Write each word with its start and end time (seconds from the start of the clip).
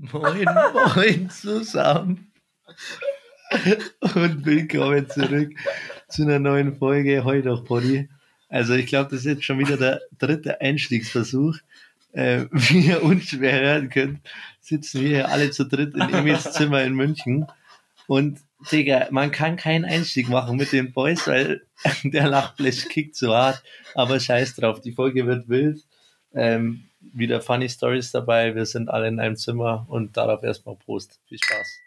Moin, 0.00 0.46
moin 0.94 1.28
zusammen. 1.28 2.30
Und 4.14 4.46
willkommen 4.46 5.10
zurück 5.10 5.50
zu 6.08 6.22
einer 6.22 6.38
neuen 6.38 6.76
Folge 6.76 7.24
Heute 7.24 7.50
auf 7.52 7.64
Pony. 7.64 8.08
Also 8.48 8.74
ich 8.74 8.86
glaube, 8.86 9.10
das 9.10 9.20
ist 9.20 9.26
jetzt 9.26 9.44
schon 9.44 9.58
wieder 9.58 9.76
der 9.76 10.00
dritte 10.16 10.60
Einstiegsversuch. 10.60 11.56
Äh, 12.12 12.44
wie 12.52 12.86
ihr 12.86 13.02
unschwer 13.02 13.60
hören 13.60 13.88
könnt, 13.88 14.20
sitzen 14.60 15.00
wir 15.00 15.08
hier 15.08 15.28
alle 15.30 15.50
zu 15.50 15.64
dritt 15.64 15.94
in 15.94 16.14
Emils 16.14 16.52
Zimmer 16.52 16.84
in 16.84 16.94
München. 16.94 17.46
Und 18.06 18.38
Digga, 18.70 19.08
man 19.10 19.32
kann 19.32 19.56
keinen 19.56 19.84
Einstieg 19.84 20.28
machen 20.28 20.58
mit 20.58 20.70
den 20.70 20.92
Boys, 20.92 21.26
weil 21.26 21.66
der 22.04 22.28
Lachflash 22.28 22.86
kickt 22.88 23.16
so 23.16 23.34
hart. 23.34 23.64
Aber 23.96 24.20
scheiß 24.20 24.54
drauf, 24.54 24.80
die 24.80 24.92
Folge 24.92 25.26
wird 25.26 25.48
wild. 25.48 25.82
Ähm, 26.32 26.87
wieder 27.00 27.40
Funny 27.40 27.68
Stories 27.68 28.10
dabei. 28.10 28.54
Wir 28.54 28.66
sind 28.66 28.88
alle 28.88 29.08
in 29.08 29.20
einem 29.20 29.36
Zimmer 29.36 29.86
und 29.88 30.16
darauf 30.16 30.42
erstmal 30.42 30.76
Prost. 30.76 31.20
Viel 31.26 31.38
Spaß. 31.38 31.80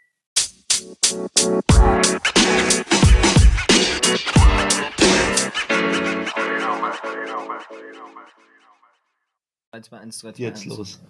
Jetzt 10.36 10.64
los. 10.66 11.00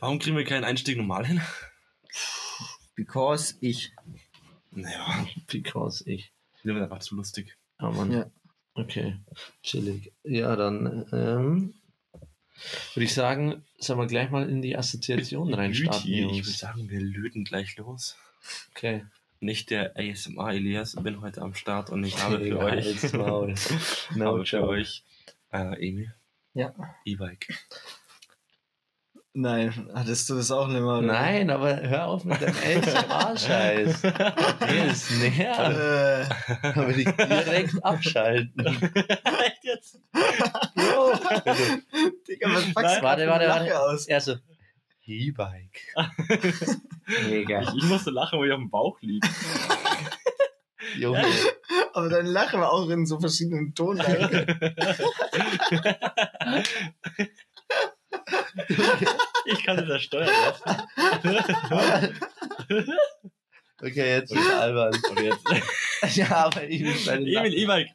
Warum 0.00 0.18
kriegen 0.18 0.36
wir 0.36 0.44
keinen 0.44 0.64
Einstieg 0.64 0.96
normal 0.96 1.26
hin? 1.26 1.40
Because 2.94 3.54
ich. 3.60 3.92
Naja, 4.70 5.26
Because 5.46 6.04
ich. 6.08 6.32
das 6.54 6.64
wird 6.64 6.82
einfach 6.82 6.98
zu 6.98 7.14
lustig. 7.14 7.56
Ja, 7.80 7.90
Mann. 7.90 8.12
Ja. 8.12 8.30
Okay, 8.74 9.18
chillig. 9.62 10.12
Ja, 10.24 10.54
dann 10.56 11.06
ähm, 11.12 11.74
würde 12.94 13.04
ich 13.04 13.14
sagen, 13.14 13.64
sollen 13.78 13.98
wir 13.98 14.06
gleich 14.06 14.30
mal 14.30 14.48
in 14.48 14.62
die 14.62 14.76
Assoziation 14.76 15.52
reinstarten, 15.54 16.08
ich 16.10 16.44
würde 16.46 16.50
sagen, 16.50 16.88
wir 16.88 17.00
löten 17.00 17.44
gleich 17.44 17.76
los. 17.76 18.16
Okay. 18.70 19.04
Nicht 19.40 19.70
der 19.70 19.94
ASMR 19.96 20.52
Elias, 20.52 20.96
bin 20.96 21.20
heute 21.20 21.42
am 21.42 21.54
Start 21.54 21.90
und 21.90 22.02
ich 22.04 22.22
habe 22.22 22.40
für 22.40 22.58
euch. 22.58 23.12
No 23.12 24.26
habe 24.32 24.46
für 24.46 24.66
euch 24.66 25.04
äh, 25.52 25.88
Emil, 25.88 26.14
Ja. 26.54 26.72
E-Bike. 27.04 27.46
Nein, 29.38 29.90
hattest 29.92 30.30
du 30.30 30.34
das 30.36 30.50
auch 30.50 30.66
nicht 30.66 30.80
mal? 30.80 31.00
oder? 31.04 31.08
Nein, 31.08 31.50
aber 31.50 31.78
hör 31.82 32.06
auf 32.06 32.24
mit 32.24 32.40
dem 32.40 32.48
ASMR-Scheiß. 32.54 34.00
Der 34.60 34.86
ist 34.86 35.10
näher. 35.20 36.26
Äh, 36.62 36.72
Da 36.74 36.88
will 36.88 37.00
ich 37.00 37.14
direkt 37.14 37.84
abschalten. 37.84 38.64
Echt 38.64 39.64
jetzt? 39.64 40.00
Digga, 42.28 42.48
was 42.48 42.64
Nein, 42.64 42.74
du 42.74 43.02
warte, 43.02 43.26
warte, 43.26 43.48
warte. 43.48 43.80
aus? 43.80 44.06
Er 44.06 44.20
so, 44.20 44.36
E-Bike. 45.06 45.80
Mega. 47.28 47.62
Ich, 47.62 47.74
ich 47.76 47.84
musste 47.84 48.10
lachen, 48.10 48.40
weil 48.40 48.48
ich 48.48 48.52
auf 48.52 48.58
dem 48.58 48.70
Bauch 48.70 48.98
liege. 49.00 49.26
Junge. 50.96 51.24
Aber 51.92 52.08
dein 52.08 52.26
Lache 52.26 52.58
war 52.58 52.72
auch 52.72 52.88
in 52.90 53.06
so 53.06 53.18
verschiedenen 53.18 53.74
Tonlagen. 53.74 54.58
Ich 59.44 59.64
kann 59.64 59.86
das 59.86 60.02
steuern 60.02 60.28
lassen. 60.28 60.64
Okay, 63.80 64.16
jetzt 64.16 64.32
ist 64.32 64.50
albern. 64.50 64.94
Und 65.10 65.20
jetzt. 65.20 66.16
Ja, 66.16 66.46
aber 66.46 66.64
ich 66.64 66.82
will 66.82 66.96
seine 66.96 67.26
Emil, 67.26 67.54
E-Bike. 67.54 67.88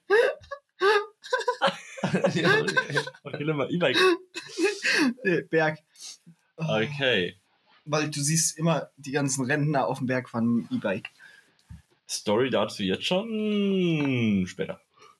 Ja, 2.33 2.65
Okay, 3.23 3.43
nimm 3.45 3.57
mal 3.57 3.71
E-Bike. 3.71 3.97
Nee, 5.23 5.41
Berg. 5.41 5.79
Okay. 6.57 7.35
Weil 7.85 8.09
du 8.09 8.21
siehst 8.21 8.57
immer 8.57 8.89
die 8.97 9.11
ganzen 9.11 9.45
Rentner 9.45 9.87
auf 9.87 9.97
dem 9.97 10.07
Berg 10.07 10.29
dem 10.39 10.67
E-Bike. 10.71 11.09
Story 12.07 12.49
dazu 12.49 12.83
jetzt 12.83 13.05
schon 13.05 14.45
später. 14.47 14.79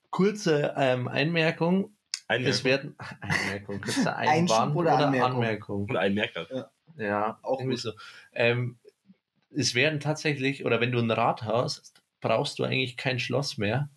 Kurze 0.10 0.74
ähm, 0.78 1.08
Einmerkung. 1.08 1.94
Ein 2.28 2.46
Es 2.46 2.64
werden 2.64 2.96
Einmerkung, 3.22 3.82
kurze 3.82 4.16
Einschub 4.16 4.58
Einwand 4.58 4.76
oder 4.76 4.96
oder, 4.96 5.06
Anmerkung? 5.08 5.32
Anmerkung. 5.42 5.90
und 5.90 5.98
ein 5.98 6.14
Merker. 6.14 6.70
Ja, 6.98 7.40
Auch 7.42 7.60
irgendwie 7.60 7.76
gut. 7.76 7.82
so. 7.82 7.92
Ähm, 8.34 8.78
es 9.54 9.76
werden 9.76 10.00
tatsächlich, 10.00 10.66
oder 10.66 10.80
wenn 10.80 10.92
du 10.92 11.00
ein 11.00 11.12
Rad 11.12 11.44
hast, 11.44 12.02
brauchst 12.22 12.60
du 12.60 12.64
eigentlich 12.64 12.98
kein 12.98 13.20
Schloss 13.20 13.58
mehr, 13.58 13.90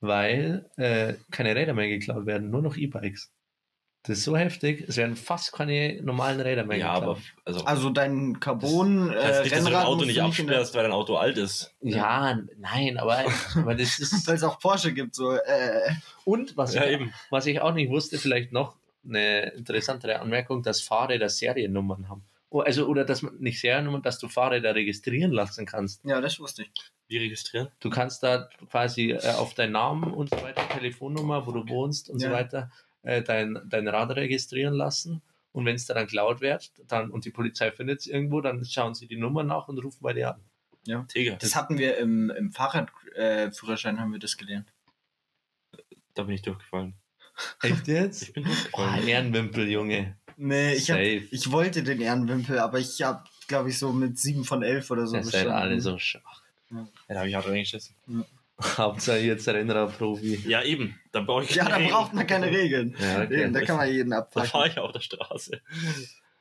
weil 0.00 0.68
äh, 0.76 1.14
keine 1.30 1.54
Räder 1.54 1.74
mehr 1.74 1.88
geklaut 1.88 2.26
werden, 2.26 2.50
nur 2.50 2.62
noch 2.62 2.76
E-Bikes. 2.76 3.32
Das 4.02 4.18
ist 4.18 4.24
so 4.24 4.36
heftig, 4.36 4.84
es 4.86 4.96
werden 4.96 5.16
fast 5.16 5.52
keine 5.52 6.00
normalen 6.00 6.40
Räder 6.40 6.64
mehr 6.64 6.76
Ja, 6.78 6.94
geklaut. 6.94 7.16
aber 7.16 7.22
also, 7.44 7.64
Also 7.64 7.90
dein 7.90 8.38
Carbon 8.38 9.08
das 9.08 9.24
heißt 9.24 9.38
äh, 9.40 9.42
nicht, 9.42 9.56
dass 9.56 9.64
du 9.64 9.70
dein 9.70 9.84
Auto 9.84 10.04
nicht 10.04 10.22
absperrst, 10.22 10.74
weil 10.76 10.82
dein 10.84 10.92
Auto 10.92 11.16
alt 11.16 11.38
ist. 11.38 11.74
Ja, 11.80 12.38
nein, 12.56 12.98
aber, 12.98 13.24
aber 13.56 13.74
das 13.74 13.98
ist. 13.98 14.12
Weil 14.28 14.36
es 14.36 14.44
auch 14.44 14.60
Porsche 14.60 14.92
gibt, 14.92 15.16
so, 15.16 15.32
äh, 15.32 15.90
Und 16.24 16.56
was, 16.56 16.74
Ja, 16.74 16.84
ich, 16.84 16.92
eben. 16.92 17.12
was 17.30 17.46
ich 17.46 17.60
auch 17.60 17.74
nicht 17.74 17.90
wusste, 17.90 18.18
vielleicht 18.18 18.52
noch 18.52 18.76
eine 19.04 19.50
interessantere 19.54 20.20
Anmerkung, 20.20 20.62
dass 20.62 20.80
Fahrräder 20.82 21.28
Seriennummern 21.28 22.08
haben. 22.08 22.22
Oh, 22.48 22.60
also, 22.60 22.86
oder 22.86 23.04
dass 23.04 23.22
man 23.22 23.36
nicht 23.38 23.60
Seriennummern, 23.60 24.02
dass 24.02 24.18
du 24.18 24.28
Fahrräder 24.28 24.74
registrieren 24.74 25.32
lassen 25.32 25.66
kannst. 25.66 26.04
ja, 26.04 26.20
das 26.20 26.38
wusste 26.38 26.62
ich. 26.62 26.70
Wie 27.08 27.18
registrieren? 27.18 27.68
Du 27.80 27.90
kannst 27.90 28.22
da 28.22 28.48
quasi 28.70 29.10
äh, 29.12 29.30
auf 29.32 29.54
deinen 29.54 29.72
Namen 29.72 30.12
und 30.12 30.30
so 30.30 30.36
weiter, 30.42 30.66
Telefonnummer, 30.68 31.46
wo 31.46 31.52
du 31.52 31.68
wohnst 31.68 32.08
und 32.10 32.20
so 32.20 32.26
Ja. 32.28 32.32
weiter, 32.32 32.70
äh, 33.02 33.22
dein, 33.22 33.60
dein 33.68 33.86
Rad 33.88 34.14
registrieren 34.16 34.74
lassen. 34.74 35.22
Und 35.52 35.64
wenn 35.64 35.74
es 35.76 35.86
dann 35.86 35.96
geklaut 35.96 36.40
wird 36.40 36.70
dann, 36.86 37.10
und 37.10 37.24
die 37.24 37.30
Polizei 37.30 37.70
findet 37.72 38.00
es 38.00 38.06
irgendwo, 38.06 38.40
dann 38.40 38.64
schauen 38.64 38.94
sie 38.94 39.06
die 39.08 39.16
Nummer 39.16 39.42
nach 39.42 39.68
und 39.68 39.78
rufen 39.78 39.98
bei 40.02 40.12
dir 40.12 40.34
an. 40.34 41.06
Digga, 41.14 41.36
Das 41.36 41.56
hatten 41.56 41.78
wir 41.78 41.96
im, 41.98 42.30
im 42.30 42.52
Fahrradführerschein, 42.52 43.96
äh, 43.96 43.98
haben 43.98 44.12
wir 44.12 44.18
das 44.20 44.36
gelernt. 44.36 44.72
da 46.14 46.22
bin 46.22 46.34
ich 46.34 46.42
durchgefallen. 46.42 46.94
Echt 47.62 47.88
jetzt? 47.88 48.22
Ich 48.22 48.32
bin 48.32 48.44
durchgefallen. 48.44 49.06
Ehrenwimpel, 49.08 49.68
Junge. 49.68 50.16
Nee, 50.36 50.74
ich, 50.74 50.90
hab, 50.90 50.98
Safe. 50.98 51.28
ich 51.30 51.50
wollte 51.50 51.82
den 51.82 52.00
Ehrenwimpel, 52.00 52.58
aber 52.58 52.78
ich 52.78 53.00
habe, 53.02 53.24
glaube 53.48 53.70
ich, 53.70 53.78
so 53.78 53.92
mit 53.92 54.18
7 54.18 54.44
von 54.44 54.62
11 54.62 54.90
oder 54.90 55.06
so 55.06 55.16
Ihr 55.16 55.24
seid 55.24 55.46
alle 55.48 55.80
so 55.80 55.98
schwach. 55.98 56.42
Ja, 56.70 56.86
da 57.08 57.14
habe 57.20 57.28
ich 57.28 57.34
hart 57.34 57.48
reingeschissen. 57.48 57.96
Hauptsache 58.60 59.18
jetzt 59.18 59.46
Rennradprofi. 59.48 60.42
Ja, 60.48 60.62
eben. 60.62 60.98
Da 61.12 61.20
brauche 61.20 61.44
ich 61.44 61.54
Ja, 61.54 61.68
da 61.68 61.78
braucht 61.78 62.14
man 62.14 62.26
keine 62.26 62.46
Regeln. 62.50 62.94
Ja, 62.98 63.22
okay. 63.22 63.42
Eben, 63.42 63.52
da 63.52 63.60
kann 63.62 63.76
man 63.76 63.90
jeden 63.92 64.10
Da 64.10 64.18
abfacken. 64.18 64.50
fahre 64.50 64.68
ich 64.68 64.78
auf 64.78 64.92
der 64.92 65.00
Straße. 65.00 65.60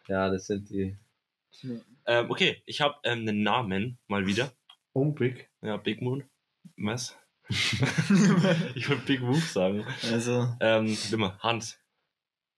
ja, 0.08 0.30
das 0.30 0.48
sind 0.48 0.70
die 0.70 0.98
Ähm, 2.06 2.30
okay, 2.30 2.62
ich 2.66 2.82
habe 2.82 2.96
ähm, 3.04 3.20
einen 3.20 3.44
Namen 3.44 3.98
mal 4.08 4.26
wieder. 4.28 4.52
Umpig. 4.94 5.50
Ja, 5.62 5.78
Big 5.78 6.02
Moon. 6.02 6.24
Was? 6.78 7.18
ich 8.76 8.90
wollte 8.90 9.06
Big 9.06 9.22
Move 9.22 9.40
sagen. 9.40 9.86
Also, 10.12 10.48
Ähm, 10.62 10.98
immer 11.12 11.38
Hans. 11.40 11.78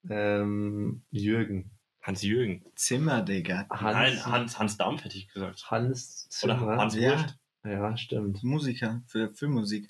Ähm, 0.10 1.04
Jürgen. 1.12 1.72
Hans-Jürgen. 2.02 2.64
Zimmer, 2.76 3.22
Digga. 3.22 3.68
Hans, 3.70 3.82
Nein, 3.82 4.26
Hans, 4.26 4.60
Hans 4.60 4.78
Dampf 4.78 5.04
hätte 5.04 5.18
ich 5.18 5.28
gesagt. 5.28 5.70
Hans 5.70 6.30
Oder 6.44 6.58
Zimmer. 6.58 6.78
Hans 6.78 6.96
Ja. 6.96 7.12
Wurst. 7.20 7.36
Ja, 7.66 7.98
stimmt. 7.98 8.44
Musiker 8.44 9.02
für 9.08 9.34
Filmmusik. 9.34 9.90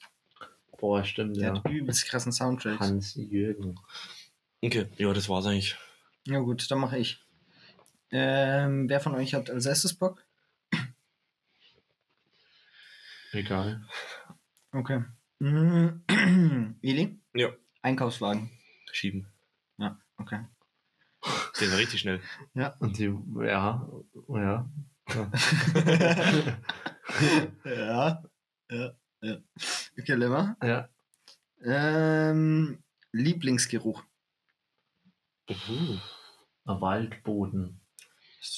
Boah, 0.79 1.03
stimmt, 1.03 1.37
Der 1.37 1.53
ja. 1.53 1.55
hat 1.63 1.69
übelst 1.69 2.05
krassen 2.07 2.31
Soundtracks. 2.31 2.79
Hans 2.79 3.15
Jürgen. 3.15 3.75
Okay, 4.63 4.87
ja, 4.97 5.13
das 5.13 5.29
war's 5.29 5.45
eigentlich. 5.45 5.75
Ja 6.25 6.39
gut, 6.39 6.69
dann 6.71 6.79
mache 6.79 6.97
ich. 6.97 7.23
Ähm, 8.09 8.89
wer 8.89 8.99
von 8.99 9.13
euch 9.15 9.33
hat 9.35 9.49
als 9.49 9.65
erstes 9.65 9.93
Bock? 9.93 10.23
Egal. 13.33 13.85
Okay. 14.71 15.03
Mhm. 15.39 16.03
Eli? 16.81 17.19
Ja. 17.35 17.49
Einkaufswagen. 17.81 18.49
Schieben. 18.91 19.27
Ja, 20.17 20.23
okay. 20.23 20.45
Der 21.59 21.71
war 21.71 21.77
richtig 21.77 22.01
schnell. 22.01 22.21
Und 22.79 22.97
die, 22.97 23.13
ja, 23.45 23.89
ja. 24.27 24.69
ja. 25.09 25.31
ja. 27.65 28.23
Ja. 28.69 28.93
Ja. 29.21 29.37
Okay, 29.99 30.13
Lemmer. 30.13 30.57
ja. 30.61 30.89
Ähm, 31.63 32.83
Lieblingsgeruch. 33.11 34.03
Uh, 35.49 35.97
ein 36.65 36.81
Waldboden. 36.81 37.81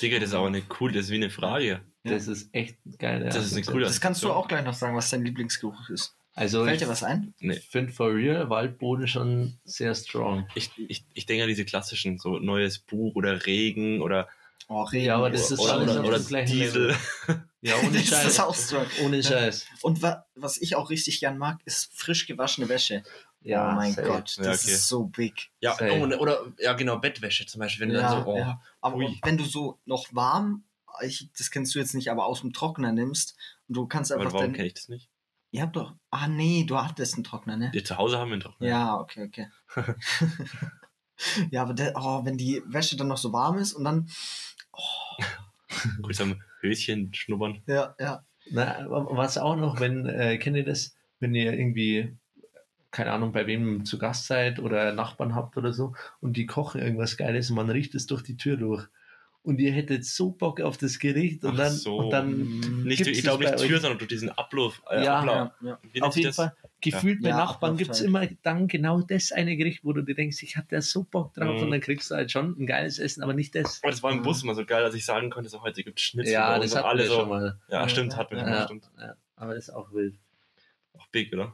Digga, 0.01 0.19
das 0.19 0.30
ist 0.30 0.36
aber 0.36 0.48
eine 0.48 0.63
cool, 0.80 0.92
das 0.92 1.06
ist 1.06 1.12
wie 1.12 1.16
eine 1.16 1.30
Frage. 1.30 1.81
Das 2.04 2.28
ist 2.28 2.54
echt 2.54 2.78
geil. 2.98 3.24
Das 3.24 3.45
ist 3.45 3.54
eine 3.54 3.63
coole 3.63 3.86
Das 3.86 4.01
kannst 4.01 4.24
du 4.24 4.31
auch 4.31 4.48
gleich 4.48 4.63
noch 4.63 4.74
sagen, 4.74 4.95
was 4.95 5.10
dein 5.10 5.24
Lieblingsgeruch 5.24 5.89
ist. 5.89 6.18
Also, 6.39 6.63
Fällt 6.63 6.77
ich, 6.77 6.83
dir 6.83 6.89
was 6.89 7.03
ein? 7.03 7.33
Nee. 7.39 7.56
ich 7.56 7.68
finde 7.68 7.91
for 7.91 8.13
real 8.13 8.50
Waldboden 8.50 9.09
schon 9.09 9.59
sehr 9.65 9.94
strong. 9.94 10.47
Ich, 10.56 10.71
ich, 10.77 11.03
ich 11.13 11.25
denke 11.25 11.44
an 11.44 11.50
diese 11.50 11.65
klassischen, 11.65 12.18
so 12.18 12.39
neues 12.39 12.80
Buch 12.80 13.15
oder 13.15 13.45
Regen 13.45 14.01
oder, 14.01 14.30
Oh, 14.69 14.83
Regen. 14.83 15.06
Ja, 15.06 15.18
aber 15.18 15.31
das 15.31 15.50
ist 15.51 15.59
oder, 15.59 15.74
alles 15.74 15.89
oder, 15.91 16.01
auf 16.01 16.07
oder 16.07 16.19
dem 16.19 16.27
gleichen 16.27 16.53
Diesel. 16.53 16.95
Ja, 17.62 17.75
ohne 17.80 17.91
Das 17.91 18.03
ist 18.03 18.09
Scheiß. 18.09 18.39
auch 18.39 18.56
strong. 18.56 18.86
Ohne 19.03 19.21
Scheiß. 19.21 19.65
Und 19.81 20.01
wa 20.01 20.25
was 20.36 20.56
ich 20.62 20.75
auch 20.77 20.89
richtig 20.89 21.19
gern 21.19 21.38
mag, 21.38 21.59
ist 21.65 21.91
frisch 21.94 22.25
gewaschene 22.25 22.69
Wäsche. 22.69 23.03
Ja, 23.42 23.71
oh 23.74 23.75
mein 23.75 23.92
safe. 23.92 24.07
Gott, 24.07 24.38
Ja, 24.38 24.44
das 24.45 24.63
okay. 24.63 24.71
ist 24.75 24.88
so 24.88 25.03
big. 25.06 25.50
Ja, 25.59 25.75
oh, 25.81 26.06
ne, 26.06 26.18
oder, 26.19 26.53
ja, 26.59 26.71
genau, 26.71 27.00
Bettwäsche 27.00 27.45
zum 27.47 27.59
Beispiel. 27.59 27.81
Wenn 27.88 27.94
du 27.94 28.00
Ja, 28.00 28.13
dann 28.13 28.24
so, 28.24 28.31
oh, 28.31 28.38
ja. 28.38 28.62
Aber 28.80 28.95
Ui. 28.95 29.19
wenn 29.24 29.35
du 29.35 29.44
so 29.44 29.77
noch 29.85 30.07
warm, 30.13 30.63
ich, 31.01 31.27
das 31.38 31.51
kennst 31.51 31.75
du 31.75 31.80
jetzt 31.80 31.95
nicht, 31.95 32.09
aber 32.09 32.25
aus 32.27 32.39
dem 32.39 32.53
Trockner 32.53 32.94
nimmst 32.94 33.35
und 33.68 33.75
du 33.75 33.88
kannst 33.88 34.13
aber 34.13 34.21
einfach 34.21 34.35
warum 34.35 34.47
dein, 34.47 34.56
kenne 34.56 34.68
ich 34.68 34.75
das 34.75 34.88
nicht? 34.88 35.09
Ihr 35.51 35.63
habt 35.63 35.75
doch. 35.75 35.96
Ah 36.12 36.28
nee, 36.28 36.63
du 36.66 36.78
hattest 36.78 37.16
einen 37.16 37.24
Trockner, 37.24 37.57
ne? 37.57 37.69
Wir 37.72 37.84
zu 37.84 37.98
Hause 37.98 38.18
haben 38.19 38.30
wir 38.30 38.34
einen 38.34 38.42
Trockner. 38.42 38.68
Ja, 38.68 39.00
okay, 39.00 39.24
okay. 39.24 39.48
ja, 41.51 41.63
aber 41.63 41.74
der, 41.74 41.94
oh, 41.96 42.24
wenn 42.25 42.38
die 42.38 42.62
Wäsche 42.66 42.98
dann 42.98 43.07
noch 43.07 43.18
so 43.18 43.34
warm 43.34 43.57
ist 43.57 43.74
und 43.74 43.84
dann. 43.84 44.10
Kurz 46.01 46.22
am 46.22 46.42
Höschen 46.62 47.13
schnuppern. 47.13 47.63
Ja, 47.68 47.96
ja. 48.00 48.24
Na, 48.51 48.86
was 48.88 49.38
auch 49.38 49.56
noch, 49.56 49.80
wenn, 49.80 50.06
äh, 50.06 50.38
kennt 50.38 50.57
ihr 50.57 50.66
das, 50.66 50.96
wenn 51.19 51.36
ihr 51.36 51.54
irgendwie, 51.54 52.18
keine 52.92 53.12
Ahnung, 53.12 53.31
bei 53.31 53.45
wem 53.48 53.86
zu 53.86 54.00
Gast 54.00 54.25
seid 54.25 54.60
oder 54.60 54.94
Nachbarn 54.94 55.36
habt 55.36 55.57
oder 55.57 55.74
so 55.74 55.94
und 56.19 56.38
die 56.38 56.45
kochen 56.45 56.81
irgendwas 56.81 57.18
Geiles 57.18 57.50
und 57.50 57.56
man 57.56 57.69
riecht 57.69 57.94
es 57.95 58.07
durch 58.07 58.24
die 58.24 58.38
Tür 58.38 58.57
durch. 58.57 58.88
Und 59.41 59.59
ihr 59.62 59.71
hättet 59.71 60.06
so 60.06 60.31
Bock 60.31 60.59
auf 60.59 60.77
das 60.77 61.00
Gericht 61.00 61.44
und 61.45 61.51
Ach 61.53 61.57
dann, 61.57 61.71
so. 61.71 61.97
und 61.97 62.09
dann 62.12 62.59
Nicht, 62.83 62.97
gibt's 62.97 63.18
ich 63.18 63.24
glaube 63.24 63.45
nicht 63.45 63.56
euch. 63.56 63.68
Tür, 63.68 63.80
sondern 63.80 63.97
durch 63.97 64.09
diesen 64.09 64.30
Ablauf. 64.30 64.81
Äh, 64.89 65.06
Ja. 65.06 65.19
Ablauf. 65.19 65.51
ja, 65.62 65.80
ja. 65.94 66.03
Auf 66.03 66.15
jeden 66.18 66.27
das? 66.27 66.36
Fall, 66.36 66.56
gefühlt 66.81 67.21
bei 67.24 67.30
Ja, 67.30 67.38
Nachbarn 67.38 67.77
gibt 67.77 67.91
es 67.91 68.01
immer 68.01 68.27
dann 68.44 68.68
genau 68.68 69.01
das 69.01 69.31
eine 69.31 69.56
Gericht, 69.56 69.83
wo 69.86 69.94
du 69.94 70.01
dir 70.03 70.13
denkst, 70.13 70.44
ich 70.44 70.57
hatte 70.57 70.68
da 70.75 70.81
so 70.81 71.03
Bock 71.03 71.33
drauf 71.33 71.56
Mhm. 71.56 71.63
und 71.63 71.71
dann 71.71 71.80
kriegst 71.81 72.12
du 72.12 72.15
halt 72.15 72.31
schon 72.31 72.56
ein 72.59 72.68
geiles 72.68 73.00
Essen, 73.00 73.24
aber 73.24 73.33
nicht 73.33 73.56
das. 73.56 73.81
Aber 73.81 73.91
das 73.91 74.03
war 74.03 74.12
im 74.12 74.21
Bus 74.24 74.44
immer 74.44 74.56
so 74.56 74.65
geil, 74.65 74.83
dass 74.83 74.94
ich 74.94 75.06
sagen 75.06 75.30
konnte, 75.30 75.50
so 75.50 75.62
heute 75.62 75.83
gibt 75.83 76.00
es 76.00 76.06
Schnitzel. 76.06 76.33
Ja, 76.33 76.59
das 76.59 76.75
hatten 76.75 76.85
alle 76.88 77.03
wir 77.03 77.09
so. 77.09 77.15
schon 77.21 77.30
mal. 77.30 77.59
Ja, 77.69 77.81
Ja, 77.81 77.89
stimmt, 77.89 78.12
ja, 78.12 78.18
hat 78.19 78.31
man 78.31 78.42
ja. 78.42 78.50
Ja. 78.50 78.63
stimmt. 78.65 78.92
Ja, 79.00 79.15
aber 79.38 79.56
das 79.56 79.69
ist 79.69 79.74
auch 79.74 79.94
wild. 79.94 80.15
Auch 80.97 81.07
big, 81.07 81.31
oder? 81.33 81.53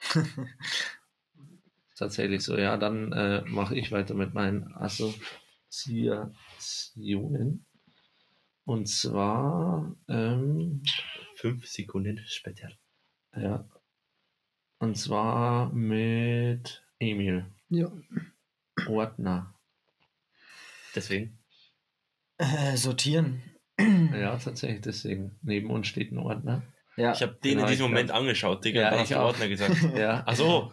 Tatsächlich 1.96 2.42
so, 2.42 2.56
ja, 2.56 2.76
dann 2.76 3.12
äh, 3.12 3.42
mache 3.46 3.76
ich 3.76 3.92
weiter 3.92 4.14
mit 4.14 4.34
meinen 4.34 4.72
Assoziationen. 4.74 6.34
Und 8.64 8.88
zwar, 8.88 9.96
ähm, 10.08 10.82
Fünf 11.36 11.66
Sekunden 11.66 12.20
später. 12.26 12.70
ja, 13.36 13.68
und 14.78 14.96
zwar 14.96 15.72
mit 15.72 16.84
Emil. 16.98 17.46
Ja. 17.68 17.90
Ordner. 18.86 19.54
Deswegen. 20.94 21.38
Äh, 22.38 22.76
sortieren. 22.76 23.42
Ja, 23.78 24.36
tatsächlich, 24.36 24.82
deswegen. 24.82 25.38
Neben 25.42 25.70
uns 25.70 25.86
steht 25.88 26.12
ein 26.12 26.18
Ordner. 26.18 26.62
Ja. 26.96 27.12
Ich 27.12 27.22
habe 27.22 27.34
den 27.42 27.52
Genau, 27.52 27.62
in 27.64 27.70
diesem 27.70 27.86
Moment 27.86 28.10
angeschaut, 28.10 28.64
Digga. 28.64 28.80
Ja, 28.94 29.02
ich. 29.02 29.16
Ordner 29.16 29.48
gesagt. 29.48 29.76
Ja, 29.96 30.22
Ach 30.26 30.36
so. 30.36 30.72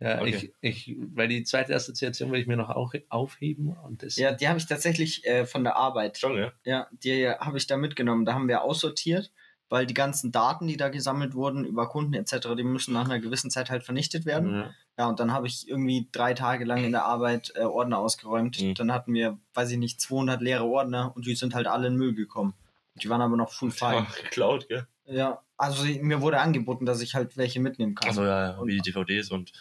Ja 0.00 0.20
Okay. 0.20 0.52
ich, 0.60 0.88
ich, 0.88 0.96
weil 1.14 1.28
die 1.28 1.42
zweite 1.44 1.74
Assoziation 1.74 2.30
will 2.30 2.40
ich 2.40 2.46
mir 2.46 2.56
noch 2.56 2.70
auch 2.70 2.92
aufheben. 3.08 3.76
Und 3.84 4.02
das, 4.02 4.16
ja, 4.16 4.32
die 4.32 4.48
habe 4.48 4.58
ich 4.58 4.66
tatsächlich 4.66 5.24
äh, 5.26 5.46
von 5.46 5.64
der 5.64 5.76
Arbeit. 5.76 6.18
Schon, 6.18 6.36
ja? 6.36 6.52
Ja, 6.64 6.86
die 6.92 7.28
habe 7.28 7.56
ich 7.58 7.66
da 7.66 7.76
mitgenommen. 7.76 8.24
Da 8.24 8.34
haben 8.34 8.48
wir 8.48 8.62
aussortiert, 8.62 9.32
weil 9.68 9.86
die 9.86 9.94
ganzen 9.94 10.30
Daten, 10.32 10.66
die 10.66 10.76
da 10.76 10.88
gesammelt 10.90 11.34
wurden 11.34 11.64
über 11.64 11.88
Kunden 11.88 12.14
etc., 12.14 12.48
die 12.56 12.62
müssen 12.62 12.92
nach 12.94 13.04
einer 13.06 13.18
gewissen 13.20 13.50
Zeit 13.50 13.70
halt 13.70 13.82
vernichtet 13.84 14.26
werden. 14.26 14.52
ja, 14.54 14.70
Ja, 14.98 15.06
und 15.08 15.18
dann 15.18 15.32
habe 15.32 15.46
ich 15.46 15.66
irgendwie 15.68 16.08
drei 16.12 16.34
Tage 16.34 16.64
lang 16.64 16.84
in 16.84 16.92
der 16.92 17.04
Arbeit 17.04 17.52
äh, 17.56 17.60
Ordner 17.62 17.98
ausgeräumt. 17.98 18.60
Mhm. 18.60 18.74
Dann 18.74 18.92
hatten 18.92 19.12
wir, 19.14 19.38
weiß 19.54 19.70
ich 19.72 19.78
nicht, 19.78 20.00
200 20.00 20.40
leere 20.42 20.64
Ordner 20.64 21.12
und 21.16 21.26
die 21.26 21.34
sind 21.34 21.54
halt 21.54 21.66
alle 21.66 21.88
in 21.88 21.96
Müll 21.96 22.14
gekommen. 22.14 22.54
Die 23.02 23.08
waren 23.08 23.20
aber 23.22 23.36
noch 23.36 23.50
full. 23.52 23.72
Ach, 23.80 24.14
geklaut, 24.16 24.68
gell? 24.68 24.86
Ja, 25.06 25.42
also 25.56 25.84
mir 26.02 26.20
wurde 26.20 26.38
angeboten, 26.40 26.84
dass 26.86 27.00
ich 27.00 27.14
halt 27.14 27.36
welche 27.36 27.60
mitnehmen 27.60 27.94
kann. 27.94 28.08
Also 28.08 28.24
ja, 28.24 28.50
ja, 28.52 28.56
Und- 28.58 28.68
wie 28.68 28.76
die 28.76 28.82
DVDs 28.92 29.30
und 29.30 29.52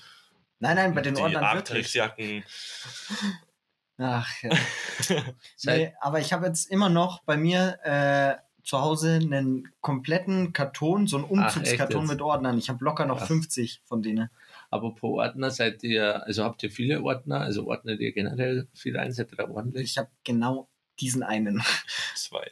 nein, 0.59 0.75
nein, 0.75 0.93
bei 0.93 1.01
den 1.01 1.15
die 1.15 1.21
Ordnern 1.21 1.41
wirklich. 1.41 2.01
Arcteryx-Jacken. 2.01 2.43
Ach, 3.97 4.29
ja. 4.43 4.51
Nee, 5.63 5.93
aber 6.01 6.19
ich 6.19 6.33
habe 6.33 6.47
jetzt 6.47 6.69
immer 6.69 6.89
noch 6.89 7.23
bei 7.23 7.37
mir 7.37 7.79
äh, 7.83 8.35
zu 8.63 8.81
Hause 8.81 9.19
einen 9.21 9.71
kompletten 9.81 10.51
Karton, 10.51 11.07
so 11.07 11.17
einen 11.17 11.25
Ach, 11.25 11.55
Umzugskarton 11.55 12.01
jetzt? 12.01 12.11
mit 12.11 12.21
Ordnern. 12.21 12.57
Ich 12.57 12.69
habe 12.69 12.83
locker 12.83 13.05
noch 13.05 13.19
Krass. 13.19 13.27
50 13.27 13.81
von 13.85 14.01
denen. 14.01 14.29
Aber 14.69 14.93
pro 14.95 15.19
Ordner 15.19 15.51
seid 15.51 15.83
ihr, 15.83 16.25
also 16.25 16.43
habt 16.43 16.63
ihr 16.63 16.71
viele 16.71 17.03
Ordner, 17.03 17.41
also 17.41 17.67
ordnet 17.67 17.99
ihr 18.01 18.11
generell 18.11 18.67
viel 18.73 18.97
ein, 18.97 19.11
seid 19.11 19.31
ihr 19.31 19.37
da 19.37 19.49
ordentlich? 19.49 19.91
Ich 19.91 19.97
habe 19.97 20.09
genau 20.23 20.67
diesen 20.99 21.23
einen. 21.23 21.61
Zwei. 22.15 22.51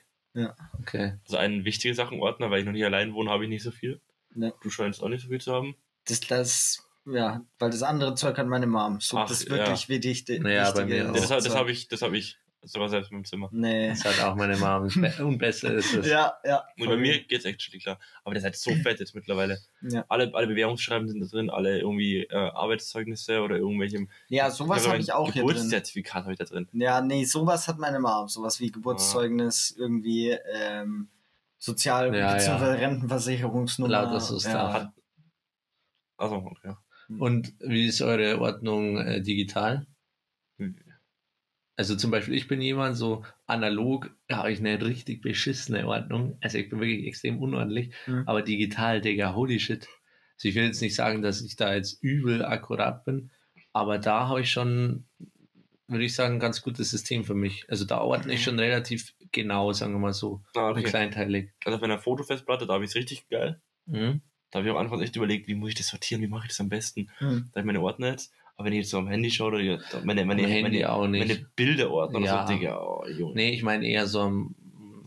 Okay. 0.81 1.13
Also 1.25 1.37
einen 1.37 1.65
wichtige 1.65 1.93
Sachen 1.93 2.19
Ordner, 2.19 2.49
weil 2.49 2.59
ich 2.59 2.65
noch 2.65 2.71
nicht 2.71 2.85
allein 2.85 3.13
wohne, 3.13 3.29
habe 3.29 3.43
ich 3.43 3.49
nicht 3.49 3.63
so 3.63 3.71
viel. 3.71 3.99
Ne. 4.33 4.53
Du 4.61 4.69
scheinst 4.69 5.03
auch 5.03 5.09
nicht 5.09 5.23
so 5.23 5.29
viel 5.29 5.41
zu 5.41 5.53
haben. 5.53 5.75
Das, 6.05 6.21
das, 6.21 6.83
ja, 7.05 7.45
weil 7.59 7.69
das 7.69 7.83
andere 7.83 8.15
Zeug 8.15 8.37
hat 8.37 8.47
meine 8.47 8.67
Mom. 8.67 8.99
So, 8.99 9.17
Ach, 9.17 9.27
das 9.27 9.49
wirklich 9.49 9.89
wichtig. 9.89 10.41
Naja, 10.41 10.71
bei 10.71 10.85
mir 10.85 11.03
auch. 11.11 11.15
Ja, 11.15 11.21
das 11.21 11.43
das 11.43 11.55
habe 11.55 11.71
ich, 11.71 11.87
das 11.87 12.01
habe 12.01 12.17
ich 12.17 12.37
sogar 12.65 12.87
selbst 12.87 13.11
in 13.11 13.17
meinem 13.17 13.25
Zimmer. 13.25 13.49
Nee. 13.51 13.89
Das 13.89 14.05
hat 14.05 14.21
auch 14.25 14.35
meine 14.35 14.55
Mom. 14.55 14.83
Und 15.19 15.37
besser 15.37 15.73
ist 15.73 15.93
es. 15.93 16.07
Ja, 16.07 16.33
ja. 16.45 16.63
Und 16.79 16.87
bei 16.87 16.95
mir 16.95 17.21
geht's 17.23 17.43
actually 17.43 17.79
klar. 17.79 17.99
Aber 18.23 18.33
der 18.33 18.39
ist 18.39 18.45
halt 18.45 18.55
so 18.55 18.73
fett 18.75 19.01
jetzt 19.01 19.13
mittlerweile. 19.15 19.59
Ja, 19.81 20.05
Alle, 20.07 20.33
alle 20.33 20.47
Bewerbungsschreiben 20.47 21.09
sind 21.09 21.19
da 21.19 21.27
drin, 21.27 21.49
alle 21.49 21.79
irgendwie 21.79 22.23
äh, 22.23 22.33
Arbeitszeugnisse 22.35 23.41
oder 23.41 23.57
irgendwelche. 23.57 24.07
ja 24.29 24.49
sowas 24.49 24.87
habe 24.87 24.99
ich 24.99 25.11
auch 25.11 25.25
hier 25.33 25.41
drin. 25.43 25.55
Geburtszertifikat 25.55 26.23
habe 26.23 26.31
ich 26.33 26.39
da 26.39 26.45
drin. 26.45 26.69
Ja, 26.71 27.01
nee, 27.01 27.25
sowas 27.25 27.67
hat 27.67 27.79
meine 27.79 27.99
Mom. 27.99 28.29
Sowas 28.29 28.61
wie 28.61 28.71
Geburtszeugnis, 28.71 29.75
irgendwie 29.77 30.29
ähm, 30.29 31.09
Sozial- 31.57 32.15
Ja, 32.15 32.33
bzw. 32.35 32.49
ja. 32.65 32.71
Rentenversicherungsnummer. 32.75 33.91
Lauter 33.91 34.19
so 34.21 34.39
Stuff. 34.39 34.53
ja. 34.53 34.93
Also, 36.17 36.35
okay. 36.35 36.73
Und 37.09 37.53
wie 37.59 37.85
ist 37.85 38.01
eure 38.01 38.39
Ordnung 38.39 38.97
äh, 38.97 39.21
digital? 39.21 39.85
Also 41.75 41.95
zum 41.95 42.11
Beispiel, 42.11 42.35
ich 42.35 42.47
bin 42.47 42.61
jemand 42.61 42.95
so 42.97 43.25
analog, 43.47 44.15
habe 44.31 44.51
ich 44.51 44.59
eine 44.59 44.79
richtig 44.79 45.21
beschissene 45.21 45.87
Ordnung. 45.87 46.37
Also 46.41 46.59
ich 46.59 46.69
bin 46.69 46.79
wirklich 46.79 47.07
extrem 47.07 47.39
unordentlich. 47.39 47.93
Mhm. 48.05 48.23
Aber 48.27 48.41
digital, 48.43 49.01
Digga, 49.01 49.33
holy 49.33 49.59
shit. 49.59 49.87
Also 50.35 50.49
ich 50.49 50.55
will 50.55 50.65
jetzt 50.65 50.81
nicht 50.81 50.95
sagen, 50.95 51.21
dass 51.21 51.41
ich 51.41 51.55
da 51.55 51.73
jetzt 51.73 52.01
übel 52.03 52.45
akkurat 52.45 53.05
bin, 53.05 53.31
aber 53.71 53.97
da 53.97 54.27
habe 54.27 54.41
ich 54.41 54.51
schon, 54.51 55.07
würde 55.87 56.05
ich 56.05 56.13
sagen, 56.15 56.35
ein 56.35 56.39
ganz 56.39 56.61
gutes 56.61 56.91
System 56.91 57.23
für 57.23 57.33
mich. 57.35 57.65
Also 57.69 57.85
da 57.85 58.01
ordne 58.01 58.33
ich 58.33 58.43
schon 58.43 58.59
relativ 58.59 59.13
genau, 59.31 59.73
sagen 59.73 59.93
wir 59.93 59.99
mal 59.99 60.13
so, 60.13 60.43
Ah, 60.55 60.69
okay. 60.71 60.83
kleinteilig. 60.83 61.51
Also 61.65 61.77
auf 61.77 61.83
einer 61.83 61.99
Fotofestplatte, 61.99 62.67
da 62.67 62.73
habe 62.73 62.83
ich 62.83 62.91
es 62.91 62.95
richtig 62.95 63.27
geil. 63.29 63.61
Mhm. 63.85 64.21
Da 64.53 64.59
habe 64.59 64.67
ich 64.67 64.71
am 64.71 64.77
Anfang 64.77 65.01
echt 65.01 65.15
überlegt, 65.15 65.47
wie 65.47 65.55
muss 65.55 65.69
ich 65.69 65.75
das 65.75 65.87
sortieren, 65.87 66.21
wie 66.21 66.27
mache 66.27 66.43
ich 66.45 66.49
das 66.49 66.59
am 66.61 66.69
besten. 66.69 67.09
Hm. 67.17 67.45
Da 67.47 67.49
habe 67.51 67.59
ich 67.61 67.65
meine 67.65 67.81
Ordner 67.81 68.09
jetzt. 68.11 68.31
Aber 68.55 68.65
wenn 68.67 68.73
ich 68.73 68.79
jetzt 68.81 68.91
so 68.91 68.99
am 68.99 69.07
Handy 69.07 69.31
schaue, 69.31 69.47
oder 69.47 69.57
die- 69.59 69.79
meine, 70.05 70.23
meine, 70.25 70.43
Handy 70.47 70.61
meine, 70.61 70.91
auch 70.91 71.07
nicht. 71.07 71.27
meine 71.27 71.47
Bilderordner 71.55 72.19
Ja. 72.19 72.33
oder 72.43 72.47
so, 72.47 72.53
Digga, 72.53 72.79
oh, 72.81 73.03
Junge. 73.07 73.33
Nee, 73.33 73.49
ich 73.49 73.63
meine 73.63 73.87
eher 73.87 74.05
so 74.05 74.19
am 74.21 74.53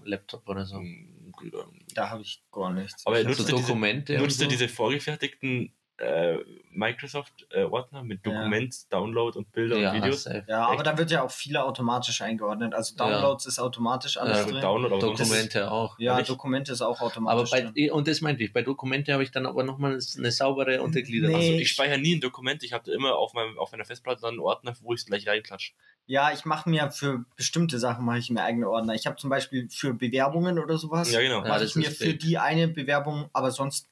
Laptop 0.04 0.48
oder 0.48 0.66
so. 0.66 0.78
Hm, 0.78 1.30
Bruder. 1.30 1.68
Da 1.94 2.10
habe 2.10 2.22
ich 2.22 2.42
gar 2.50 2.72
nichts. 2.72 3.06
Aber 3.06 3.22
nutzt 3.22 3.38
diese- 3.40 3.52
Dokumente 3.52 4.16
und 4.16 4.22
Nutzt 4.22 4.40
ihr 4.40 4.44
so. 4.46 4.50
diese 4.50 4.68
vorgefertigten 4.68 5.70
äh, 5.98 6.38
Microsoft-Ordner 6.76 8.02
mit 8.02 8.24
Ja. 8.26 8.32
Dokument, 8.32 8.74
Download 8.92 9.38
und 9.38 9.50
Bilder 9.52 9.78
ja, 9.78 9.90
und 9.90 9.96
Videos? 10.02 10.22
safe. 10.24 10.44
Ja, 10.48 10.66
aber 10.66 10.74
Echt? 10.74 10.86
da 10.86 10.98
wird 10.98 11.10
ja 11.10 11.22
auch 11.22 11.30
viele 11.30 11.64
automatisch 11.64 12.20
eingeordnet. 12.22 12.74
Also 12.74 12.94
Ja. 12.98 13.04
Downloads 13.10 13.46
ist 13.46 13.58
automatisch 13.58 14.16
alles 14.16 14.32
Ja, 14.36 14.42
Also 14.42 14.52
drin. 14.52 14.62
Download, 14.62 14.94
aber 14.94 15.00
sonst- 15.00 15.20
Dokumente 15.20 15.70
auch. 15.70 15.98
ja, 15.98 16.16
Nicht? 16.16 16.28
Dokumente 16.30 16.72
ist 16.72 16.82
auch 16.82 16.98
Aber 17.00 17.06
automatisch 17.06 17.50
bei, 17.50 17.60
drin. 17.62 17.90
und 17.90 18.08
das 18.08 18.20
meinte 18.20 18.44
ich, 18.44 18.52
bei 18.52 18.62
Dokumente 18.62 19.12
habe 19.12 19.22
ich 19.22 19.30
dann 19.30 19.46
aber 19.46 19.64
nochmal 19.64 19.98
eine 20.18 20.30
saubere 20.30 20.82
Untergliederung. 20.82 21.36
Nee. 21.38 21.46
Also 21.48 21.58
ich 21.62 21.70
speichere 21.70 21.98
nie 21.98 22.16
ein 22.16 22.20
Dokument, 22.20 22.62
ich 22.62 22.72
habe 22.72 22.90
immer 22.92 23.16
auf, 23.16 23.32
meinem, 23.34 23.58
auf 23.58 23.72
meiner 23.72 23.84
Festplatte 23.84 24.20
dann 24.22 24.30
einen 24.30 24.40
Ordner, 24.40 24.74
wo 24.82 24.92
ich 24.92 25.00
es 25.00 25.06
gleich 25.06 25.26
reinklatsche. 25.26 25.72
Ja, 26.08 26.30
ich 26.32 26.44
mache 26.44 26.70
mir 26.70 26.90
für 26.92 27.24
bestimmte 27.36 27.80
Sachen 27.80 28.04
mache 28.04 28.18
ich 28.18 28.30
mir 28.30 28.42
eigene 28.44 28.68
Ordner. 28.70 28.94
Ich 28.94 29.06
habe 29.06 29.16
zum 29.16 29.28
Beispiel 29.28 29.68
für 29.70 29.92
Bewerbungen 29.92 30.60
oder 30.60 30.78
sowas, 30.78 31.10
Ja, 31.10 31.20
genau. 31.20 31.42
Ja, 31.42 31.48
mache 31.48 31.60
das 31.60 31.70
ich 31.70 31.76
mir 31.76 31.90
für 31.90 32.14
die 32.14 32.38
eine 32.38 32.68
Bewerbung, 32.68 33.28
aber 33.32 33.50
sonst 33.50 33.88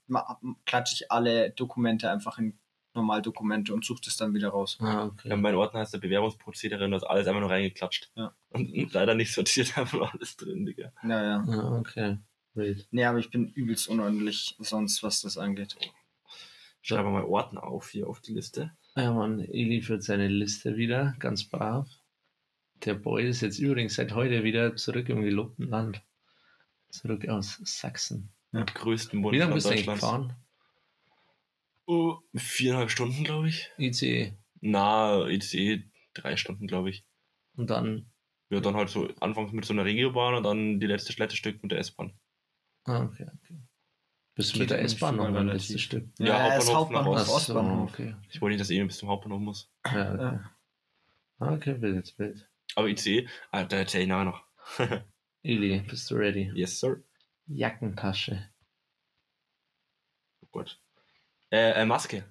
klatsche 0.64 0.95
ich 0.95 1.11
alle 1.11 1.50
Dokumente 1.50 2.09
einfach 2.11 2.38
in 2.38 2.57
Normaldokumente 2.95 3.75
und 3.75 3.85
suche 3.85 4.03
das 4.05 4.17
dann 4.17 4.35
wieder 4.35 4.51
raus. 4.51 4.79
Ah, 4.81 5.07
okay. 5.07 5.29
Ja, 5.29 5.37
mein 5.37 5.57
Ordner 5.57 5.81
heißt 5.81 5.95
der 5.95 5.99
Bewerbungsprozedere 5.99 6.85
und 6.85 6.93
da 6.93 6.99
ist 6.99 7.03
alles 7.03 7.27
einfach 7.27 7.41
nur 7.41 7.51
reingeklatscht. 7.51 8.13
Ja. 8.15 8.35
Und, 8.51 8.73
und 8.73 8.93
leider 8.93 9.15
nicht 9.15 9.33
sortiert, 9.33 9.77
einfach 9.79 9.99
nur 9.99 10.13
alles 10.13 10.37
drin, 10.37 10.65
Digga. 10.65 10.93
Ja, 11.03 11.23
ja. 11.23 11.45
Ah, 11.49 11.79
okay. 11.79 12.19
Wild. 12.55 12.87
Nee, 12.93 13.05
aber 13.05 13.19
ich 13.19 13.31
bin 13.31 13.49
übelst 13.49 13.89
unordentlich 13.89 14.57
sonst, 14.61 15.03
was 15.03 15.23
das 15.23 15.39
angeht. 15.39 15.77
Schreiben 16.83 17.09
wir 17.09 17.13
mal 17.13 17.25
Ordner 17.25 17.65
auf 17.65 17.89
hier 17.91 18.09
auf 18.09 18.21
die 18.21 18.35
Liste. 18.35 18.71
Ja, 18.95 19.13
Mann, 19.13 19.41
Eli 19.41 19.83
führt 19.83 20.05
seine 20.05 20.29
Liste 20.29 20.77
wieder, 20.77 21.17
ganz 21.19 21.45
brav. 21.45 21.89
Der 22.85 22.95
Boy 22.95 23.27
ist 23.27 23.41
jetzt 23.41 23.59
übrigens 23.59 23.95
seit 23.95 24.15
heute 24.15 24.45
wieder 24.45 24.77
zurück 24.77 25.09
im 25.09 25.23
gelobten 25.23 25.69
Land. 25.69 26.03
Zurück 26.91 27.27
aus 27.29 27.59
Sachsen. 27.65 28.31
Mit 28.53 28.75
größten 28.75 29.21
Wie 29.21 29.39
lange 29.39 29.53
Bundesland 29.53 29.55
bist 29.55 29.67
du 29.67 29.71
eigentlich 29.71 29.87
gefahren? 29.87 30.37
Oh, 31.87 32.19
viereinhalb 32.35 32.91
Stunden, 32.91 33.25
glaube 33.25 33.49
ich. 33.49 33.71
ICE. 33.79 34.33
Na, 34.61 35.26
ICE 35.29 35.83
drei 36.14 36.37
Stunden, 36.37 36.67
glaube 36.67 36.91
ich. 36.91 37.05
Und 37.57 37.69
dann, 37.71 38.11
Ja, 38.50 38.61
dann 38.61 38.75
halt 38.76 38.88
so 38.88 39.09
anfangs 39.21 39.53
mit 39.53 39.64
so 39.64 39.73
einer 39.75 39.85
Regiobahn 39.85 40.35
und 40.35 40.43
dann 40.45 40.81
die 40.81 40.87
letzte 40.87 41.12
Schlettestück 41.12 41.62
mit 41.62 41.73
der 41.73 41.79
S-Bahn. 41.81 42.19
ah, 42.85 43.03
okay, 43.05 43.26
okay. 43.26 43.61
Bist 44.37 44.55
du 44.55 44.61
mit 44.61 44.71
der 44.71 44.81
S-Bahn 44.83 45.17
noch 45.17 45.26
relativ. 45.26 45.53
letzten 45.53 45.79
Stück? 45.79 46.09
Ja, 46.19 46.26
Ja, 46.49 46.57
ist 46.57 46.73
Hauptbahnhof 46.73 47.17
nach 47.17 47.21
Hauptbahnhof, 47.26 47.29
Ost. 47.37 47.50
Ostbahnhof. 47.50 47.91
okay. 47.93 48.17
Ich 48.31 48.41
wollte 48.41 48.53
nicht, 48.55 48.61
dass 48.61 48.71
ihr 48.71 48.85
bis 48.87 48.97
zum 48.99 49.09
Hauptbahnhof 49.09 49.41
muss. 49.41 49.73
Ja, 49.87 50.14
okay. 50.14 50.38
Ah, 51.38 51.53
Okay, 51.55 51.81
wild, 51.83 52.14
wild. 52.19 52.49
Aber 52.75 52.88
ICE, 52.88 53.29
ah, 53.50 53.64
da 53.64 53.76
erzähl 53.76 54.03
ich 54.03 54.09
nachher 54.09 54.25
noch. 54.25 54.45
Ili, 55.43 55.81
bist 55.81 56.11
du 56.11 56.14
ready? 56.17 56.50
Yes, 56.55 56.81
sir. 56.81 57.03
Jackentasche. 57.47 58.49
Oh 60.43 60.47
Gott. 60.50 60.81
Äh, 61.55 61.83
äh, 61.83 61.85
Maske. 61.85 62.25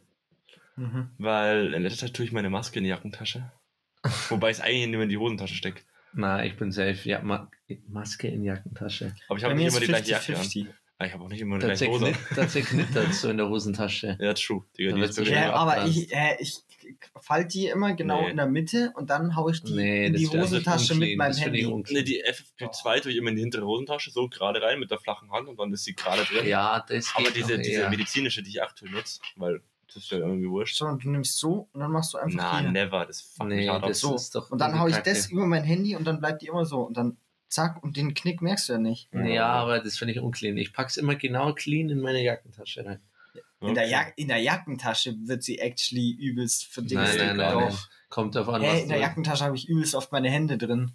Mhm. 0.75 1.11
Weil 1.17 1.73
in 1.73 1.83
letzter 1.83 2.07
Zeit 2.07 2.15
tue 2.15 2.25
ich 2.25 2.33
meine 2.33 2.49
Maske 2.49 2.79
in 2.79 2.83
die 2.83 2.89
Jackentasche. 2.89 3.51
Wobei 4.29 4.49
ich 4.49 4.57
es 4.57 4.61
eigentlich 4.61 4.87
nicht 4.87 4.91
mehr 4.91 5.03
in 5.03 5.09
die 5.09 5.17
Hosentasche 5.17 5.55
stecke. 5.55 5.83
Na, 6.13 6.43
ich 6.43 6.57
bin 6.57 6.73
safe. 6.73 6.99
Ja, 7.07 7.21
Ma 7.21 7.49
Maske 7.87 8.27
in 8.27 8.43
Jackentasche. 8.43 9.15
Aber 9.29 9.37
ich 9.37 9.45
habe 9.45 9.55
nicht 9.55 9.67
immer 9.67 9.79
die 9.79 9.87
gleiche 9.87 10.11
Jacke 10.11 10.35
an. 10.37 10.43
50-50. 10.43 10.67
Ah, 10.97 11.05
ich 11.05 11.13
habe 11.13 11.23
auch 11.23 11.29
nicht 11.29 11.41
immer 11.41 11.57
die 11.57 11.65
gleiche 11.65 11.87
Hose. 11.87 12.07
an. 12.07 12.15
da 12.35 12.47
zerknittert 12.47 13.13
so 13.13 13.29
in 13.29 13.37
der 13.37 13.47
Hosentasche. 13.47 14.17
Ja, 14.21 14.33
true. 14.33 14.63
Digga, 14.77 14.93
die 14.93 15.01
wird's 15.01 15.17
ist 15.17 15.29
Ja, 15.29 15.53
aber 15.53 15.85
ich, 15.87 16.13
äh, 16.13 16.35
ich 16.39 16.61
fall 17.21 17.45
die 17.45 17.67
immer 17.67 17.93
genau 17.93 18.21
Nee. 18.23 18.29
in 18.31 18.37
der 18.37 18.47
Mitte 18.47 18.91
und 18.95 19.09
dann 19.09 19.35
hau 19.35 19.49
ich 19.49 19.61
die 19.63 19.73
Nee, 19.73 20.07
in 20.07 20.13
die 20.13 20.27
Hosentasche 20.27 20.95
mit 20.95 21.17
meinem 21.17 21.35
Handy. 21.35 21.65
unclean. 21.65 21.99
Ne, 21.99 22.03
die 22.03 22.23
FFP2 22.23 23.01
tue 23.01 23.11
ich 23.11 23.17
immer 23.17 23.29
in 23.29 23.35
die 23.35 23.41
hintere 23.41 23.65
Hosentasche, 23.65 24.11
so 24.11 24.27
gerade 24.29 24.61
rein 24.61 24.79
mit 24.79 24.91
der 24.91 24.99
flachen 24.99 25.31
Hand 25.31 25.47
und 25.47 25.59
dann 25.59 25.71
ist 25.73 25.83
sie 25.83 25.93
gerade 25.95 26.23
drin. 26.23 26.47
Ja, 26.47 26.83
das 26.87 27.11
Aber 27.15 27.25
geht 27.25 27.35
diese, 27.37 27.57
diese 27.59 27.89
medizinische, 27.89 28.41
die 28.43 28.49
ich 28.49 28.61
aktuell 28.63 28.91
nutze, 28.91 29.19
weil 29.35 29.61
das 29.87 29.97
ist 30.03 30.11
ja 30.11 30.17
irgendwie 30.19 30.49
wurscht. 30.49 30.75
So, 30.77 30.85
und 30.85 31.03
du 31.03 31.09
nimmst 31.09 31.37
so 31.37 31.69
und 31.71 31.79
dann 31.79 31.91
machst 31.91 32.13
du 32.13 32.17
einfach 32.17 32.35
Na, 32.37 32.59
hier. 32.61 32.71
never, 32.71 33.05
das 33.05 33.21
fuckt 33.21 33.49
Nee, 33.49 33.55
mich 33.57 33.69
hart 33.69 33.83
das 33.87 33.99
So. 33.99 34.15
ist 34.15 34.33
doch 34.33 34.49
Und 34.49 34.59
dann 34.59 34.79
hau 34.79 34.87
ich 34.87 34.97
das 34.97 35.29
über 35.29 35.45
mein 35.45 35.63
Handy 35.63 35.95
und 35.95 36.05
dann 36.05 36.19
bleibt 36.19 36.41
die 36.41 36.47
immer 36.47 36.65
so. 36.65 36.81
Und 36.81 36.97
dann 36.97 37.17
zack, 37.49 37.83
und 37.83 37.95
den 37.97 38.15
Knick 38.15 38.41
merkst 38.41 38.69
du 38.69 38.73
ja 38.73 38.79
nicht. 38.79 39.09
Ja, 39.13 39.45
aber 39.51 39.79
das 39.79 39.97
finde 39.97 40.13
ich 40.15 40.19
unclean. 40.19 40.57
Ich 40.57 40.73
pack's 40.73 40.97
immer 40.97 41.13
genau 41.15 41.53
clean 41.53 41.89
in 41.89 41.99
meine 42.01 42.23
Jackentasche 42.23 42.83
rein. 42.83 42.99
In, 43.69 43.75
der 43.75 43.87
Jack 43.87 44.13
in 44.17 44.27
der 44.27 44.37
Jackentasche 44.39 45.15
wird 45.25 45.43
sie 45.43 45.59
actually 45.59 46.11
übelst 46.19 46.63
Nein, 46.63 46.87
verdingst. 46.87 47.17
nein, 47.17 47.37
nein, 47.37 47.53
Doch. 47.53 47.61
nein. 47.61 47.77
Kommt 48.09 48.35
davon, 48.35 48.61
Hey, 48.61 48.73
was 48.73 48.81
in 48.83 48.89
der. 48.89 48.99
Jackentasche 48.99 49.43
habe 49.45 49.55
ich 49.55 49.67
übelst 49.67 49.95
oft 49.95 50.11
meine 50.11 50.29
Hände 50.29 50.57
drin. 50.57 50.91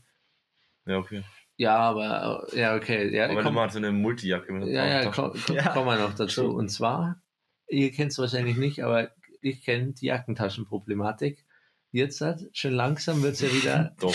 Ja, 0.87 0.99
okay. 0.99 1.23
Ja, 1.57 1.77
aber, 1.77 2.47
ja, 2.55 2.77
okay. 2.77 3.13
Ja, 3.15 3.25
Aber 3.25 3.31
wenn 3.33 3.39
du 3.39 3.45
komm, 3.45 3.55
mal 3.55 3.71
so 3.71 3.79
eine 3.79 3.91
Multijacke 3.91 4.53
mit 4.53 4.69
ja, 4.69 4.87
ja, 5.03 5.11
komm, 5.11 5.33
komm, 5.45 5.57
Ja. 5.57 5.69
kommen 5.73 5.87
wir 5.89 5.97
noch 5.99 6.15
dazu. 6.15 6.51
Und 6.55 6.69
zwar, 6.69 7.21
ihr 7.69 7.91
kennt 7.91 8.13
es 8.13 8.19
wahrscheinlich 8.19 8.57
nicht, 8.57 8.85
aber 8.85 9.11
ich 9.41 9.63
kenne 9.65 9.93
die 9.95 10.07
Jackentaschenproblematik. 10.07 11.45
Jetzt 11.91 12.21
hat, 12.21 12.45
schon 12.53 12.75
langsam 12.75 13.23
wird's 13.23 13.41
ja 13.41 13.53
wieder 13.53 13.95
Doch. 14.01 14.15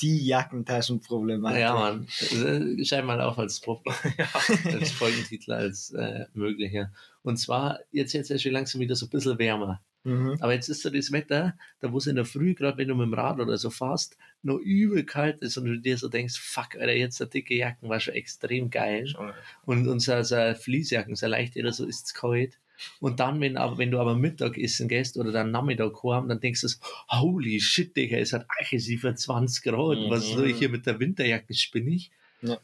Die 0.00 0.26
Jackentaschenproblematik. 0.26 1.60
Ja, 1.60 1.74
Mann. 1.74 2.08
Äh, 2.32 2.84
Schreib 2.84 3.04
mal 3.04 3.20
auf 3.20 3.38
als, 3.38 3.60
Pro 3.60 3.80
als 4.64 4.90
Folgentitel, 4.92 5.52
als 5.52 5.92
äh, 5.92 6.26
möglicher. 6.34 6.92
Und 7.22 7.36
zwar, 7.36 7.78
jetzt 7.92 8.12
jetzt 8.12 8.30
ist 8.30 8.42
schon 8.42 8.52
langsam 8.52 8.80
wieder 8.80 8.96
so 8.96 9.06
ein 9.06 9.10
bisschen 9.10 9.38
wärmer. 9.38 9.80
Mhm. 10.04 10.36
Aber 10.40 10.52
jetzt 10.52 10.68
ist 10.68 10.82
so 10.82 10.90
das 10.90 11.12
Wetter, 11.12 11.56
da 11.78 11.92
wo 11.92 11.98
es 11.98 12.08
in 12.08 12.16
der 12.16 12.24
Früh, 12.24 12.54
gerade 12.54 12.76
wenn 12.78 12.88
du 12.88 12.96
mit 12.96 13.06
dem 13.06 13.14
Rad 13.14 13.38
oder 13.38 13.56
so 13.56 13.70
fährst, 13.70 14.16
noch 14.42 14.58
übel 14.58 15.04
kalt 15.04 15.40
ist 15.42 15.56
und 15.56 15.66
du 15.66 15.78
dir 15.78 15.96
so 15.96 16.08
denkst, 16.08 16.40
fuck, 16.40 16.74
Alter, 16.74 16.92
jetzt 16.92 17.20
der 17.20 17.28
dicke 17.28 17.54
Jacken 17.54 17.88
war 17.88 18.00
schon 18.00 18.14
extrem 18.14 18.70
geil. 18.70 19.12
Mal. 19.16 19.34
Und 19.64 19.86
unser 19.86 20.24
so 20.24 20.36
Fließjacken, 20.54 21.14
so 21.14 21.28
leicht 21.28 21.56
oder 21.56 21.72
so, 21.72 21.86
ist 21.86 22.06
es 22.06 22.14
kalt. 22.14 22.58
Und 23.00 23.20
dann, 23.20 23.40
wenn, 23.40 23.54
wenn 23.54 23.90
du 23.90 23.98
aber 23.98 24.14
Mittag 24.14 24.58
essen 24.58 24.88
gehst 24.88 25.16
oder 25.16 25.32
dann 25.32 25.50
Nachmittag 25.50 26.02
heim, 26.02 26.28
dann 26.28 26.40
denkst 26.40 26.62
du, 26.62 26.68
holy 27.08 27.60
shit, 27.60 27.96
Digga, 27.96 28.18
es 28.18 28.32
hat 28.32 28.46
aggressiver 28.48 29.14
20 29.14 29.64
Grad. 29.64 29.98
Mhm. 29.98 30.10
Was 30.10 30.28
soll 30.28 30.50
ich 30.50 30.58
hier 30.58 30.68
mit 30.68 30.86
der 30.86 30.98
Winterjacke 30.98 31.54
spinnig? 31.54 32.10
Ja. 32.42 32.58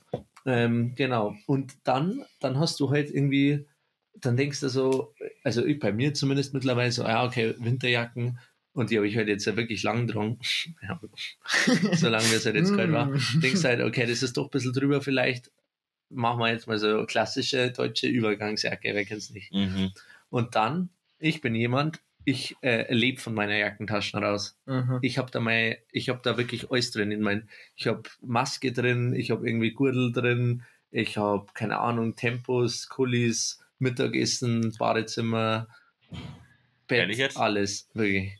Ähm, 0.46 0.94
genau. 0.94 1.37
Und 1.46 1.75
dann, 1.84 2.25
dann 2.40 2.58
hast 2.58 2.80
du 2.80 2.90
halt 2.90 3.10
irgendwie, 3.10 3.66
dann 4.14 4.37
denkst 4.37 4.60
du 4.60 4.68
so, 4.68 5.14
also 5.44 5.64
ich 5.64 5.78
bei 5.78 5.92
mir 5.92 6.14
zumindest 6.14 6.54
mittlerweile 6.54 6.92
so, 6.92 7.02
ja, 7.02 7.25
okay, 7.25 7.54
Winterjacken. 7.58 8.38
Und 8.72 8.90
die 8.90 8.96
habe 8.96 9.08
ich 9.08 9.16
halt 9.16 9.28
jetzt 9.28 9.44
ja 9.44 9.56
wirklich 9.56 9.82
lang 9.82 10.06
dran. 10.06 10.38
Ja, 10.82 11.00
solange 11.94 12.32
es 12.32 12.46
halt 12.46 12.54
jetzt 12.54 12.75
kalt 12.75 12.92
war. 12.92 13.06
Mm. 13.06 13.40
Denkst 13.42 13.64
halt, 13.64 13.80
okay, 13.80 14.06
das 14.06 14.22
ist 14.22 14.37
doch 14.37 14.44
ein 14.44 14.50
bisschen 14.50 14.72
drüber, 14.72 15.00
vielleicht 15.00 15.50
machen 16.10 16.40
wir 16.40 16.50
jetzt 16.50 16.66
mal 16.66 16.78
so 16.78 17.04
klassische 17.06 17.70
deutsche 17.70 18.06
Übergangsjacke, 18.06 18.94
wer 18.94 19.04
kennt's 19.04 19.30
nicht. 19.30 19.52
Mhm. 19.52 19.92
Und 20.30 20.54
dann, 20.54 20.90
ich 21.18 21.40
bin 21.40 21.54
jemand, 21.54 22.00
ich 22.24 22.56
äh, 22.62 22.92
lebe 22.92 23.20
von 23.20 23.32
meiner 23.32 23.56
Jackentaschen 23.56 24.22
raus. 24.22 24.58
Mhm. 24.66 24.98
Ich 25.00 25.18
habe 25.18 25.30
da 25.30 25.40
mal, 25.40 25.78
ich 25.92 26.08
habe 26.10 26.20
da 26.22 26.36
wirklich 26.36 26.70
alles 26.70 26.90
drin. 26.90 27.10
In 27.10 27.22
mein, 27.22 27.48
ich 27.74 27.86
habe 27.86 28.02
Maske 28.20 28.72
drin, 28.72 29.14
ich 29.14 29.30
habe 29.30 29.48
irgendwie 29.48 29.72
Gürtel 29.72 30.12
drin, 30.12 30.62
ich 30.90 31.16
habe 31.16 31.46
keine 31.54 31.78
Ahnung 31.78 32.16
Tempos, 32.16 32.88
Kulis, 32.88 33.60
Mittagessen, 33.78 34.74
Badezimmer, 34.78 35.68
Bett, 36.86 37.36
alles 37.36 37.88
wirklich. 37.94 38.38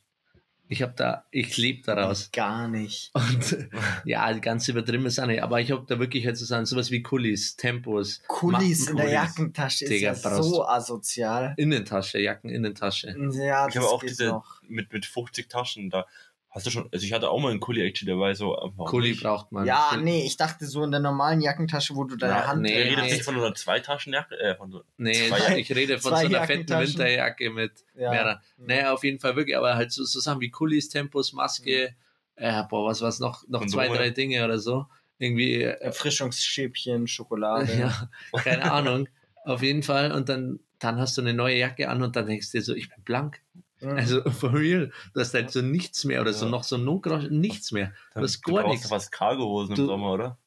Ich 0.71 0.83
habe 0.83 0.93
da, 0.95 1.25
ich 1.31 1.57
lebe 1.57 1.83
daraus. 1.83 2.31
Gar 2.31 2.69
nicht. 2.69 3.11
Und 3.15 3.69
ja, 4.05 4.33
die 4.33 4.41
ganze 4.41 4.73
übertrieben 4.73 5.07
ist 5.07 5.19
auch 5.19 5.27
nicht, 5.27 5.43
aber 5.43 5.61
ich 5.61 5.71
habe 5.71 5.85
da 5.87 5.99
wirklich 5.99 6.27
halt 6.27 6.37
so 6.37 6.45
sagen, 6.45 6.67
sowas 6.67 6.91
wie 6.91 7.03
Kulis, 7.03 7.57
Tempos, 7.57 8.23
Kulis 8.29 8.89
in 8.89 8.97
der. 8.97 9.09
Jackentasche 9.09 9.85
ist 9.85 9.91
Digga, 9.91 10.13
ja 10.13 10.19
brauchst 10.21 10.51
so 10.51 10.67
asozial. 10.67 11.55
Innentasche, 11.57 12.19
Jackeninnentasche. 12.21 13.17
Ja, 13.33 13.67
Ich 13.69 13.77
habe 13.77 13.85
das 13.85 13.85
auch 13.85 14.03
diese 14.03 14.27
noch. 14.29 14.61
mit, 14.63 14.93
mit 14.93 15.07
50 15.07 15.49
Taschen 15.49 15.89
da. 15.91 16.07
Hast 16.51 16.67
du 16.67 16.71
schon, 16.71 16.89
also 16.93 17.05
ich 17.05 17.13
hatte 17.13 17.29
auch 17.31 17.39
mal 17.41 17.51
einen 17.51 17.61
Kuli 17.61 17.83
actually 17.83 18.11
dabei, 18.11 18.33
so 18.35 18.59
einfach. 18.59 18.87
Kuli 18.87 19.11
nicht. 19.11 19.23
braucht 19.23 19.53
man. 19.53 19.67
Ja, 19.67 19.91
Ich- 19.93 20.01
nee, 20.03 20.25
ich 20.27 20.37
dachte 20.39 20.67
so 20.67 20.83
in 20.83 20.91
der 20.91 20.99
normalen 21.01 21.41
Jackentasche, 21.43 21.95
wo 21.95 22.05
du 22.05 22.17
deine 22.17 22.33
Ja, 22.33 22.47
Hand 22.47 22.63
nee, 22.63 22.75
redet 22.75 23.05
nee. 23.05 23.13
nicht 23.13 23.23
von 23.23 23.37
einer 23.37 23.55
Zweitaschenjacke, 23.55 24.35
äh, 24.41 24.57
von 24.57 24.73
so, 24.73 24.83
Nee, 24.97 25.29
Zwei- 25.29 25.59
ich 25.59 25.71
rede 25.75 25.99
von 25.99 26.13
zwei 26.13 26.23
so 26.23 26.27
einer 26.35 26.47
fetten. 26.47 26.69
Winterjacke 26.71 27.51
mit 27.51 27.85
Ja. 27.97 28.11
mehrer. 28.11 28.43
Naja, 28.57 28.93
auf 28.95 29.05
jeden 29.05 29.21
Fall 29.21 29.37
wirklich, 29.37 29.57
aber 29.57 29.77
halt 29.77 29.93
so, 29.93 30.05
so 30.05 30.21
Sachen 30.21 30.41
wie 30.41 30.51
Kulis, 30.51 30.89
Tempos, 30.89 31.33
Maske, 31.35 31.95
äh, 32.37 32.63
boah, 32.71 32.89
was 32.89 33.03
was 33.03 33.21
noch, 33.21 33.47
noch 33.49 33.67
zwei, 33.67 33.87
Kondome. 33.89 33.99
drei 34.07 34.11
Dinge 34.11 34.43
oder 34.45 34.59
so. 34.59 34.87
Irgendwie, 35.19 35.63
äh, 35.63 35.79
Erfrischungsschäbchen, 35.81 37.07
Schokolade. 37.09 37.69
ja, 37.79 38.09
keine 38.43 38.73
Ahnung. 38.73 39.09
Auf 39.45 39.63
jeden 39.63 39.83
Fall. 39.83 40.13
Und 40.13 40.29
dann, 40.29 40.61
dann 40.79 40.99
hast 40.99 41.17
du 41.17 41.21
eine 41.23 41.35
neue 41.35 41.57
Jacke 41.59 41.89
an 41.89 42.03
und 42.03 42.17
dann 42.17 42.27
denkst 42.27 42.51
du 42.53 42.59
dir 42.59 42.63
so, 42.65 42.75
ich 42.75 42.89
bin 42.89 43.03
blank. 43.05 43.41
Mhm. 43.81 43.91
Also 43.91 44.23
for 44.31 44.53
real. 44.55 44.91
Du 45.15 45.21
hast 45.21 45.35
halt 45.35 45.51
so 45.51 45.63
nichts 45.63 46.05
mehr 46.05 46.21
oder 46.21 46.33
so 46.33 46.47
Ja. 46.47 46.51
noch 46.51 46.65
so 46.65 46.77
Notgrosch, 46.77 47.29
nichts 47.31 47.73
mehr. 47.73 47.93
Du 48.15 48.21
hast 48.23 48.41
du 48.47 48.53
gar 48.53 48.63
brauchst 48.63 48.73
nichts. 48.73 48.83
doch 48.85 48.91
fast 48.97 49.13
Cargohosen 49.13 49.75
Du- 49.75 49.83
im 49.83 49.89
Sommer, 49.89 50.13
oder? 50.13 50.39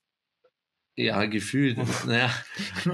Ja, 0.98 1.26
gefühlt. 1.26 1.78
naja, 2.06 2.30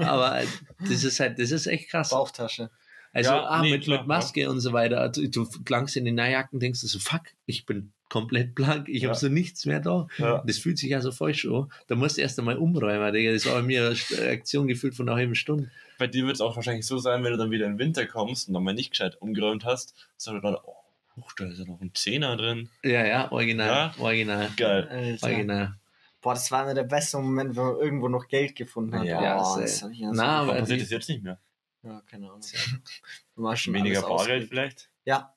aber 0.00 0.42
das 0.80 1.02
ist 1.04 1.18
halt, 1.20 1.38
das 1.38 1.50
ist 1.50 1.66
echt 1.66 1.90
krass. 1.90 2.10
Bauchtasche. 2.10 2.70
Also 3.12 3.30
Ja, 3.30 3.44
ah, 3.44 3.62
nee, 3.62 3.72
mit, 3.72 3.84
klar, 3.84 3.98
mit 3.98 4.06
Maske 4.06 4.48
und 4.48 4.60
so 4.60 4.72
weiter. 4.72 5.08
Du, 5.08 5.26
du 5.28 5.46
klangst 5.64 5.96
in 5.96 6.04
den 6.04 6.14
Neujacken, 6.14 6.60
denkst 6.60 6.80
du 6.82 6.86
so, 6.86 6.98
fuck, 7.00 7.22
ich 7.46 7.66
bin 7.66 7.92
komplett 8.08 8.54
blank, 8.54 8.88
ich 8.88 9.02
Ja. 9.02 9.08
habe 9.10 9.18
so 9.18 9.28
nichts 9.28 9.66
mehr 9.66 9.80
da. 9.80 10.06
Ja. 10.18 10.42
Das 10.46 10.58
fühlt 10.58 10.78
sich 10.78 10.90
ja 10.90 11.00
so 11.00 11.12
falsch 11.12 11.44
an. 11.46 11.70
Da 11.88 11.94
musst 11.94 12.16
du 12.16 12.22
erst 12.22 12.38
einmal 12.38 12.56
umräumen, 12.56 13.12
Digga. 13.12 13.32
Das 13.32 13.46
war 13.46 13.54
bei 13.54 13.62
mir 13.62 13.86
eine 13.86 13.96
Reaktion 14.18 14.66
gefühlt 14.66 14.94
von 14.94 15.08
einer 15.08 15.16
halben 15.16 15.34
Stunde. 15.34 15.70
Bei 15.98 16.06
dir 16.06 16.24
wird 16.24 16.34
es 16.36 16.40
auch 16.40 16.56
wahrscheinlich 16.56 16.86
so 16.86 16.98
sein, 16.98 17.22
wenn 17.24 17.32
du 17.32 17.38
dann 17.38 17.50
wieder 17.50 17.66
in 17.66 17.72
den 17.72 17.78
Winter 17.78 18.06
kommst 18.06 18.48
und 18.48 18.54
dann 18.54 18.62
mal 18.62 18.72
nicht 18.74 18.90
gescheit 18.90 19.20
umgeräumt 19.20 19.64
hast, 19.64 19.94
sondern 20.16 20.42
dann, 20.42 20.54
oh, 20.64 20.74
huch, 21.16 21.32
da 21.36 21.46
ist 21.46 21.58
ja 21.58 21.64
noch 21.64 21.80
ein 21.80 21.90
Zehner 21.94 22.36
drin. 22.36 22.68
Ja, 22.84 23.04
ja, 23.04 23.30
original, 23.32 23.68
Ja? 23.68 23.94
original, 24.02 24.48
Geil. 24.56 24.88
Alter. 24.88 25.26
original. 25.26 25.74
Boah, 26.20 26.34
das 26.34 26.50
war 26.50 26.62
einer 26.64 26.74
der 26.74 26.84
besten 26.84 27.18
Momente, 27.22 27.56
wenn 27.56 27.64
man 27.64 27.76
irgendwo 27.76 28.08
noch 28.08 28.26
Geld 28.28 28.56
gefunden 28.56 28.98
hat. 28.98 29.06
Ja, 29.06 29.40
oh, 29.40 29.54
sehr. 29.54 29.62
das 29.62 29.82
ich 29.92 29.98
ja 29.98 30.10
Na, 30.12 30.44
so 30.44 30.50
aber- 30.52 30.60
passiert 30.60 30.82
das 30.82 30.90
jetzt 30.90 31.08
nicht 31.08 31.22
mehr? 31.22 31.38
Ja, 31.84 32.02
keine 32.10 32.26
Ahnung. 32.26 32.40
Weniger 33.36 34.02
Bargeld 34.02 34.48
vielleicht? 34.48 34.88
Ja. 35.04 35.32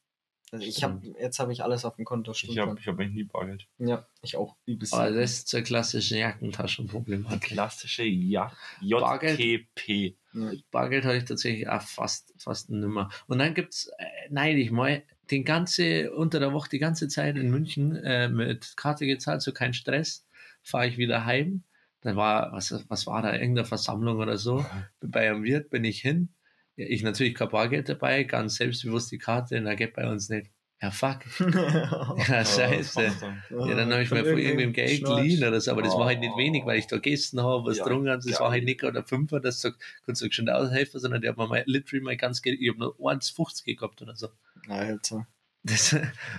Also 0.52 0.66
ich 0.66 0.84
hab, 0.84 1.02
jetzt 1.04 1.40
habe 1.40 1.54
ich 1.54 1.64
alles 1.64 1.86
auf 1.86 1.96
dem 1.96 2.04
Konto. 2.04 2.32
Ich 2.32 2.40
stimmt 2.40 2.58
habe 2.58 2.72
schon. 2.72 2.78
ich 2.78 2.88
hab 2.88 3.00
eigentlich 3.00 3.14
nie 3.14 3.24
Bargeld. 3.24 3.68
Ja, 3.78 4.06
ich 4.22 4.36
auch. 4.36 4.58
Übelst. 4.66 4.94
Aber 4.94 5.10
das 5.10 5.32
ist 5.32 5.48
zur 5.48 5.62
klassischen 5.62 6.18
Jackentaschenproblematik. 6.18 7.42
Klassische 7.42 8.04
ja 8.04 8.52
Bargeld? 8.82 9.40
JTP. 9.40 10.18
Ja. 10.34 10.52
Bargeld 10.70 11.06
hatte 11.06 11.18
ich 11.18 11.26
tatsächlich 11.26 11.70
auch 11.70 11.82
fast, 11.82 12.34
fast 12.38 12.70
nimmer. 12.70 13.10
Und 13.28 13.40
dann 13.40 13.54
gibt's 13.54 13.90
äh, 13.98 14.06
neidig 14.30 14.72
mal 14.72 15.04
den 15.32 15.46
ganze, 15.46 16.12
unter 16.12 16.42
der 16.42 16.52
Woche 16.52 16.70
die 16.70 16.80
ganze 16.80 17.08
Zeit 17.08 17.38
in 17.38 17.50
München 17.50 17.96
äh, 17.96 18.28
mit 18.28 18.76
Karte 18.76 19.06
gezahlt, 19.06 19.42
so 19.42 19.54
kein 19.54 19.74
Stress, 19.74 20.28
fahre 20.62 20.88
ich 20.88 20.98
wieder 20.98 21.26
heim. 21.26 21.64
Dann 22.02 22.18
war, 22.18 22.52
was, 22.52 22.84
was 22.90 23.08
war 23.08 23.22
da, 23.22 23.34
irgendeine 23.34 23.66
Versammlung 23.66 24.18
oder 24.18 24.38
so. 24.38 24.66
Bei 25.00 25.30
einem 25.30 25.44
Wirt 25.44 25.70
bin 25.70 25.86
ich 25.86 26.02
hin. 26.02 26.34
Ja, 26.76 26.86
ich 26.88 27.04
natürlich 27.04 27.36
kein 27.36 27.50
Bargeld 27.50 27.90
dabei, 27.90 28.24
ganz 28.24 28.56
selbstbewusst 28.56 29.12
die 29.12 29.18
Karte, 29.18 29.60
na 29.62 29.76
geht 29.76 29.94
bei 29.94 30.10
uns 30.10 30.30
nicht. 30.30 30.52
Ja, 30.82 30.90
fuck. 30.90 31.20
Ja, 32.28 32.44
scheiße. 32.44 33.12
Ja, 33.50 33.76
dann 33.76 33.92
habe 33.92 34.02
ich 34.02 34.10
mir 34.10 34.26
von 34.26 34.38
irgendwem 34.38 34.74
Geld 34.74 35.04
geliehen 35.04 35.44
oder 35.44 35.62
so, 35.62 35.72
aber 35.72 35.84
das 35.84 35.96
war 35.96 36.06
halt 36.06 36.20
nicht 36.20 36.36
wenig, 36.38 36.66
weil 36.66 36.80
ich 36.80 36.88
da 36.88 36.96
gegessen 36.96 37.42
habe, 37.42 37.66
was 37.66 37.78
Ja, 37.78 37.84
getrunken 37.84 38.10
habe. 38.10 38.22
Das 38.26 38.40
war 38.40 38.50
halt 38.50 38.64
nicht 38.64 38.80
gerade 38.80 39.00
ein 39.00 39.06
Fünfer, 39.06 39.40
das 39.40 39.62
kannst 40.06 40.22
du 40.22 40.32
schon 40.32 40.50
aushelfen, 40.50 41.00
sondern 41.00 41.22
der 41.22 41.32
hat 41.32 41.38
mir 41.38 41.48
mal, 41.48 41.64
literally 41.68 42.02
mein 42.04 42.18
ganz 42.18 42.42
Geld, 42.42 42.60
ich 42.60 42.70
habe 42.70 42.80
nur 42.80 42.96
1,50 43.00 43.76
gehabt 43.76 44.02
oder 44.02 44.16
so. 44.16 44.30
Alter. 44.68 45.28
Das, 45.64 45.96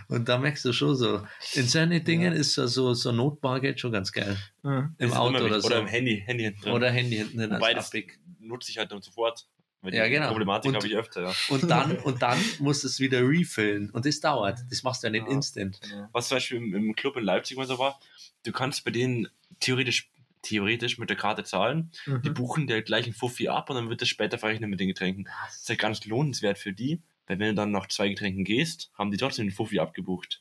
und 0.09 0.29
da 0.29 0.39
merkst 0.39 0.65
du 0.65 0.73
schon 0.73 0.97
so, 0.97 1.25
in 1.55 1.67
solchen 1.69 2.03
Dingen 2.03 2.33
ist 2.33 2.55
so, 2.55 2.67
so, 2.67 2.95
so 2.95 3.13
Notbargeld 3.13 3.79
schon 3.79 3.93
ganz 3.93 4.11
geil. 4.11 4.37
Mhm. 4.65 4.97
Im 4.99 5.13
Auto 5.13 5.45
oder 5.45 5.61
so. 5.61 5.69
Oder 5.69 5.79
im 5.79 5.87
Handy, 5.87 6.21
Handy 6.27 6.45
hinten 6.45 6.63
drin. 6.63 6.73
Oder 6.73 6.91
Handy 6.91 7.17
hinten 7.17 7.39
drin 7.39 7.51
Wobei 7.53 7.75
das 7.75 7.93
nutze 8.41 8.73
ich 8.73 8.79
halt 8.79 8.91
dann 8.91 9.01
sofort. 9.01 9.47
Weil 9.83 9.95
Ja, 9.95 10.05
die 10.05 10.11
genau. 10.11 10.29
Problematik 10.29 10.69
Und- 10.71 10.77
habe 10.77 10.87
ich 10.87 10.95
öfter, 10.95 11.23
ja. 11.25 11.33
Und 11.49 11.69
dann, 11.69 11.97
und 12.05 12.23
dann 12.23 12.39
musst 12.61 12.85
du 12.85 12.89
es 12.89 13.01
wieder 13.01 13.21
refillen. 13.29 13.91
Und 13.91 14.07
das 14.07 14.21
dauert. 14.21 14.61
Das 14.71 14.83
machst 14.85 15.03
du 15.03 15.09
ja 15.09 15.11
nicht 15.11 15.27
Ja. 15.27 15.33
instant. 15.33 15.81
Ja. 15.91 16.09
Was 16.13 16.29
zum 16.29 16.37
Beispiel 16.37 16.57
im, 16.59 16.75
im 16.75 16.95
Club 16.95 17.17
in 17.17 17.25
Leipzig 17.25 17.57
mal 17.57 17.67
so 17.67 17.79
war, 17.79 18.01
du 18.45 18.53
kannst 18.53 18.85
bei 18.85 18.91
denen 18.93 19.29
theoretisch, 19.61 20.09
theoretisch 20.43 20.99
mit 20.99 21.11
der 21.11 21.17
Karte 21.17 21.45
zahlen, 21.45 21.91
die 22.07 22.31
Mhm. 22.31 22.35
buchen 22.35 22.67
dir 22.67 22.83
gleich 22.83 23.05
einen 23.05 23.15
Fuffi 23.15 23.49
ab 23.49 23.71
und 23.71 23.77
dann 23.77 23.89
wird 23.91 24.01
das 24.01 24.09
später 24.09 24.39
verrechnet 24.39 24.71
mit 24.71 24.81
den 24.81 24.89
Getränken. 24.89 25.29
Das 25.47 25.57
ist 25.59 25.69
ja 25.69 25.75
ganz 25.75 26.05
lohnenswert 26.05 26.59
für 26.59 26.73
die, 26.73 27.01
weil 27.27 27.39
wenn 27.39 27.49
du 27.49 27.55
dann 27.55 27.71
nach 27.73 27.87
zwei 27.89 28.09
Getränken 28.09 28.45
gehst, 28.45 28.91
haben 28.97 29.11
die 29.11 29.17
trotzdem 29.17 29.47
den 29.47 29.53
Fuffi 29.55 29.79
abgebucht. 29.81 30.41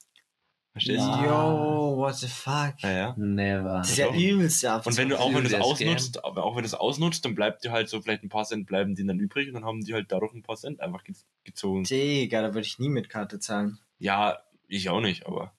Verstehst 0.71 1.03
du? 1.05 1.25
Yo, 1.25 1.97
what 1.97 2.15
the 2.15 2.27
fuck? 2.27 2.75
Ja, 2.81 2.91
ja. 2.91 3.15
Never. 3.17 3.79
Das 3.79 3.89
ist 3.91 3.97
ja 3.97 4.13
übelst 4.13 4.63
ja. 4.63 4.77
Und 4.77 4.95
wenn 4.97 5.09
du 5.09 5.19
auch 5.19 5.33
wenn 5.33 5.43
du 5.43 5.49
es 5.49 5.53
ausnutzt, 5.61 6.23
aber 6.23 6.45
auch 6.45 6.55
wenn 6.55 6.63
du 6.63 6.67
es 6.67 6.73
ausnutzt, 6.73 7.25
dann 7.25 7.35
bleibt 7.35 7.63
dir 7.65 7.71
halt 7.71 7.89
so 7.89 8.01
vielleicht 8.01 8.23
ein 8.23 8.29
paar 8.29 8.45
Cent 8.45 8.67
bleiben 8.67 8.95
denen 8.95 9.09
dann 9.09 9.19
übrig 9.19 9.49
und 9.49 9.55
dann 9.55 9.65
haben 9.65 9.81
die 9.81 9.93
halt 9.93 10.11
dadurch 10.11 10.33
ein 10.33 10.43
paar 10.43 10.55
Cent 10.55 10.79
einfach 10.79 11.03
ge- 11.03 11.15
gezogen. 11.43 11.83
Digga, 11.83 12.41
da 12.41 12.47
würde 12.53 12.65
ich 12.65 12.79
nie 12.79 12.87
mit 12.89 13.09
Karte 13.09 13.39
zahlen. 13.39 13.79
Ja, 13.99 14.39
ich 14.67 14.89
auch 14.89 15.01
nicht, 15.01 15.25
aber 15.27 15.53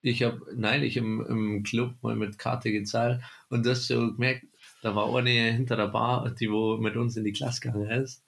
Ich 0.00 0.22
habe 0.22 0.40
neulich 0.56 0.96
im, 0.96 1.24
im 1.26 1.62
Club 1.62 1.94
mal 2.02 2.16
mit 2.16 2.38
Karte 2.38 2.72
gezahlt 2.72 3.22
und 3.50 3.66
das 3.66 3.86
so 3.86 4.12
gemerkt, 4.12 4.46
da 4.80 4.94
war 4.94 5.14
eine 5.14 5.30
hinter 5.52 5.76
der 5.76 5.88
Bar, 5.88 6.30
die 6.30 6.50
wo 6.50 6.78
mit 6.78 6.96
uns 6.96 7.16
in 7.16 7.24
die 7.24 7.32
Klasse 7.32 7.60
gegangen 7.60 7.90
ist. 7.90 8.24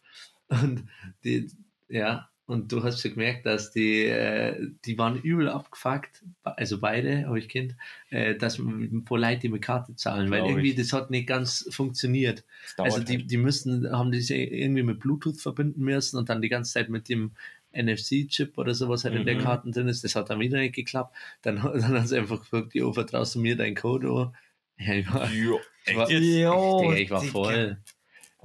Und 0.49 0.87
die, 1.25 1.51
ja, 1.89 2.29
und 2.47 2.71
du 2.71 2.83
hast 2.85 3.01
schon 3.01 3.13
gemerkt, 3.13 3.45
dass 3.45 3.73
die, 3.73 4.05
äh, 4.05 4.71
die 4.85 4.97
waren 4.99 5.21
übel 5.21 5.49
abgefuckt, 5.49 6.25
also 6.45 6.79
beide, 6.81 7.27
habe 7.27 7.39
ich 7.39 7.49
Kind, 7.49 7.75
äh, 8.11 8.37
dass 8.37 8.59
wo 8.61 9.17
Leute 9.17 9.41
die 9.41 9.49
mit 9.49 9.63
Karte 9.63 9.97
zahlen, 9.97 10.31
weil 10.31 10.47
irgendwie 10.47 10.71
ich. 10.71 10.77
das 10.77 10.93
hat 10.93 11.11
nicht 11.11 11.27
ganz 11.27 11.67
funktioniert. 11.71 12.45
Also 12.79 13.01
die, 13.01 13.19
halt. 13.19 13.31
die 13.31 13.37
müssen, 13.37 13.91
haben 13.91 14.13
das 14.13 14.29
ja 14.29 14.37
irgendwie 14.37 14.85
mit 14.85 15.01
Bluetooth 15.01 15.41
verbinden 15.41 15.83
müssen 15.83 16.19
und 16.19 16.29
dann 16.29 16.41
die 16.41 16.49
ganze 16.49 16.75
Zeit 16.75 16.89
mit 16.89 17.09
dem 17.09 17.33
NFC-Chip 17.73 18.57
oder 18.59 18.75
sowas 18.75 19.05
halt 19.05 19.15
in 19.15 19.27
der 19.27 19.35
Mhm. 19.35 19.41
Karten 19.41 19.73
drin 19.73 19.89
ist. 19.89 20.05
Das 20.05 20.15
hat 20.15 20.31
dann 20.31 20.41
wieder 20.41 20.59
nicht 20.59 20.75
geklappt. 20.75 21.15
Dann, 21.43 21.57
dann 21.63 21.83
haben 21.83 22.07
sie 22.07 22.17
einfach 22.17 22.41
gefragt, 22.41 22.75
jo, 22.75 22.93
vertraust 22.93 23.35
du 23.35 23.41
mir 23.41 23.57
deinen 23.57 23.75
Code? 23.75 24.09
Oh? 24.11 24.33
Ja, 24.79 24.95
ich 24.95 25.13
war, 25.13 25.31
Jo, 25.33 25.61
ich 25.85 25.97
war, 25.97 26.09
echt 26.09 26.21
jetzt? 26.21 26.37
Yo, 26.39 26.81
Digga, 26.81 26.97
ich 26.97 27.11
war 27.11 27.23
voll. 27.23 27.79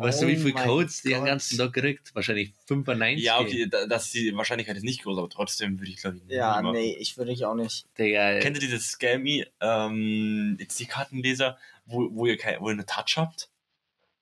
Weißt 0.01 0.21
du, 0.21 0.25
Oh 0.25 0.29
wie 0.29 0.35
viele 0.37 0.53
mein 0.53 0.67
Codes 0.67 1.01
die 1.01 1.09
den 1.09 1.25
ganzen 1.25 1.57
Tag 1.57 1.73
gekriegt? 1.73 2.13
Wahrscheinlich 2.15 2.53
95. 2.67 3.23
Ja, 3.23 3.39
okay, 3.39 3.67
da- 3.69 3.85
dass 3.87 4.09
die 4.11 4.35
Wahrscheinlichkeit 4.35 4.77
ist 4.77 4.83
nicht 4.83 5.03
groß, 5.03 5.17
aber 5.17 5.29
trotzdem 5.29 5.79
würde 5.79 5.91
ich 5.91 5.97
glaube 5.97 6.17
ich 6.17 6.23
nie 6.25 6.33
Ja, 6.35 6.61
machen. 6.61 6.73
nee, 6.73 6.95
ich 6.99 7.17
würde 7.17 7.31
ich 7.31 7.45
auch 7.45 7.55
nicht. 7.55 7.85
Digga, 7.97 8.39
Kennt 8.39 8.57
ihr 8.57 8.61
dieses 8.61 8.87
Scammy, 8.89 9.45
ähm, 9.61 10.57
jetzt 10.59 10.79
die 10.79 10.85
Kartenleser, 10.85 11.57
wo, 11.85 12.09
wo 12.11 12.25
ihr 12.25 12.37
kein, 12.37 12.59
wo 12.61 12.67
ihr 12.67 12.73
eine 12.73 12.85
Touch 12.85 13.15
habt? 13.17 13.49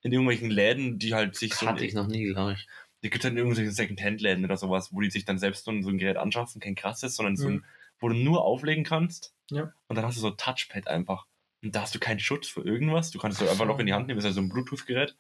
In 0.02 0.12
irgendwelchen 0.14 0.50
Läden, 0.50 0.98
die 1.00 1.14
halt 1.14 1.36
sich 1.36 1.54
so. 1.54 1.68
hatte 1.68 1.86
ich 1.86 1.94
noch 1.94 2.08
nie, 2.08 2.26
glaube 2.28 2.54
ich. 2.54 2.68
Die 3.04 3.10
gibt 3.10 3.24
es 3.24 3.26
halt 3.26 3.34
in 3.34 3.38
irgendwelchen 3.38 3.74
Second-Hand-Läden 3.74 4.44
oder 4.46 4.58
sowas, 4.58 4.90
wo 4.94 5.02
die 5.02 5.10
sich 5.10 5.26
dann 5.26 5.40
selbst 5.40 5.66
so 5.66 5.72
ein, 5.72 5.84
so 5.84 5.90
ein 5.90 5.98
Gerät 5.98 6.18
anschaffen, 6.18 6.62
kein 6.62 6.76
krasses, 6.76 7.16
sondern 7.16 7.36
so 7.38 7.48
ein, 7.48 7.54
Mhm. 7.56 7.66
wo 8.00 8.10
du 8.10 8.16
nur 8.16 8.44
auflegen 8.44 8.84
kannst. 8.84 9.34
Ja. 9.52 9.74
Und 9.88 9.96
dann 9.96 10.06
hast 10.06 10.16
du 10.18 10.22
so 10.22 10.28
ein 10.28 10.38
Touchpad 10.38 10.88
einfach. 10.88 11.26
Und 11.62 11.76
da 11.76 11.82
hast 11.82 11.94
du 11.96 12.00
keinen 12.00 12.20
Schutz 12.20 12.48
für 12.48 12.62
irgendwas. 12.62 13.12
Du 13.12 13.20
kannst 13.20 13.42
es 13.42 13.50
einfach 13.50 13.66
noch 13.66 13.80
in 13.80 13.86
die 13.86 13.94
Hand 13.94 14.08
nehmen, 14.08 14.18
das 14.18 14.26
ist 14.26 14.30
ja 14.30 14.34
so 14.36 14.42
ein 14.42 14.50
Bluetooth-Gerät. 14.50 15.16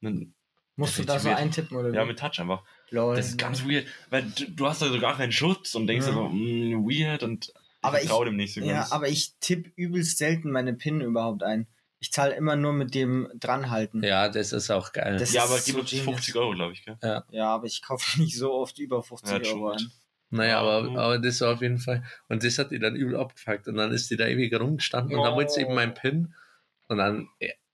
Dann, 0.00 0.34
Musst 0.76 0.98
du 0.98 1.04
Das 1.04 1.22
da 1.24 1.30
so 1.30 1.36
eintippen 1.36 1.76
oder 1.76 1.92
ja, 1.92 2.04
mit 2.06 2.18
Touch 2.18 2.38
einfach. 2.40 2.62
Lol. 2.90 3.14
Das 3.16 3.28
ist 3.28 3.38
ganz 3.38 3.64
weird, 3.66 3.86
weil 4.08 4.22
du, 4.22 4.50
du 4.50 4.66
hast 4.66 4.82
also 4.82 4.98
gar 4.98 5.14
keinen 5.16 5.32
Schutz 5.32 5.74
und 5.74 5.86
denkst 5.86 6.06
Ja. 6.06 6.12
so, 6.14 6.28
mm, 6.28 6.84
weird 6.88 7.22
und 7.22 7.52
Aber 7.82 7.98
ich 7.98 8.04
ich- 8.04 8.10
traue 8.10 8.24
dem 8.24 8.36
nicht 8.36 8.54
so 8.54 8.60
Ja, 8.62 8.78
ganz. 8.80 8.92
aber 8.92 9.08
ich 9.08 9.34
tippe 9.40 9.70
übelst 9.76 10.16
selten 10.16 10.50
meine 10.50 10.72
PIN 10.72 11.02
überhaupt 11.02 11.42
ein. 11.42 11.66
Ich 11.98 12.12
zahle 12.12 12.34
immer 12.34 12.56
nur 12.56 12.72
mit 12.72 12.94
dem 12.94 13.28
dranhalten. 13.34 14.02
Ja, 14.02 14.30
das 14.30 14.52
ist 14.54 14.70
auch 14.70 14.92
geil. 14.94 15.18
Das- 15.18 15.34
ja, 15.34 15.44
aber 15.44 15.56
ist 15.56 15.66
gib 15.66 15.74
so 15.74 15.80
uns 15.82 15.90
genius. 15.90 16.06
50 16.06 16.36
Euro, 16.36 16.52
glaube 16.52 16.72
ich, 16.72 16.82
gell? 16.84 16.96
Ja, 17.30 17.48
aber 17.54 17.66
ich 17.66 17.82
kaufe 17.82 18.18
nicht 18.20 18.38
so 18.38 18.52
oft 18.54 18.78
über 18.78 19.02
50 19.02 19.46
Ja, 19.46 19.52
Euro 19.52 19.70
ein. 19.72 19.90
Naja, 20.30 20.48
Ja, 20.50 20.58
aber, 20.60 20.98
aber 20.98 21.18
das 21.18 21.40
war 21.42 21.52
auf 21.54 21.60
jeden 21.60 21.78
Fall. 21.78 22.04
Und 22.28 22.42
das 22.42 22.56
hat 22.56 22.70
die 22.70 22.78
dann 22.78 22.96
übel 22.96 23.16
abgefuckt. 23.16 23.66
Und 23.68 23.74
dann 23.74 23.90
ist 23.92 24.10
die 24.10 24.16
da 24.16 24.26
ewig 24.28 24.58
rumgestanden 24.58 25.14
und 25.18 25.24
dann 25.24 25.34
Oh. 25.34 25.36
wollte 25.36 25.52
sie 25.52 25.60
eben 25.62 25.74
mein 25.74 25.92
PIN. 25.92 26.34
Und 26.88 26.96
dann, 26.98 27.28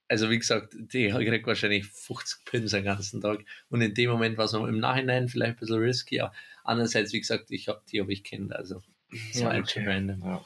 also 0.07 0.29
wie 0.29 0.39
gesagt, 0.39 0.73
die 0.73 1.09
kriegt 1.11 1.47
wahrscheinlich 1.47 1.85
50 1.87 2.45
Pins 2.45 2.71
den 2.71 2.83
ganzen 2.83 3.21
Tag. 3.21 3.39
Und 3.69 3.81
in 3.81 3.93
dem 3.93 4.09
Moment 4.09 4.37
war 4.37 4.45
es 4.45 4.53
noch 4.53 4.65
im 4.65 4.79
Nachhinein 4.79 5.27
vielleicht 5.27 5.57
ein 5.57 5.59
bisschen 5.59 5.79
risky. 5.79 6.19
Aber 6.21 6.33
andererseits, 6.63 7.13
wie 7.13 7.19
gesagt, 7.19 7.51
ich 7.51 7.67
hab, 7.67 7.85
die 7.87 8.01
habe 8.01 8.11
ich 8.13 8.23
kennt. 8.23 8.55
Also, 8.55 8.81
das 9.11 9.41
Ja, 9.41 9.47
war 9.47 9.67
schon 9.67 9.87
random. 9.87 10.21
Ja. 10.23 10.45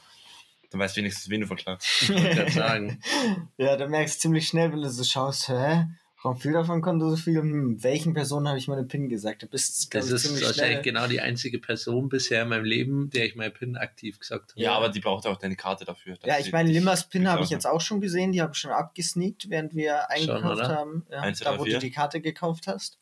Dann 0.70 0.80
weißt 0.80 0.96
du 0.96 1.00
wenigstens, 1.00 1.28
wen 1.28 1.42
du 1.42 1.46
verklagst. 1.46 2.02
Ich 2.02 2.08
sagen. 2.54 3.00
Ja, 3.58 3.76
da 3.76 3.86
merkst 3.86 4.16
du 4.16 4.20
ziemlich 4.20 4.48
schnell, 4.48 4.72
wenn 4.72 4.80
du 4.80 4.88
so 4.90 5.04
schaust, 5.04 5.48
hä? 5.48 5.86
Warum 6.22 6.38
viel 6.38 6.52
davon 6.52 6.82
konnte 6.82 7.08
so 7.10 7.16
viel? 7.16 7.40
Hm, 7.40 7.82
welchen 7.82 8.14
Personen 8.14 8.46
habe 8.46 8.56
ich 8.56 8.68
meine 8.68 8.84
PIN 8.84 9.08
gesagt? 9.08 9.42
Du 9.42 9.48
bist 9.48 9.92
Das 9.94 10.06
ich, 10.06 10.12
ist 10.12 10.24
wahrscheinlich 10.30 10.54
schnell. 10.56 10.82
genau 10.82 11.06
die 11.08 11.20
einzige 11.20 11.58
Person 11.58 12.08
bisher 12.08 12.42
in 12.42 12.48
meinem 12.48 12.64
Leben, 12.64 13.10
der 13.10 13.26
ich 13.26 13.34
mein 13.34 13.52
PIN 13.52 13.76
aktiv 13.76 14.20
gesagt 14.20 14.52
habe. 14.52 14.60
Ja, 14.62 14.72
aber 14.76 14.88
die 14.88 15.00
braucht 15.00 15.26
auch 15.26 15.36
deine 15.36 15.56
Karte 15.56 15.84
dafür. 15.84 16.16
Ja, 16.24 16.38
ich 16.38 16.52
meine, 16.52 16.70
Limmers 16.70 17.08
PIN 17.08 17.28
habe 17.28 17.42
ich 17.42 17.50
jetzt 17.50 17.66
auch 17.66 17.80
schon 17.80 18.00
gesehen, 18.00 18.30
die 18.30 18.40
habe 18.40 18.52
ich 18.52 18.58
schon 18.58 18.70
abgesneakt, 18.70 19.50
während 19.50 19.74
wir 19.74 20.10
eingekauft 20.10 20.44
oder? 20.44 20.68
haben. 20.68 21.04
Ja, 21.10 21.28
da, 21.30 21.58
wo 21.58 21.64
vier. 21.64 21.74
du 21.74 21.80
die 21.80 21.90
Karte 21.90 22.20
gekauft 22.20 22.68
hast. 22.68 22.98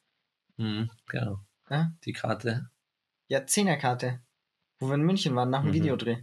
Mhm, 0.56 0.90
genau. 1.09 1.40
Ja? 1.68 1.92
Die 2.04 2.12
Karte. 2.12 2.70
Ja, 3.28 3.46
Zehnerkarte. 3.46 4.20
Wo 4.78 4.88
wir 4.88 4.94
in 4.94 5.02
München 5.02 5.35
waren, 5.37 5.50
nach 5.50 5.61
dem 5.61 5.70
Mhm. 5.70 5.74
Videodreh. 5.74 6.16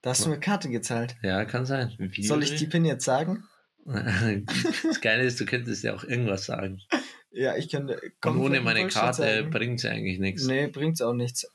Da 0.00 0.10
hast 0.10 0.24
du 0.24 0.30
mit 0.30 0.40
Karte 0.40 0.70
gezahlt. 0.70 1.16
Ja, 1.22 1.44
kann 1.44 1.66
sein. 1.66 1.92
Soll 2.22 2.42
ich 2.42 2.54
die 2.56 2.66
PIN 2.66 2.84
jetzt 2.86 3.04
sagen? 3.04 3.44
Das 3.88 5.00
Geile 5.00 5.22
ist, 5.24 5.40
du 5.40 5.46
könntest 5.46 5.82
ja 5.82 5.94
auch 5.94 6.04
irgendwas 6.04 6.44
sagen. 6.44 6.82
Ja, 7.30 7.56
ich 7.56 7.70
könnte. 7.70 8.00
Und 8.24 8.38
ohne 8.38 8.60
meine 8.60 8.86
Karte 8.88 9.44
bringt 9.44 9.80
sie 9.80 9.88
eigentlich 9.88 10.18
nichts. 10.18 10.46
Nee, 10.46 10.66
bringt's 10.66 11.00
auch 11.00 11.14
nichts. 11.14 11.50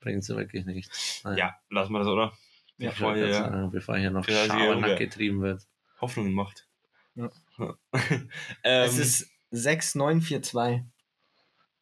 Bringt 0.00 0.24
sie 0.24 0.36
wirklich 0.36 0.66
nichts. 0.66 1.22
Nein. 1.24 1.38
Ja, 1.38 1.56
lassen 1.70 1.92
wir 1.92 2.00
das, 2.00 2.08
oder? 2.08 2.32
Ja, 2.78 2.90
Bevor 2.90 3.14
hier 3.14 3.32
sagen, 3.32 3.70
bevor 3.70 3.96
hier 3.98 4.10
noch 4.10 4.24
Schabernack 4.26 4.98
getrieben 4.98 5.42
wird. 5.42 5.62
Hoffnungen 6.00 6.32
macht. 6.32 6.66
Ja. 7.14 7.30
ähm, 7.92 8.18
es 8.62 8.98
ist 8.98 9.30
6942. 9.50 10.86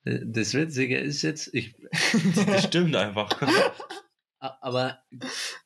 Äh, 0.05 0.21
Das 0.25 0.55
Witzige 0.55 0.99
ist 0.99 1.23
jetzt, 1.23 1.55
ich, 1.55 1.75
das 2.47 2.65
stimmt 2.65 2.97
einfach. 2.97 3.31
aber 4.39 5.03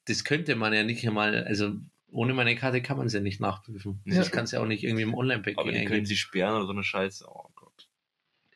das 0.07 0.25
könnte 0.25 0.55
man 0.57 0.75
ja 0.75 0.83
nicht 0.83 1.07
einmal, 1.07 1.45
also 1.45 1.77
ohne 2.12 2.35
meine 2.35 2.55
Karte 2.55 2.83
kann 2.83 2.96
man 2.98 3.07
es 3.07 3.14
ja 3.14 3.20
nicht 3.20 3.40
nachprüfen. 3.40 4.01
Ja. 4.05 4.16
Das 4.16 4.31
kannst 4.31 4.53
du 4.53 4.57
ja 4.57 4.62
auch 4.62 4.66
nicht 4.66 4.85
irgendwie 4.85 5.03
im 5.03 5.14
Online-Banking 5.14 5.59
Aber 5.59 5.72
die 5.72 5.85
können 5.85 6.07
sie 6.07 6.16
sperren 6.16 6.57
oder 6.57 6.66
so 6.66 6.72
eine 6.72 6.85
Scheiße. 6.85 7.27
Oh 7.29 7.48
Gott. 7.55 7.88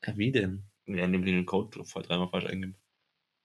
Ja, 0.06 0.16
wie 0.16 0.30
denn? 0.30 0.64
Ja, 0.86 1.04
indem 1.04 1.24
die 1.24 1.32
den 1.32 1.46
Code 1.46 1.84
voll 1.84 2.02
dreimal 2.02 2.28
falsch 2.28 2.46
eingeben. 2.46 2.76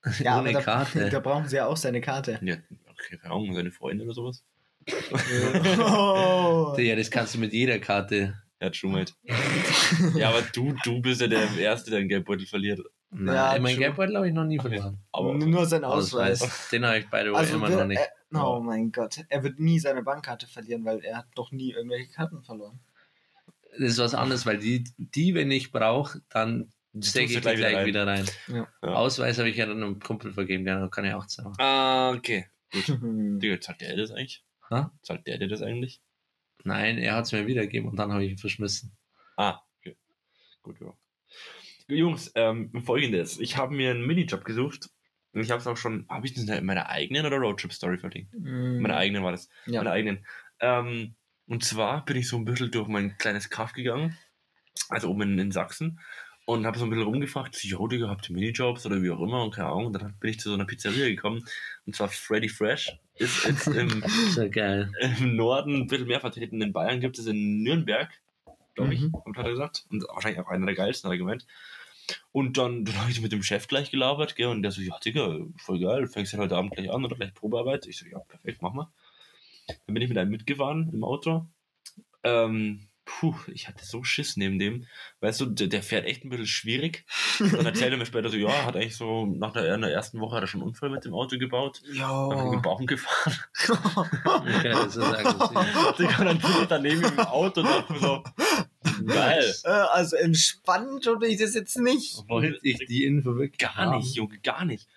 Ja, 0.19 0.39
ohne 0.39 0.49
aber 0.49 0.53
da, 0.53 0.61
Karte. 0.61 1.09
da 1.11 1.19
brauchen 1.19 1.47
sie 1.47 1.57
ja 1.57 1.67
auch 1.67 1.77
seine 1.77 2.01
Karte. 2.01 2.39
Ja, 2.41 2.55
okay, 2.89 3.17
keine 3.17 3.33
Ahnung, 3.35 3.53
seine 3.53 3.71
Freundin 3.71 4.07
oder 4.07 4.15
sowas. 4.15 4.43
oh. 5.79 6.75
Ja, 6.79 6.95
das 6.95 7.11
kannst 7.11 7.35
du 7.35 7.39
mit 7.39 7.53
jeder 7.53 7.77
Karte. 7.77 8.41
Ja, 8.59 8.71
True 8.71 8.91
Mate. 8.91 9.13
ja, 10.15 10.29
aber 10.29 10.41
du, 10.53 10.73
du 10.83 11.01
bist 11.01 11.21
ja 11.21 11.27
der 11.27 11.55
Erste, 11.55 11.91
der 11.91 11.99
den 11.99 12.09
Geldbeutel 12.09 12.47
verliert. 12.47 12.79
Nein, 13.11 13.35
Ja, 13.35 13.59
mein 13.59 13.73
true. 13.73 13.85
Geldbeutel 13.85 14.15
habe 14.15 14.27
ich 14.27 14.33
noch 14.33 14.45
nie 14.45 14.59
verloren. 14.59 14.99
Aber 15.11 15.33
Nur 15.35 15.65
sein 15.67 15.83
Ausweis. 15.83 16.69
Den 16.71 16.85
habe 16.85 16.99
ich 16.99 17.11
way 17.11 17.29
Also 17.29 17.55
immer 17.55 17.69
noch 17.69 17.85
nicht. 17.85 17.99
Er, 17.99 18.09
oh 18.33 18.59
mein 18.59 18.91
Gott, 18.91 19.23
er 19.29 19.43
wird 19.43 19.59
nie 19.59 19.79
seine 19.79 20.03
Bankkarte 20.03 20.47
verlieren, 20.47 20.85
weil 20.85 21.03
er 21.03 21.17
hat 21.17 21.27
doch 21.35 21.51
nie 21.51 21.71
irgendwelche 21.71 22.11
Karten 22.11 22.43
verloren. 22.43 22.79
Das 23.71 23.91
ist 23.91 23.97
was 23.99 24.15
anderes, 24.15 24.45
weil 24.45 24.57
die, 24.57 24.83
die 24.97 25.33
wenn 25.33 25.51
ich 25.51 25.71
brauche, 25.71 26.21
dann 26.29 26.71
stecke 26.99 27.25
ich 27.25 27.35
die 27.35 27.41
gleich 27.41 27.57
gleich 27.57 27.85
wieder 27.85 28.05
wieder 28.05 28.07
rein. 28.07 28.25
Ja. 28.47 28.67
Ja. 28.83 28.93
Ausweis 28.95 29.37
habe 29.37 29.49
ich 29.49 29.57
ja 29.57 29.65
dann 29.65 29.83
einem 29.83 29.99
Kumpel 29.99 30.33
vergeben, 30.33 30.67
ja, 30.67 30.87
kann 30.89 31.05
ich 31.05 31.13
auch 31.13 31.25
zahlen. 31.25 31.53
Ah, 31.57 32.11
okay. 32.11 32.47
Digga, 32.73 33.59
zahlt 33.59 33.81
der 33.81 33.95
das 33.95 34.11
eigentlich? 34.11 34.43
Hä? 34.69 34.85
Zahlt 35.01 35.27
der 35.27 35.37
dir 35.37 35.47
das 35.47 35.61
eigentlich? 35.61 36.01
Nein, 36.63 36.97
er 36.97 37.15
hat 37.15 37.25
es 37.25 37.31
mir 37.31 37.47
wiedergegeben 37.47 37.89
und 37.89 37.97
dann 37.97 38.11
habe 38.11 38.23
ich 38.23 38.31
ihn 38.31 38.37
verschmissen. 38.37 38.91
Ah, 39.35 39.59
okay. 39.79 39.97
Gut, 40.61 40.79
ja. 40.79 40.93
Jungs, 41.87 42.31
ähm, 42.35 42.71
folgendes. 42.83 43.39
Ich 43.39 43.57
habe 43.57 43.73
mir 43.75 43.91
einen 43.91 44.05
Minijob 44.05 44.45
gesucht. 44.45 44.89
Und 45.33 45.41
ich 45.41 45.51
habe 45.51 45.61
es 45.61 45.67
auch 45.67 45.77
schon, 45.77 46.05
habe 46.09 46.25
ich 46.25 46.33
das 46.33 46.43
in 46.43 46.65
meiner 46.65 46.89
eigenen 46.89 47.25
oder 47.25 47.37
Roadtrip-Story 47.37 47.97
verlinkt? 47.97 48.33
Hm. 48.33 48.81
Meiner 48.81 48.97
eigenen 48.97 49.23
war 49.23 49.31
das. 49.31 49.49
Ja. 49.65 49.79
Meiner 49.81 49.91
eigenen. 49.91 50.25
Ähm, 50.59 51.15
und 51.47 51.63
zwar 51.63 52.03
bin 52.05 52.17
ich 52.17 52.27
so 52.27 52.37
ein 52.37 52.45
bisschen 52.45 52.71
durch 52.71 52.87
mein 52.87 53.17
kleines 53.17 53.49
Kaff 53.49 53.73
gegangen. 53.73 54.17
Also 54.89 55.09
oben 55.09 55.21
in, 55.23 55.39
in 55.39 55.51
Sachsen. 55.51 55.99
Und 56.45 56.65
habe 56.65 56.77
so 56.77 56.85
ein 56.85 56.89
bisschen 56.89 57.05
rumgefragt, 57.05 57.55
so, 57.55 57.67
yo, 57.67 57.87
Digga, 57.87 58.09
habt 58.09 58.29
ihr 58.29 58.33
Minijobs 58.35 58.85
oder 58.85 59.01
wie 59.01 59.11
auch 59.11 59.21
immer 59.21 59.43
und 59.43 59.53
keine 59.55 59.67
Ahnung. 59.69 59.85
Und 59.87 59.93
dann 59.93 60.17
bin 60.19 60.31
ich 60.31 60.39
zu 60.39 60.49
so 60.49 60.55
einer 60.55 60.65
Pizzeria 60.65 61.07
gekommen. 61.07 61.45
Und 61.85 61.95
zwar 61.95 62.09
Freddy 62.09 62.49
Fresh. 62.49 62.91
Ist 63.15 63.45
jetzt 63.45 63.67
im, 63.67 64.03
geil. 64.51 64.91
im 65.19 65.35
Norden 65.35 65.75
ein 65.81 65.87
bisschen 65.87 66.07
mehr 66.07 66.19
vertreten. 66.19 66.61
In 66.61 66.73
Bayern 66.73 66.99
gibt 66.99 67.19
es 67.19 67.27
in 67.27 67.61
Nürnberg, 67.63 68.09
glaube 68.75 68.93
ich, 68.93 69.01
Mhm. 69.01 69.13
hat 69.35 69.45
er 69.45 69.51
gesagt. 69.51 69.85
Und 69.91 70.03
wahrscheinlich 70.09 70.41
auch 70.41 70.49
einer 70.49 70.65
der 70.65 70.75
geilsten, 70.75 71.07
hat 71.09 71.13
er 71.13 71.19
gemeint. 71.19 71.45
Und 72.31 72.57
dann, 72.57 72.85
dann 72.85 72.99
habe 72.99 73.11
ich 73.11 73.21
mit 73.21 73.31
dem 73.31 73.43
Chef 73.43 73.67
gleich 73.67 73.91
gelabert, 73.91 74.35
gell, 74.35 74.47
und 74.47 74.63
der 74.63 74.71
so, 74.71 74.81
ja, 74.81 74.97
Digga, 74.99 75.39
voll 75.57 75.79
geil, 75.79 76.07
fängst 76.07 76.33
du 76.33 76.37
heute 76.37 76.55
Abend 76.57 76.73
gleich 76.75 76.91
an 76.91 77.03
oder 77.05 77.15
gleich 77.15 77.33
Probearbeit? 77.33 77.85
Ich 77.87 77.97
so, 77.97 78.05
ja, 78.05 78.19
perfekt, 78.19 78.61
mach 78.61 78.73
mal. 78.73 78.87
Dann 79.67 79.93
bin 79.93 80.01
ich 80.03 80.09
mit 80.09 80.17
einem 80.17 80.31
mitgefahren 80.31 80.89
im 80.93 81.03
Auto. 81.03 81.47
Ähm, 82.23 82.87
puh, 83.05 83.35
ich 83.47 83.67
hatte 83.67 83.85
so 83.85 84.03
Schiss 84.03 84.37
neben 84.37 84.59
dem. 84.59 84.85
Weißt 85.21 85.41
du, 85.41 85.45
der, 85.47 85.67
der 85.67 85.83
fährt 85.83 86.05
echt 86.05 86.23
ein 86.23 86.29
bisschen 86.29 86.47
schwierig. 86.47 87.05
Dann 87.39 87.65
erzählt 87.65 87.91
er 87.91 87.97
mir 87.97 88.05
später 88.05 88.29
so, 88.29 88.37
ja, 88.37 88.49
er 88.49 88.65
hat 88.65 88.75
eigentlich 88.75 88.95
so, 88.95 89.25
nach 89.25 89.53
der, 89.53 89.77
der 89.77 89.91
ersten 89.91 90.19
Woche 90.19 90.35
hat 90.35 90.43
er 90.43 90.47
schon 90.47 90.61
einen 90.61 90.69
Unfall 90.69 90.89
mit 90.89 91.05
dem 91.05 91.13
Auto 91.13 91.37
gebaut. 91.37 91.81
Dann 91.85 92.29
bin 92.29 92.37
ich 92.37 92.43
mit 92.43 92.51
dem 92.51 92.53
Ja. 92.53 92.59
Baum 92.59 92.85
gefahren. 92.85 93.33
Ja, 94.63 94.83
das 94.85 94.95
ist 94.95 95.03
aggressiv. 95.03 95.95
Digga, 95.97 96.23
dann 96.23 96.39
sitze 96.39 96.61
ich 96.61 96.67
daneben 96.67 97.03
im 97.03 97.19
Auto 97.19 97.61
und 97.61 97.67
dachte 97.67 97.93
mir 97.93 97.99
so, 97.99 98.23
geil. 99.05 99.53
Also 99.63 100.15
entspannt 100.15 101.03
tue 101.03 101.27
ich 101.27 101.37
das 101.39 101.53
jetzt 101.53 101.77
nicht. 101.77 102.17
Wollte 102.27 102.59
ich 102.63 102.77
die 102.87 103.03
Info 103.05 103.35
wirklich 103.35 103.57
Gar 103.59 103.75
haben? 103.75 103.97
nicht, 103.99 104.15
Junge, 104.15 104.37
gar 104.39 104.65
nicht. 104.65 104.87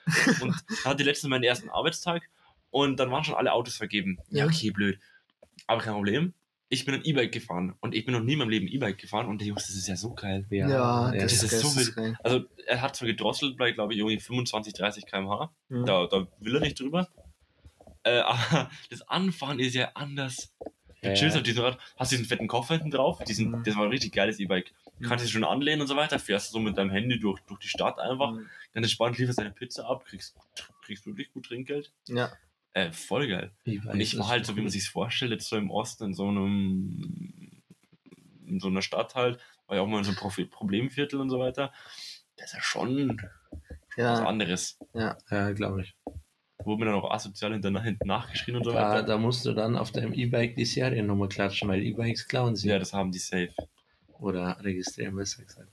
Und 0.40 0.55
ich 0.71 0.85
hatte 0.85 1.03
letztens 1.05 1.31
meinen 1.31 1.45
ersten 1.45 1.69
Arbeitstag 1.71 2.23
und 2.71 2.99
dann 2.99 3.11
waren 3.11 3.25
schon 3.25 3.35
alle 3.35 3.53
Autos 3.53 3.77
vergeben. 3.77 4.19
Ja, 4.31 4.45
Ja. 4.45 4.47
okay, 4.47 4.71
blöd. 4.71 4.99
Aber 5.67 5.81
kein 5.81 5.95
Problem. 5.95 6.35
Ich 6.71 6.85
bin 6.87 6.95
ein 6.95 7.05
E-Bike 7.05 7.31
gefahren 7.31 7.75
und 7.81 7.95
ich 7.95 8.05
bin 8.05 8.14
noch 8.14 8.23
nie 8.23 8.33
in 8.33 8.38
meinem 8.38 8.49
Leben 8.49 8.67
E-Bike 8.67 8.99
gefahren 8.99 9.27
und 9.27 9.38
der 9.40 9.47
Jungs, 9.49 9.67
das 9.67 9.77
ist 9.77 9.87
ja 9.87 9.97
so 9.97 10.12
geil. 10.14 10.45
Ja, 10.51 11.12
das, 11.12 11.38
das 11.40 11.53
ist 11.53 11.61
so 11.61 11.69
geisteskrank. 11.69 12.17
Also 12.25 12.45
er 12.67 12.83
hat 12.83 12.97
zwar 12.97 13.07
gedrosselt 13.07 13.57
bei, 13.59 13.71
glaube 13.73 13.93
ich, 13.93 13.99
irgendwie 14.01 14.19
25, 14.19 14.73
30 14.73 15.07
km/h. 15.07 15.53
Mhm. 15.69 15.85
Da, 15.87 16.07
da 16.07 16.27
will 16.40 16.55
er 16.57 16.61
nicht 16.61 16.81
drüber. 16.81 17.09
Äh, 18.03 18.19
aber 18.25 18.71
das 18.90 19.03
Anfahren 19.03 19.61
ist 19.61 19.75
ja 19.75 19.90
anders. 19.95 20.53
Du 21.05 21.11
Ja, 21.11 21.14
chillst 21.14 21.35
ja. 21.37 21.40
auf 21.40 21.45
diesem 21.45 21.62
Rad, 21.64 21.79
hast 21.97 22.12
diesen 22.12 22.25
fetten 22.25 22.49
Koffer 22.49 22.75
hinten 22.75 22.90
drauf. 22.90 23.23
Diesen, 23.25 23.51
Mhm. 23.51 23.62
Das 23.64 23.77
war 23.77 23.85
ein 23.85 23.90
richtig 23.90 24.12
geiles 24.12 24.38
E-Bike. 24.40 24.73
Du 25.01 25.09
kannst 25.09 25.25
dich 25.25 25.33
schon 25.33 25.45
anlehnen 25.45 25.81
und 25.83 25.87
so 25.87 25.97
weiter, 25.97 26.19
fährst 26.19 26.51
so 26.53 26.59
mit 26.61 26.79
deinem 26.79 26.90
Handy 26.90 27.19
durch, 27.19 27.40
durch 27.43 27.61
die 27.61 27.69
Stadt 27.69 27.99
einfach. 27.99 28.33
Mhm. 28.33 28.47
Dann 28.73 28.83
entspannt 28.83 29.19
lieferst 29.19 29.38
deine 29.38 29.51
Pizza 29.51 29.88
ab, 29.88 30.05
kriegst, 30.07 30.35
kriegst 30.83 31.07
wirklich 31.07 31.31
gut 31.33 31.47
Trinkgeld. 31.47 31.93
Ja. 32.09 32.33
Äh, 32.73 32.90
voll 32.93 33.29
geil. 33.29 33.53
Ich 33.64 33.85
Und 33.85 34.01
ich 34.01 34.19
war 34.19 34.29
halt 34.29 34.47
so, 34.47 34.57
wie 34.57 34.61
man 34.62 34.71
sich's 34.71 34.88
vorstellt, 34.88 35.31
jetzt 35.31 35.49
so 35.49 35.57
im 35.57 35.71
Osten, 35.71 36.05
in 36.07 36.14
so 36.14 36.27
einem, 36.29 37.62
in 38.47 38.61
so 38.61 38.69
einer 38.69 38.83
Stadt 38.83 39.14
halt, 39.14 39.38
war 39.67 39.77
ja 39.77 39.83
auch 39.83 39.87
mal 39.87 39.99
in 39.99 40.05
so 40.05 40.11
einem 40.12 40.51
Problemviertel 40.51 41.21
und 41.21 41.31
so 41.31 41.38
weiter. 41.38 41.73
Das 42.37 42.47
ist 42.49 42.55
ja 42.55 42.62
schon 42.62 43.21
was 43.97 43.97
Ja. 43.97 44.27
anderes. 44.27 44.79
Ja, 44.93 45.53
glaube 45.53 45.83
ich. 45.83 45.95
Wurde 46.64 46.81
mir 46.81 46.87
dann 46.87 46.94
auch 46.94 47.11
asozial 47.11 47.53
hinten, 47.53 47.79
nachgeschrien 48.07 48.57
und 48.57 48.64
so 48.64 48.72
weiter. 48.74 49.03
da 49.03 49.18
musst 49.18 49.44
du 49.44 49.53
dann 49.53 49.77
auf 49.77 49.92
deinem 49.92 50.12
E-Bike 50.14 50.57
die 50.57 50.64
Seriennummer 50.64 51.29
klatschen, 51.29 51.68
weil 51.68 51.83
E-Bikes 51.83 52.27
klauen 52.29 52.57
sie. 52.57 52.68
Ja, 52.68 52.79
das 52.79 52.92
haben 52.92 53.12
die 53.12 53.18
safe. 53.18 53.53
Oder 54.18 54.57
registrieren, 54.62 55.14
besser 55.16 55.42
gesagt. 55.44 55.68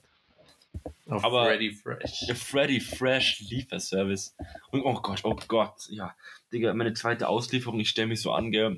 Auf 1.08 1.24
Aber- 1.24 1.48
Ready 1.50 1.72
Fresh. 1.74 2.28
Freddy 2.36 2.80
Fresh 2.80 3.42
Lieferservice. 3.50 4.36
Und 4.72 4.82
oh 4.84 4.94
Gott, 5.02 5.22
oh 5.24 5.36
Gott, 5.48 5.88
ja. 5.90 6.16
Digga, 6.52 6.74
meine 6.74 6.94
zweite 6.94 7.28
Auslieferung, 7.28 7.80
ich 7.80 7.90
stelle 7.90 8.08
mich 8.08 8.22
so 8.22 8.32
an, 8.32 8.52
gell. 8.52 8.78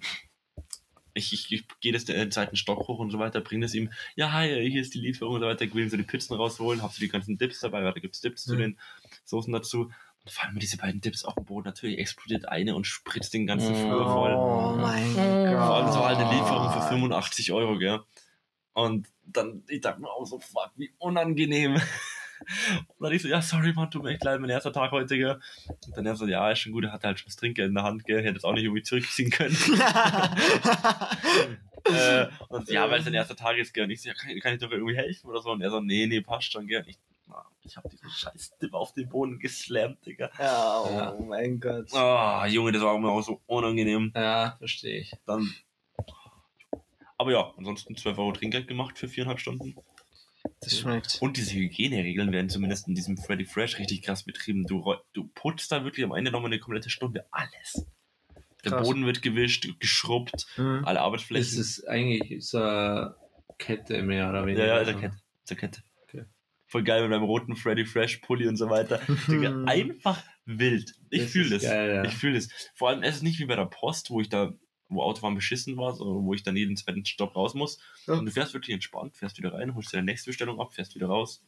Ich, 1.15 1.31
ich, 1.31 1.51
ich 1.51 1.67
gehe 1.79 1.93
das 1.93 2.05
den 2.05 2.31
zweiten 2.31 2.55
Stock 2.55 2.87
hoch 2.87 2.97
und 2.97 3.11
so 3.11 3.19
weiter, 3.19 3.39
bringe 3.41 3.65
das 3.65 3.75
ihm. 3.75 3.91
Ja, 4.15 4.31
hi, 4.31 4.67
hier 4.69 4.81
ist 4.81 4.95
die 4.95 4.99
Lieferung 4.99 5.35
und 5.35 5.41
so 5.41 5.47
weiter. 5.47 5.63
Ich 5.65 5.73
will 5.75 5.83
ihm 5.83 5.89
so 5.89 5.97
die 5.97 6.01
Pizzen 6.03 6.33
rausholen, 6.35 6.81
hab 6.81 6.91
so 6.91 6.99
die 6.99 7.07
ganzen 7.07 7.37
Dips 7.37 7.59
dabei, 7.59 7.83
weil 7.83 7.93
da 7.93 7.99
gibt's 7.99 8.19
Dips 8.21 8.43
zu 8.45 8.55
Mhm. 8.55 8.59
den 8.59 8.79
Soßen 9.25 9.53
dazu. 9.53 9.91
Und 10.23 10.31
fallen 10.31 10.53
mir 10.53 10.59
diese 10.59 10.77
beiden 10.77 11.01
Dips 11.01 11.25
auf 11.25 11.35
den 11.35 11.45
Boden. 11.45 11.65
Natürlich 11.65 11.99
explodiert 11.99 12.47
eine 12.47 12.75
und 12.75 12.87
spritzt 12.87 13.33
den 13.33 13.45
ganzen 13.45 13.75
Flur 13.75 14.05
voll. 14.05 14.33
Oh 14.33 14.77
mein 14.79 15.11
Vor 15.11 15.75
allem 15.75 15.85
Gott. 15.85 15.93
so 15.93 16.05
halt 16.05 16.17
eine 16.17 16.31
Lieferung 16.31 16.71
für 16.71 16.81
85 16.81 17.51
Euro, 17.51 17.77
gell. 17.77 17.99
Und 18.73 19.07
dann, 19.25 19.63
ich 19.67 19.81
dachte 19.81 20.01
mir 20.01 20.09
auch 20.09 20.25
so, 20.25 20.39
fuck, 20.39 20.71
wie 20.75 20.93
unangenehm. 20.97 21.75
Und 22.87 23.05
dann 23.05 23.13
ich 23.13 23.21
so, 23.21 23.27
ja, 23.27 23.41
sorry, 23.41 23.73
Mann, 23.73 23.89
tut 23.89 24.03
mir 24.03 24.11
echt 24.11 24.23
leid, 24.23 24.41
mein 24.41 24.49
erster 24.49 24.73
Tag 24.73 24.91
heute, 24.91 25.17
gell. 25.17 25.39
Und 25.85 25.95
dann 25.95 26.05
er 26.05 26.15
so, 26.15 26.27
ja, 26.27 26.51
ist 26.51 26.59
schon 26.59 26.73
gut, 26.73 26.83
er 26.83 26.91
hatte 26.91 27.07
halt 27.07 27.19
schon 27.19 27.27
das 27.27 27.37
Trinkgeld 27.37 27.69
in 27.69 27.75
der 27.75 27.83
Hand, 27.83 28.05
gell, 28.05 28.21
hätte 28.21 28.37
es 28.37 28.43
auch 28.43 28.53
nicht 28.53 28.63
irgendwie 28.63 28.83
zurückziehen 28.83 29.29
können. 29.29 29.55
äh, 31.85 32.27
und 32.49 32.69
ja, 32.69 32.89
weil 32.89 32.99
es 32.99 33.05
sein 33.05 33.13
erster 33.13 33.35
Tag 33.35 33.57
ist, 33.57 33.73
gell. 33.73 33.85
Und 33.85 33.91
ich 33.91 34.01
so, 34.01 34.09
ja, 34.09 34.15
kann, 34.15 34.37
kann 34.39 34.53
ich 34.53 34.59
doch 34.59 34.71
irgendwie 34.71 34.95
helfen 34.95 35.29
oder 35.29 35.41
so? 35.41 35.51
Und 35.51 35.61
er 35.61 35.69
so, 35.69 35.79
nee, 35.79 36.07
nee, 36.07 36.21
passt 36.21 36.51
schon, 36.51 36.67
gell. 36.67 36.81
Und 36.81 36.89
ich, 36.89 36.97
ich 37.63 37.77
hab 37.77 37.89
diesen 37.89 38.09
scheiß 38.09 38.57
Dip 38.61 38.73
auf 38.73 38.93
den 38.93 39.09
Boden 39.09 39.39
geslammt, 39.39 40.05
Digga. 40.05 40.29
ja, 40.39 40.81
oh 40.81 40.89
Ja. 40.89 41.15
mein 41.25 41.59
Gott. 41.59 41.93
Ah, 41.93 42.45
Junge, 42.47 42.71
das 42.71 42.81
war 42.81 42.97
mir 42.99 43.09
auch 43.09 43.21
so 43.21 43.41
unangenehm. 43.47 44.11
Ja, 44.15 44.55
verstehe 44.57 44.99
ich. 45.01 45.11
Dann. 45.25 45.53
Aber 47.17 47.31
ja, 47.31 47.53
ansonsten 47.57 47.95
12 47.95 48.17
Euro 48.17 48.31
Trinkgeld 48.33 48.67
gemacht 48.67 48.97
für 48.97 49.07
viereinhalb 49.07 49.39
Stunden. 49.39 49.75
Das 50.59 50.77
schmeckt. 50.77 51.19
Und 51.21 51.37
diese 51.37 51.53
Hygieneregeln 51.53 52.31
werden 52.33 52.49
zumindest 52.49 52.87
in 52.87 52.95
diesem 52.95 53.17
Freddy 53.17 53.45
Fresh 53.45 53.79
richtig 53.79 54.01
krass 54.01 54.23
betrieben. 54.23 54.65
Du, 54.65 54.93
du 55.13 55.27
putzt 55.33 55.71
da 55.71 55.83
wirklich 55.85 56.05
am 56.05 56.11
Ende 56.13 56.31
nochmal 56.31 56.49
eine 56.51 56.59
komplette 56.59 56.89
Stunde 56.89 57.25
alles. 57.31 57.85
Der 58.65 58.73
Krass. 58.73 58.87
Boden 58.87 59.05
wird 59.05 59.21
gewischt, 59.21 59.67
geschrubbt, 59.79 60.47
Mhm. 60.57 60.83
alle 60.85 60.95
Das 60.95 61.03
Arbeitsflächen. 61.05 61.59
ist 61.59 61.87
eigentlich 61.87 62.45
so 62.45 62.57
eine 62.59 63.15
Kette 63.57 64.01
mehr 64.03 64.29
oder 64.29 64.45
weniger. 64.45 64.65
ja, 64.65 64.75
ja, 64.75 64.81
ist 64.81 64.87
eine 64.89 64.99
Kette. 65.01 65.15
Ist 65.43 65.51
eine 65.51 65.59
Kette. 65.59 65.83
Okay. 66.73 66.79
Voll 66.79 66.83
geil 66.83 67.01
mit 67.03 67.11
meinem 67.11 67.23
roten 67.23 67.55
Freddy 67.55 67.85
Fresh 67.85 68.17
Pulli 68.17 68.47
und 68.47 68.55
so 68.57 68.69
weiter. 68.69 68.99
Digga, 69.27 69.63
einfach 69.65 70.21
wild. 70.45 70.95
Ich 71.09 71.21
Das 71.23 71.31
fühle 71.31 71.55
ist 71.55 71.63
das. 71.63 71.71
geil, 71.71 71.93
ja. 71.95 72.03
Ich 72.05 72.13
fühle 72.15 72.33
das. 72.35 72.47
Vor 72.75 72.89
allem, 72.89 73.03
es 73.03 73.17
ist 73.17 73.21
nicht 73.23 73.39
wie 73.39 73.45
bei 73.45 73.55
der 73.55 73.65
Post, 73.65 74.09
wo 74.09 74.19
ich 74.21 74.29
da, 74.29 74.53
wo 74.89 75.01
Autofahren 75.03 75.35
beschissen 75.35 75.77
war, 75.77 75.93
sondern 75.93 76.25
wo 76.25 76.33
ich 76.33 76.43
dann 76.43 76.55
jeden 76.57 76.75
zweiten 76.75 77.05
Stopp 77.05 77.35
raus 77.35 77.53
muss. 77.53 77.79
Ja. 78.07 78.15
Und 78.15 78.25
du 78.25 78.31
fährst 78.31 78.53
wirklich 78.53 78.73
entspannt, 78.73 79.15
fährst 79.15 79.37
wieder 79.37 79.53
rein, 79.53 79.75
holst 79.75 79.91
dir 79.93 79.97
deine 79.97 80.05
nächste 80.05 80.29
Bestellung 80.31 80.59
ab, 80.59 80.73
fährst 80.73 80.95
wieder 80.95 81.07
raus. 81.07 81.43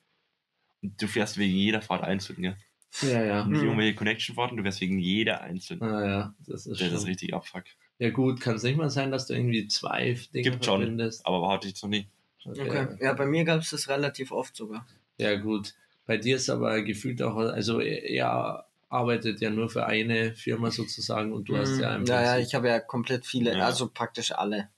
Und 0.81 1.01
du 1.01 1.07
fährst 1.07 1.37
wegen 1.37 1.55
jeder 1.55 1.81
Fahrt 1.81 2.03
einzeln, 2.03 2.41
gell? 2.41 2.57
Ja, 3.01 3.23
ja. 3.23 3.45
Nicht 3.45 3.61
Mhm. 3.61 3.65
irgendwelche 3.67 3.95
Connection-Fahrten, 3.95 4.57
du 4.57 4.63
fährst 4.63 4.79
wegen 4.81 4.99
jeder 4.99 5.41
einzeln. 5.41 5.81
Ah, 5.81 6.05
ja, 6.05 6.35
das 6.45 6.65
ist 6.67 6.79
Das 6.79 6.87
schon. 6.87 6.97
ist 6.97 7.07
richtig 7.07 7.33
abfuck. 7.33 7.63
Ja, 7.99 8.09
gut, 8.11 8.39
kann 8.41 8.55
es 8.55 8.63
nicht 8.63 8.77
mal 8.77 8.89
sein, 8.89 9.11
dass 9.11 9.27
du 9.27 9.33
irgendwie 9.33 9.67
zwei 9.67 10.13
Dinge 10.33 10.43
Gibt 10.51 10.65
schon. 10.65 10.81
verbindest. 10.81 11.25
Aber 11.25 11.49
hatte 11.49 11.67
ich 11.67 11.73
jetzt 11.73 11.83
noch 11.83 11.89
nie. 11.89 12.07
Okay. 12.45 12.87
Ja, 13.01 13.13
bei 13.13 13.25
mir 13.25 13.43
gab 13.43 13.61
es 13.61 13.71
das 13.71 13.89
relativ 13.89 14.31
oft 14.31 14.55
sogar. 14.55 14.85
Ja, 15.17 15.35
gut. 15.35 15.73
Bei 16.05 16.17
dir 16.17 16.35
ist 16.35 16.49
aber 16.49 16.81
gefühlt 16.83 17.21
auch, 17.21 17.35
also 17.37 17.79
er, 17.79 18.65
arbeitet 18.89 19.41
ja 19.41 19.49
nur 19.49 19.69
für 19.69 19.85
eine 19.87 20.35
Firma 20.35 20.69
sozusagen 20.71 21.33
und 21.33 21.49
du 21.49 21.57
hast 21.57 21.79
ja 21.79 21.97
Mhm. 21.97 22.05
ja, 22.05 22.21
ja, 22.21 22.31
Prinzip- 22.35 22.47
ich 22.47 22.55
habe 22.55 22.67
ja 22.69 22.79
komplett 22.79 23.25
viele, 23.25 23.57
Ja. 23.57 23.65
also 23.65 23.89
praktisch 23.89 24.31
alle. 24.31 24.69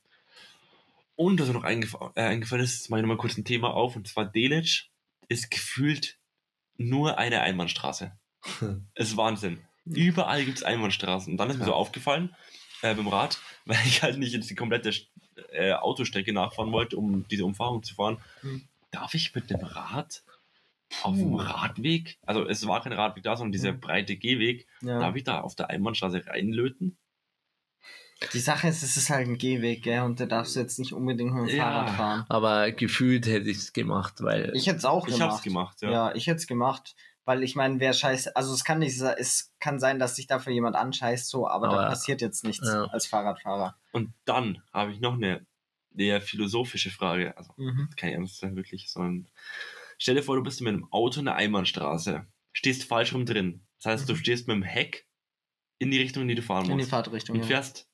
Und 1.14 1.40
was 1.40 1.48
mir 1.48 1.54
noch 1.54 1.64
eingef 1.64 1.96
äh, 2.14 2.22
eingefallen 2.22 2.64
ist, 2.64 2.78
jetzt 2.78 2.90
mache 2.90 3.00
ich 3.00 3.02
nochmal 3.02 3.16
kurz 3.18 3.36
ein 3.36 3.44
Thema 3.44 3.74
auf, 3.74 3.96
und 3.96 4.08
zwar 4.08 4.24
Delitzsch 4.24 4.88
ist 5.28 5.50
gefühlt 5.50 6.16
nur 6.78 7.18
eine 7.18 7.40
Einbahnstraße. 7.42 8.12
ist 8.94 9.16
Wahnsinn. 9.16 9.58
Überall 9.84 10.44
gibt 10.44 10.58
es 10.58 10.64
Einbahnstraßen. 10.64 11.32
Und 11.32 11.36
dann 11.38 11.50
ist 11.50 11.58
mir 11.58 11.64
so 11.64 11.72
Ja. 11.72 11.76
aufgefallen, 11.76 12.34
äh, 12.82 12.94
beim 12.94 13.08
Rad, 13.08 13.38
weil 13.66 13.78
ich 13.86 14.02
halt 14.02 14.18
nicht 14.18 14.32
jetzt 14.32 14.48
die 14.50 14.54
komplette 14.54 14.92
äh, 15.52 15.72
Autostrecke 15.72 16.32
nachfahren 16.32 16.72
wollte, 16.72 16.96
um 16.96 17.26
diese 17.28 17.44
Umfahrung 17.44 17.82
zu 17.82 17.94
fahren. 17.94 18.18
Hm. 18.40 18.62
Darf 18.90 19.14
ich 19.14 19.34
mit 19.34 19.50
dem 19.50 19.60
Rad 19.60 20.22
auf 21.02 21.14
dem. 21.16 21.34
Radweg, 21.34 22.18
also 22.24 22.46
es 22.46 22.66
war 22.66 22.82
kein 22.82 22.92
Radweg 22.94 23.22
da, 23.22 23.36
sondern 23.36 23.52
dieser 23.52 23.70
Hm. 23.70 23.80
breite 23.80 24.16
Gehweg, 24.16 24.66
Ja. 24.80 24.98
darf 24.98 25.14
ich 25.16 25.24
da 25.24 25.40
auf 25.40 25.54
der 25.54 25.68
Einbahnstraße 25.70 26.26
reinlöten? 26.26 26.96
Die 28.32 28.40
Sache 28.40 28.66
ist, 28.68 28.82
es 28.82 28.96
ist 28.96 29.10
halt 29.10 29.28
ein 29.28 29.38
Gehweg, 29.38 29.82
gell, 29.84 30.00
und 30.02 30.18
da 30.18 30.26
darfst 30.26 30.56
du 30.56 30.60
jetzt 30.60 30.78
nicht 30.80 30.92
unbedingt 30.92 31.32
mit 31.34 31.50
dem 31.50 31.56
Ja. 31.58 31.64
Fahrrad 31.64 31.90
fahren. 31.90 32.24
Aber 32.28 32.72
gefühlt 32.72 33.26
hätte 33.26 33.48
ich 33.48 33.58
es 33.58 33.72
gemacht, 33.72 34.14
weil 34.22 34.50
Ich 34.56 34.66
hätte 34.66 34.78
es 34.78 34.84
auch 34.84 35.06
Ich 35.06 35.14
gemacht. 35.14 35.30
hab's 35.34 35.42
gemacht, 35.42 35.82
ja. 35.82 35.90
Ja, 35.90 36.14
ich 36.14 36.26
hätte 36.26 36.38
es 36.38 36.46
gemacht, 36.48 36.96
weil 37.24 37.44
ich 37.44 37.54
meine, 37.54 37.78
wer 37.78 37.92
scheiße, 37.92 38.34
also 38.34 38.52
es 38.52 38.64
kann 38.64 38.80
nicht, 38.80 38.98
es 39.00 39.52
kann 39.60 39.78
sein, 39.78 40.00
dass 40.00 40.16
sich 40.16 40.26
dafür 40.26 40.52
jemand 40.52 40.74
anscheißt, 40.74 41.28
so, 41.28 41.46
aber, 41.46 41.68
da 41.68 41.74
Aber- 41.74 41.88
passiert 41.90 42.20
jetzt 42.20 42.42
nichts 42.42 42.66
Ja. 42.66 42.86
als 42.86 43.06
Fahrradfahrer. 43.06 43.76
Und 43.92 44.12
dann 44.24 44.62
habe 44.72 44.90
ich 44.90 44.98
noch 44.98 45.14
eine 45.14 45.46
eher 46.00 46.20
philosophische 46.20 46.90
Frage. 46.90 47.36
Also 47.36 47.52
Mhm. 47.56 47.88
kein 47.96 48.12
Ernst 48.12 48.38
sein, 48.38 48.56
wirklich, 48.56 48.88
sondern 48.90 49.28
stell 49.98 50.14
dir 50.14 50.22
vor, 50.22 50.36
du 50.36 50.42
bist 50.42 50.60
mit 50.60 50.72
einem 50.72 50.90
Auto 50.92 51.20
in 51.20 51.26
der 51.26 51.36
Einbahnstraße, 51.36 52.26
stehst 52.52 52.84
falsch 52.84 53.12
rum 53.14 53.26
drin. 53.26 53.66
Das 53.82 53.92
heißt, 53.92 54.08
du 54.08 54.12
Mhm. 54.14 54.18
stehst 54.18 54.48
mit 54.48 54.54
dem 54.56 54.62
Heck 54.62 55.06
in 55.78 55.90
die 55.90 55.98
Richtung, 55.98 56.22
in 56.22 56.28
die 56.28 56.34
du 56.34 56.42
fahren 56.42 56.64
In 56.64 56.70
die 56.70 56.76
musst. 56.78 56.90
Fahrtrichtung. 56.90 57.36
und 57.36 57.42
ja. 57.42 57.46
fährst 57.48 57.86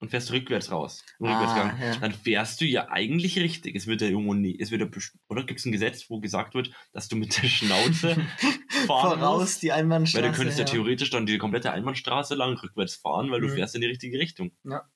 und 0.00 0.10
fährst 0.10 0.30
rückwärts 0.30 0.70
raus. 0.70 1.04
Ah, 1.20 1.24
Rückwärtsgang. 1.40 1.80
ja. 1.82 1.96
Dann 1.96 2.12
fährst 2.12 2.60
du 2.60 2.64
ja 2.64 2.88
eigentlich 2.88 3.36
richtig. 3.40 3.74
Es 3.74 3.88
wird 3.88 4.00
ja 4.00 4.06
irgendwo 4.06 4.32
nie, 4.34 4.56
es 4.60 4.70
wird 4.70 4.80
ja, 4.80 4.88
oder 5.28 5.42
gibt 5.42 5.58
es 5.58 5.66
ein 5.66 5.72
Gesetz, 5.72 6.08
wo 6.08 6.20
gesagt 6.20 6.54
wird, 6.54 6.70
dass 6.92 7.08
du 7.08 7.16
mit 7.16 7.36
der 7.42 7.48
Schnauze 7.48 8.14
fahren 8.86 9.18
Voraus 9.18 9.40
musst? 9.40 9.62
die 9.64 9.72
Einbahnstraße. 9.72 10.22
Weil 10.24 10.30
du 10.30 10.36
könntest 10.36 10.60
ja. 10.60 10.64
theoretisch 10.66 11.10
dann 11.10 11.26
die 11.26 11.38
komplette 11.38 11.72
Einbahnstraße 11.72 12.36
lang 12.36 12.56
rückwärts 12.58 12.94
fahren, 12.94 13.32
weil 13.32 13.40
du 13.40 13.48
Mhm. 13.48 13.54
fährst 13.54 13.74
in 13.74 13.80
die 13.80 13.88
richtige 13.88 14.20
Richtung. 14.20 14.52
Ja. 14.62 14.88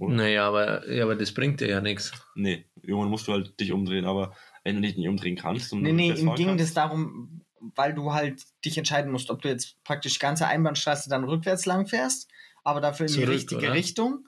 Oder? 0.00 0.14
naja, 0.14 0.48
aber, 0.48 0.90
ja, 0.90 1.04
aber 1.04 1.16
das 1.16 1.32
bringt 1.32 1.60
dir 1.60 1.68
ja 1.68 1.80
nichts. 1.80 2.12
Nee, 2.34 2.66
irgendwann 2.82 3.10
musst 3.10 3.28
du 3.28 3.32
halt 3.32 3.58
dich 3.58 3.72
umdrehen, 3.72 4.04
aber 4.04 4.34
wenn 4.64 4.76
du 4.76 4.82
dich 4.82 4.96
nicht 4.96 5.08
umdrehen 5.08 5.36
kannst 5.36 5.72
und 5.72 5.82
Nee, 5.82 5.92
nee, 5.92 6.12
ihm 6.12 6.34
ging 6.34 6.56
das 6.56 6.74
darum, 6.74 7.42
weil 7.74 7.94
du 7.94 8.12
halt 8.12 8.42
dich 8.64 8.76
entscheiden 8.78 9.10
musst, 9.12 9.30
ob 9.30 9.42
du 9.42 9.48
jetzt 9.48 9.82
praktisch 9.84 10.14
die 10.14 10.18
ganze 10.18 10.46
Einbahnstraße 10.46 11.08
dann 11.08 11.24
rückwärts 11.24 11.66
lang 11.66 11.86
fährst, 11.86 12.28
aber 12.64 12.80
dafür 12.80 13.06
in 13.06 13.12
die 13.12 13.20
Zurück, 13.20 13.34
richtige 13.34 13.66
oder? 13.66 13.74
Richtung. 13.74 14.24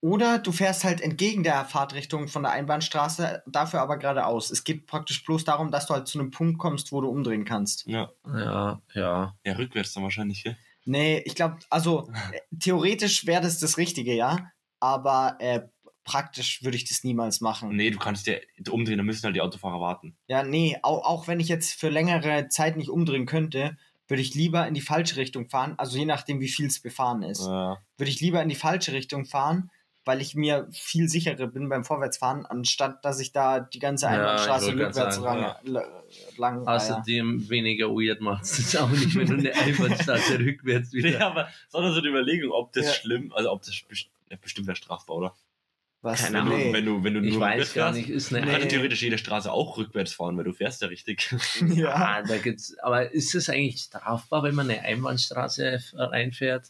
Oder 0.00 0.38
du 0.38 0.52
fährst 0.52 0.84
halt 0.84 1.00
entgegen 1.00 1.44
der 1.44 1.64
Fahrtrichtung 1.64 2.28
von 2.28 2.42
der 2.42 2.52
Einbahnstraße, 2.52 3.42
dafür 3.46 3.80
aber 3.80 3.96
geradeaus. 3.96 4.50
Es 4.50 4.62
geht 4.62 4.86
praktisch 4.86 5.24
bloß 5.24 5.44
darum, 5.44 5.70
dass 5.70 5.86
du 5.86 5.94
halt 5.94 6.06
zu 6.06 6.18
einem 6.20 6.30
Punkt 6.30 6.58
kommst, 6.58 6.92
wo 6.92 7.00
du 7.00 7.08
umdrehen 7.08 7.46
kannst. 7.46 7.86
Ja, 7.86 8.12
Ja, 8.26 8.82
ja. 8.92 9.34
ja, 9.42 9.52
rückwärts 9.54 9.94
dann 9.94 10.02
wahrscheinlich, 10.02 10.44
gell? 10.44 10.58
Nee, 10.84 11.22
ich 11.24 11.34
glaube, 11.34 11.58
also 11.70 12.08
äh, 12.32 12.40
theoretisch 12.58 13.26
wäre 13.26 13.42
das 13.42 13.58
das 13.58 13.78
Richtige, 13.78 14.14
ja. 14.14 14.50
Aber 14.80 15.36
äh, 15.40 15.62
praktisch 16.04 16.62
würde 16.62 16.76
ich 16.76 16.88
das 16.88 17.04
niemals 17.04 17.40
machen. 17.40 17.74
Nee, 17.74 17.90
du 17.90 17.98
kannst 17.98 18.26
ja 18.26 18.34
umdrehen, 18.70 18.98
dann 18.98 19.06
müssen 19.06 19.24
halt 19.24 19.36
die 19.36 19.40
Autofahrer 19.40 19.80
warten. 19.80 20.16
Ja, 20.26 20.42
nee, 20.42 20.76
auch, 20.82 21.04
auch 21.04 21.28
wenn 21.28 21.40
ich 21.40 21.48
jetzt 21.48 21.72
für 21.74 21.88
längere 21.88 22.48
Zeit 22.48 22.76
nicht 22.76 22.90
umdrehen 22.90 23.24
könnte, 23.26 23.76
würde 24.06 24.20
ich 24.20 24.34
lieber 24.34 24.66
in 24.68 24.74
die 24.74 24.82
falsche 24.82 25.16
Richtung 25.16 25.48
fahren, 25.48 25.74
also 25.78 25.96
je 25.96 26.04
nachdem, 26.04 26.40
wie 26.40 26.48
viel 26.48 26.66
es 26.66 26.82
befahren 26.82 27.22
ist, 27.22 27.46
Ja. 27.46 27.78
würde 27.96 28.10
ich 28.10 28.20
lieber 28.20 28.42
in 28.42 28.50
die 28.50 28.54
falsche 28.54 28.92
Richtung 28.92 29.24
fahren, 29.24 29.70
weil 30.04 30.20
ich 30.20 30.34
mir 30.34 30.68
viel 30.70 31.08
sicherer 31.08 31.46
bin 31.46 31.68
beim 31.68 31.84
Vorwärtsfahren, 31.84 32.44
anstatt 32.46 33.04
dass 33.04 33.20
ich 33.20 33.32
da 33.32 33.60
die 33.60 33.78
ganze 33.78 34.06
Ja, 34.06 34.12
Einbahnstraße 34.12 34.70
ich 34.70 34.76
grad 34.76 34.88
rückwärts 34.88 35.16
sagen, 35.16 35.40
lang, 35.40 35.56
la- 35.64 36.02
lang. 36.36 36.66
Außerdem 36.66 37.48
weniger 37.48 37.88
weird 37.88 38.20
macht 38.20 38.44
es 38.44 38.76
auch 38.76 38.90
nicht, 38.90 39.14
wenn 39.14 39.26
du 39.26 39.34
eine 39.34 39.54
Einbahnstraße 39.54 40.38
rückwärts 40.38 40.92
wieder. 40.92 41.08
Nee, 41.10 41.16
aber 41.16 41.48
sondern 41.68 41.94
so 41.94 42.00
die 42.00 42.08
Überlegung, 42.08 42.50
ob 42.52 42.72
das 42.72 42.86
Ja. 42.86 42.92
schlimm, 42.92 43.32
also 43.34 43.50
ob 43.50 43.62
das 43.62 43.74
best- 43.88 44.08
ja, 44.30 44.36
bestimmt 44.40 44.66
wäre 44.66 44.76
strafbar, 44.76 45.16
oder? 45.16 45.34
Was? 46.02 46.20
keine 46.22 46.36
Wenn 46.36 46.42
Ahnung. 46.42 46.58
du, 46.58 46.64
Nee. 46.66 46.72
wenn 46.74 46.84
du, 46.84 47.04
wenn 47.04 47.14
du 47.14 47.20
Ich 47.22 47.32
nur 47.32 47.40
weiß 47.40 47.52
rückwärts 47.52 47.74
gar 47.74 47.92
fährst, 47.94 47.98
nicht, 48.08 48.14
ist 48.14 48.34
eine 48.34 48.44
Nee. 48.44 48.52
kann 48.58 48.68
theoretisch 48.68 49.00
jede 49.02 49.16
Straße 49.16 49.50
auch 49.50 49.78
rückwärts 49.78 50.12
fahren, 50.12 50.36
weil 50.36 50.44
du 50.44 50.52
fährst 50.52 50.82
ja 50.82 50.88
richtig. 50.88 51.34
ja. 51.74 51.94
Ah, 51.94 52.22
da 52.22 52.36
gibt's, 52.36 52.76
aber 52.80 53.10
ist 53.12 53.34
es 53.34 53.48
eigentlich 53.48 53.80
strafbar, 53.80 54.42
wenn 54.42 54.54
man 54.54 54.68
eine 54.68 54.82
Einbahnstraße 54.82 55.80
reinfährt? 55.94 56.66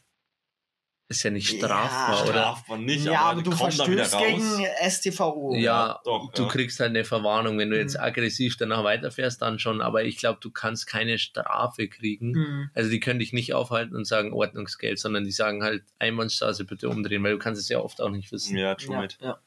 Ist 1.07 1.23
ja 1.23 1.31
nicht 1.31 1.51
Ja, 1.53 1.59
strafbar, 1.59 2.23
oder? 2.25 2.33
Strafbar 2.33 2.79
nicht, 2.79 3.05
ja, 3.05 3.21
aber 3.21 3.43
die 3.43 3.51
du 3.51 3.55
kommen 3.55 3.77
dann 3.77 3.91
wieder 3.91 4.05
verstößt 4.07 4.15
raus. 4.15 4.57
gegen 4.57 4.67
STVO. 4.91 5.55
Ja, 5.55 6.01
doch, 6.05 6.33
du 6.33 6.43
ja. 6.45 6.49
kriegst 6.49 6.81
halt 6.81 6.91
eine 6.91 7.05
Verwarnung, 7.05 7.59
wenn 7.59 7.69
du 7.69 7.77
jetzt 7.79 7.95
Mhm. 7.99 8.05
aggressiv 8.05 8.57
danach 8.57 8.85
weiterfährst, 8.85 9.43
dann 9.43 9.59
schon, 9.59 9.83
aber 9.83 10.05
ich 10.05 10.17
glaube, 10.17 10.39
du 10.41 10.51
kannst 10.51 10.87
keine 10.87 11.19
Strafe 11.19 11.89
kriegen. 11.89 12.35
Hm. 12.35 12.71
Also 12.73 12.89
die 12.91 13.01
können 13.01 13.19
dich 13.19 13.35
nicht 13.35 13.53
aufhalten 13.53 13.95
und 13.95 14.07
sagen 14.07 14.33
Ordnungsgeld, 14.33 14.99
sondern 14.99 15.25
die 15.25 15.31
sagen 15.31 15.63
halt 15.63 15.85
Einbahnstraße 15.99 16.65
bitte 16.65 16.89
umdrehen, 16.89 17.23
weil 17.23 17.33
du 17.33 17.39
kannst 17.39 17.61
es 17.61 17.69
ja 17.69 17.81
oft 17.81 18.01
auch 18.01 18.11
nicht 18.11 18.33
wissen. 18.33 18.57
Ja, 18.57 18.75
true 18.75 18.95
Ja, 18.95 19.01
mate. 19.03 19.17
ja. 19.21 19.39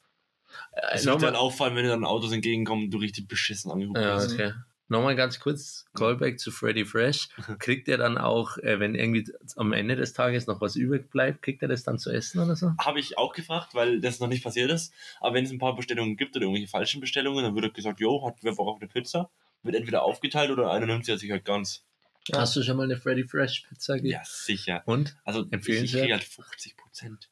Äh, 0.73 0.81
Es 0.95 1.05
wird 1.07 1.23
dann 1.23 1.35
auffallen, 1.35 1.75
wenn 1.75 1.83
dir 1.85 1.89
dann 1.89 2.05
Autos 2.05 2.31
entgegenkommen 2.31 2.85
und 2.85 2.91
du 2.91 2.99
richtig 2.99 3.27
beschissen 3.27 3.71
angehupt 3.71 3.97
Ja, 3.99 4.15
wirst. 4.17 4.33
okay. 4.33 4.53
Nochmal 4.89 5.17
ganz 5.17 5.39
kurz, 5.41 5.85
Callback 5.93 6.39
zu 6.39 6.49
Freddy 6.49 6.85
Fresh. 6.85 7.29
Kriegt 7.59 7.89
er 7.89 7.97
dann 7.97 8.17
auch, 8.17 8.57
äh, 8.59 8.79
wenn 8.79 8.95
irgendwie 8.95 9.29
am 9.57 9.73
Ende 9.73 9.97
des 9.97 10.13
Tages 10.13 10.47
noch 10.47 10.61
was 10.61 10.77
übrig 10.77 11.09
bleibt, 11.09 11.41
kriegt 11.41 11.61
er 11.61 11.67
das 11.67 11.83
dann 11.83 11.99
zu 11.99 12.09
essen 12.09 12.39
oder 12.39 12.55
so? 12.55 12.71
Habe 12.79 12.99
ich 12.99 13.17
auch 13.17 13.33
gefragt, 13.33 13.75
weil 13.75 13.99
das 13.99 14.19
noch 14.19 14.29
nicht 14.29 14.43
passiert 14.43 14.71
ist. 14.71 14.93
Aber 15.19 15.35
wenn 15.35 15.43
es 15.43 15.51
ein 15.51 15.59
paar 15.59 15.75
Bestellungen 15.75 16.15
gibt 16.15 16.35
oder 16.35 16.45
irgendwelche 16.45 16.69
falschen 16.69 17.01
Bestellungen, 17.01 17.43
dann 17.43 17.55
wird 17.55 17.73
gesagt, 17.73 17.99
jo, 17.99 18.25
hat 18.25 18.37
wer 18.41 18.53
braucht 18.53 18.81
eine 18.81 18.89
Pizza? 18.89 19.29
Wird 19.63 19.75
entweder 19.75 20.03
aufgeteilt 20.03 20.51
oder 20.51 20.71
einer 20.71 20.85
nimmt 20.85 21.05
sie 21.05 21.17
sich 21.17 21.31
halt 21.31 21.43
ganz. 21.43 21.83
Ja. 22.29 22.39
Hast 22.39 22.55
du 22.55 22.63
schon 22.63 22.77
mal 22.77 22.83
eine 22.83 22.97
Freddy 22.97 23.25
Fresh 23.25 23.65
Pizza 23.67 23.95
gegeben? 23.95 24.13
Ja, 24.13 24.21
sicher. 24.23 24.83
Und? 24.85 25.17
Also 25.25 25.41
ich, 25.41 25.47
ich 25.47 25.53
Empfehlenswert? 25.53 26.01
kriege 26.03 26.13
halt 26.13 26.23
50 26.23 26.77
Prozent. 26.77 27.29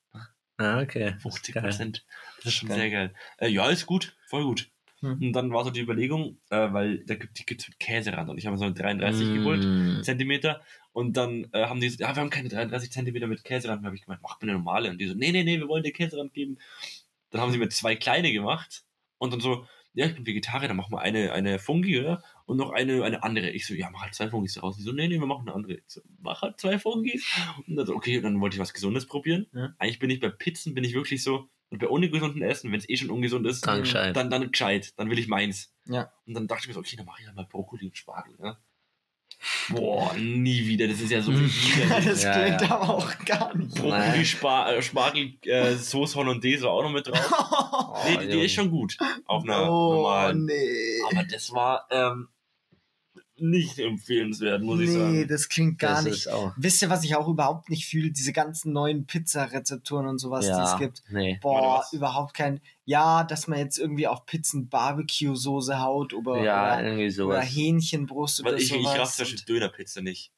Ah, 0.58 0.82
okay. 0.82 1.16
50 1.20 1.56
Geil. 1.56 1.64
Prozent. 1.64 2.06
Das 2.38 2.48
ist 2.48 2.54
schon 2.54 2.70
Geil. 2.70 2.78
sehr 2.78 2.90
geil. 2.90 3.14
Äh, 3.38 3.50
ja, 3.50 3.70
ist 3.70 3.86
gut. 3.86 4.16
Voll 4.28 4.44
gut. 4.44 4.70
Hm. 5.06 5.22
Und 5.22 5.34
dann 5.34 5.52
war 5.52 5.64
so 5.64 5.70
die 5.70 5.82
Überlegung, 5.82 6.38
äh, 6.50 6.72
weil 6.74 7.00
da 7.06 7.16
gibt 7.16 7.40
die 7.40 7.46
gibt's 7.46 7.68
mit 7.68 7.80
Käserand 7.80 8.30
und 8.30 8.38
ich 8.38 8.48
habe 8.48 8.58
so 8.58 8.66
eine 8.66 8.74
33 8.74 9.28
Mm. 9.28 9.34
geholt. 9.36 10.06
Zentimeter 10.06 10.62
und 10.92 11.18
dann 11.18 11.48
äh, 11.52 11.66
haben 11.66 11.80
die 11.80 11.88
gesagt, 11.88 12.02
ja, 12.02 12.16
wir 12.16 12.22
haben 12.22 12.30
keine 12.30 12.50
33 12.50 12.92
Zentimeter 12.92 13.28
mit 13.28 13.44
Käserand. 13.44 13.80
Dann 13.80 13.86
habe 13.88 13.96
ich 13.96 14.04
gemeint, 14.04 14.22
mach 14.24 14.40
mir 14.42 14.50
eine 14.50 14.54
normale. 14.54 14.90
Und 14.90 15.00
die 15.00 15.08
so, 15.08 15.14
nee, 15.14 15.32
nee, 15.32 15.44
nee, 15.44 15.60
wir 15.60 15.68
wollen 15.68 15.84
dir 15.84 15.92
Käserand 15.92 16.34
geben. 16.34 16.58
Dann 17.30 17.42
haben 17.42 17.52
sie 17.52 17.58
mir 17.58 17.70
zwei 17.70 17.96
kleine 17.96 18.32
gemacht 18.32 18.86
und 19.18 19.34
dann 19.34 19.42
so, 19.42 19.66
ja, 19.96 20.06
ich 20.06 20.16
bin 20.16 20.26
Vegetarier, 20.26 20.68
dann 20.68 20.78
machen 20.78 20.92
wir 20.92 21.02
eine, 21.02 21.32
eine 21.32 21.58
Fungi, 21.58 22.00
oder? 22.00 22.22
Und 22.46 22.58
noch 22.58 22.72
eine, 22.72 23.04
eine 23.04 23.24
andere. 23.24 23.50
Ich 23.52 23.66
so, 23.66 23.74
ja, 23.74 23.90
mach 23.90 24.02
halt 24.02 24.14
zwei 24.14 24.30
Fungis 24.30 24.54
daraus. 24.54 24.76
Die 24.76 24.84
so, 24.84 24.92
nee, 24.92 25.08
nee, 25.08 25.20
wir 25.20 25.26
machen 25.26 25.48
eine 25.48 25.56
andere. 25.56 25.76
Ich 25.76 25.84
so, 25.88 26.02
mach 26.22 26.42
halt 26.42 26.60
zwei 26.60 26.78
Fungis. 26.78 27.26
Und 27.66 27.78
dann 27.78 27.86
so, 27.86 27.96
okay, 27.96 28.20
dann 28.20 28.40
wollte 28.42 28.56
ich 28.56 28.60
was 28.60 28.74
Gesundes 28.74 29.06
probieren. 29.06 29.48
Ja. 29.54 29.74
Eigentlich 29.80 30.00
bin 30.00 30.10
ich 30.10 30.20
bei 30.20 30.30
Pizzen, 30.30 30.76
bin 30.76 30.84
ich 30.84 30.94
wirklich 30.94 31.24
so, 31.24 31.50
und 31.70 31.80
bei 31.80 31.88
ungesunden 31.88 32.42
Essen, 32.42 32.72
wenn 32.72 32.80
es 32.80 32.88
eh 32.90 32.96
schon 32.98 33.10
ungesund 33.10 33.46
ist, 33.48 33.66
Dann 33.68 33.82
gescheit. 33.82 34.16
dann, 34.16 34.30
dann 34.30 34.52
gescheit. 34.52 34.94
Dann 34.98 35.10
will 35.10 35.20
ich 35.20 35.28
meins. 35.28 35.74
Ja. 35.86 36.12
Und 36.26 36.34
dann 36.36 36.48
dachte 36.48 36.62
ich 36.64 36.68
mir 36.68 36.74
so, 36.74 36.80
okay, 36.80 36.96
dann 36.96 37.06
mache 37.06 37.22
ich 37.22 37.28
halt 37.28 37.36
mal 37.36 37.46
Brokkoli 37.46 37.88
und 37.88 37.98
Spargel. 37.98 38.36
Ne? 38.40 38.58
Boah, 39.70 40.14
nie 40.16 40.66
wieder. 40.68 40.88
Das 40.88 41.02
ist 41.02 41.12
ja 41.12 41.22
so 41.22 41.32
Mhm. 41.32 41.46
widerlich. 41.52 42.06
Das 42.06 42.24
Ja, 42.24 42.32
klingt 42.34 42.62
ja. 42.62 42.72
aber 42.72 42.90
auch 42.94 43.18
gar 43.26 43.56
nicht. 43.56 43.76
Brokkoli, 43.76 44.26
Spar 44.26 44.74
äh, 44.76 44.82
Spargel, 44.82 45.34
äh, 45.44 45.74
Soße 45.76 46.16
Hollandaise 46.16 46.64
war 46.64 46.72
auch 46.72 46.84
noch 46.84 46.92
mit 46.92 47.08
drauf. 47.08 48.04
nee, 48.06 48.18
die, 48.26 48.28
die 48.32 48.46
ist 48.46 48.54
schon 48.54 48.72
gut. 48.72 48.98
Auf 49.26 49.44
einer 49.44 49.64
oh, 49.72 49.94
normalen. 49.96 50.46
nee. 50.46 51.00
Aber 51.12 51.24
das 51.26 51.52
war 51.52 51.88
ähm, 51.92 52.30
nicht 53.38 53.80
empfehlenswert, 53.80 54.62
muss 54.64 54.80
ich 54.80 54.90
nee, 54.90 54.94
sagen. 54.98 55.28
das 55.28 55.50
klingt 55.50 55.80
gar 55.80 55.96
das 55.96 56.06
nicht. 56.06 56.28
Wisst 56.56 56.82
ihr, 56.82 56.90
was 56.90 57.04
ich 57.04 57.16
auch 57.16 57.28
überhaupt 57.28 57.70
nicht 57.70 57.86
fühle? 57.86 58.12
Diese 58.12 58.32
ganzen 58.32 58.72
neuen 58.72 59.06
Pizza-Rezepturen 59.06 60.08
und 60.08 60.20
sowas, 60.20 60.46
die 60.46 60.52
es 60.52 60.58
ja, 60.72 60.78
gibt. 60.78 61.04
nee. 61.10 61.38
Boah, 61.42 61.84
überhaupt 61.92 62.34
kein. 62.34 62.62
Ja, 62.86 63.24
dass 63.24 63.48
man 63.48 63.60
jetzt 63.60 63.78
irgendwie 63.78 64.08
auf 64.08 64.26
Pizzen 64.26 64.70
Barbecue-Soße 64.70 65.80
haut 65.82 66.14
oder, 66.14 66.44
Ja, 66.44 66.80
oder, 66.80 66.94
oder 66.96 67.12
sowas. 67.12 67.46
Hähnchenbrust 67.46 68.40
oder 68.42 68.52
Weil 68.52 68.60
ich, 68.62 68.72
ich 68.72 68.84
sowas. 68.84 69.00
raff 69.00 69.16
zum 69.16 69.24
Beispiel 69.26 69.42
Dönerpizza 69.46 70.02
nicht. 70.02 70.32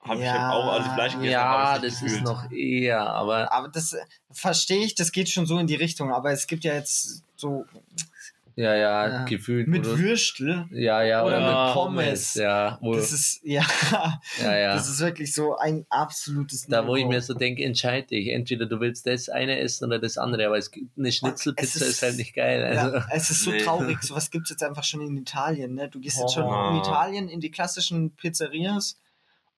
Hab, 0.00 0.18
Ich 0.18 0.24
Ja. 0.24 0.34
habe 0.34 0.54
auch 0.54 0.72
alles 0.74 0.92
Fleisch 0.92 1.12
gegessen, 1.14 1.30
Ja, 1.32 1.74
das 1.78 1.82
nicht 1.82 1.92
ist 1.92 2.00
gefühlt. 2.02 2.24
noch 2.24 2.50
eher, 2.52 3.00
aber 3.00 3.50
aber 3.52 3.68
das 3.68 3.94
äh, 3.94 4.04
verstehe 4.30 4.84
ich, 4.84 4.94
das 4.94 5.12
geht 5.12 5.30
schon 5.30 5.46
so 5.46 5.58
in 5.58 5.66
die 5.66 5.76
Richtung. 5.76 6.12
Aber 6.12 6.30
es 6.30 6.46
gibt 6.46 6.62
ja 6.64 6.74
jetzt 6.74 7.22
so 7.36 7.64
ja, 8.56 8.74
ja, 8.74 9.08
Ja. 9.08 9.24
gefühlt. 9.24 9.66
mit 9.68 9.84
du- 9.84 9.98
Würstel. 9.98 10.66
ja, 10.70 11.02
ja, 11.02 11.24
oder 11.24 11.38
oder 11.38 11.66
mit 11.66 11.74
Pommes. 11.74 12.34
Ja, 12.34 12.78
Das 12.82 13.12
ist, 13.12 13.40
ja, 13.44 13.64
ja, 14.42 14.56
ja. 14.56 14.74
das 14.74 14.88
ist 14.88 15.00
wirklich 15.00 15.34
so 15.34 15.56
ein 15.56 15.84
absolutes 15.90 16.66
da, 16.66 16.86
wo 16.86 16.96
ich 16.96 17.06
mir 17.06 17.20
so 17.20 17.34
denke, 17.34 17.64
entscheide 17.64 18.06
dich. 18.08 18.28
Entweder 18.28 18.66
du 18.66 18.80
willst 18.80 19.06
das 19.06 19.28
eine 19.28 19.58
essen 19.58 19.84
oder 19.86 19.98
das 19.98 20.18
andere, 20.18 20.46
aber 20.46 20.58
es 20.58 20.70
gibt 20.70 20.96
eine 20.98 21.10
Schnitzelpizza 21.12 21.80
ist, 21.84 21.88
ist- 21.90 22.02
halt 22.02 22.16
nicht 22.16 22.34
geil. 22.34 22.64
Also, 22.64 22.96
Ja, 22.96 23.06
es 23.10 23.30
ist 23.30 23.42
so 23.42 23.50
Nee. 23.50 23.62
traurig. 23.62 24.02
Sowas 24.02 24.30
gibt 24.30 24.44
es 24.46 24.50
jetzt 24.50 24.62
einfach 24.62 24.84
schon 24.84 25.00
in 25.00 25.16
Italien. 25.16 25.74
Ne? 25.74 25.88
Du 25.88 26.00
gehst 26.00 26.18
jetzt 26.20 26.34
schon 26.34 26.44
Oh. 26.44 26.70
in 26.70 26.76
Italien 26.78 27.28
in 27.28 27.40
die 27.40 27.50
klassischen 27.50 28.14
Pizzerias 28.16 28.98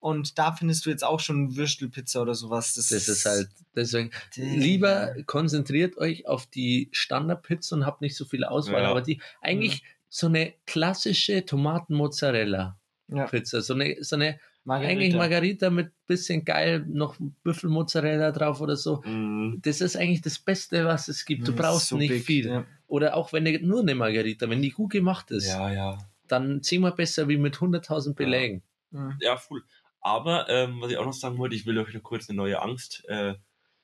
und 0.00 0.38
da 0.38 0.52
findest 0.52 0.86
du 0.86 0.90
jetzt 0.90 1.04
auch 1.04 1.20
schon 1.20 1.56
Würstelpizza 1.56 2.20
oder 2.22 2.34
sowas. 2.34 2.74
Das, 2.74 2.88
das 2.90 3.08
ist 3.08 3.24
halt, 3.26 3.48
deswegen, 3.74 4.10
Digga. 4.36 4.54
lieber 4.56 5.14
konzentriert 5.26 5.96
euch 5.98 6.26
auf 6.26 6.46
die 6.46 6.88
Standardpizza 6.92 7.76
und 7.76 7.86
habt 7.86 8.00
nicht 8.02 8.16
so 8.16 8.24
viel 8.24 8.44
Auswahl, 8.44 8.82
Ja. 8.82 8.90
aber 8.90 9.02
die, 9.02 9.20
eigentlich 9.40 9.82
so 10.08 10.26
eine 10.28 10.54
klassische 10.66 11.44
Tomaten-Mozzarella-Pizza, 11.44 13.56
Ja, 13.58 13.62
so 13.62 13.74
eine, 13.74 13.96
so 14.02 14.16
eine, 14.16 14.38
Margarita. 14.64 14.92
eigentlich 14.98 15.14
Margarita 15.14 15.70
mit 15.70 15.90
bisschen 16.06 16.44
geil, 16.44 16.84
noch 16.88 17.16
Büffelmozzarella 17.44 18.32
drauf 18.32 18.60
oder 18.60 18.76
so. 18.76 19.00
Mhm. 19.04 19.60
Das 19.62 19.80
ist 19.80 19.96
eigentlich 19.96 20.22
das 20.22 20.38
Beste, 20.40 20.84
was 20.84 21.06
es 21.08 21.24
gibt. 21.24 21.46
Du 21.46 21.52
Mm, 21.52 21.56
brauchst 21.56 21.88
so 21.88 21.96
nicht 21.96 22.08
big, 22.10 22.24
viel. 22.24 22.46
Ja. 22.46 22.64
Oder 22.88 23.16
auch 23.16 23.32
wenn 23.32 23.44
nur 23.66 23.80
eine 23.82 23.94
Margarita, 23.94 24.48
wenn 24.50 24.62
die 24.62 24.70
gut 24.70 24.90
gemacht 24.92 25.30
ist, 25.30 25.46
Ja, 25.48 25.70
ja. 25.72 25.98
dann 26.26 26.62
zehnmal 26.62 26.92
besser 26.92 27.28
wie 27.28 27.36
mit 27.36 27.56
100.000 27.60 28.14
Belägen. 28.14 28.62
Mhm. 28.90 29.16
Ja, 29.20 29.40
cool. 29.50 29.62
Aber, 30.06 30.48
ähm, 30.48 30.80
was 30.80 30.92
ich 30.92 30.98
auch 30.98 31.04
noch 31.04 31.12
sagen 31.12 31.36
wollte, 31.36 31.56
ich 31.56 31.66
will 31.66 31.76
euch 31.78 31.92
noch 31.92 32.00
kurz 32.00 32.28
eine 32.28 32.36
neue 32.36 32.62
Angst 32.62 33.04
äh, 33.08 33.34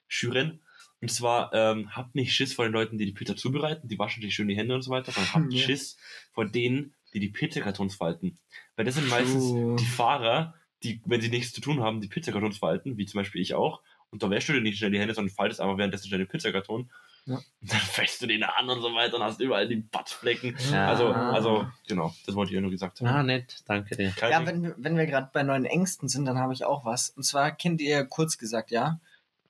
schüren. 0.07 0.61
Und 1.01 1.11
zwar, 1.11 1.53
ähm, 1.53 1.97
habt 1.97 2.15
nicht 2.15 2.33
Schiss 2.33 2.53
vor 2.53 2.65
den 2.65 2.73
Leuten, 2.73 2.97
die 2.97 3.07
die 3.07 3.13
Pizza 3.13 3.35
zubereiten, 3.37 3.89
die 3.89 3.99
waschen 3.99 4.23
sich 4.23 4.33
schön 4.33 4.47
die 4.47 4.57
Hände 4.57 4.77
und 4.77 4.83
so 4.83 4.93
weiter, 4.93 5.11
sondern 5.11 5.35
habt 5.35 5.53
Ja. 5.53 5.59
Schiss 5.59 5.97
vor 6.31 6.45
denen, 6.45 6.95
die 7.13 7.19
die 7.19 7.29
Pizzakartons 7.29 7.97
falten. 7.97 8.39
Weil 8.77 8.85
das 8.85 8.95
sind 8.95 9.09
meistens 9.09 9.49
True. 9.49 9.75
die 9.75 9.85
Fahrer, 9.85 10.55
die, 10.85 11.03
wenn 11.07 11.21
sie 11.21 11.29
nichts 11.29 11.53
zu 11.53 11.61
tun 11.61 11.81
haben, 11.83 12.01
die 12.01 12.07
Pizzakartons 12.07 12.59
falten, 12.59 12.97
wie 12.99 13.07
zum 13.07 13.19
Beispiel 13.19 13.41
ich 13.41 13.55
auch. 13.55 13.83
Und 14.11 14.23
da 14.23 14.31
wäschst 14.31 14.49
du 14.49 14.53
dir 14.53 14.61
nicht 14.61 14.79
schnell 14.79 14.93
die 14.93 15.01
Hände, 15.01 15.15
sondern 15.15 15.35
faltest 15.35 15.61
einfach 15.61 15.77
währenddessen 15.77 16.07
schnell 16.07 16.21
den 16.21 16.29
Pizzakarton. 16.29 16.89
Ja. 17.27 17.39
Dann 17.61 17.79
fächst 17.81 18.21
du 18.21 18.27
den 18.27 18.43
an 18.43 18.69
und 18.69 18.81
so 18.83 18.93
weiter 18.95 19.17
und 19.17 19.23
hast 19.23 19.41
überall 19.41 19.69
die 19.69 19.77
Buttflecken. 19.77 20.57
Ja. 20.73 20.89
Also, 20.89 21.07
also, 21.09 21.67
genau, 21.87 22.13
das 22.27 22.35
wollte 22.35 22.51
ich 22.51 22.57
ja 22.57 22.61
nur 22.61 22.71
gesagt 22.73 23.01
haben. 23.01 23.07
Ah, 23.07 23.23
nett, 23.23 23.63
danke 23.67 23.97
dir. 23.97 24.11
Kein 24.11 24.31
Ja, 24.33 24.45
wenn, 24.47 24.63
wir- 24.63 24.75
wenn 24.79 24.97
wir 24.97 25.07
gerade 25.07 25.31
bei 25.33 25.43
neuen 25.45 25.65
Ängsten 25.65 26.09
sind, 26.09 26.25
dann 26.25 26.39
habe 26.39 26.53
ich 26.53 26.65
auch 26.65 26.85
was. 26.85 27.11
Und 27.11 27.23
zwar 27.25 27.53
kennt 27.53 27.81
ihr 27.81 28.05
kurz 28.05 28.39
gesagt, 28.39 28.71
ja? 28.73 28.99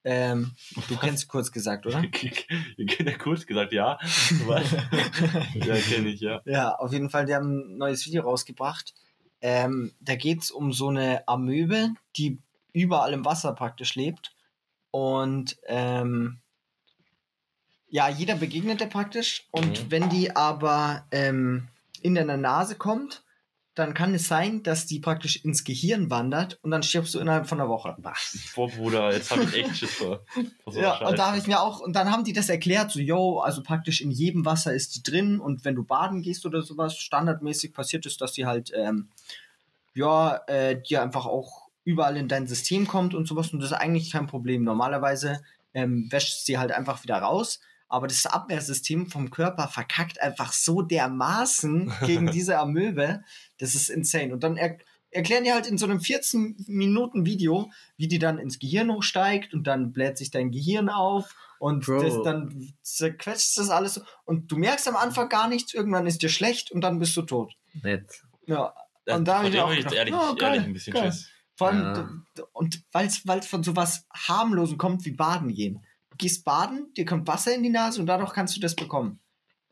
Ähm, 0.04 0.50
du 0.88 0.96
kennst 0.96 1.28
kurz 1.28 1.52
gesagt, 1.52 1.86
oder? 1.86 2.02
Ihr 2.76 2.86
kennt 2.86 3.08
ja 3.08 3.16
kurz 3.16 3.46
gesagt, 3.46 3.72
ja. 3.72 3.98
Ja, 5.54 5.76
kenne 5.76 6.08
ich, 6.08 6.20
ja. 6.20 6.40
Ja, 6.44 6.74
auf 6.74 6.92
jeden 6.92 7.08
Fall, 7.08 7.26
die 7.26 7.34
haben 7.34 7.74
ein 7.74 7.78
neues 7.78 8.04
Video 8.06 8.22
rausgebracht. 8.24 8.94
Ähm, 9.40 9.92
da 10.00 10.14
geht's 10.16 10.50
um 10.50 10.72
so 10.72 10.88
eine 10.88 11.26
Amöbe, 11.28 11.90
die 12.16 12.38
überall 12.72 13.12
im 13.12 13.24
Wasser 13.24 13.52
praktisch 13.54 13.94
lebt. 13.94 14.34
Und 14.90 15.56
ähm, 15.66 16.38
ja, 17.92 18.08
jeder 18.08 18.36
begegnet 18.36 18.80
der 18.80 18.86
praktisch. 18.86 19.46
Und 19.50 19.84
Mhm. 19.84 19.90
wenn 19.90 20.08
die 20.08 20.34
aber 20.34 21.06
ähm, 21.10 21.68
in 22.00 22.14
deiner 22.14 22.38
Nase 22.38 22.74
kommt, 22.74 23.22
dann 23.74 23.92
kann 23.94 24.14
es 24.14 24.28
sein, 24.28 24.62
dass 24.62 24.86
die 24.86 24.98
praktisch 24.98 25.44
ins 25.44 25.62
Gehirn 25.62 26.10
wandert 26.10 26.58
und 26.62 26.70
dann 26.70 26.82
stirbst 26.82 27.14
du 27.14 27.18
innerhalb 27.20 27.46
von 27.46 27.60
einer 27.60 27.68
Woche. 27.68 27.96
Boah, 28.54 28.68
Bruder, 28.68 29.12
jetzt 29.12 29.30
habe 29.30 29.44
ich 29.44 29.54
echt 29.54 29.76
Schiss 29.76 29.92
vor. 29.94 30.24
Ja, 30.74 31.06
und 31.06 31.18
da 31.18 31.28
habe 31.28 31.38
ich 31.38 31.46
mir 31.46 31.60
auch, 31.60 31.80
und 31.80 31.94
dann 31.94 32.10
haben 32.10 32.24
die 32.24 32.32
das 32.32 32.48
erklärt, 32.48 32.90
so, 32.90 32.98
yo, 32.98 33.40
also 33.40 33.62
praktisch 33.62 34.00
in 34.00 34.10
jedem 34.10 34.46
Wasser 34.46 34.72
ist 34.72 34.94
die 34.96 35.02
drin 35.02 35.38
und 35.38 35.66
wenn 35.66 35.74
du 35.74 35.84
baden 35.84 36.22
gehst 36.22 36.46
oder 36.46 36.62
sowas, 36.62 36.96
standardmäßig 36.96 37.74
passiert 37.74 38.06
ist, 38.06 38.22
dass 38.22 38.32
die 38.32 38.46
halt, 38.46 38.72
ähm, 38.74 39.08
ja, 39.94 40.36
äh, 40.46 40.80
dir 40.80 41.02
einfach 41.02 41.26
auch 41.26 41.68
überall 41.84 42.16
in 42.16 42.28
dein 42.28 42.46
System 42.46 42.86
kommt 42.86 43.14
und 43.14 43.28
sowas 43.28 43.52
und 43.52 43.60
das 43.60 43.72
ist 43.72 43.76
eigentlich 43.76 44.10
kein 44.10 44.26
Problem. 44.28 44.64
Normalerweise 44.64 45.42
ähm, 45.74 46.10
wäscht 46.10 46.46
sie 46.46 46.56
halt 46.56 46.72
einfach 46.72 47.02
wieder 47.02 47.18
raus, 47.18 47.60
aber 47.92 48.06
das 48.06 48.24
Abwehrsystem 48.26 49.06
vom 49.06 49.30
Körper 49.30 49.68
verkackt 49.68 50.20
einfach 50.20 50.52
so 50.52 50.80
dermaßen 50.82 51.92
gegen 52.06 52.26
diese 52.32 52.58
Amöbe. 52.58 53.22
Das 53.58 53.74
ist 53.74 53.90
insane. 53.90 54.32
Und 54.32 54.42
dann 54.42 54.56
er 54.56 54.78
erklären 55.10 55.44
die 55.44 55.52
halt 55.52 55.66
in 55.66 55.76
so 55.76 55.84
einem 55.84 56.00
14 56.00 56.64
Minuten 56.68 57.26
Video, 57.26 57.70
wie 57.98 58.08
die 58.08 58.18
dann 58.18 58.38
ins 58.38 58.58
Gehirn 58.58 58.90
hochsteigt 58.90 59.52
und 59.52 59.66
dann 59.66 59.92
bläht 59.92 60.16
sich 60.16 60.30
dein 60.30 60.50
Gehirn 60.50 60.88
auf 60.88 61.34
und 61.58 61.86
das, 61.86 62.22
dann 62.24 62.72
zerquetscht 62.80 63.58
das 63.58 63.68
alles 63.68 63.94
so. 63.94 64.02
und 64.24 64.50
du 64.50 64.56
merkst 64.56 64.88
am 64.88 64.96
Anfang 64.96 65.28
gar 65.28 65.48
nichts, 65.48 65.74
irgendwann 65.74 66.06
ist 66.06 66.22
dir 66.22 66.30
schlecht 66.30 66.72
und 66.72 66.80
dann 66.80 66.98
bist 66.98 67.14
du 67.14 67.22
tot. 67.22 67.52
Nett. 67.82 68.22
Ja, 68.46 68.72
Das, 69.04 69.18
Und 69.18 69.28
da 69.28 69.34
hab 69.36 69.42
von 69.44 69.52
ich 69.52 69.60
auch 69.60 69.70
gedacht, 69.70 69.94
ehrlich, 69.94 70.14
oh, 70.14 70.34
geil, 70.34 70.54
ehrlich 70.54 70.66
ein 70.66 70.72
bisschen 70.72 70.94
geil. 70.94 71.12
Schiss. 71.12 71.28
Vor 71.56 71.68
allem, 71.68 72.24
Ja. 72.38 72.44
und 72.52 72.82
weil 72.92 73.06
es 73.06 73.46
von 73.46 73.62
so 73.62 73.76
was 73.76 74.06
harmlosem 74.14 74.78
kommt 74.78 75.04
wie 75.04 75.10
Baden 75.12 75.52
gehen. 75.52 75.84
Gehst 76.18 76.44
baden, 76.44 76.92
dir 76.96 77.04
kommt 77.04 77.26
Wasser 77.26 77.54
in 77.54 77.62
die 77.62 77.70
Nase 77.70 78.00
und 78.00 78.06
dadurch 78.06 78.32
kannst 78.32 78.56
du 78.56 78.60
das 78.60 78.74
bekommen. 78.74 79.18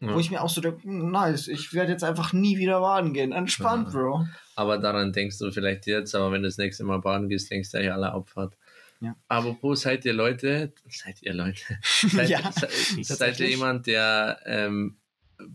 Ja. 0.00 0.14
Wo 0.14 0.18
ich 0.18 0.30
mir 0.30 0.42
auch 0.42 0.48
so 0.48 0.60
denke, 0.62 0.90
nice, 0.90 1.46
ich 1.48 1.74
werde 1.74 1.92
jetzt 1.92 2.04
einfach 2.04 2.32
nie 2.32 2.56
wieder 2.56 2.80
baden 2.80 3.12
gehen. 3.12 3.32
Entspannt, 3.32 3.88
Ja. 3.88 3.92
Bro. 3.92 4.26
Aber 4.56 4.78
daran 4.78 5.12
denkst 5.12 5.38
du 5.38 5.50
vielleicht 5.50 5.86
jetzt, 5.86 6.14
aber 6.14 6.32
wenn 6.32 6.42
du 6.42 6.48
das 6.48 6.56
nächste 6.56 6.84
Mal 6.84 7.00
baden 7.00 7.28
gehst, 7.28 7.50
denkst 7.50 7.70
du 7.72 7.84
ja 7.84 7.94
alle 7.94 8.12
Abfahrt. 8.12 8.56
Ja. 9.00 9.14
Apropos, 9.28 9.82
seid 9.82 10.04
ihr 10.04 10.12
Leute, 10.14 10.72
seid 10.88 11.22
ihr 11.22 11.34
Leute, 11.34 11.78
seid, 11.82 12.28
Ja, 12.28 12.50
se, 12.52 12.68
seid 13.02 13.40
ihr 13.40 13.48
jemand, 13.48 13.86
der 13.86 14.40
ähm, 14.44 14.98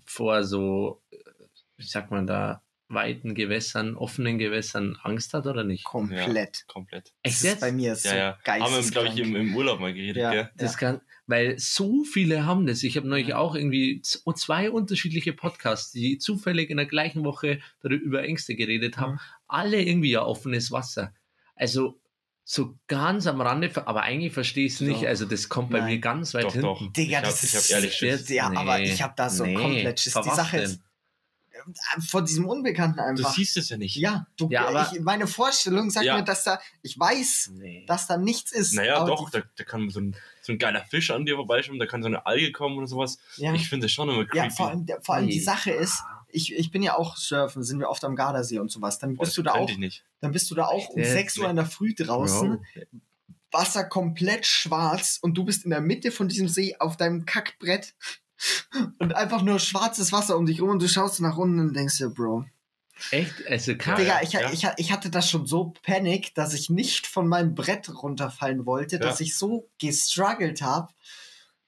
vor 0.03 0.43
so, 0.43 1.01
wie 1.77 1.85
sagt 1.85 2.11
man 2.11 2.25
da, 2.25 2.61
weiten 2.95 3.35
Gewässern, 3.35 3.95
offenen 3.95 4.39
Gewässern 4.39 4.97
Angst 5.03 5.33
hat 5.35 5.45
oder 5.45 5.63
nicht? 5.63 5.83
Komplett. 5.83 6.65
Komplett. 6.67 7.13
Das 7.23 7.33
Echt 7.33 7.35
ist 7.35 7.43
jetzt? 7.43 7.61
bei 7.61 7.71
mir 7.71 7.95
so 7.95 8.09
Ja, 8.09 8.15
ja. 8.15 8.23
Haben 8.23 8.37
wir, 8.37 8.43
geisteskrank. 8.43 8.91
glaube 8.91 9.07
ich, 9.09 9.19
im, 9.19 9.35
im 9.35 9.55
Urlaub 9.55 9.79
mal 9.79 9.93
geredet, 9.93 10.17
Ja. 10.17 10.31
gell? 10.31 10.49
Das 10.57 10.77
kann, 10.77 11.01
weil 11.27 11.59
so 11.59 12.03
viele 12.03 12.45
haben 12.45 12.65
das. 12.65 12.81
Ich 12.83 12.97
habe 12.97 13.07
neulich 13.07 13.27
Ja. 13.29 13.37
auch 13.37 13.53
irgendwie 13.55 14.01
z- 14.01 14.23
zwei 14.37 14.71
unterschiedliche 14.71 15.33
Podcasts, 15.33 15.91
die 15.91 16.17
zufällig 16.17 16.69
in 16.71 16.77
der 16.77 16.85
gleichen 16.87 17.23
Woche 17.23 17.59
darüber 17.81 18.03
über 18.03 18.23
Ängste 18.23 18.55
geredet 18.55 18.97
haben. 18.97 19.13
Mhm. 19.13 19.19
Alle 19.47 19.81
irgendwie 19.83 20.11
ja 20.11 20.23
offenes 20.23 20.71
Wasser. 20.71 21.13
Also 21.55 21.99
so 22.47 22.77
ganz 22.87 23.25
am 23.25 23.41
Rande, 23.41 23.71
aber 23.87 24.03
eigentlich 24.03 24.31
verstehe 24.31 24.67
ich 24.67 24.73
es 24.73 24.81
nicht. 24.81 25.01
Doch. 25.01 25.07
Also 25.07 25.25
das 25.25 25.49
kommt 25.49 25.71
bei 25.71 25.79
Nein. 25.79 25.93
mir 25.93 25.99
ganz 25.99 26.35
weit 26.35 26.43
Doch, 26.43 26.51
hinten. 26.51 26.67
doch. 26.67 26.93
Digga, 26.93 27.09
ich 27.09 27.15
hab, 27.17 27.23
das 27.23 27.43
ich 27.43 27.53
ist 27.55 27.69
hab 27.69 27.75
ehrlich 27.77 27.93
Schiss. 27.95 28.29
Ja, 28.29 28.49
Nee, 28.49 28.57
aber 28.57 28.79
ich 28.81 29.01
habe 29.01 29.13
da 29.17 29.29
so 29.31 29.45
nee. 29.45 29.55
komplett 29.55 29.99
Schiss. 29.99 30.13
Die 30.13 30.29
Sache 30.29 30.57
denn? 30.57 30.65
ist, 30.65 30.81
äh, 31.67 32.01
vor 32.01 32.23
diesem 32.23 32.45
Unbekannten 32.47 32.97
Du 32.97 33.03
einfach. 33.03 33.33
siehst 33.33 33.57
es 33.57 33.69
ja 33.69 33.77
nicht. 33.77 33.95
ja, 33.95 34.27
du, 34.37 34.49
Ja, 34.49 34.67
aber- 34.67 34.91
ich, 34.93 34.99
meine 35.01 35.27
Vorstellung 35.27 35.89
sagt 35.89 36.05
Ja. 36.05 36.17
mir, 36.17 36.23
dass 36.23 36.43
da, 36.43 36.59
ich 36.81 36.97
weiß, 36.99 37.51
Nee. 37.55 37.85
dass 37.87 38.07
da 38.07 38.17
nichts 38.17 38.51
ist. 38.51 38.73
Naja, 38.73 39.03
doch, 39.05 39.29
die- 39.29 39.39
da, 39.39 39.43
da 39.55 39.63
kann 39.63 39.89
so 39.89 39.99
ein, 39.99 40.15
so 40.41 40.51
ein 40.53 40.57
geiler 40.59 40.83
Fisch 40.85 41.11
an 41.11 41.25
dir 41.25 41.35
vorbeischwimmen, 41.35 41.79
da 41.79 41.85
kann 41.85 42.01
so 42.01 42.07
eine 42.07 42.25
Alge 42.25 42.51
kommen 42.51 42.77
oder 42.77 42.87
sowas. 42.87 43.17
ja. 43.37 43.53
Ich 43.53 43.69
finde 43.69 43.85
das 43.85 43.91
schon 43.91 44.09
immer 44.09 44.25
creepy. 44.25 44.37
Ja, 44.37 44.49
vor 44.49 44.69
allem, 44.69 44.85
der- 44.85 45.01
vor 45.01 45.15
allem 45.15 45.27
die 45.27 45.35
Nee. 45.37 45.41
Sache 45.41 45.71
ist, 45.71 46.01
ich, 46.29 46.53
ich 46.53 46.69
bin 46.71 46.83
ja 46.83 46.97
auch 46.97 47.15
surfen, 47.17 47.63
sind 47.63 47.79
wir 47.79 47.89
oft 47.89 48.03
am 48.03 48.15
Gardasee 48.15 48.59
und 48.59 48.69
sowas. 48.69 48.99
Dann 48.99 49.15
Boah, 49.15 49.23
bist 49.23 49.37
du 49.37 49.41
das 49.43 49.53
da 49.53 49.59
auch, 49.59 49.69
dann 50.19 50.31
bist 50.33 50.51
du 50.51 50.55
da 50.55 50.65
auch 50.65 50.89
um 50.89 51.01
Echt? 51.01 51.11
6 51.11 51.37
Uhr 51.37 51.49
in 51.49 51.55
der 51.55 51.65
Früh 51.65 51.93
draußen, 51.95 52.49
Bro. 52.73 52.99
Wasser 53.51 53.85
komplett 53.85 54.45
schwarz 54.45 55.17
und 55.21 55.35
du 55.35 55.45
bist 55.45 55.63
in 55.63 55.69
der 55.69 55.79
Mitte 55.79 56.11
von 56.11 56.27
diesem 56.27 56.49
See 56.49 56.75
auf 56.77 56.97
deinem 56.97 57.25
Kackbrett 57.25 57.95
und 58.99 59.15
einfach 59.15 59.41
nur 59.41 59.59
schwarzes 59.59 60.11
Wasser 60.11 60.37
um 60.37 60.45
dich 60.45 60.61
rum 60.61 60.69
und 60.69 60.81
du 60.81 60.87
schaust 60.87 61.21
nach 61.21 61.37
unten 61.37 61.59
und 61.59 61.73
denkst 61.75 61.97
dir, 61.97 62.09
Bro. 62.09 62.45
Echt? 63.11 63.45
Also 63.49 63.75
kann, 63.75 63.97
Digga, 63.97 64.21
ja, 64.21 64.23
ich, 64.23 64.31
ja. 64.33 64.51
Ich, 64.51 64.85
ich 64.85 64.91
hatte 64.91 65.09
das 65.09 65.29
schon 65.29 65.45
so 65.45 65.73
Panik, 65.83 66.33
dass 66.33 66.53
ich 66.53 66.69
nicht 66.69 67.07
von 67.07 67.27
meinem 67.27 67.53
Brett 67.53 67.89
runterfallen 67.89 68.65
wollte, 68.65 68.99
dass 68.99 69.19
ich 69.19 69.37
so 69.37 69.69
gestruggelt 69.79 70.61
habe. 70.61 70.93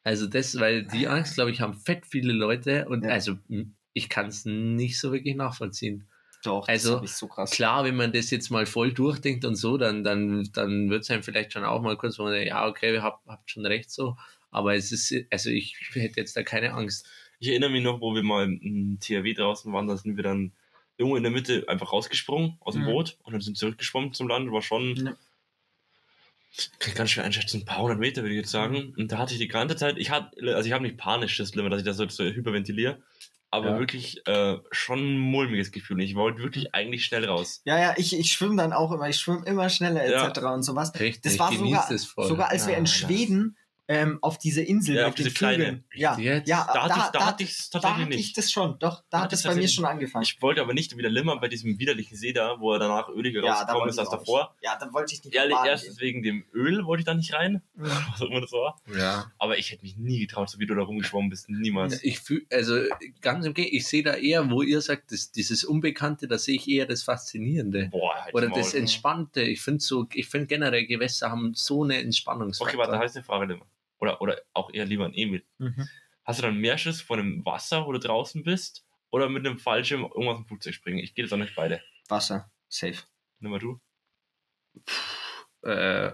also 0.03 0.25
das, 0.27 0.57
weil 0.57 0.83
die 0.85 1.07
Angst, 1.07 1.35
glaube 1.35 1.51
ich, 1.51 1.59
haben 1.59 1.73
fett 1.73 2.05
viele 2.05 2.31
Leute 2.31 2.87
und 2.87 3.03
Ja. 3.03 3.11
also 3.11 3.37
ich 3.93 4.07
kann 4.09 4.27
es 4.27 4.45
nicht 4.45 4.99
so 4.99 5.11
wirklich 5.11 5.35
nachvollziehen. 5.35 6.07
Doch, 6.43 6.67
Also, 6.67 7.03
so 7.05 7.27
krass. 7.27 7.49
Klar, 7.49 7.83
wenn 7.83 7.95
man 7.95 8.13
das 8.13 8.29
jetzt 8.29 8.51
mal 8.51 8.65
voll 8.65 8.93
durchdenkt 8.93 9.43
und 9.43 9.55
so, 9.55 9.77
dann, 9.77 10.03
dann, 10.03 10.47
dann 10.53 10.89
wird 10.89 11.01
es 11.03 11.09
einem 11.09 11.23
vielleicht 11.23 11.51
schon 11.51 11.65
auch 11.65 11.81
mal 11.81 11.97
kurz, 11.97 12.19
wo 12.19 12.23
man 12.23 12.33
denkt, 12.33 12.47
ja, 12.49 12.67
okay, 12.67 12.93
ihr 12.93 13.01
habt, 13.03 13.25
habt 13.27 13.49
schon 13.51 13.65
recht 13.65 13.91
so. 13.91 14.15
Aber 14.51 14.75
es 14.75 14.91
ist, 14.91 15.13
also 15.31 15.49
ich 15.49 15.75
hätte 15.93 16.19
jetzt 16.19 16.35
da 16.37 16.43
keine 16.43 16.73
Angst. 16.73 17.05
Ich 17.39 17.49
erinnere 17.49 17.69
mich 17.69 17.83
noch, 17.83 18.01
wo 18.01 18.15
wir 18.15 18.23
mal 18.23 18.45
im 18.45 18.97
THW 18.99 19.33
draußen 19.33 19.71
waren, 19.73 19.87
da 19.87 19.97
sind 19.97 20.15
wir 20.15 20.23
dann 20.23 20.53
irgendwo 20.97 21.15
in 21.17 21.23
der 21.23 21.31
Mitte 21.31 21.65
einfach 21.67 21.91
rausgesprungen 21.93 22.57
aus 22.61 22.73
dem 22.73 22.81
Mhm. 22.83 22.87
Boot 22.87 23.17
und 23.23 23.33
dann 23.33 23.41
sind 23.41 23.57
zurückgeschwommen 23.57 24.13
zum 24.13 24.27
Land. 24.27 24.51
War 24.51 24.61
schon, 24.63 24.95
Ja. 24.95 25.15
kann 26.79 26.89
ich 26.89 26.95
ganz 26.95 27.11
schwer 27.11 27.23
einschätzen, 27.23 27.61
ein 27.61 27.65
paar 27.65 27.83
hundert 27.83 27.99
Meter 27.99 28.23
würde 28.23 28.33
ich 28.33 28.39
jetzt 28.41 28.51
sagen. 28.51 28.93
Und 28.97 29.11
da 29.11 29.19
hatte 29.19 29.33
ich 29.33 29.39
die 29.39 29.47
ganze 29.47 29.75
Zeit, 29.75 29.97
ich 29.97 30.09
hatte, 30.09 30.31
also 30.55 30.65
ich 30.67 30.73
habe 30.73 30.83
nicht 30.83 30.97
panisch 30.97 31.37
das 31.37 31.53
Limit, 31.53 31.71
dass 31.71 31.79
ich 31.81 31.85
das 31.85 31.97
so, 31.97 32.07
so 32.09 32.23
hyperventiliere, 32.23 32.99
aber 33.51 33.71
Ja. 33.73 33.79
wirklich 33.79 34.25
äh, 34.25 34.57
schon 34.71 34.99
ein 34.99 35.17
mulmiges 35.19 35.71
Gefühl. 35.71 36.01
Ich 36.01 36.15
wollte 36.15 36.41
wirklich 36.41 36.73
eigentlich 36.73 37.05
schnell 37.05 37.25
raus. 37.25 37.61
Ja, 37.65 37.77
ja, 37.79 37.93
ich, 37.97 38.17
ich 38.17 38.31
schwimme 38.33 38.55
dann 38.55 38.73
auch 38.73 38.91
immer, 38.91 39.07
ich 39.07 39.17
schwimme 39.17 39.45
immer 39.45 39.69
schneller 39.69 40.09
Ja. 40.09 40.27
etc. 40.27 40.39
und 40.55 40.63
sowas. 40.63 40.91
Richtig, 40.99 41.21
Das 41.21 41.37
war 41.37 41.51
sogar, 41.53 41.87
das 41.89 42.05
voll. 42.05 42.27
sogar 42.27 42.49
als 42.49 42.65
wir 42.65 42.73
Ja, 42.73 42.79
in 42.79 42.85
ja. 42.85 42.91
Schweden 42.91 43.57
ähm, 43.89 44.19
auf 44.21 44.37
diese 44.37 44.61
Insel 44.61 44.95
Ja, 44.95 45.01
mit 45.03 45.09
auf 45.09 45.15
diese 45.15 45.31
kleine. 45.31 45.83
Ja, 45.93 46.17
Jetzt? 46.17 46.47
ja, 46.49 46.67
Da 46.73 46.83
hatte 46.83 46.93
ich- 46.97 47.03
da 47.05 47.11
da, 47.11 47.25
hatte 47.25 47.43
ich's 47.43 47.69
da 47.69 47.79
tatsächlich 47.79 48.05
hatte 48.05 48.13
ich 48.15 48.25
nicht. 48.27 48.37
das 48.37 48.51
schon, 48.51 48.77
doch, 48.79 49.01
da 49.09 49.17
Da 49.17 49.23
hat 49.23 49.33
es 49.33 49.41
ich 49.41 49.47
bei 49.47 49.55
mir 49.55 49.67
schon 49.67 49.85
angefangen. 49.85 50.23
Ich 50.23 50.41
wollte 50.41 50.61
aber 50.61 50.73
nicht 50.73 50.97
wieder 50.97 51.09
limmern 51.09 51.39
bei 51.39 51.47
diesem 51.47 51.79
widerlichen 51.79 52.17
See 52.17 52.33
da, 52.33 52.59
wo 52.59 52.73
er 52.73 52.79
danach 52.79 53.07
öliger 53.09 53.39
ja, 53.41 53.45
da 53.45 53.53
rausgekommen 53.59 53.89
ist 53.89 53.95
ich 53.95 53.99
als 54.01 54.09
davor. 54.09 54.53
nicht. 54.59 54.63
Ja, 54.65 54.77
da 54.79 54.91
wollte 54.93 55.13
ich 55.15 55.23
nicht 55.23 55.33
Ehrlich, 55.35 55.57
erstens 55.65 55.99
wegen 56.01 56.21
dem 56.23 56.43
Öl 56.53 56.85
wollte 56.85 57.01
ich 57.01 57.05
da 57.05 57.13
nicht 57.13 57.33
rein. 57.33 57.61
Ja. 57.77 57.83
was 58.11 58.21
auch 58.21 58.29
immer 58.29 58.41
das 58.41 58.51
war. 58.51 58.81
Ja. 58.93 59.31
Aber 59.37 59.57
ich 59.57 59.71
hätte 59.71 59.83
mich 59.83 59.95
nie 59.97 60.19
getraut, 60.19 60.49
so 60.49 60.59
wie 60.59 60.65
du 60.65 60.75
da 60.75 60.81
rumgeschwommen 60.83 61.29
bist. 61.29 61.49
Niemals. 61.49 62.03
Ich 62.03 62.19
fühle, 62.19 62.45
also 62.51 62.77
ganz 63.21 63.45
im 63.45 63.53
Gegenteil, 63.53 63.77
ich 63.77 63.87
sehe 63.87 64.03
da 64.03 64.15
eher, 64.15 64.49
wo 64.51 64.61
ihr 64.63 64.81
sagt, 64.81 65.11
das, 65.11 65.31
dieses 65.31 65.63
Unbekannte, 65.63 66.27
da 66.27 66.37
sehe 66.37 66.55
ich 66.55 66.67
eher 66.67 66.85
das 66.85 67.03
Faszinierende. 67.03 67.87
Boah, 67.91 68.15
halt 68.15 68.33
Oder 68.33 68.49
das 68.49 68.73
Entspannte. 68.73 69.41
Ich 69.43 69.61
finde 69.61 69.81
so, 69.83 70.07
ich 70.13 70.27
finde 70.27 70.47
generell 70.47 70.85
Gewässer 70.85 71.31
haben 71.31 71.53
so 71.53 71.83
eine 71.83 71.95
Okay, 71.95 72.03
Entspannungsfaktor. 72.03 72.77
warte, 72.79 72.91
da 72.93 72.99
heißt 72.99 73.15
eine 73.15 73.23
Frage 73.23 73.45
Limmer. 73.45 73.65
Oder, 73.99 74.21
oder 74.21 74.37
auch 74.53 74.71
eher 74.73 74.85
lieber 74.85 75.05
an 75.05 75.13
Emil. 75.13 75.45
Mhm. 75.57 75.87
Hast 76.23 76.39
du 76.39 76.43
dann 76.43 76.57
mehr 76.57 76.77
Schiss 76.77 77.01
vor 77.01 77.17
dem 77.17 77.45
Wasser, 77.45 77.85
wo 77.85 77.91
du 77.93 77.99
draußen 77.99 78.43
bist? 78.43 78.85
Oder 79.11 79.29
mit 79.29 79.45
einem 79.45 79.57
Fallschirm 79.57 80.01
irgendwas 80.03 80.37
im 80.39 80.45
Flugzeug 80.45 80.73
springen? 80.73 80.99
Ich 80.99 81.15
gehe 81.15 81.23
jetzt 81.25 81.31
auch 81.31 81.37
nicht 81.37 81.55
beide. 81.55 81.81
Wasser, 82.09 82.51
safe. 82.67 83.03
Nimm 83.39 83.51
mal 83.51 83.59
du. 83.59 83.79
äh, 85.63 86.11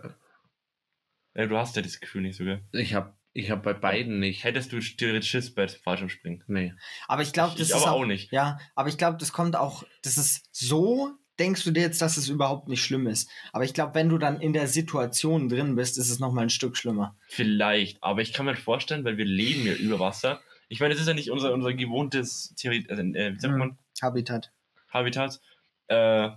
Ja, 1.36 1.48
du 1.48 1.58
hast 1.58 1.76
ja 1.76 1.82
das 1.82 2.00
Gefühl 2.00 2.22
nicht 2.22 2.38
so, 2.38 2.44
gell? 2.44 2.64
ich 2.72 2.94
habe 2.94 3.18
ich 3.36 3.50
hab 3.50 3.64
bei 3.64 3.74
beiden 3.74 4.20
nicht. 4.20 4.44
Hättest 4.44 4.72
du 4.72 4.80
theoretisch 4.80 5.32
Schiss 5.32 5.54
bei 5.56 5.68
Fallschirm 5.68 6.10
springen? 6.10 6.44
Nee. 6.48 6.74
Aber 7.08 7.24
ich 7.24 7.34
glaube, 7.34 7.54
Ich 7.54 7.58
das 7.58 7.70
ist 7.70 7.74
aber 7.74 7.92
auch, 7.94 8.02
auch 8.02 8.06
nicht. 8.06 8.32
Ja, 8.32 8.60
aber 8.76 8.90
ich 8.90 8.98
glaube, 9.00 9.18
das 9.18 9.34
kommt 9.34 9.56
auch, 9.56 9.84
das 10.04 10.18
ist 10.20 10.48
so, 10.52 11.12
denkst 11.40 11.64
du 11.64 11.72
dir 11.72 11.82
jetzt, 11.82 12.02
dass 12.02 12.18
es 12.18 12.30
überhaupt 12.30 12.68
nicht 12.68 12.84
schlimm 12.84 13.08
ist. 13.08 13.30
Aber 13.52 13.64
ich 13.64 13.74
glaube, 13.74 13.96
wenn 13.96 14.10
du 14.10 14.18
dann 14.18 14.40
in 14.40 14.54
der 14.54 14.68
Situation 14.68 15.50
drin 15.50 15.76
bist, 15.76 15.98
ist 15.98 16.10
es 16.10 16.20
nochmal 16.20 16.46
ein 16.46 16.50
Stück 16.50 16.78
schlimmer. 16.78 17.16
Vielleicht, 17.28 18.04
aber 18.04 18.22
ich 18.22 18.34
kann 18.34 18.46
mir 18.46 18.56
vorstellen, 18.56 19.04
weil 19.04 19.18
wir 19.18 19.26
leben 19.26 19.66
ja 19.66 19.74
über 19.74 20.00
Wasser. 20.00 20.42
Ich 20.70 20.80
meine, 20.80 20.94
es 20.94 21.00
ist 21.02 21.08
ja 21.08 21.14
nicht 21.14 21.32
unser, 21.32 21.54
unser 21.54 21.74
gewohntes 21.74 22.54
Theorie, 22.56 22.86
also, 22.90 23.02
äh, 23.02 23.34
wie 23.36 23.40
sagt 23.40 23.54
Mhm. 23.54 23.60
man, 23.60 23.78
Habitat. 24.02 24.52
Habitat, 24.90 25.40
äh, 25.88 26.30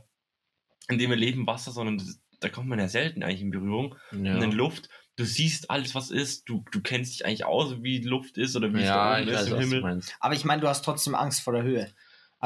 in 0.88 0.98
dem 0.98 1.10
wir 1.10 1.16
leben 1.16 1.46
Wasser, 1.46 1.72
sondern 1.72 1.98
das, 1.98 2.20
da 2.40 2.48
kommt 2.48 2.68
man 2.68 2.78
ja 2.78 2.88
selten 2.88 3.22
eigentlich 3.22 3.40
in 3.42 3.50
Berührung. 3.50 3.96
Ja. 4.12 4.34
Und 4.36 4.42
in 4.42 4.52
Luft, 4.52 4.88
du 5.16 5.24
siehst 5.24 5.70
alles, 5.70 5.94
was 5.94 6.10
ist, 6.10 6.48
du, 6.48 6.64
du 6.70 6.80
kennst 6.80 7.14
dich 7.14 7.26
eigentlich 7.26 7.44
aus, 7.44 7.82
wie 7.82 8.00
Luft 8.00 8.36
ist 8.38 8.56
oder 8.56 8.72
wie 8.72 8.78
es 8.80 8.86
ja, 8.88 9.14
da 9.14 9.18
ich 9.20 9.26
oben 9.26 9.34
ist 9.36 9.50
weiß, 9.52 9.64
im 9.64 9.72
Himmel. 9.72 10.00
Aber 10.20 10.34
ich 10.34 10.44
meine, 10.44 10.60
du 10.60 10.68
hast 10.68 10.84
trotzdem 10.84 11.14
Angst 11.14 11.40
vor 11.42 11.52
der 11.54 11.62
Höhe. 11.62 11.90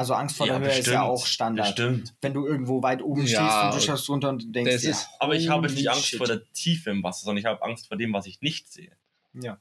Also 0.01 0.13
Angst 0.15 0.35
vor 0.37 0.47
der 0.47 0.59
Höhe 0.59 0.67
ist 0.77 0.87
ja 0.87 1.03
auch 1.03 1.25
Standard. 1.25 1.67
Bestimmt. 1.75 2.13
Wenn 2.21 2.33
du 2.33 2.45
irgendwo 2.45 2.81
weit 2.83 3.01
oben 3.01 3.25
Ja, 3.25 3.27
stehst 3.27 3.63
und 3.65 3.75
du 3.75 3.85
schaust 3.91 4.09
runter 4.09 4.29
und 4.29 4.43
du 4.43 4.47
denkst, 4.47 4.73
das 4.73 4.83
ist- 4.83 5.07
Aber 5.19 5.35
ich 5.35 5.47
habe 5.49 5.69
nicht 5.71 5.87
Angst 5.89 6.07
shit. 6.07 6.17
vor 6.17 6.27
der 6.27 6.43
Tiefe 6.53 6.89
im 6.89 7.03
Wasser, 7.03 7.25
sondern 7.25 7.37
ich 7.39 7.45
habe 7.45 7.61
Angst 7.63 7.87
vor 7.87 7.97
dem, 7.97 8.11
was 8.13 8.25
ich 8.25 8.41
nicht 8.41 8.71
sehe. 8.71 8.91
Ja. 9.33 9.57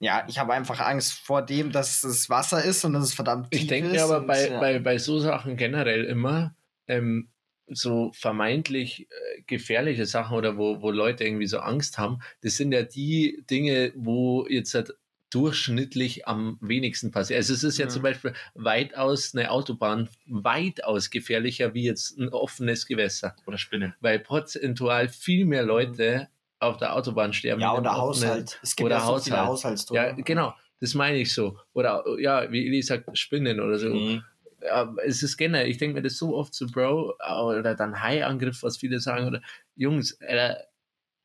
Ja, 0.00 0.24
ich 0.28 0.38
habe 0.38 0.52
einfach 0.52 0.80
Angst 0.80 1.12
vor 1.12 1.40
dem, 1.42 1.72
dass 1.72 2.04
es 2.04 2.28
Wasser 2.28 2.62
ist 2.62 2.84
und 2.84 2.92
dass 2.92 3.04
es 3.04 3.14
verdammt 3.14 3.50
tief 3.50 3.62
Ich 3.62 3.66
denke 3.68 3.90
ist. 3.90 4.02
aber 4.02 4.18
und, 4.18 4.26
bei, 4.26 4.48
ja. 4.50 4.60
bei, 4.60 4.78
bei 4.78 4.98
so 4.98 5.18
Sachen 5.18 5.56
generell 5.56 6.04
immer, 6.04 6.54
ähm, 6.88 7.28
so 7.68 8.12
vermeintlich 8.12 9.08
äh, 9.10 9.42
gefährliche 9.46 10.04
Sachen 10.04 10.36
oder 10.36 10.58
wo, 10.58 10.82
wo 10.82 10.90
Leute 10.90 11.24
irgendwie 11.24 11.46
so 11.46 11.60
Angst 11.60 11.96
haben, 11.96 12.18
das 12.42 12.56
sind 12.56 12.72
ja 12.72 12.82
die 12.82 13.42
Dinge, 13.50 13.92
wo 13.96 14.46
jetzt 14.46 14.74
halt 14.74 14.92
durchschnittlich 15.34 16.26
am 16.28 16.58
wenigsten 16.60 17.10
passiert. 17.10 17.38
Also 17.38 17.54
es 17.54 17.64
ist 17.64 17.78
ja 17.78 17.86
Mhm. 17.86 17.90
zum 17.90 18.02
Beispiel 18.02 18.32
weitaus 18.54 19.34
eine 19.34 19.50
Autobahn 19.50 20.08
weitaus 20.26 21.10
gefährlicher 21.10 21.74
wie 21.74 21.84
jetzt 21.84 22.18
ein 22.18 22.28
offenes 22.28 22.86
Gewässer, 22.86 23.34
Oder 23.46 23.58
Spinnen. 23.58 23.94
weil 24.00 24.18
prozentual 24.20 25.08
viel 25.08 25.44
mehr 25.44 25.62
Leute 25.64 26.28
auf 26.60 26.76
der 26.78 26.94
Autobahn 26.96 27.32
sterben. 27.32 27.60
ja, 27.60 27.72
oder 27.72 27.90
offenen- 27.90 27.96
Haushalt. 28.30 28.58
Es 28.62 28.74
gibt 28.76 28.86
oder 28.86 28.96
ja 28.96 29.00
so 29.06 29.18
viele 29.18 29.36
Haushalt. 29.36 29.48
Haushaltstore. 29.48 29.98
Ja, 30.00 30.12
genau, 30.12 30.54
das 30.80 30.94
meine 30.94 31.18
ich 31.18 31.32
so. 31.34 31.58
Oder 31.72 32.04
ja, 32.18 32.50
wie 32.50 32.66
Eli 32.66 32.82
sagt, 32.82 33.16
Spinnen 33.18 33.60
oder 33.60 33.78
so. 33.78 33.90
Mhm. 33.90 34.22
Ja, 34.62 34.94
es 35.04 35.22
ist 35.22 35.36
generell, 35.36 35.68
ich 35.68 35.76
denke 35.76 35.94
mir 35.96 36.02
das 36.02 36.16
so 36.16 36.34
oft 36.34 36.54
so, 36.54 36.66
Bro, 36.66 37.14
oder 37.46 37.74
dann 37.74 38.00
Hai-Angriff, 38.00 38.62
was 38.62 38.78
viele 38.78 38.98
sagen, 38.98 39.26
oder 39.26 39.42
Jungs, 39.76 40.12
äh, 40.20 40.54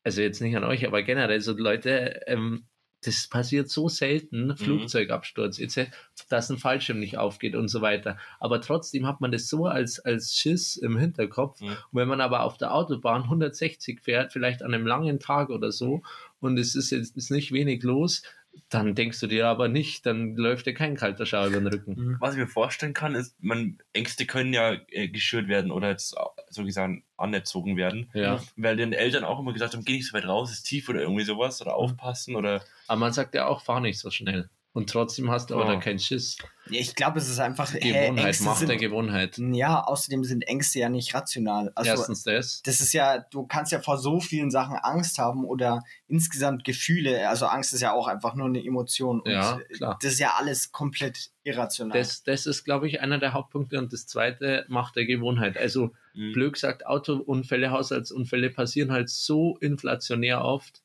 also 0.04 0.20
jetzt 0.20 0.40
nicht 0.42 0.54
an 0.56 0.64
euch, 0.64 0.86
aber 0.86 1.02
generell 1.02 1.40
so 1.40 1.52
Leute, 1.56 2.20
ähm, 2.26 2.66
das 3.04 3.28
passiert 3.28 3.70
so 3.70 3.88
selten, 3.88 4.56
Flugzeugabsturz, 4.56 5.58
etc., 5.58 5.90
dass 6.28 6.50
ein 6.50 6.58
Fallschirm 6.58 7.00
nicht 7.00 7.16
aufgeht 7.16 7.54
und 7.54 7.68
so 7.68 7.80
weiter. 7.80 8.18
Aber 8.38 8.60
trotzdem 8.60 9.06
hat 9.06 9.20
man 9.20 9.32
das 9.32 9.48
so 9.48 9.66
als, 9.66 10.00
als 10.00 10.36
Schiss 10.36 10.76
im 10.76 10.98
Hinterkopf. 10.98 11.60
Mhm. 11.60 11.68
Und 11.68 11.76
wenn 11.92 12.08
man 12.08 12.20
aber 12.20 12.42
auf 12.42 12.58
der 12.58 12.74
Autobahn 12.74 13.22
160 13.22 14.00
fährt, 14.00 14.32
vielleicht 14.32 14.62
an 14.62 14.74
einem 14.74 14.86
langen 14.86 15.18
Tag 15.18 15.50
oder 15.50 15.72
so, 15.72 16.02
und 16.40 16.58
es 16.58 16.74
ist 16.74 16.90
jetzt 16.90 17.16
ist 17.16 17.30
nicht 17.30 17.52
wenig 17.52 17.82
los, 17.82 18.22
dann 18.68 18.94
denkst 18.94 19.18
du 19.20 19.26
dir 19.26 19.48
aber 19.48 19.68
nicht, 19.68 20.06
dann 20.06 20.36
läuft 20.36 20.66
dir 20.66 20.74
kein 20.74 20.96
kalter 20.96 21.26
Schauer 21.26 21.48
über 21.48 21.58
den 21.58 21.66
Rücken. 21.66 22.16
Was 22.20 22.34
ich 22.34 22.40
mir 22.40 22.46
vorstellen 22.46 22.94
kann, 22.94 23.14
ist, 23.14 23.34
man, 23.42 23.78
Ängste 23.92 24.26
können 24.26 24.52
ja 24.52 24.76
äh, 24.90 25.08
geschürt 25.08 25.48
werden 25.48 25.70
oder 25.70 25.90
jetzt 25.90 26.14
so 26.48 26.64
gesagt 26.64 27.02
anerzogen 27.16 27.76
werden. 27.76 28.08
Ja. 28.14 28.40
Weil 28.56 28.76
den 28.76 28.92
Eltern 28.92 29.24
auch 29.24 29.40
immer 29.40 29.52
gesagt 29.52 29.74
haben, 29.74 29.84
geh 29.84 29.94
nicht 29.94 30.06
so 30.08 30.16
weit 30.16 30.26
raus, 30.26 30.52
ist 30.52 30.62
tief 30.62 30.88
oder 30.88 31.00
irgendwie 31.00 31.24
sowas 31.24 31.60
oder 31.60 31.74
aufpassen 31.74 32.36
oder. 32.36 32.62
Aber 32.86 33.00
man 33.00 33.12
sagt 33.12 33.34
ja 33.34 33.46
auch, 33.46 33.62
fahr 33.62 33.80
nicht 33.80 33.98
so 33.98 34.10
schnell. 34.10 34.48
Und 34.72 34.88
trotzdem 34.88 35.28
hast 35.32 35.50
du 35.50 35.54
aber 35.54 35.64
Ja. 35.66 35.74
da 35.74 35.80
keinen 35.80 35.98
Schiss. 35.98 36.36
Ja, 36.70 36.78
ich 36.80 36.94
glaube, 36.94 37.18
es 37.18 37.28
ist 37.28 37.40
einfach 37.40 37.72
Gewohnheit, 37.72 38.26
Ängste 38.26 38.44
Macht 38.44 38.60
der 38.60 38.68
sind, 38.68 38.78
Gewohnheit. 38.78 39.36
Ja, 39.38 39.82
außerdem 39.82 40.22
sind 40.22 40.42
Ängste 40.46 40.78
ja 40.78 40.88
nicht 40.88 41.12
rational. 41.12 41.72
Also 41.74 41.90
Erstens 41.90 42.22
das. 42.22 42.62
das 42.62 42.80
ist 42.80 42.92
ja, 42.92 43.18
du 43.18 43.48
kannst 43.48 43.72
ja 43.72 43.80
vor 43.80 43.98
so 43.98 44.20
vielen 44.20 44.52
Sachen 44.52 44.76
Angst 44.76 45.18
haben 45.18 45.44
oder 45.44 45.82
insgesamt 46.06 46.62
Gefühle. 46.62 47.28
Also 47.28 47.46
Angst 47.46 47.74
ist 47.74 47.80
ja 47.80 47.92
auch 47.92 48.06
einfach 48.06 48.36
nur 48.36 48.46
eine 48.46 48.64
Emotion. 48.64 49.18
Und 49.20 49.32
Ja, 49.32 49.58
klar. 49.74 49.98
das 50.00 50.12
ist 50.12 50.20
ja 50.20 50.34
alles 50.38 50.70
komplett 50.70 51.30
irrational. 51.42 51.98
Das, 51.98 52.22
das 52.22 52.46
ist, 52.46 52.62
glaube 52.62 52.86
ich, 52.86 53.00
einer 53.00 53.18
der 53.18 53.32
Hauptpunkte. 53.32 53.76
Und 53.76 53.92
das 53.92 54.06
zweite, 54.06 54.66
Macht 54.68 54.94
der 54.94 55.06
Gewohnheit. 55.06 55.58
Also, 55.58 55.90
Mhm. 56.14 56.32
blöd 56.32 56.52
gesagt, 56.52 56.86
Autounfälle, 56.86 57.72
Haushaltsunfälle 57.72 58.50
passieren 58.50 58.92
halt 58.92 59.10
so 59.10 59.56
inflationär 59.58 60.44
oft, 60.44 60.82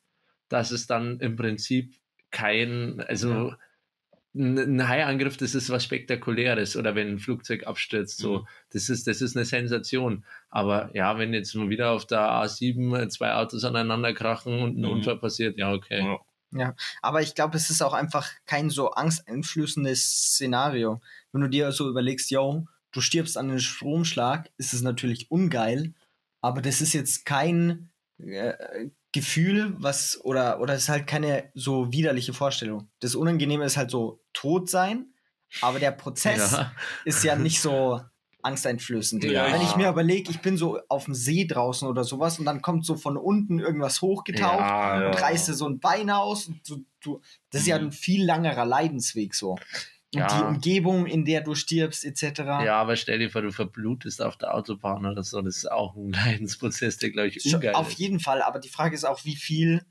dass 0.50 0.72
es 0.72 0.88
dann 0.88 1.20
im 1.20 1.36
Prinzip 1.36 1.94
kein, 2.32 3.00
also 3.08 3.30
ein 3.32 3.56
ein 4.36 4.88
Haiangriff, 4.88 5.38
das 5.38 5.56
ist 5.56 5.70
was 5.70 5.84
Spektakuläres 5.86 6.76
oder 6.76 6.94
wenn 6.96 7.08
ein 7.08 7.20
Flugzeug 7.20 7.66
abstürzt, 7.68 8.18
so, 8.18 8.40
Mhm. 8.40 8.48
das 8.72 8.90
ist, 8.90 9.08
das 9.08 9.22
ist 9.22 9.36
eine 9.36 9.46
Sensation. 9.46 10.26
Aber 10.50 10.90
ja, 10.94 11.18
wenn 11.18 11.34
jetzt 11.34 11.56
mal 11.56 11.70
wieder 11.70 11.92
auf 11.92 12.06
der 12.06 12.20
A7 12.20 13.08
zwei 13.10 13.34
Autos 13.34 13.64
aneinander 13.64 14.14
krachen 14.14 14.62
und 14.62 14.78
ein 14.78 14.82
Mhm. 14.82 14.90
Unfall 14.92 15.18
passiert, 15.18 15.58
ja, 15.58 15.72
okay. 15.72 16.18
Ja. 16.52 16.76
Aber 17.02 17.22
ich 17.22 17.34
glaube, 17.36 17.58
es 17.58 17.70
ist 17.70 17.82
auch 17.82 17.94
einfach 17.94 18.30
kein 18.46 18.70
so 18.70 18.92
angsteinflößendes 18.92 20.32
Szenario. 20.34 21.02
Wenn 21.32 21.42
du 21.42 21.50
dir 21.50 21.72
so 21.72 21.90
überlegst, 21.90 22.32
yo, 22.32 22.66
du 22.92 23.02
stirbst 23.02 23.38
an 23.38 23.50
einem 23.50 23.60
Stromschlag, 23.60 24.50
ist 24.58 24.74
es 24.74 24.82
natürlich 24.82 25.30
ungeil, 25.32 25.94
aber 26.42 26.62
das 26.62 26.82
ist 26.82 26.94
jetzt 26.94 27.26
kein 27.26 27.90
äh, 28.20 28.54
Gefühl, 29.16 29.74
was 29.80 30.20
oder 30.24 30.60
oder 30.62 30.74
es 30.76 30.84
ist 30.84 30.90
halt 30.90 31.08
keine 31.08 31.50
so 31.56 31.92
widerliche 31.92 32.34
Vorstellung. 32.34 32.90
Das 33.00 33.16
Unangenehme 33.16 33.66
ist 33.66 33.78
halt 33.78 33.90
so 33.90 34.22
tot 34.34 34.70
sein, 34.70 35.08
aber 35.62 35.80
der 35.80 35.92
Prozess 35.92 36.52
Ja. 36.52 36.72
ist 37.06 37.24
ja 37.24 37.36
nicht 37.36 37.60
so 37.62 38.02
angsteinflößend. 38.44 39.24
Ja, 39.24 39.52
Wenn 39.52 39.62
ich 39.62 39.76
mir 39.76 39.90
überlege, 39.90 40.30
ich 40.30 40.40
bin 40.40 40.56
so 40.56 40.80
auf 40.88 41.06
dem 41.06 41.16
See 41.16 41.46
draußen 41.46 41.88
oder 41.88 42.04
sowas 42.04 42.38
und 42.38 42.46
dann 42.46 42.62
kommt 42.62 42.86
so 42.86 42.96
von 42.96 43.18
unten 43.18 43.60
irgendwas 43.60 44.02
hochgetaucht 44.04 44.60
Ja, 44.60 45.02
ja. 45.02 45.08
und 45.10 45.20
reißt 45.22 45.48
so 45.48 45.68
ein 45.68 45.80
Bein 45.80 46.12
aus. 46.12 46.46
Und 46.48 46.62
du, 46.70 46.86
du, 47.02 47.22
das 47.50 47.62
ist 47.62 47.68
ja 47.68 47.78
ein 47.78 47.92
viel 47.92 48.24
langerer 48.24 48.66
Leidensweg 48.66 49.34
so. 49.34 49.58
Und 50.16 50.22
Ja. 50.22 50.38
die 50.40 50.44
Umgebung, 50.56 51.06
in 51.06 51.26
der 51.26 51.42
du 51.42 51.56
stirbst, 51.56 52.06
etc. 52.06 52.40
Ja, 52.64 52.76
aber 52.82 52.96
stell 52.96 53.20
dir 53.20 53.30
vor, 53.30 53.42
du 53.42 53.52
verblutest 53.52 54.22
auf 54.22 54.38
der 54.38 54.54
Autobahn 54.56 55.06
oder 55.06 55.24
so. 55.24 55.42
Das 55.42 55.58
ist 55.58 55.72
auch 55.72 55.96
ein 55.96 56.12
Leidensprozess, 56.40 56.98
der, 56.98 57.12
glaube 57.12 57.28
ich, 57.30 57.54
ungeil 57.54 57.76
Auf 57.76 57.90
ist. 57.92 58.00
jeden 58.00 58.20
Fall, 58.20 58.42
aber 58.42 58.60
die 58.60 58.70
Frage 58.70 58.96
ist 58.96 59.04
auch, 59.04 59.26
wie 59.26 59.36
viel, 59.36 59.86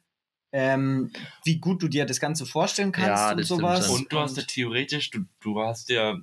ähm, 0.52 1.12
wie 1.44 1.58
gut 1.58 1.82
du 1.82 1.88
dir 1.88 2.06
das 2.06 2.20
Ganze 2.20 2.46
vorstellen 2.46 2.92
kannst 2.92 3.08
Ja, 3.08 3.32
und 3.32 3.42
sowas. 3.44 3.88
Und 3.88 4.12
du 4.12 4.18
hast 4.18 4.36
ja 4.36 4.42
theoretisch, 4.44 5.10
du, 5.10 5.24
du 5.40 5.60
hast 5.60 5.90
ja, 5.90 6.18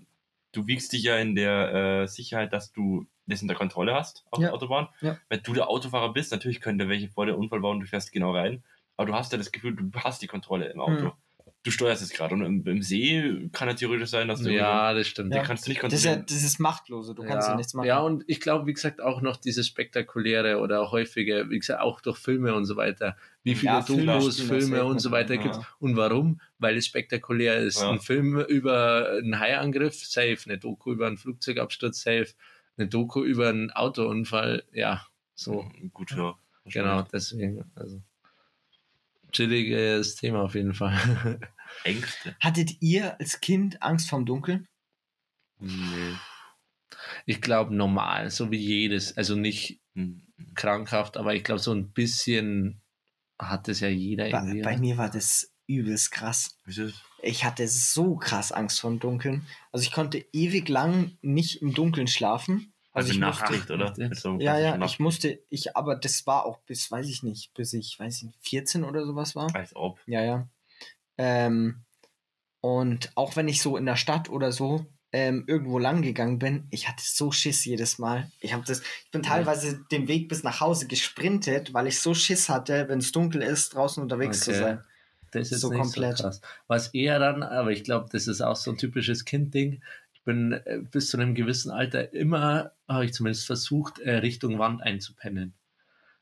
du 0.54 0.68
wiegst 0.68 0.94
dich 0.94 1.04
ja 1.04 1.18
in 1.18 1.36
der 1.36 2.02
äh, 2.04 2.08
Sicherheit, 2.08 2.54
dass 2.54 2.72
du 2.72 3.06
das 3.28 3.42
in 3.42 3.48
der 3.48 3.56
Kontrolle 3.58 3.94
hast 3.94 4.26
auf 4.32 4.40
Ja. 4.40 4.48
der 4.48 4.54
Autobahn. 4.56 4.88
Ja. 5.02 5.18
Wenn 5.30 5.42
du 5.44 5.54
der 5.54 5.70
Autofahrer 5.70 6.12
bist, 6.14 6.32
natürlich 6.32 6.60
könnte 6.62 6.90
welche 6.90 7.10
vor 7.10 7.26
der 7.26 7.38
Unfall 7.38 7.60
bauen, 7.62 7.80
du 7.80 7.86
fährst 7.86 8.12
genau 8.12 8.34
rein. 8.34 8.64
Aber 8.98 9.08
du 9.12 9.14
hast 9.16 9.32
ja 9.32 9.38
das 9.38 9.52
Gefühl, 9.52 9.76
du 9.76 9.90
hast 10.00 10.22
die 10.22 10.28
Kontrolle 10.28 10.66
im 10.70 10.80
Auto. 10.80 11.06
Mhm. 11.06 11.12
Du 11.64 11.70
steuerst 11.70 12.02
es 12.02 12.10
gerade. 12.10 12.34
Und 12.34 12.42
im, 12.42 12.66
im 12.66 12.82
See 12.82 13.50
kann 13.52 13.68
ja 13.68 13.76
theoretisch 13.76 14.10
sein, 14.10 14.28
dass 14.28 14.42
du 14.42 14.52
Ja, 14.52 14.94
das 14.94 15.08
stimmt. 15.08 15.34
Ja. 15.34 15.44
kannst 15.44 15.68
du 15.68 15.70
nicht 15.70 15.84
das 15.84 15.94
ist 15.94 16.04
ja 16.06 16.12
kontrollieren. 16.12 16.26
das 16.28 16.44
ist 16.44 16.60
machtlose, 16.60 17.14
du 17.14 17.24
kannst 17.24 17.50
ja, 17.50 17.56
nichts 17.56 17.74
machen. 17.76 17.86
Ja, 17.88 18.00
und 18.00 18.24
ich 18.26 18.40
glaube, 18.40 18.66
wie 18.66 18.74
gesagt, 18.74 19.00
auch 19.00 19.22
noch 19.22 19.38
dieses 19.38 19.68
spektakuläre 19.68 20.60
oder 20.60 20.90
häufige, 20.90 21.50
wie 21.50 21.60
gesagt, 21.60 21.82
auch 21.82 22.02
durch 22.02 22.18
Filme 22.18 22.56
und 22.56 22.66
so 22.66 22.78
weiter. 22.78 23.16
Wie 23.44 23.54
viele 23.54 23.74
Ja, 23.74 23.82
Filme 23.84 24.14
Dokus, 24.18 24.42
Filme 24.42 24.78
safe 24.78 24.86
und 24.86 25.00
so 25.00 25.12
weiter 25.12 25.36
rein, 25.36 25.44
gibt 25.44 25.56
ja. 25.56 25.68
Und 25.80 25.96
warum? 25.96 26.42
Weil 26.58 26.78
es 26.78 26.88
spektakulär 26.88 27.58
ist. 27.58 27.80
Ja. 27.80 27.92
Ein 27.92 28.00
Film 28.00 28.40
über 28.40 29.10
einen 29.20 29.40
Haiangriff, 29.40 30.04
safe. 30.04 30.38
Eine 30.46 30.58
Doku 30.58 30.94
über 30.94 31.06
einen 31.06 31.18
Flugzeugabsturz, 31.18 32.02
safe. 32.02 32.30
Eine 32.78 32.88
Doku 32.88 33.24
über 33.24 33.50
einen 33.50 33.70
Autounfall, 33.70 34.64
ja, 34.72 35.06
so. 35.36 35.70
Gut, 35.94 36.12
ja. 36.12 36.36
Genau, 36.66 37.04
deswegen. 37.12 37.66
Also. 37.76 38.02
Chilliges 39.32 40.16
Thema 40.16 40.42
auf 40.44 40.56
jeden 40.56 40.74
Fall. 40.74 41.40
Ängste. 41.84 42.36
Hattet 42.42 42.82
ihr 42.82 43.20
als 43.20 43.40
Kind 43.42 43.82
Angst 43.82 44.10
vorm 44.10 44.26
Dunkeln? 44.26 44.68
Nee. 45.60 46.16
Ich 47.26 47.42
glaube 47.42 47.74
normal, 47.76 48.30
so 48.32 48.52
wie 48.52 48.58
jedes. 48.60 49.16
Also 49.18 49.36
nicht 49.36 49.80
Hm. 49.96 50.22
krankhaft, 50.56 51.18
aber 51.18 51.36
ich 51.36 51.44
glaube, 51.44 51.60
so 51.60 51.74
ein 51.74 51.92
bisschen 51.92 52.82
hat 53.38 53.68
es 53.68 53.82
ja 53.82 53.90
jeder 53.90 54.30
Bei, 54.30 54.40
irgendwie. 54.40 54.62
bei 54.62 54.78
mir 54.78 54.98
war 54.98 55.10
das 55.10 55.52
übelst 55.68 56.12
krass. 56.12 56.58
Ich 57.22 57.44
hatte 57.44 57.68
so 57.68 58.16
krass 58.16 58.52
Angst 58.54 58.80
vor 58.80 58.90
dem 58.90 59.00
Dunkeln. 59.00 59.46
Also 59.72 59.84
ich 59.84 59.92
konnte 59.92 60.26
ewig 60.32 60.70
lang 60.70 61.18
nicht 61.22 61.62
im 61.62 61.74
Dunkeln 61.74 62.08
schlafen. 62.08 62.74
Also, 62.94 63.08
Also 63.08 63.12
ich 63.14 63.20
Nachricht, 63.20 63.70
musste, 63.70 63.74
oder? 63.74 63.94
Mit 63.98 64.20
so 64.20 64.38
ja, 64.40 64.58
ja, 64.60 64.86
ich 64.86 65.00
musste, 65.00 65.40
ich, 65.50 65.76
aber 65.78 65.96
das 65.96 66.28
war 66.28 66.46
auch 66.46 66.58
bis, 66.60 66.92
weiß 66.92 67.08
ich 67.08 67.24
nicht, 67.24 67.54
bis 67.54 67.74
ich, 67.74 67.98
weiß 68.00 68.18
ich 68.18 68.24
nicht, 68.24 68.40
14 68.42 68.84
oder 68.84 69.06
sowas 69.06 69.36
war. 69.36 69.54
Als 69.56 69.76
ob. 69.76 70.00
Ja, 70.08 70.22
ja. 70.22 70.48
Ähm, 71.18 71.82
und 72.62 73.12
auch 73.16 73.36
wenn 73.36 73.48
ich 73.48 73.62
so 73.62 73.78
in 73.78 73.86
der 73.86 73.96
Stadt 73.96 74.30
oder 74.30 74.52
so 74.52 74.86
ähm, 75.14 75.44
irgendwo 75.48 75.80
lang 75.80 76.02
gegangen 76.02 76.40
bin, 76.40 76.68
ich 76.70 76.88
hatte 76.88 77.04
so 77.06 77.32
Schiss 77.32 77.66
jedes 77.66 77.98
Mal. 77.98 78.32
Ich 78.40 78.54
habe 78.54 78.64
das, 78.66 78.82
ich 79.06 79.12
bin 79.12 79.24
teilweise 79.24 79.84
den 79.92 80.08
Weg 80.08 80.30
bis 80.30 80.44
nach 80.44 80.62
Hause 80.62 80.88
gesprintet, 80.88 81.74
weil 81.74 81.88
ich 81.88 82.00
so 82.00 82.14
Schiss 82.14 82.50
hatte, 82.50 82.88
wenn 82.88 83.00
es 83.00 83.12
dunkel 83.12 83.42
ist, 83.42 83.74
draußen 83.74 84.02
unterwegs 84.02 84.42
zu 84.42 84.52
Okay. 84.52 84.60
sein. 84.60 84.84
Das 85.32 85.52
ist 85.52 85.62
So 85.62 85.70
nicht 85.70 85.80
komplett. 85.82 86.18
so 86.18 86.24
krass. 86.26 86.42
Was 86.68 86.94
eher 86.94 87.20
dann, 87.20 87.42
aber 87.44 87.72
ich 87.72 87.84
glaube, 87.84 88.10
das 88.12 88.28
ist 88.28 88.42
auch 88.42 88.56
so 88.56 88.72
ein 88.72 88.78
typisches 88.78 89.26
Kindding. 89.26 89.82
Bin 90.24 90.54
äh, 90.54 90.80
bis 90.80 91.10
zu 91.10 91.18
einem 91.18 91.36
gewissen 91.36 91.72
Alter 91.72 92.14
immer, 92.14 92.74
habe 92.88 93.06
ich 93.06 93.14
zumindest 93.14 93.46
versucht, 93.46 94.00
äh, 94.00 94.18
Richtung 94.18 94.60
Wand 94.60 94.82
einzupennen. 94.82 95.54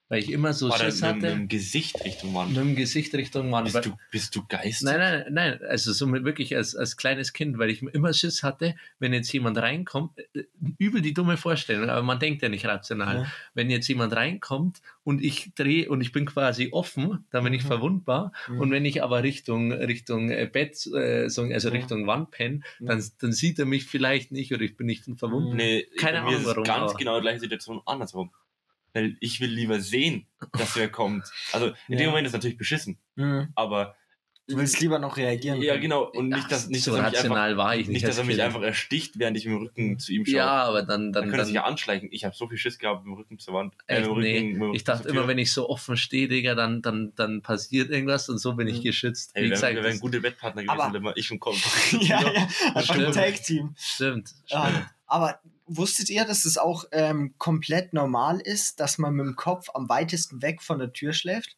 Weil 0.10 0.24
ich 0.24 0.32
immer 0.32 0.54
so 0.54 0.72
Schiss 0.72 1.02
der 1.02 1.14
mit, 1.14 1.22
mit 1.22 1.30
hatte, 1.32 1.38
dem 1.40 1.48
Gesicht 1.48 2.04
Richtung 2.04 2.34
Wand. 2.34 2.50
mit 2.50 2.58
dem 2.58 2.76
Gesicht 2.76 3.14
Richtung 3.14 3.52
Wand. 3.52 3.72
Bist 3.72 3.86
du, 3.86 3.92
bist 4.12 4.36
du 4.36 4.44
Geist? 4.50 4.84
Nein, 4.84 4.98
nein, 5.00 5.26
nein, 5.30 5.60
also 5.70 5.94
so 5.94 6.12
wirklich 6.12 6.56
als, 6.56 6.76
als 6.76 6.98
kleines 6.98 7.32
Kind, 7.32 7.60
weil 7.60 7.70
ich 7.70 7.84
immer 7.84 8.12
Schiss 8.14 8.42
hatte, 8.42 8.76
wenn 8.98 9.14
jetzt 9.14 9.32
jemand 9.32 9.58
reinkommt, 9.60 10.18
äh, 10.34 10.46
übel 10.80 11.02
die 11.04 11.14
dumme 11.14 11.38
Vorstellung, 11.38 11.90
aber 11.90 12.02
man 12.02 12.18
denkt 12.20 12.42
ja 12.42 12.50
nicht 12.50 12.66
rational. 12.66 13.16
Ja. 13.18 13.32
Wenn 13.54 13.70
jetzt 13.70 13.88
jemand 13.88 14.14
reinkommt 14.16 14.82
und 15.04 15.24
ich 15.24 15.52
drehe 15.54 15.88
und 15.90 16.02
ich 16.02 16.12
bin 16.12 16.26
quasi 16.26 16.70
offen, 16.72 17.26
dann 17.30 17.44
bin 17.44 17.54
ich 17.54 17.64
Mhm. 17.64 17.68
verwundbar. 17.68 18.32
Mhm. 18.48 18.60
Und 18.62 18.72
wenn 18.72 18.86
ich 18.86 19.04
aber 19.04 19.22
Richtung, 19.22 19.72
Richtung 19.72 20.32
äh, 20.32 20.50
Bett, 20.52 20.86
äh, 20.88 21.30
so- 21.30 21.44
also. 21.44 21.70
Richtung 21.70 22.08
Wand 22.08 22.32
penne, 22.32 22.62
dann, 22.80 23.04
dann 23.20 23.32
sieht 23.32 23.60
er 23.60 23.66
mich 23.66 23.86
vielleicht 23.86 24.32
nicht 24.32 24.52
oder 24.52 24.64
ich 24.64 24.76
bin 24.76 24.88
nicht 24.88 25.06
verwundet. 25.18 25.54
Nee, 25.54 25.86
Keine 26.00 26.22
Ahnung 26.22 26.42
warum, 26.46 26.64
ganz 26.64 26.96
genau 26.96 27.18
die 27.18 27.22
gleiche 27.22 27.42
Situation 27.42 27.80
andersrum. 27.86 28.32
Weil 28.94 29.16
ich 29.20 29.40
will 29.40 29.50
lieber 29.52 29.80
sehen, 29.80 30.26
dass 30.54 30.76
wer 30.76 30.90
kommt. 30.90 31.24
Also 31.52 31.68
in 31.68 31.74
Ja. 31.94 31.98
dem 31.98 32.06
Moment 32.10 32.28
ist 32.28 32.34
natürlich 32.34 32.58
beschissen, 32.58 32.98
Mhm. 33.16 33.50
aber 33.56 33.96
Du 34.48 34.58
willst 34.58 34.80
lieber 34.80 34.98
noch 34.98 35.16
reagieren. 35.18 35.62
ja 35.62 35.78
genau 35.78 36.06
und 36.06 36.30
nicht, 36.30 36.46
Ach, 36.46 36.50
dass, 36.50 36.70
nicht, 36.70 36.84
so 36.84 36.90
dass 36.90 36.98
er 36.98 37.04
mich 37.04 37.08
einfach, 37.20 37.20
rational 37.36 37.58
war 37.58 37.74
ich 37.76 37.82
nicht. 37.88 37.90
nicht, 37.98 38.08
dass 38.08 38.18
er 38.18 38.24
mich 38.24 38.42
einfach 38.42 38.64
ersticht, 38.64 39.20
während 39.20 39.38
ich 39.38 39.46
mit 39.46 39.54
dem 39.54 39.62
Rücken 39.62 40.00
zu 40.00 40.12
ihm 40.12 40.26
schaue. 40.26 40.36
Ja, 40.38 40.64
aber 40.64 40.82
dann, 40.82 41.14
dann 41.14 41.14
dann, 41.14 41.24
könnte 41.26 41.38
er 41.44 41.46
sich 41.46 41.54
ja 41.54 41.62
dann 41.62 41.74
anschleichen. 41.74 42.10
Ich 42.12 42.26
habe 42.26 42.36
so 42.36 42.48
viel 42.48 42.58
Schiss 42.58 42.80
gehabt 42.80 43.06
mit 43.06 43.14
dem 43.14 43.18
Rücken 43.20 43.38
zur 43.38 43.54
Wand. 43.54 43.76
Dem 43.88 44.06
Rücken, 44.06 44.22
Nee. 44.58 44.72
Ich 44.76 44.84
dachte 44.86 45.08
immer, 45.08 45.28
wenn 45.28 45.38
ich 45.38 45.54
so 45.54 45.70
offen 45.70 45.98
stehe, 45.98 46.28
Digga, 46.28 46.56
dann, 46.56 46.82
dann, 46.82 47.14
dann 47.16 47.44
passiert 47.44 47.92
irgendwas 47.92 48.28
und 48.28 48.40
so 48.40 48.54
bin 48.54 48.68
ich 48.68 48.80
Mhm. 48.80 48.84
geschützt. 48.86 49.32
Ey, 49.36 49.44
Wie 49.44 49.46
wir, 49.50 49.52
gesagt, 49.52 49.76
wären- 49.76 49.76
wir 49.76 49.84
wären 49.84 49.94
das 49.94 50.02
gute 50.02 50.20
Bettpartner 50.20 50.64
gewesen, 50.64 50.82
Aber- 50.82 50.98
immer 50.98 51.16
ich 51.16 51.32
und 51.32 51.40
Kopf. 51.40 51.92
ja, 52.02 52.20
ja, 52.20 52.28
einfach 52.74 52.76
ein 52.76 52.84
stimmt. 52.86 53.14
Tag-Team. 53.14 53.76
stimmt. 53.78 54.30
stimmt. 54.48 54.52
Ah, 54.52 54.90
aber 55.06 55.40
wusstet 55.70 56.10
ihr, 56.10 56.26
dass 56.26 56.46
es 56.46 56.58
auch 56.58 56.86
ähm, 56.92 57.36
komplett 57.38 57.94
normal 57.94 58.40
ist, 58.40 58.80
dass 58.80 58.98
man 58.98 59.14
mit 59.14 59.26
dem 59.26 59.36
Kopf 59.36 59.70
am 59.74 59.88
weitesten 59.88 60.42
weg 60.42 60.62
von 60.62 60.80
der 60.80 60.92
Tür 60.92 61.14
schläft? 61.14 61.56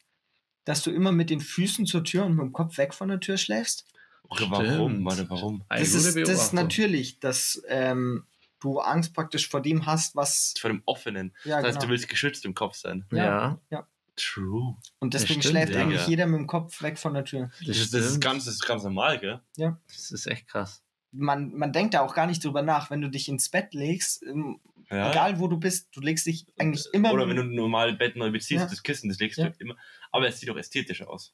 Dass 0.65 0.83
du 0.83 0.91
immer 0.91 1.11
mit 1.11 1.29
den 1.29 1.39
Füßen 1.39 1.85
zur 1.85 2.03
Tür 2.03 2.25
und 2.25 2.35
mit 2.35 2.43
dem 2.43 2.53
Kopf 2.53 2.77
weg 2.77 2.93
von 2.93 3.09
der 3.09 3.19
Tür 3.19 3.37
schläfst? 3.37 3.85
Okay, 4.23 4.45
warum? 4.49 5.03
Warte, 5.03 5.29
warum? 5.29 5.63
Das 5.69 5.93
ist, 5.93 6.15
das 6.15 6.29
ist 6.29 6.53
natürlich, 6.53 7.19
dass 7.19 7.61
ähm, 7.67 8.25
du 8.59 8.79
Angst 8.79 9.13
praktisch 9.13 9.49
vor 9.49 9.61
dem 9.61 9.85
hast, 9.85 10.15
was. 10.15 10.53
Vor 10.59 10.69
dem 10.69 10.83
Offenen. 10.85 11.35
Ja, 11.43 11.57
das 11.57 11.65
heißt, 11.65 11.79
genau. 11.79 11.85
du 11.85 11.89
willst 11.89 12.09
geschützt 12.09 12.45
im 12.45 12.53
Kopf 12.53 12.75
sein. 12.75 13.05
Ja. 13.11 13.59
Ja. 13.69 13.87
True. 14.17 14.77
Und 14.99 15.13
Das 15.13 15.21
deswegen 15.23 15.41
stimmt, 15.41 15.55
schläft 15.55 15.73
ja. 15.73 15.81
eigentlich 15.81 16.05
jeder 16.05 16.27
mit 16.27 16.39
dem 16.39 16.47
Kopf 16.47 16.81
weg 16.81 16.99
von 16.99 17.13
der 17.13 17.25
Tür. 17.25 17.49
Das, 17.65 17.77
ist, 17.77 17.93
das, 17.93 18.05
ist 18.05 18.21
ganz, 18.21 18.45
das 18.45 18.55
ist 18.55 18.65
ganz 18.65 18.83
normal, 18.83 19.19
gell? 19.19 19.41
Das 19.87 20.11
ist 20.11 20.27
echt 20.27 20.47
krass. 20.47 20.83
Man, 21.11 21.53
man 21.55 21.73
denkt 21.73 21.93
da 21.93 22.01
auch 22.01 22.13
gar 22.15 22.25
nicht 22.27 22.43
drüber 22.43 22.61
nach, 22.61 22.89
wenn 22.89 23.01
du 23.01 23.09
dich 23.09 23.27
ins 23.27 23.49
Bett 23.49 23.73
legst, 23.73 24.23
ähm, 24.23 24.59
Ja. 24.89 25.11
egal 25.11 25.39
wo 25.39 25.47
du 25.47 25.57
bist, 25.57 25.89
du 25.95 26.01
legst 26.01 26.25
dich 26.25 26.45
eigentlich 26.57 26.85
immer. 26.93 27.13
Oder 27.13 27.27
wenn 27.27 27.35
du 27.37 27.43
ein 27.43 27.53
normales 27.55 27.97
Bett 27.97 28.15
neu 28.15 28.31
beziehst, 28.31 28.61
Ja. 28.63 28.67
das 28.67 28.83
Kissen, 28.83 29.09
das 29.09 29.19
legst 29.19 29.37
Ja. 29.37 29.49
du 29.49 29.55
immer. 29.59 29.75
Aber 30.11 30.27
es 30.27 30.39
sieht 30.39 30.49
doch 30.49 30.57
ästhetisch 30.57 31.01
aus. 31.01 31.33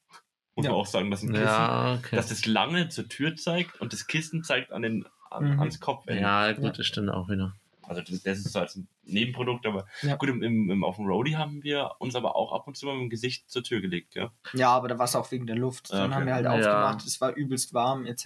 Muss 0.55 0.65
Ja. 0.65 0.71
man 0.71 0.81
auch 0.81 0.85
sagen, 0.87 1.11
dass 1.11 1.21
ein 1.23 1.29
Kissen, 1.31 1.43
Ja, 1.45 1.95
okay. 1.95 2.15
dass 2.15 2.29
das 2.29 2.45
lange 2.47 2.89
zur 2.89 3.07
Tür 3.07 3.35
zeigt 3.35 3.79
und 3.81 3.93
das 3.93 4.07
Kissen 4.07 4.43
zeigt 4.43 4.71
an 4.71 4.81
den, 4.81 5.05
an, 5.29 5.53
Mhm. 5.53 5.59
ans 5.59 5.79
Kopfende. 5.79 6.21
Ja, 6.21 6.51
gut, 6.53 6.63
Ja. 6.63 6.71
das 6.71 6.85
stimmt 6.87 7.09
auch 7.09 7.29
wieder. 7.29 7.53
Also 7.87 8.01
das, 8.01 8.21
das 8.23 8.37
ist 8.39 8.51
so 8.51 8.59
als 8.59 8.75
ein 8.75 8.87
Nebenprodukt, 9.03 9.65
aber 9.65 9.87
Ja. 10.01 10.15
gut, 10.17 10.29
im, 10.29 10.43
im, 10.43 10.69
im, 10.69 10.83
auf 10.83 10.97
dem 10.97 11.05
Roadie 11.05 11.37
haben 11.37 11.63
wir 11.63 11.91
uns 11.99 12.15
aber 12.15 12.35
auch 12.35 12.51
ab 12.53 12.67
und 12.67 12.75
zu 12.77 12.85
mal 12.85 12.93
mit 12.95 13.03
dem 13.03 13.09
Gesicht 13.09 13.49
zur 13.49 13.63
Tür 13.63 13.79
gelegt, 13.81 14.15
ja. 14.15 14.31
ja, 14.53 14.69
aber 14.69 14.87
da 14.89 14.97
war 14.97 15.05
es 15.05 15.15
auch 15.15 15.31
wegen 15.31 15.47
der 15.47 15.55
Luft. 15.55 15.91
Dann 15.91 16.07
Okay. 16.07 16.13
haben 16.15 16.25
wir 16.25 16.33
halt 16.35 16.45
Ja. 16.45 16.51
aufgemacht, 16.51 17.05
es 17.05 17.19
war 17.21 17.33
übelst 17.33 17.73
warm, 17.73 18.05
etc. 18.05 18.25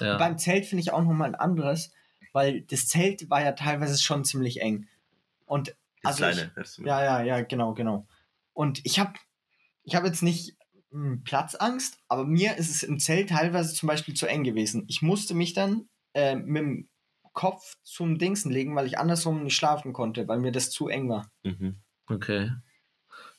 Ja. 0.00 0.18
Beim 0.18 0.36
Zelt 0.38 0.66
finde 0.66 0.82
ich 0.82 0.92
auch 0.92 1.02
nochmal 1.02 1.28
ein 1.28 1.34
anderes, 1.36 1.92
weil 2.32 2.62
das 2.62 2.86
Zelt 2.88 3.30
war 3.30 3.42
ja 3.42 3.52
teilweise 3.52 4.02
schon 4.02 4.24
ziemlich 4.24 4.60
eng. 4.60 4.88
Und 5.46 5.74
Das 6.02 6.20
Also 6.20 6.26
ich- 6.26 6.36
kleine. 6.36 6.52
das- 6.54 6.76
Ja, 6.78 7.02
ja, 7.02 7.22
ja, 7.22 7.40
genau, 7.42 7.74
genau. 7.74 8.06
Und 8.52 8.80
ich 8.84 8.98
habe 9.00 9.14
ich 9.84 9.94
hab 9.94 10.04
jetzt 10.04 10.22
nicht 10.22 10.54
hm, 10.90 11.22
Platzangst, 11.22 11.98
aber 12.08 12.24
mir 12.24 12.56
ist 12.56 12.70
es 12.70 12.82
im 12.82 12.98
Zelt 12.98 13.28
teilweise 13.30 13.74
zum 13.74 13.86
Beispiel 13.88 14.14
zu 14.14 14.26
eng 14.26 14.42
gewesen. 14.44 14.84
Ich 14.88 15.02
musste 15.02 15.34
mich 15.34 15.52
dann 15.54 15.88
äh, 16.14 16.34
mit 16.36 16.62
dem 16.62 16.88
Kopf 17.32 17.76
zum 17.82 18.18
Dingsen 18.18 18.50
legen, 18.50 18.74
weil 18.76 18.86
ich 18.86 18.98
andersrum 18.98 19.42
nicht 19.42 19.56
schlafen 19.56 19.92
konnte, 19.92 20.28
weil 20.28 20.38
mir 20.38 20.52
das 20.52 20.70
zu 20.70 20.88
eng 20.88 21.08
war. 21.08 21.30
Mhm. 21.42 21.76
Okay. 22.06 22.50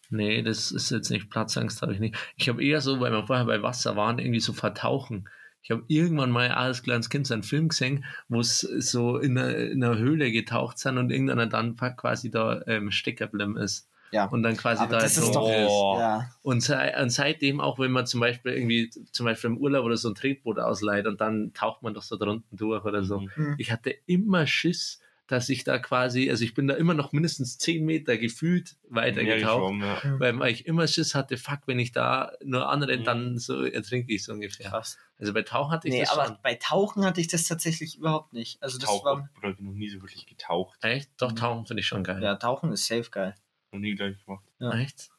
Nee, 0.09 0.41
das 0.41 0.71
ist 0.71 0.89
jetzt 0.89 1.11
nicht 1.11 1.29
Platzangst, 1.29 1.81
habe 1.81 1.93
ich 1.93 1.99
nicht. 1.99 2.15
Ich 2.35 2.49
habe 2.49 2.63
eher 2.63 2.81
so, 2.81 2.99
weil 2.99 3.11
wir 3.11 3.27
vorher 3.27 3.45
bei 3.45 3.61
Wasser 3.61 3.95
waren, 3.95 4.17
irgendwie 4.17 4.39
so 4.39 4.53
vertauchen. 4.53 5.29
Ich 5.61 5.71
habe 5.71 5.83
irgendwann 5.87 6.31
mal 6.31 6.49
als 6.49 6.83
kleines 6.83 7.09
Kind 7.09 7.27
so 7.27 7.33
einen 7.33 7.43
Film 7.43 7.67
gesehen, 7.67 8.05
wo 8.27 8.39
es 8.39 8.61
so 8.61 9.17
in 9.17 9.37
einer, 9.37 9.55
in 9.55 9.83
einer 9.83 9.97
Höhle 9.97 10.31
getaucht 10.31 10.79
sind 10.79 10.97
und 10.97 11.11
irgendeiner 11.11 11.47
dann 11.47 11.75
quasi 11.75 12.31
da 12.31 12.61
ähm, 12.65 12.91
stecken 12.91 13.29
geblieben 13.29 13.57
ist. 13.57 13.88
Ja. 14.11 14.25
Und 14.25 14.43
dann 14.43 14.57
quasi 14.57 14.81
Aber 14.83 14.93
da 14.93 14.99
das 14.99 15.17
ist 15.17 15.31
doch. 15.35 15.47
ist. 15.49 15.67
Oh. 15.69 15.97
Ja, 15.99 16.29
Und, 16.41 16.67
und 16.69 17.09
seitdem 17.11 17.61
auch, 17.61 17.77
wenn 17.79 17.91
man 17.91 18.05
zum 18.07 18.19
Beispiel 18.19 18.53
irgendwie, 18.53 18.89
zum 19.11 19.25
Beispiel 19.25 19.51
im 19.51 19.57
Urlaub 19.57 19.85
oder 19.85 19.97
so 19.97 20.09
ein 20.09 20.15
Tretboot 20.15 20.59
ausleiht 20.59 21.05
und 21.07 21.21
dann 21.21 21.53
taucht 21.53 21.83
man 21.83 21.93
doch 21.93 22.03
so 22.03 22.17
drunten 22.17 22.57
durch 22.57 22.83
oder 22.85 23.03
so. 23.03 23.19
Mhm. 23.21 23.29
Hm. 23.35 23.55
Ich 23.57 23.71
hatte 23.71 23.91
immer 24.07 24.47
Schiss, 24.47 24.99
dass 25.27 25.47
ich 25.49 25.63
da 25.63 25.77
quasi, 25.77 26.27
also 26.31 26.43
ich 26.43 26.55
bin 26.55 26.67
da 26.67 26.73
immer 26.73 26.95
noch 26.95 27.11
mindestens 27.11 27.59
10 27.59 27.85
Meter 27.85 28.17
gefühlt 28.17 28.77
weiter 28.89 29.21
Mehr 29.21 29.35
getaucht, 29.37 29.57
geschwommen, 29.73 29.81
ja. 29.87 30.19
weil, 30.19 30.39
weil 30.39 30.51
ich 30.51 30.65
immer 30.65 30.87
Schiss 30.87 31.13
hatte, 31.13 31.37
fuck, 31.37 31.59
wenn 31.67 31.77
ich 31.77 31.91
da 31.91 32.31
nur 32.43 32.67
anrenne, 32.67 33.01
Mhm. 33.01 33.05
dann 33.05 33.37
so 33.37 33.63
ertrinke 33.63 34.11
ich 34.11 34.23
so 34.23 34.33
ungefähr. 34.33 34.71
krass. 34.71 34.97
Also 35.19 35.31
bei 35.33 35.43
Tauchen 35.43 35.71
hatte 35.71 35.87
ich 35.87 35.93
Nee, 35.93 35.99
das 35.99 36.09
aber 36.09 36.25
schon. 36.25 36.37
bei 36.41 36.55
Tauchen 36.55 37.05
hatte 37.05 37.21
ich 37.21 37.27
das 37.27 37.43
tatsächlich 37.43 37.97
überhaupt 37.99 38.33
nicht. 38.33 38.63
Also 38.63 38.79
das 38.79 38.89
Tauchen. 38.89 39.05
war. 39.05 39.29
Oder 39.37 39.49
noch 39.59 39.73
nie 39.73 39.89
so 39.89 40.01
wirklich 40.01 40.25
getaucht. 40.25 40.83
Echt? 40.83 41.11
Doch, 41.19 41.29
Mhm. 41.29 41.35
Tauchen 41.35 41.65
finde 41.67 41.81
ich 41.81 41.87
schon 41.87 42.03
geil. 42.03 42.23
Ja, 42.23 42.33
Tauchen 42.35 42.71
ist 42.71 42.87
safe 42.87 43.11
geil. 43.11 43.35
Noch 43.71 43.79
nie 43.79 43.95
gleich 43.95 44.23
gemacht. 44.25 44.43
Ja. 44.59 44.71
Echt? 44.73 45.09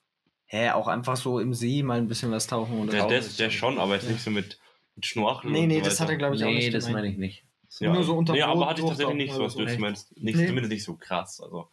Hä, 0.47 0.71
auch 0.71 0.89
einfach 0.89 1.17
so 1.17 1.39
im 1.39 1.55
See 1.55 1.83
mal 1.83 1.99
ein 1.99 2.09
bisschen 2.09 2.31
was 2.33 2.47
tauchen 2.47 2.79
oder 2.81 2.91
Der, 2.91 3.07
der, 3.07 3.19
ist 3.21 3.39
der 3.39 3.51
schon, 3.51 3.79
aber 3.79 3.95
jetzt 3.95 4.07
Ja. 4.07 4.13
nicht 4.13 4.23
so 4.25 4.31
mit, 4.31 4.59
mit 4.97 5.07
Schnorcheln. 5.07 5.53
Nee, 5.53 5.63
und 5.63 5.69
nee, 5.69 5.79
so 5.79 5.85
das 5.85 6.01
hat 6.01 6.09
er, 6.11 6.17
glaube 6.17 6.35
ich, 6.37 6.43
auch 6.43 6.49
Nee, 6.49 6.57
nicht 6.57 6.75
das 6.75 6.87
gemeint. 6.87 7.05
meine 7.05 7.13
ich 7.13 7.19
nicht. 7.19 7.45
Ja. 7.79 7.93
Nur 7.93 8.03
so 8.03 8.17
unter 8.17 8.33
Nee, 8.33 8.43
aber 8.43 8.69
hatte 8.69 8.81
ich 8.83 8.89
tatsächlich 8.89 9.17
nicht 9.17 9.33
so, 9.33 9.43
was 9.43 9.55
du 9.55 9.63
meinst. 9.79 10.17
Nicht, 10.17 10.37
Nee. 10.37 10.47
Zumindest 10.47 10.73
nicht 10.73 10.85
so 10.85 10.95
krass. 10.97 11.41
Also. 11.41 11.69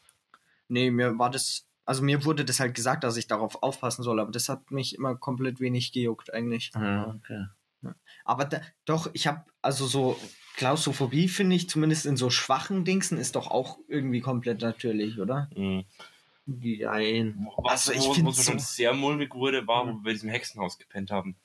Nee, 0.67 0.91
mir 0.91 1.17
war 1.17 1.31
das, 1.31 1.65
also 1.85 2.03
mir 2.03 2.23
wurde 2.23 2.45
das 2.45 2.59
halt 2.59 2.75
gesagt, 2.75 3.03
dass 3.03 3.17
ich 3.17 3.25
darauf 3.25 3.63
aufpassen 3.63 4.03
soll, 4.03 4.19
aber 4.19 4.31
das 4.31 4.47
hat 4.47 4.69
mich 4.69 4.93
immer 4.93 5.15
komplett 5.15 5.59
wenig 5.59 5.91
gejuckt 5.91 6.31
eigentlich. 6.31 6.69
Ah, 6.75 7.15
okay. 7.17 7.45
Aber 8.25 8.45
da, 8.45 8.61
doch, 8.85 9.09
ich 9.13 9.25
habe, 9.25 9.43
also 9.63 9.87
so 9.87 10.19
Klaustrophobie 10.55 11.29
finde 11.29 11.55
ich 11.55 11.69
zumindest 11.69 12.05
in 12.05 12.17
so 12.17 12.29
schwachen 12.29 12.83
Dingsen 12.85 13.17
ist 13.17 13.35
doch 13.35 13.49
auch 13.49 13.77
irgendwie 13.87 14.19
komplett 14.21 14.61
natürlich, 14.61 15.19
oder? 15.19 15.49
mh. 15.55 15.83
Nein. 16.47 17.47
Was, 17.57 17.89
Also 17.89 17.91
ich 17.93 18.07
wo, 18.07 18.13
find 18.13 18.25
wo 18.25 18.29
es 18.31 18.43
schon 18.45 18.59
sehr 18.59 18.93
mulmig 18.93 19.35
wurde, 19.35 19.67
war, 19.67 19.83
wo 19.85 19.91
wir 19.91 20.01
bei 20.03 20.13
diesem 20.13 20.29
Hexenhaus 20.29 20.77
gepennt 20.79 21.11
haben. 21.11 21.35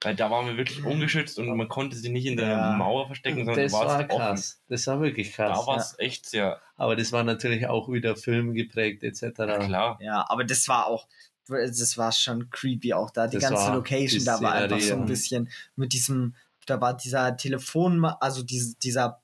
Weil 0.00 0.14
da 0.14 0.30
waren 0.30 0.46
wir 0.46 0.56
wirklich 0.56 0.84
ungeschützt 0.84 1.38
und 1.38 1.48
man 1.56 1.68
konnte 1.68 1.96
sie 1.96 2.10
nicht 2.10 2.26
in 2.26 2.36
der 2.36 2.48
Ja. 2.48 2.72
Mauer 2.76 3.06
verstecken, 3.06 3.44
sondern 3.44 3.56
Das 3.64 3.72
war 3.72 3.86
es 3.86 3.92
offen. 3.94 4.08
krass. 4.08 4.62
Das 4.68 4.86
war 4.86 5.00
wirklich 5.00 5.32
krass. 5.32 5.58
Da 5.60 5.66
war 5.66 5.76
es 5.78 5.98
echt 5.98 6.26
sehr 6.26 6.60
Aber 6.76 6.94
das 6.94 7.10
war 7.12 7.24
natürlich 7.24 7.66
auch 7.66 7.88
wieder 7.90 8.14
filmgeprägt 8.16 9.02
etc. 9.02 9.32
klar. 9.66 9.98
Ja, 10.00 10.24
aber 10.28 10.44
das 10.44 10.68
war 10.68 10.86
auch, 10.86 11.08
das 11.48 11.96
war 11.96 12.12
schon 12.12 12.50
creepy 12.50 12.92
auch 12.92 13.10
da. 13.10 13.26
Die 13.26 13.38
Das 13.38 13.50
ganze 13.50 13.72
Location, 13.72 14.18
die 14.20 14.24
da 14.24 14.40
war 14.40 14.52
einfach 14.52 14.78
so 14.80 14.84
ein 14.94 15.06
Szenerie, 15.06 15.06
bisschen 15.08 15.48
mit 15.76 15.92
diesem, 15.92 16.34
da 16.66 16.80
war 16.80 16.94
dieser 16.96 17.36
Telefon, 17.36 18.04
also 18.04 18.42
diese, 18.42 18.76
dieser 18.76 19.22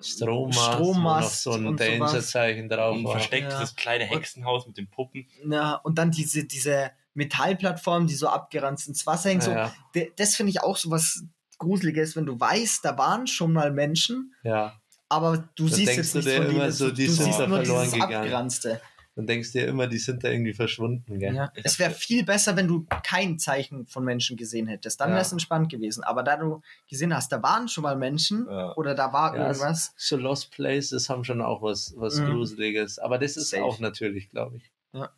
Strommast, 0.00 0.72
Strommast 0.74 1.46
noch 1.46 1.52
so 1.54 1.58
ein. 1.58 1.76
Danger-Zeichen 1.76 2.68
drauf 2.68 2.96
Und 2.96 3.04
war. 3.04 3.12
versteckt 3.12 3.50
Ja. 3.52 3.60
das 3.60 3.74
kleine 3.76 4.04
Hexenhaus 4.04 4.66
mit 4.66 4.76
den 4.76 4.88
Puppen. 4.88 5.26
na, 5.44 5.74
und 5.76 5.98
dann 5.98 6.10
diese, 6.10 6.44
diese 6.44 6.90
Metallplattform, 7.14 8.06
die 8.06 8.14
so 8.14 8.28
abgeranzt 8.28 8.88
ins 8.88 9.06
Wasser 9.06 9.30
hängt. 9.30 9.42
So, 9.42 9.50
Ja, 9.50 9.72
das 10.16 10.36
finde 10.36 10.50
ich 10.50 10.60
auch 10.62 10.76
so 10.76 10.90
was 10.90 11.24
Gruseliges, 11.58 12.14
wenn 12.14 12.26
du 12.26 12.38
weißt, 12.38 12.84
da 12.84 12.96
waren 12.96 13.26
schon 13.26 13.52
mal 13.52 13.72
Menschen, 13.72 14.32
ja. 14.44 14.80
aber 15.08 15.38
du 15.56 15.64
Dann 15.66 15.74
siehst 15.74 15.96
jetzt 15.96 16.14
du 16.14 16.18
nicht 16.18 16.28
dir 16.28 16.42
von 16.42 16.50
immer 16.54 16.70
so, 16.70 16.88
du 16.88 16.94
die 16.94 17.06
sind 17.08 17.24
siehst 17.24 17.40
da 17.40 17.46
nur 17.48 17.58
verloren 17.58 17.82
dieses 17.84 17.94
gegangen. 17.94 18.14
Abgeranzte. 18.14 18.80
Dann 19.18 19.26
denkst 19.26 19.50
du 19.50 19.58
dir 19.58 19.66
immer, 19.66 19.88
die 19.88 19.98
sind 19.98 20.22
da 20.22 20.28
irgendwie 20.28 20.54
verschwunden, 20.54 21.18
gell? 21.18 21.34
Ja. 21.34 21.50
Es 21.64 21.80
wäre 21.80 21.90
viel 21.90 22.24
besser, 22.24 22.54
wenn 22.54 22.68
du 22.68 22.86
kein 23.02 23.36
Zeichen 23.40 23.84
von 23.88 24.04
Menschen 24.04 24.36
gesehen 24.36 24.68
hättest. 24.68 25.00
Dann 25.00 25.08
Ja. 25.08 25.16
wäre 25.16 25.22
es 25.22 25.32
entspannt 25.32 25.72
gewesen. 25.72 26.04
Aber 26.04 26.22
da 26.22 26.36
du 26.36 26.62
gesehen 26.88 27.12
hast, 27.12 27.32
da 27.32 27.42
waren 27.42 27.66
schon 27.66 27.82
mal 27.82 27.96
Menschen 27.96 28.46
Ja. 28.48 28.76
oder 28.76 28.94
da 28.94 29.12
war 29.12 29.34
Ja, 29.34 29.48
irgendwas. 29.48 29.92
So 29.96 30.16
Lost 30.16 30.52
Places 30.52 31.10
haben 31.10 31.24
schon 31.24 31.42
auch 31.42 31.62
was, 31.62 31.94
was 31.96 32.20
Mhm. 32.20 32.26
Gruseliges. 32.26 33.00
Aber 33.00 33.18
das 33.18 33.36
ist 33.36 33.50
Safe. 33.50 33.64
auch 33.64 33.80
natürlich, 33.80 34.30
glaube 34.30 34.58
ich. 34.58 34.70
Ja. 34.92 35.10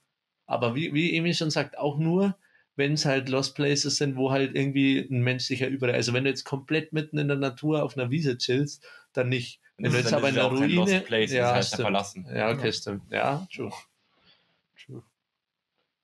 Aber 0.47 0.75
wie, 0.75 0.95
wie 0.95 1.15
Emil 1.15 1.35
schon 1.35 1.51
sagt, 1.51 1.77
auch 1.77 1.99
nur, 1.99 2.37
wenn 2.77 2.95
es 2.95 3.05
halt 3.05 3.29
Lost 3.29 3.55
Places 3.55 3.99
sind, 3.99 4.17
wo 4.17 4.31
halt 4.31 4.57
irgendwie 4.57 4.99
ein 5.11 5.21
Mensch 5.21 5.45
sich 5.45 5.61
ja 5.61 5.69
überall. 5.69 5.95
Also 5.95 6.15
wenn 6.15 6.25
du 6.25 6.31
jetzt 6.31 6.45
komplett 6.45 6.95
mitten 6.95 7.19
in 7.19 7.29
der 7.29 7.37
Natur 7.37 7.83
auf 7.83 7.99
einer 7.99 8.11
Wiese 8.11 8.39
chillst, 8.39 8.83
dann 9.13 9.29
nicht. 9.29 9.61
Wenn 9.77 9.85
Das 9.85 9.93
du 9.93 9.99
jetzt 9.99 10.13
aber 10.15 10.29
in 10.31 10.35
ja 10.37 10.49
der 10.49 10.59
Ruine. 10.59 10.75
Lost 10.75 11.05
Place, 11.05 11.33
ja, 11.33 11.43
das 11.43 11.53
heißt 11.57 11.73
ja 11.73 11.85
verlassen. 11.85 12.27
Ja, 12.35 12.51
okay, 12.51 12.67
Ja. 12.67 12.73
stimmt. 12.73 13.03
Ja. 13.11 13.47
True. 13.55 13.71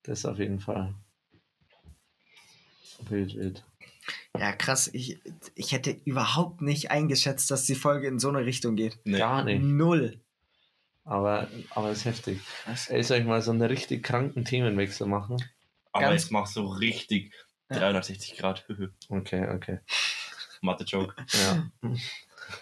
Das 0.07 0.25
auf 0.25 0.39
jeden 0.39 0.61
Fall. 0.61 0.95
Wild, 3.09 3.35
wild. 3.37 3.65
Ja, 4.39 4.53
krass. 4.53 4.89
Ich, 4.93 5.19
ich 5.55 5.73
hätte 5.73 5.91
überhaupt 6.05 6.63
nicht 6.63 6.91
eingeschätzt, 6.91 7.51
dass 7.51 7.65
die 7.65 7.75
Folge 7.75 8.07
in 8.07 8.19
so 8.19 8.29
eine 8.29 8.45
Richtung 8.45 8.77
geht. 8.77 8.99
Nee. 9.05 9.19
Gar 9.19 9.45
nicht. 9.45 9.63
Null. 9.63 10.21
Aber, 11.05 11.49
aber 11.71 11.91
es 11.91 11.99
ist 11.99 12.05
heftig. 12.05 12.41
Was? 12.67 12.89
Ey, 12.89 13.03
soll 13.03 13.19
ich 13.19 13.25
mal 13.25 13.41
so 13.43 13.51
einen 13.53 13.63
richtig 13.63 14.03
kranken 14.03 14.45
Themenwechsel 14.45 15.07
machen? 15.07 15.37
Aber 15.93 16.05
Ganz- 16.07 16.23
jetzt 16.25 16.33
machst 16.33 16.57
du 16.57 16.67
richtig 16.67 17.33
Ja. 17.71 17.79
360 17.79 18.37
Grad. 18.37 18.67
Okay, 19.09 19.49
okay. 19.49 19.81
Mathe-Joke. 20.63 21.15
Ja. 21.33 21.71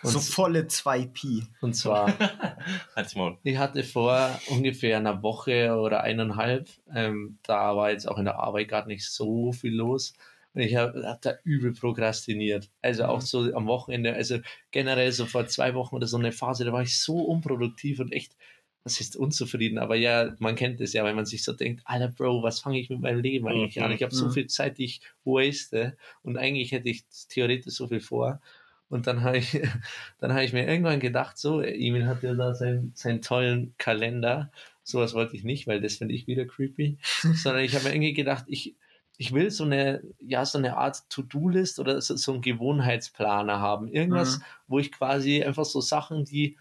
Und, 0.02 0.10
so 0.10 0.20
volle 0.20 0.66
2Pi. 0.66 1.44
und 1.60 1.74
zwar, 1.74 2.08
ich 3.44 3.56
hatte 3.58 3.82
vor 3.82 4.40
ungefähr 4.48 4.96
einer 4.98 5.22
Woche 5.22 5.74
oder 5.76 6.02
eineinhalb, 6.02 6.68
ähm, 6.94 7.38
da 7.42 7.76
war 7.76 7.90
jetzt 7.90 8.08
auch 8.08 8.18
in 8.18 8.24
der 8.24 8.38
Arbeit 8.38 8.68
gerade 8.68 8.88
nicht 8.88 9.06
so 9.06 9.52
viel 9.52 9.74
los. 9.74 10.14
Und 10.54 10.60
ich 10.62 10.76
habe 10.76 11.02
hab 11.06 11.20
da 11.22 11.34
übel 11.42 11.72
prokrastiniert. 11.72 12.70
Also 12.80 13.06
auch 13.06 13.20
so 13.20 13.52
am 13.54 13.66
Wochenende, 13.66 14.14
also 14.14 14.38
generell 14.70 15.10
so 15.10 15.26
vor 15.26 15.46
zwei 15.46 15.74
Wochen 15.74 15.96
oder 15.96 16.06
so 16.06 16.16
eine 16.16 16.30
Phase, 16.32 16.64
da 16.64 16.72
war 16.72 16.82
ich 16.82 16.98
so 17.00 17.18
unproduktiv 17.18 17.98
und 17.98 18.12
echt, 18.12 18.36
was 18.84 19.00
ist 19.00 19.16
unzufrieden. 19.16 19.78
Aber 19.78 19.96
ja, 19.96 20.32
man 20.38 20.54
kennt 20.54 20.80
es 20.80 20.92
ja, 20.92 21.02
wenn 21.04 21.16
man 21.16 21.26
sich 21.26 21.42
so 21.42 21.52
denkt, 21.52 21.82
Alter 21.86 22.08
Bro, 22.08 22.42
was 22.44 22.60
fange 22.60 22.78
ich 22.78 22.88
mit 22.88 23.00
meinem 23.00 23.20
Leben 23.20 23.48
eigentlich 23.48 23.82
an? 23.82 23.90
Ich 23.90 24.02
habe 24.04 24.14
so 24.14 24.26
Mhm. 24.26 24.30
viel 24.30 24.46
Zeit, 24.46 24.78
die 24.78 24.84
ich 24.84 25.00
waste 25.24 25.96
und 26.22 26.36
eigentlich 26.36 26.70
hätte 26.70 26.88
ich 26.88 27.04
theoretisch 27.28 27.74
so 27.74 27.88
viel 27.88 28.00
vor. 28.00 28.40
Und 28.88 29.06
dann 29.06 29.22
habe 29.22 29.38
ich, 29.38 29.60
dann 30.18 30.32
habe 30.32 30.44
ich 30.44 30.52
mir 30.52 30.66
irgendwann 30.66 31.00
gedacht, 31.00 31.38
so, 31.38 31.60
Emil 31.60 32.06
hat 32.06 32.22
ja 32.22 32.34
da 32.34 32.54
seinen, 32.54 32.92
seinen 32.94 33.22
tollen 33.22 33.74
Kalender. 33.78 34.50
Sowas 34.82 35.14
wollte 35.14 35.36
ich 35.36 35.44
nicht, 35.44 35.66
weil 35.66 35.80
das 35.80 35.96
finde 35.96 36.14
ich 36.14 36.26
wieder 36.26 36.44
creepy. 36.44 36.98
Sondern 37.34 37.64
ich 37.64 37.74
habe 37.74 37.84
mir 37.84 37.94
irgendwie 37.94 38.12
gedacht, 38.14 38.44
ich, 38.48 38.76
ich 39.16 39.32
will 39.32 39.50
so 39.50 39.64
eine, 39.64 40.02
ja, 40.20 40.44
so 40.44 40.58
eine 40.58 40.76
Art 40.76 41.08
To-Do-List 41.10 41.78
oder 41.78 42.00
so, 42.00 42.16
so 42.16 42.32
einen 42.32 42.42
Gewohnheitsplaner 42.42 43.60
haben. 43.60 43.88
Irgendwas, 43.88 44.38
Mhm. 44.38 44.42
wo 44.68 44.78
ich 44.78 44.92
quasi 44.92 45.42
einfach 45.42 45.64
so 45.64 45.80
Sachen, 45.80 46.24
die, 46.24 46.58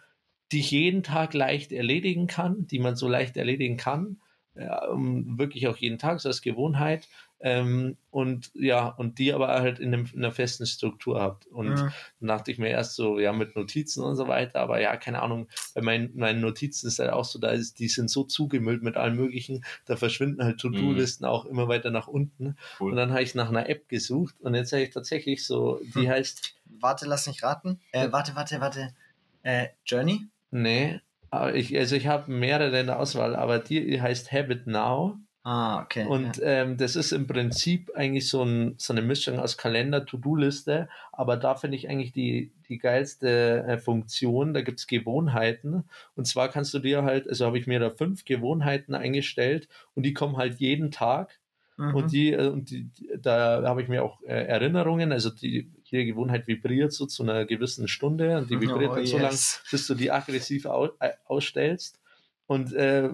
die 0.52 0.60
ich 0.60 0.72
jeden 0.72 1.04
Tag 1.04 1.34
leicht 1.34 1.72
erledigen 1.72 2.28
kann, 2.28 2.68
die 2.68 2.80
man 2.80 2.96
so 2.96 3.08
leicht 3.08 3.38
erledigen 3.38 3.78
kann, 3.78 4.22
ja, 4.56 4.86
um 4.86 5.40
wirklich 5.40 5.68
auch 5.68 5.78
jeden 5.78 5.98
Tag 5.98 6.20
so 6.20 6.30
als 6.30 6.42
Gewohnheit, 6.44 7.08
Ähm, 7.46 7.98
und 8.10 8.52
ja, 8.54 8.88
und 8.88 9.20
die 9.20 9.34
aber 9.34 9.50
halt 9.50 9.78
in, 9.80 9.94
einem, 9.94 10.06
in 10.14 10.20
einer 10.20 10.32
festen 10.32 10.66
Struktur 10.66 11.20
habt. 11.22 11.46
Und 11.48 11.84
Mhm. 11.84 11.92
dann 12.22 12.28
dachte 12.30 12.52
ich 12.52 12.58
mir 12.58 12.70
erst 12.70 12.96
so, 12.96 13.20
ja, 13.20 13.34
mit 13.34 13.58
Notizen 13.58 14.02
und 14.02 14.16
so 14.16 14.30
weiter, 14.30 14.62
aber 14.62 14.80
ja, 14.80 14.96
keine 14.96 15.22
Ahnung, 15.22 15.50
bei 15.76 15.82
meinen, 15.82 16.16
meinen 16.16 16.40
Notizen 16.40 16.88
ist 16.88 17.00
halt 17.00 17.12
auch 17.12 17.26
so, 17.26 17.40
da 17.40 17.50
ist, 17.50 17.80
die 17.80 17.90
sind 17.90 18.10
so 18.10 18.24
zugemüllt 18.24 18.82
mit 18.82 18.96
allem 18.96 19.18
möglichen, 19.18 19.66
da 19.86 19.98
verschwinden 19.98 20.42
halt 20.44 20.60
To-Do-Listen 20.62 21.26
auch 21.26 21.46
immer 21.46 21.68
weiter 21.68 21.92
nach 21.92 22.08
unten. 22.08 22.56
Cool. 22.80 22.92
Und 22.92 22.98
dann 22.98 23.12
habe 23.12 23.24
ich 23.24 23.36
nach 23.36 23.50
einer 23.50 23.68
App 23.68 23.90
gesucht 23.90 24.36
und 24.40 24.56
jetzt 24.56 24.72
habe 24.72 24.84
ich 24.84 24.92
tatsächlich 24.92 25.46
so, 25.46 25.82
die 25.84 26.08
Hm. 26.08 26.10
heißt, 26.10 26.56
Warte, 26.80 27.06
lass 27.06 27.28
mich 27.28 27.44
raten. 27.44 27.80
Äh, 27.92 28.12
warte, 28.12 28.36
warte, 28.36 28.60
warte. 28.60 28.94
Äh, 29.44 29.68
Journey? 29.86 30.28
nee, 30.52 31.00
ich, 31.54 31.78
also 31.78 31.96
ich 31.96 32.08
habe 32.08 32.32
mehrere 32.32 32.80
in 32.80 32.88
der 32.88 33.00
Auswahl, 33.00 33.36
aber 33.36 33.60
die 33.60 34.02
heißt 34.02 34.32
Habit 34.32 34.68
Now. 34.68 35.18
Ah, 35.46 35.82
okay. 35.82 36.06
Und 36.06 36.38
ja. 36.38 36.44
ähm, 36.64 36.78
das 36.78 36.96
ist 36.96 37.12
im 37.12 37.28
Prinzip 37.28 37.92
eigentlich 37.96 38.30
so, 38.30 38.44
ein, 38.44 38.76
so 38.78 38.94
eine 38.94 39.02
Mischung 39.02 39.40
aus 39.40 39.58
Kalender, 39.58 40.06
To-Do-Liste, 40.06 40.88
aber 41.12 41.36
da 41.36 41.56
finde 41.56 41.76
ich 41.76 41.90
eigentlich 41.90 42.14
die, 42.14 42.54
die 42.70 42.78
geilste 42.78 43.64
äh, 43.68 43.78
Funktion, 43.78 44.54
da 44.54 44.62
gibt's 44.62 44.88
Gewohnheiten 44.88 45.84
und 46.16 46.26
zwar 46.28 46.48
kannst 46.48 46.74
du 46.74 46.80
dir 46.80 47.04
halt, 47.04 47.28
also 47.28 47.46
habe 47.46 47.60
ich 47.60 47.68
mir 47.68 47.80
da 47.80 47.90
fünf 47.90 48.24
Gewohnheiten 48.24 48.96
eingestellt 48.96 49.68
und 49.96 50.04
die 50.04 50.14
kommen 50.14 50.38
halt 50.38 50.60
jeden 50.60 50.92
Tag 50.92 51.40
Mhm. 51.76 51.96
und 51.96 52.12
die, 52.12 52.34
äh, 52.34 52.48
und 52.50 52.70
die, 52.70 52.90
da 53.20 53.64
habe 53.66 53.82
ich 53.82 53.88
mir 53.88 54.04
auch 54.04 54.22
äh, 54.22 54.46
Erinnerungen, 54.46 55.12
also 55.12 55.30
die, 55.32 55.72
jede 55.86 56.06
Gewohnheit 56.06 56.48
vibriert 56.48 56.94
so 56.94 57.06
zu 57.08 57.24
einer 57.24 57.46
gewissen 57.46 57.88
Stunde 57.88 58.38
und 58.38 58.50
die 58.50 58.62
vibriert 58.62 58.92
Oh, 58.92 58.96
dann 58.96 59.06
so 59.06 59.18
lange, 59.18 59.30
yes. 59.30 59.64
bis 59.72 59.88
du 59.88 59.96
die 59.96 60.12
aggressiv 60.12 60.66
au 60.68 60.90
äh, 61.00 61.14
ausstellst. 61.26 62.00
Und 62.46 62.74
äh, 62.74 63.10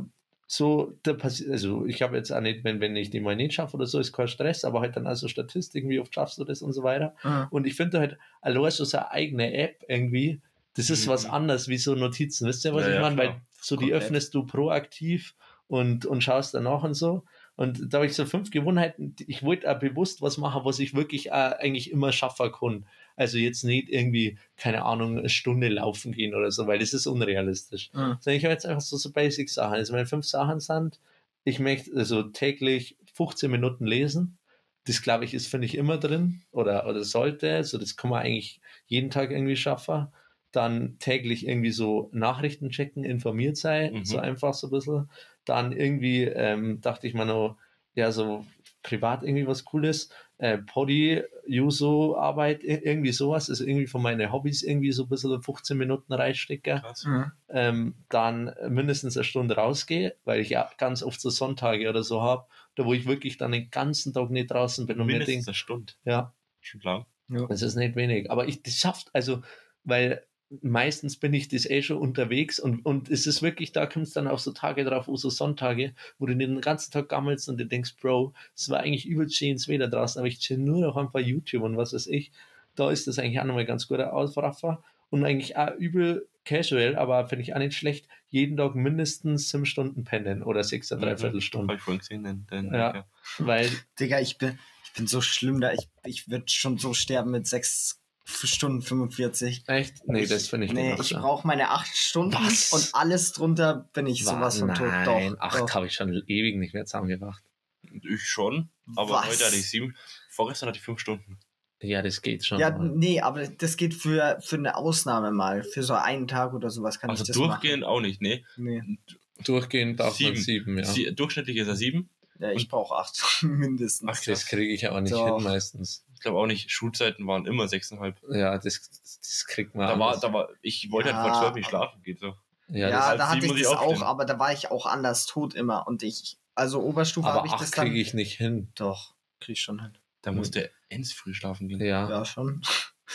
so, 0.51 0.93
da 1.03 1.13
passiert, 1.13 1.51
also 1.51 1.85
ich 1.85 2.01
habe 2.01 2.17
jetzt 2.17 2.31
auch 2.31 2.41
nicht, 2.41 2.63
wenn, 2.63 2.79
wenn 2.81 2.95
ich 2.95 3.11
die 3.11 3.19
mal 3.19 3.35
nicht 3.35 3.53
schaffe 3.53 3.77
oder 3.77 3.85
so, 3.85 3.99
ist 3.99 4.13
kein 4.13 4.27
Stress, 4.27 4.65
aber 4.65 4.79
halt 4.81 4.95
dann 4.95 5.05
also 5.05 5.27
Statistiken, 5.27 5.89
wie 5.89 5.99
oft 5.99 6.11
schaffst 6.11 6.39
du 6.39 6.43
das 6.43 6.63
und 6.63 6.73
so 6.73 6.81
weiter. 6.81 7.13
Mhm. 7.23 7.47
Und 7.51 7.67
ich 7.67 7.75
finde 7.75 7.99
halt, 7.99 8.17
allein 8.41 8.71
so 8.71 8.97
eine 8.97 9.11
eigene 9.11 9.53
App 9.53 9.85
irgendwie, 9.87 10.41
das 10.75 10.89
ist 10.89 11.05
Mhm. 11.05 11.11
was 11.11 11.27
anderes 11.27 11.67
wie 11.67 11.77
so 11.77 11.93
Notizen. 11.93 12.47
Wisst 12.47 12.65
ihr, 12.65 12.73
was 12.73 12.81
Ja, 12.81 12.89
ich 12.89 12.95
ja, 12.95 13.01
meine? 13.01 13.17
Weil 13.17 13.41
so 13.61 13.75
die 13.75 13.81
Komplett. 13.91 14.01
öffnest 14.01 14.33
du 14.33 14.43
proaktiv 14.43 15.35
und, 15.67 16.07
und 16.07 16.23
schaust 16.23 16.55
danach 16.55 16.83
und 16.83 16.95
so. 16.95 17.23
Und 17.55 17.93
da 17.93 17.97
habe 17.99 18.07
ich 18.07 18.15
so 18.15 18.25
fünf 18.25 18.49
Gewohnheiten. 18.49 19.15
Ich 19.27 19.43
wollte 19.43 19.69
auch 19.69 19.77
bewusst 19.77 20.23
was 20.23 20.39
machen, 20.39 20.61
was 20.65 20.79
ich 20.79 20.95
wirklich 20.95 21.31
auch 21.31 21.59
eigentlich 21.59 21.91
immer 21.91 22.11
schaffen 22.11 22.51
kann. 22.51 22.85
Also 23.19 23.37
jetzt 23.37 23.65
nicht 23.65 23.89
irgendwie, 23.89 24.37
keine 24.55 24.85
Ahnung, 24.85 25.17
eine 25.17 25.27
Stunde 25.27 25.67
laufen 25.67 26.13
gehen 26.13 26.33
oder 26.33 26.51
so, 26.51 26.67
weil 26.67 26.79
das 26.79 26.93
ist 26.93 27.05
unrealistisch. 27.05 27.89
Mhm. 27.93 28.15
Sondern 28.21 28.37
ich 28.37 28.45
habe 28.45 28.53
jetzt 28.53 28.65
einfach 28.65 28.81
so, 28.81 28.95
so 28.95 29.11
Basic-Sachen. 29.11 29.73
Also 29.73 29.91
meine 29.91 30.05
fünf 30.05 30.25
Sachen 30.25 30.61
sind, 30.61 30.99
ich 31.43 31.59
möchte 31.59 31.93
also 31.97 32.23
täglich 32.23 32.95
15 33.13 33.51
Minuten 33.51 33.85
lesen. 33.85 34.37
Das 34.85 35.01
glaube 35.01 35.25
ich, 35.25 35.33
ist, 35.33 35.47
finde 35.47 35.65
ich, 35.65 35.75
immer 35.75 35.97
drin 35.97 36.41
oder, 36.51 36.87
oder 36.87 37.03
sollte. 37.03 37.53
Also 37.53 37.77
das 37.77 37.97
kann 37.97 38.09
man 38.09 38.21
eigentlich 38.21 38.61
jeden 38.87 39.09
Tag 39.09 39.31
irgendwie 39.31 39.57
schaffen. 39.57 40.07
Dann 40.53 40.97
täglich 40.99 41.45
irgendwie 41.45 41.71
so 41.71 42.09
Nachrichten 42.13 42.69
checken, 42.69 43.03
informiert 43.03 43.57
sein, 43.57 43.93
Mhm. 43.93 44.05
so 44.05 44.17
einfach 44.17 44.53
so 44.53 44.67
ein 44.67 44.71
bisschen. 44.71 45.09
Dann 45.43 45.73
irgendwie 45.73 46.23
ähm, 46.23 46.79
dachte 46.79 47.05
ich 47.05 47.13
mir 47.13 47.25
noch, 47.25 47.57
ja, 47.95 48.13
so 48.13 48.45
privat 48.83 49.23
irgendwie 49.23 49.47
was 49.47 49.65
Cooles. 49.65 50.09
Äh, 50.37 50.59
Poddy, 50.59 51.21
Juso, 51.45 52.15
Arbeit, 52.17 52.63
ir- 52.63 52.85
irgendwie 52.85 53.11
sowas. 53.11 53.49
Also 53.49 53.65
irgendwie 53.65 53.87
von 53.87 54.01
meinen 54.01 54.31
Hobbys 54.31 54.63
irgendwie 54.63 54.91
so 54.93 55.03
ein 55.03 55.09
bisschen 55.09 55.41
15 55.41 55.77
Minuten 55.77 56.13
reinstecken 56.13 56.79
Krass. 56.79 57.03
Mhm. 57.05 57.31
ähm, 57.49 57.95
dann 58.07 58.53
mindestens 58.69 59.17
eine 59.17 59.25
Stunde 59.25 59.55
rausgehe, 59.55 60.15
weil 60.23 60.39
ich 60.39 60.49
ja 60.49 60.69
ganz 60.77 61.03
oft 61.03 61.19
so 61.19 61.29
Sonntage 61.29 61.89
oder 61.89 62.03
so 62.03 62.21
habe, 62.21 62.45
da 62.75 62.85
wo 62.85 62.93
ich 62.93 63.05
wirklich 63.05 63.37
dann 63.37 63.51
den 63.51 63.69
ganzen 63.69 64.13
Tag 64.13 64.29
nicht 64.29 64.49
draußen 64.51 64.85
bin 64.87 64.99
und 65.01 65.07
mir 65.07 65.13
Mindestens 65.13 65.35
denke, 65.45 65.47
eine 65.49 65.55
Stunde. 65.55 65.93
ja, 66.05 66.33
Schon 66.61 66.79
klar. 66.79 67.05
das 67.49 67.61
ist 67.61 67.75
nicht 67.75 67.95
wenig. 67.97 68.31
Aber 68.31 68.47
ich, 68.47 68.63
das 68.63 68.75
schafft, 68.75 69.09
also, 69.13 69.41
weil 69.83 70.23
meistens 70.61 71.17
bin 71.17 71.33
ich 71.33 71.47
das 71.47 71.69
eh 71.69 71.81
schon 71.81 71.97
unterwegs 71.97 72.59
und, 72.59 72.85
und 72.85 73.09
es 73.09 73.27
ist 73.27 73.41
wirklich, 73.41 73.71
da 73.71 73.85
kommt 73.85 74.07
es 74.07 74.13
dann 74.13 74.27
auch 74.27 74.39
so 74.39 74.51
Tage 74.51 74.83
drauf, 74.83 75.07
wo 75.07 75.15
so 75.15 75.29
Sonntage, 75.29 75.93
wo 76.17 76.25
du 76.25 76.35
den 76.35 76.59
ganzen 76.61 76.91
Tag 76.91 77.09
gammelst 77.09 77.49
und 77.49 77.57
du 77.57 77.65
denkst, 77.65 77.95
Bro, 78.01 78.33
es 78.55 78.69
war 78.69 78.79
eigentlich 78.79 79.05
übel 79.05 79.29
schönes 79.29 79.67
Wetter 79.67 79.87
draußen, 79.87 80.19
aber 80.19 80.27
ich 80.27 80.39
chill 80.39 80.57
nur 80.57 80.79
noch 80.81 80.97
einfach 80.97 81.19
YouTube 81.19 81.63
und 81.63 81.77
was 81.77 81.93
weiß 81.93 82.07
ich. 82.07 82.31
Da 82.75 82.89
ist 82.91 83.07
das 83.07 83.19
eigentlich 83.19 83.39
auch 83.39 83.45
nochmal 83.45 83.65
ganz 83.65 83.87
guter 83.87 84.13
Ausraffer 84.13 84.83
und 85.09 85.23
eigentlich 85.23 85.57
auch 85.57 85.75
übel 85.75 86.27
casual, 86.45 86.95
aber 86.95 87.27
finde 87.27 87.43
ich 87.43 87.53
auch 87.53 87.59
nicht 87.59 87.75
schlecht, 87.75 88.07
jeden 88.29 88.57
Tag 88.57 88.75
mindestens 88.75 89.49
sieben 89.49 89.65
Stunden 89.65 90.03
pennen 90.03 90.41
oder 90.41 90.63
sechs 90.63 90.91
oder 90.91 91.01
dreiviertel 91.01 91.33
Habe 91.33 91.41
Stunden. 91.41 91.71
ich 91.73 91.81
vorhin 91.81 91.99
gesehen. 91.99 92.23
Den, 92.23 92.47
den, 92.47 92.73
Ja. 92.73 93.05
Weil 93.37 93.69
Digga, 93.99 94.19
ich 94.19 94.37
bin, 94.37 94.57
ich 94.85 94.93
bin 94.93 95.05
so 95.05 95.21
schlimm 95.21 95.61
da. 95.61 95.73
Ich, 95.73 95.89
ich 96.05 96.29
würde 96.29 96.45
schon 96.47 96.77
so 96.77 96.93
sterben 96.93 97.31
mit 97.31 97.45
sechs 97.45 97.99
Stunden 98.29 98.81
45. 98.81 99.63
echt, 99.67 100.07
nee, 100.07 100.25
das 100.25 100.47
finde 100.47 100.67
ich 100.67 100.73
Nee, 100.73 100.91
nicht. 100.91 101.01
ich 101.01 101.07
so. 101.09 101.17
brauche 101.19 101.45
meine 101.47 101.69
acht 101.69 101.95
Stunden 101.95 102.33
Was? 102.33 102.71
und 102.73 102.89
alles 102.93 103.31
drunter 103.33 103.89
bin 103.93 104.05
ich 104.07 104.23
sowas 104.23 104.59
von 104.59 104.73
tot. 104.73 104.87
Nein, 104.87 105.31
Doch, 105.33 105.39
acht 105.39 105.59
doch. 105.59 105.75
habe 105.75 105.87
ich 105.87 105.93
schon 105.93 106.13
ewig 106.27 106.57
nicht 106.57 106.73
mehr 106.73 106.85
zusammengebracht. 106.85 107.43
Ich 107.83 108.23
schon. 108.23 108.69
Aber 108.95 109.13
Was? 109.15 109.27
heute 109.27 109.45
hatte 109.45 109.55
ich 109.55 109.69
sieben. 109.69 109.95
Vorgestern 110.29 110.69
hatte 110.69 110.77
ich 110.77 110.83
fünf 110.85 110.99
Stunden. 110.99 111.39
Ja, 111.81 112.01
das 112.01 112.21
geht 112.21 112.45
schon. 112.45 112.59
Ja, 112.59 112.67
aber- 112.67 112.83
nee, 112.83 113.21
aber 113.21 113.47
das 113.47 113.77
geht 113.77 113.93
für, 113.93 114.37
für 114.41 114.57
eine 114.57 114.75
Ausnahme 114.75 115.31
mal. 115.31 115.63
Für 115.63 115.81
so 115.81 115.93
einen 115.93 116.27
Tag 116.27 116.53
oder 116.53 116.69
sowas 116.69 116.99
kann 116.99 117.09
Also 117.09 117.23
ich 117.23 117.27
das 117.27 117.37
durchgehend 117.37 117.83
auch 117.85 118.01
nicht, 118.01 118.21
nee. 118.21 118.43
machen. 118.57 118.63
Nee. 118.63 118.99
Durchgehend 119.45 119.99
darf 119.99 120.19
man 120.19 120.35
Sieben. 120.35 120.35
sieben, 120.35 120.77
ja. 120.77 120.83
Sie, 120.83 121.15
durchschnittlich 121.15 121.55
ist 121.57 121.67
er 121.69 121.75
sieben. 121.77 122.09
Ja, 122.39 122.51
ich 122.51 122.67
brauche 122.67 122.95
acht 122.95 123.17
mindestens. 123.43 124.09
Ach, 124.09 124.23
Das 124.25 124.45
kriege 124.45 124.73
ich 124.73 124.87
aber 124.89 124.99
nicht 125.01 125.13
Doch. 125.13 125.35
hin 125.37 125.43
meistens. 125.43 126.05
Ich 126.19 126.23
glaube 126.23 126.37
auch 126.37 126.47
nicht. 126.47 126.69
Schulzeiten 126.69 127.25
waren 127.27 127.45
immer 127.45 127.69
sechseinhalb. 127.69 128.17
Ja, 128.29 128.57
das, 128.57 128.89
das 129.21 129.45
kriegt 129.47 129.73
man. 129.73 129.87
Da 129.87 129.97
war, 129.97 130.19
da 130.19 130.33
war, 130.33 130.49
ich 130.61 130.91
wollte 130.91 131.09
Ja. 131.11 131.15
halt 131.23 131.31
vor 131.31 131.41
zwölf 131.43 131.55
nicht 131.55 131.69
schlafen, 131.69 132.03
geht 132.03 132.19
so. 132.19 132.35
ja, 132.67 132.89
ja, 132.89 133.15
da 133.15 133.29
hatte 133.29 133.45
ich 133.45 133.53
das 133.53 133.67
auch, 133.67 133.79
aufstehen. 133.83 134.03
aber 134.03 134.25
da 134.25 134.37
war 134.37 134.51
ich 134.51 134.69
auch 134.69 134.85
anders 134.85 135.25
tot 135.27 135.53
immer. 135.53 135.87
Und 135.87 136.03
ich, 136.03 136.37
also 136.55 136.81
Oberstufe 136.81 137.25
habe 137.29 137.47
ich 137.47 137.53
das 137.53 137.69
acht 137.69 137.77
dann. 137.77 137.85
kriege 137.85 138.01
ich 138.01 138.13
nicht 138.13 138.33
hin. 138.37 138.69
Doch, 138.75 139.15
krieg 139.39 139.53
ich 139.55 139.61
schon 139.61 139.81
hin. 139.81 139.97
Da 140.21 140.33
musste 140.33 140.69
ends 140.89 141.13
früh 141.13 141.33
schlafen 141.33 141.69
gehen. 141.69 141.79
Ja. 141.79 142.09
Ja, 142.09 142.25
schon. 142.25 142.61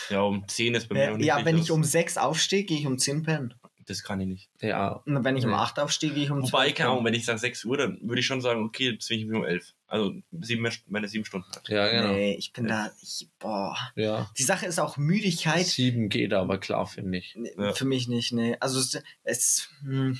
Ja, 0.09 0.21
um 0.21 0.47
zehn 0.47 0.73
ist 0.73 0.89
bei 0.89 0.95
mir 0.95 1.11
noch 1.11 1.17
nicht 1.17 1.27
Ja, 1.27 1.45
wenn 1.45 1.59
ich 1.59 1.69
um 1.69 1.81
los. 1.81 1.91
sechs 1.91 2.17
aufstehe, 2.17 2.63
gehe 2.63 2.79
ich 2.79 2.87
um 2.87 2.97
zehn 2.97 3.21
pennen. 3.21 3.53
Das 3.87 4.03
kann 4.03 4.19
ich 4.19 4.27
nicht. 4.27 4.49
Ja. 4.61 5.03
Und 5.05 5.23
wenn 5.23 5.37
ich 5.37 5.45
um 5.45 5.51
Nee. 5.51 5.57
acht 5.57 5.77
aufstehe, 5.79 6.11
gehe 6.11 6.23
ich 6.23 6.31
um 6.31 6.41
Wobei, 6.41 6.71
keine 6.71 6.89
Ahnung, 6.89 7.05
wenn 7.05 7.13
ich 7.13 7.25
sage 7.25 7.37
6 7.37 7.65
Uhr, 7.65 7.77
dann 7.77 7.99
würde 8.01 8.19
ich 8.19 8.25
schon 8.25 8.41
sagen, 8.41 8.63
okay, 8.65 8.91
jetzt 8.91 9.07
bin 9.07 9.19
ich 9.19 9.25
um 9.31 9.45
11. 9.45 9.73
Also 9.87 10.13
sieben, 10.41 10.67
meine 10.87 11.07
sieben 11.07 11.23
Stunden 11.25 11.47
halt. 11.53 11.69
Ja, 11.69 11.87
genau. 11.89 12.13
Nee, 12.13 12.33
ich 12.35 12.51
bin 12.51 12.67
da, 12.67 12.91
ich, 13.01 13.29
boah. 13.37 13.77
Ja. 13.95 14.29
Die 14.37 14.43
Sache 14.43 14.65
ist 14.65 14.79
auch 14.79 14.97
Müdigkeit. 14.97 15.65
Sieben 15.65 16.09
geht 16.09 16.33
aber 16.33 16.57
klar, 16.57 16.87
finde 16.87 17.19
ich. 17.19 17.35
Nee, 17.35 17.51
Ja. 17.57 17.73
Für 17.73 17.85
mich 17.85 18.07
nicht, 18.07 18.33
nee. 18.33 18.57
Also 18.59 18.79
es, 18.79 18.99
es, 19.23 19.69
hm, 19.83 20.19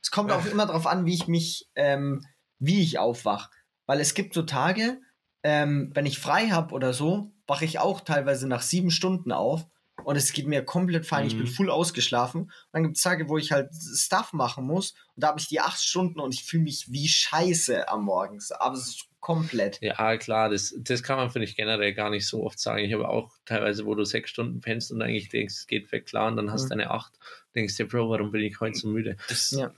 es 0.00 0.10
kommt 0.10 0.32
auch 0.32 0.46
immer 0.46 0.64
darauf 0.66 0.86
an, 0.86 1.04
wie 1.04 1.14
ich 1.14 1.28
mich, 1.28 1.68
ähm, 1.74 2.24
wie 2.58 2.80
ich 2.82 2.98
aufwach. 2.98 3.50
Weil 3.86 4.00
es 4.00 4.14
gibt 4.14 4.32
so 4.32 4.42
Tage, 4.42 5.00
ähm, 5.42 5.90
wenn 5.92 6.06
ich 6.06 6.18
frei 6.18 6.48
habe 6.48 6.74
oder 6.74 6.94
so, 6.94 7.30
wache 7.46 7.64
ich 7.66 7.78
auch 7.78 8.00
teilweise 8.00 8.48
nach 8.48 8.62
sieben 8.62 8.90
Stunden 8.90 9.32
auf 9.32 9.66
und 10.04 10.16
es 10.16 10.32
geht 10.32 10.46
mir 10.46 10.62
komplett 10.64 11.06
fein. 11.06 11.26
Ich 11.26 11.36
bin 11.36 11.46
Mhm. 11.46 11.50
full 11.50 11.70
ausgeschlafen. 11.70 12.42
Und 12.42 12.50
dann 12.72 12.82
gibt 12.84 12.96
es 12.96 13.02
Tage, 13.02 13.28
wo 13.28 13.38
ich 13.38 13.52
halt 13.52 13.70
Stuff 13.74 14.32
machen 14.32 14.64
muss 14.66 14.92
und 15.14 15.22
da 15.22 15.28
habe 15.28 15.40
ich 15.40 15.48
die 15.48 15.60
acht 15.60 15.80
Stunden 15.82 16.20
und 16.20 16.34
ich 16.34 16.44
fühle 16.44 16.64
mich 16.64 16.86
wie 16.90 17.08
Scheiße 17.08 17.88
am 17.88 18.04
Morgen. 18.04 18.38
Aber 18.58 18.74
es 18.74 18.88
ist 18.88 19.04
komplett. 19.20 19.78
Ja, 19.80 20.16
klar, 20.16 20.48
das, 20.50 20.74
das 20.78 21.02
kann 21.04 21.16
man, 21.16 21.30
finde 21.30 21.44
ich, 21.46 21.54
generell 21.56 21.94
gar 21.94 22.10
nicht 22.10 22.26
so 22.26 22.42
oft 22.44 22.58
sagen. 22.58 22.84
Ich 22.84 22.92
habe 22.92 23.08
auch 23.08 23.30
teilweise, 23.44 23.86
wo 23.86 23.94
du 23.94 24.04
sechs 24.04 24.30
Stunden 24.30 24.60
pennst 24.60 24.90
und 24.90 25.00
eigentlich 25.00 25.28
denkst, 25.28 25.54
es 25.54 25.66
geht 25.68 25.92
weg, 25.92 26.06
klar, 26.06 26.26
und 26.28 26.36
dann 26.36 26.50
hast 26.50 26.64
Mhm. 26.64 26.68
du 26.68 26.72
eine 26.74 26.90
acht, 26.90 27.12
denkst 27.54 27.76
dir, 27.76 27.86
Bro, 27.86 28.10
warum 28.10 28.32
bin 28.32 28.42
ich 28.42 28.58
heute 28.60 28.76
so 28.78 28.88
müde? 28.88 29.16
Das, 29.28 29.52
Ja. 29.52 29.72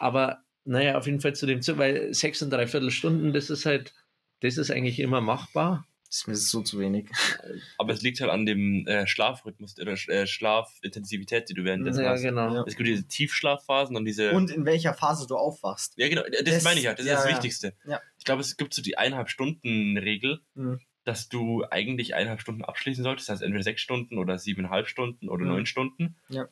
Aber 0.00 0.42
naja, 0.64 0.98
auf 0.98 1.06
jeden 1.06 1.20
Fall 1.20 1.34
zu 1.34 1.46
dem 1.46 1.62
Zug, 1.62 1.78
weil 1.78 2.12
sechs 2.12 2.42
und 2.42 2.50
dreiviertel 2.50 2.90
Stunden, 2.90 3.32
das 3.32 3.50
ist 3.50 3.66
halt, 3.66 3.94
das 4.40 4.56
ist 4.58 4.70
eigentlich 4.70 4.98
immer 5.00 5.20
machbar. 5.20 5.86
Das 6.10 6.16
ist 6.20 6.26
mir 6.28 6.34
so 6.36 6.62
zu 6.62 6.78
wenig. 6.78 7.10
Aber 7.78 7.92
es 7.92 8.00
liegt 8.00 8.20
halt 8.20 8.30
an 8.30 8.46
dem 8.46 8.86
äh, 8.86 9.06
Schlafrhythmus 9.06 9.78
oder 9.78 9.92
äh, 9.92 10.26
Schlafintensivität, 10.26 11.48
die 11.50 11.54
du 11.54 11.64
währenddessen 11.64 12.02
Ja, 12.02 12.10
hast. 12.10 12.22
genau. 12.22 12.54
Ja. 12.54 12.64
Es 12.66 12.76
gibt 12.76 12.88
diese 12.88 13.06
Tiefschlafphasen 13.06 13.94
und 13.96 14.04
diese. 14.06 14.32
Und 14.32 14.50
in 14.50 14.64
welcher 14.64 14.94
Phase 14.94 15.26
du 15.26 15.36
aufwachst. 15.36 15.94
ja, 15.98 16.08
genau, 16.08 16.22
das, 16.30 16.42
Das- 16.44 16.64
meine 16.64 16.78
ich 16.80 16.84
ja, 16.86 16.94
das 16.94 17.04
ja, 17.04 17.12
ist 17.14 17.18
das 17.24 17.30
ja. 17.30 17.36
Wichtigste. 17.36 17.74
Ja. 17.84 18.00
Ich 18.18 18.24
glaube, 18.24 18.40
es 18.40 18.56
gibt 18.56 18.72
so 18.72 18.80
die 18.82 18.96
eineinhalb 18.96 19.28
Stunden 19.28 19.98
Regel, 19.98 20.40
Mhm. 20.54 20.80
dass 21.04 21.28
du 21.28 21.64
eigentlich 21.70 22.14
eineinhalb 22.14 22.40
Stunden 22.40 22.64
abschließen 22.64 23.04
solltest. 23.04 23.28
Das 23.28 23.34
heißt 23.34 23.42
entweder 23.42 23.62
sechs 23.62 23.82
Stunden 23.82 24.16
oder 24.18 24.38
siebeneinhalb 24.38 24.88
Stunden 24.88 25.28
oder 25.28 25.44
Mhm. 25.44 25.50
neun 25.50 25.66
Stunden. 25.66 26.16
Ja. 26.30 26.48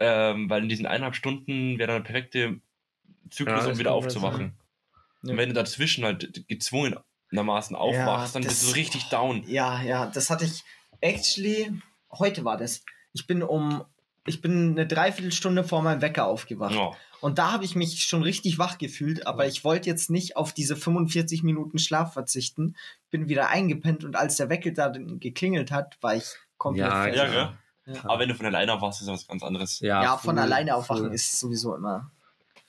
Ähm, 0.00 0.48
weil 0.48 0.62
in 0.62 0.68
diesen 0.70 0.86
eineinhalb 0.86 1.14
Stunden 1.16 1.78
wäre 1.78 1.88
dann 1.92 2.02
der 2.02 2.10
perfekte 2.10 2.60
Zyklus, 3.30 3.64
Ja, 3.64 3.70
um 3.72 3.78
wieder 3.78 3.92
aufzuwachen. 3.92 4.54
Ja. 5.24 5.32
Und 5.32 5.36
wenn 5.36 5.48
du 5.50 5.54
dazwischen 5.54 6.04
halt 6.04 6.44
gezwungenermaßen 7.30 7.76
aufwachst, 7.76 8.34
dann 8.34 8.42
das- 8.42 8.60
bist 8.60 8.68
du 8.70 8.74
richtig 8.74 9.08
down. 9.08 9.42
Ja, 9.46 9.82
ja, 9.82 10.06
das 10.06 10.30
hatte 10.30 10.44
ich 10.44 10.64
actually, 11.00 11.72
heute 12.10 12.44
war 12.44 12.56
das. 12.56 12.82
Ich 13.12 13.26
bin 13.26 13.42
um 13.42 13.84
ich 14.26 14.42
bin 14.42 14.72
eine 14.72 14.86
Dreiviertelstunde 14.86 15.64
vor 15.64 15.80
meinem 15.80 16.02
Wecker 16.02 16.26
aufgewacht. 16.26 16.74
Ja. 16.74 16.90
Und 17.22 17.38
da 17.38 17.50
habe 17.50 17.64
ich 17.64 17.74
mich 17.74 18.02
schon 18.04 18.22
richtig 18.22 18.58
wach 18.58 18.76
gefühlt, 18.76 19.26
aber 19.26 19.46
ich 19.46 19.64
wollte 19.64 19.88
jetzt 19.88 20.10
nicht 20.10 20.36
auf 20.36 20.52
diese 20.52 20.76
45 20.76 21.42
Minuten 21.42 21.78
Schlaf 21.78 22.12
verzichten. 22.12 22.76
Bin 23.10 23.30
wieder 23.30 23.48
eingepennt 23.48 24.04
und 24.04 24.16
als 24.16 24.36
der 24.36 24.50
Wecker 24.50 24.70
da 24.72 24.92
geklingelt 24.94 25.70
hat, 25.70 25.96
war 26.02 26.14
ich 26.14 26.26
komplett 26.58 26.88
Ja, 26.90 27.02
fertig. 27.04 27.16
Ja, 27.22 27.26
gell? 27.26 27.94
Ja. 27.94 28.04
Aber 28.04 28.18
wenn 28.18 28.28
du 28.28 28.34
von 28.34 28.44
alleine 28.44 28.74
aufwachst, 28.74 29.00
ist 29.00 29.08
das 29.08 29.20
was 29.20 29.26
ganz 29.26 29.42
anderes. 29.42 29.80
Ja, 29.80 30.18
von 30.18 30.34
voll, 30.36 30.44
alleine 30.44 30.76
aufwachen 30.76 31.10
ist 31.10 31.40
sowieso 31.40 31.74
immer. 31.74 32.10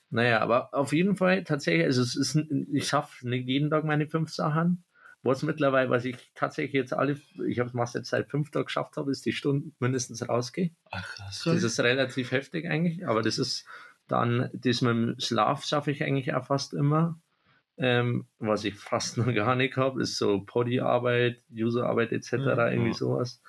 Naja, 0.09 0.39
aber 0.41 0.73
auf 0.73 0.91
jeden 0.91 1.15
Fall 1.15 1.43
tatsächlich, 1.43 1.85
also 1.85 2.01
es 2.01 2.15
ist, 2.15 2.35
ich 2.71 2.87
schaffe 2.87 3.27
nicht 3.27 3.47
jeden 3.47 3.69
Tag 3.69 3.83
meine 3.83 4.07
fünf 4.07 4.31
Sachen. 4.31 4.83
Was 5.21 5.43
mittlerweile, 5.43 5.89
was 5.89 6.05
ich 6.05 6.15
tatsächlich 6.33 6.73
jetzt 6.73 6.93
alle, 6.93 7.19
ich 7.45 7.59
habe 7.59 7.69
es 7.83 7.93
jetzt 7.93 8.09
seit 8.09 8.29
fünf 8.29 8.51
Tagen 8.51 8.65
geschafft 8.65 8.95
habe, 8.95 9.11
ist 9.11 9.25
die 9.25 9.33
Stunde 9.33 9.71
mindestens 9.79 10.27
rausgehe. 10.27 10.71
Ach, 10.91 11.03
krass. 11.15 11.43
Das 11.43 11.61
ist 11.61 11.79
relativ 11.81 12.31
heftig 12.31 12.65
eigentlich, 12.69 13.05
aber 13.05 13.21
das 13.21 13.37
ist 13.37 13.65
dann, 14.07 14.49
das 14.53 14.81
mit 14.81 14.91
dem 14.91 15.15
Schlaf 15.19 15.65
schaffe 15.65 15.91
ich 15.91 16.03
eigentlich 16.03 16.33
auch 16.33 16.45
fast 16.45 16.73
immer. 16.73 17.19
Ähm, 17.77 18.27
was 18.39 18.63
ich 18.63 18.75
fast 18.75 19.17
noch 19.17 19.33
gar 19.33 19.55
nicht 19.55 19.77
habe, 19.77 20.01
ist 20.01 20.17
so 20.17 20.41
Poddy-Arbeit, 20.45 21.41
User-Arbeit 21.53 22.11
etc., 22.13 22.33
Mhm. 22.33 22.47
irgendwie 22.47 22.93
sowas. 22.93 23.41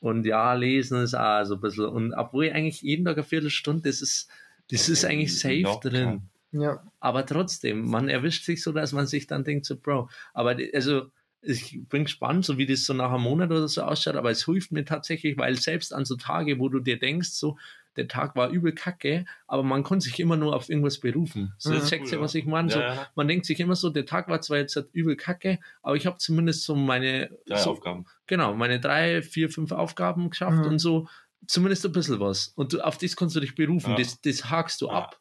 Und 0.00 0.24
ja, 0.24 0.54
lesen 0.54 1.02
ist 1.02 1.14
auch 1.14 1.44
so 1.44 1.56
ein 1.56 1.60
bisschen. 1.60 1.84
Und 1.84 2.14
obwohl 2.14 2.46
ich 2.46 2.54
eigentlich 2.54 2.80
jeden 2.80 3.04
Tag 3.04 3.18
eine 3.18 3.24
Viertelstunde, 3.24 3.82
das 3.88 4.00
ist, 4.00 4.30
das 4.70 4.88
ist 4.88 5.04
eigentlich 5.04 5.38
safe 5.38 5.54
Ja, 5.60 5.76
drin. 5.76 6.22
Ja. 6.52 6.82
Aber 6.98 7.24
trotzdem, 7.26 7.88
man 7.88 8.08
erwischt 8.08 8.44
sich 8.44 8.62
so, 8.62 8.72
dass 8.72 8.92
man 8.92 9.06
sich 9.06 9.26
dann 9.26 9.44
denkt, 9.44 9.66
so, 9.66 9.76
Bro, 9.76 10.08
aber 10.34 10.56
also 10.74 11.02
ich 11.42 11.80
bin 11.88 12.04
gespannt, 12.04 12.44
so 12.44 12.58
wie 12.58 12.66
das 12.66 12.84
so 12.84 12.92
nach 12.92 13.12
einem 13.12 13.22
Monat 13.22 13.50
oder 13.50 13.66
so 13.68 13.82
ausschaut, 13.82 14.16
aber 14.16 14.30
es 14.30 14.44
hilft 14.44 14.72
mir 14.72 14.84
tatsächlich, 14.84 15.38
weil 15.38 15.54
selbst 15.56 15.94
an 15.94 16.04
so 16.04 16.16
Tage, 16.16 16.58
wo 16.58 16.68
du 16.68 16.80
dir 16.80 16.98
denkst, 16.98 17.30
so, 17.30 17.56
der 17.96 18.08
Tag 18.08 18.36
war 18.36 18.50
übel 18.50 18.72
kacke, 18.72 19.24
aber 19.46 19.62
man 19.62 19.82
kann 19.82 20.00
sich 20.00 20.20
immer 20.20 20.36
nur 20.36 20.54
auf 20.54 20.68
irgendwas 20.68 20.98
berufen. 21.00 21.54
So, 21.58 21.72
checkt 21.80 22.06
ihr, 22.12 22.18
Cool, 22.18 22.24
was 22.24 22.34
ja. 22.34 22.40
ich 22.40 22.46
meine? 22.46 22.70
So, 22.70 22.78
Ja, 22.78 22.94
ja. 22.94 23.06
man 23.14 23.26
denkt 23.26 23.46
sich 23.46 23.58
immer 23.58 23.74
so, 23.74 23.90
der 23.90 24.06
Tag 24.06 24.28
war 24.28 24.40
zwar 24.42 24.58
jetzt 24.58 24.76
übel 24.92 25.16
kacke, 25.16 25.58
aber 25.82 25.96
ich 25.96 26.06
habe 26.06 26.18
zumindest 26.18 26.64
so 26.64 26.76
meine, 26.76 27.30
Drei 27.46 27.58
so, 27.58 27.70
Aufgaben. 27.70 28.04
genau, 28.26 28.54
meine 28.54 28.78
drei, 28.78 29.22
vier, 29.22 29.48
fünf 29.50 29.72
Aufgaben 29.72 30.30
geschafft 30.30 30.58
Mhm. 30.58 30.66
und 30.72 30.78
so 30.78 31.08
zumindest 31.46 31.84
ein 31.86 31.92
bisschen 31.92 32.20
was. 32.20 32.48
Und 32.56 32.72
du, 32.72 32.80
auf 32.80 32.98
das 32.98 33.16
kannst 33.16 33.36
du 33.36 33.40
dich 33.40 33.54
berufen, 33.54 33.90
Ja. 33.90 33.96
das, 33.96 34.20
das 34.20 34.50
hakst 34.50 34.80
du 34.80 34.86
Ja. 34.86 34.92
ab. 34.92 35.20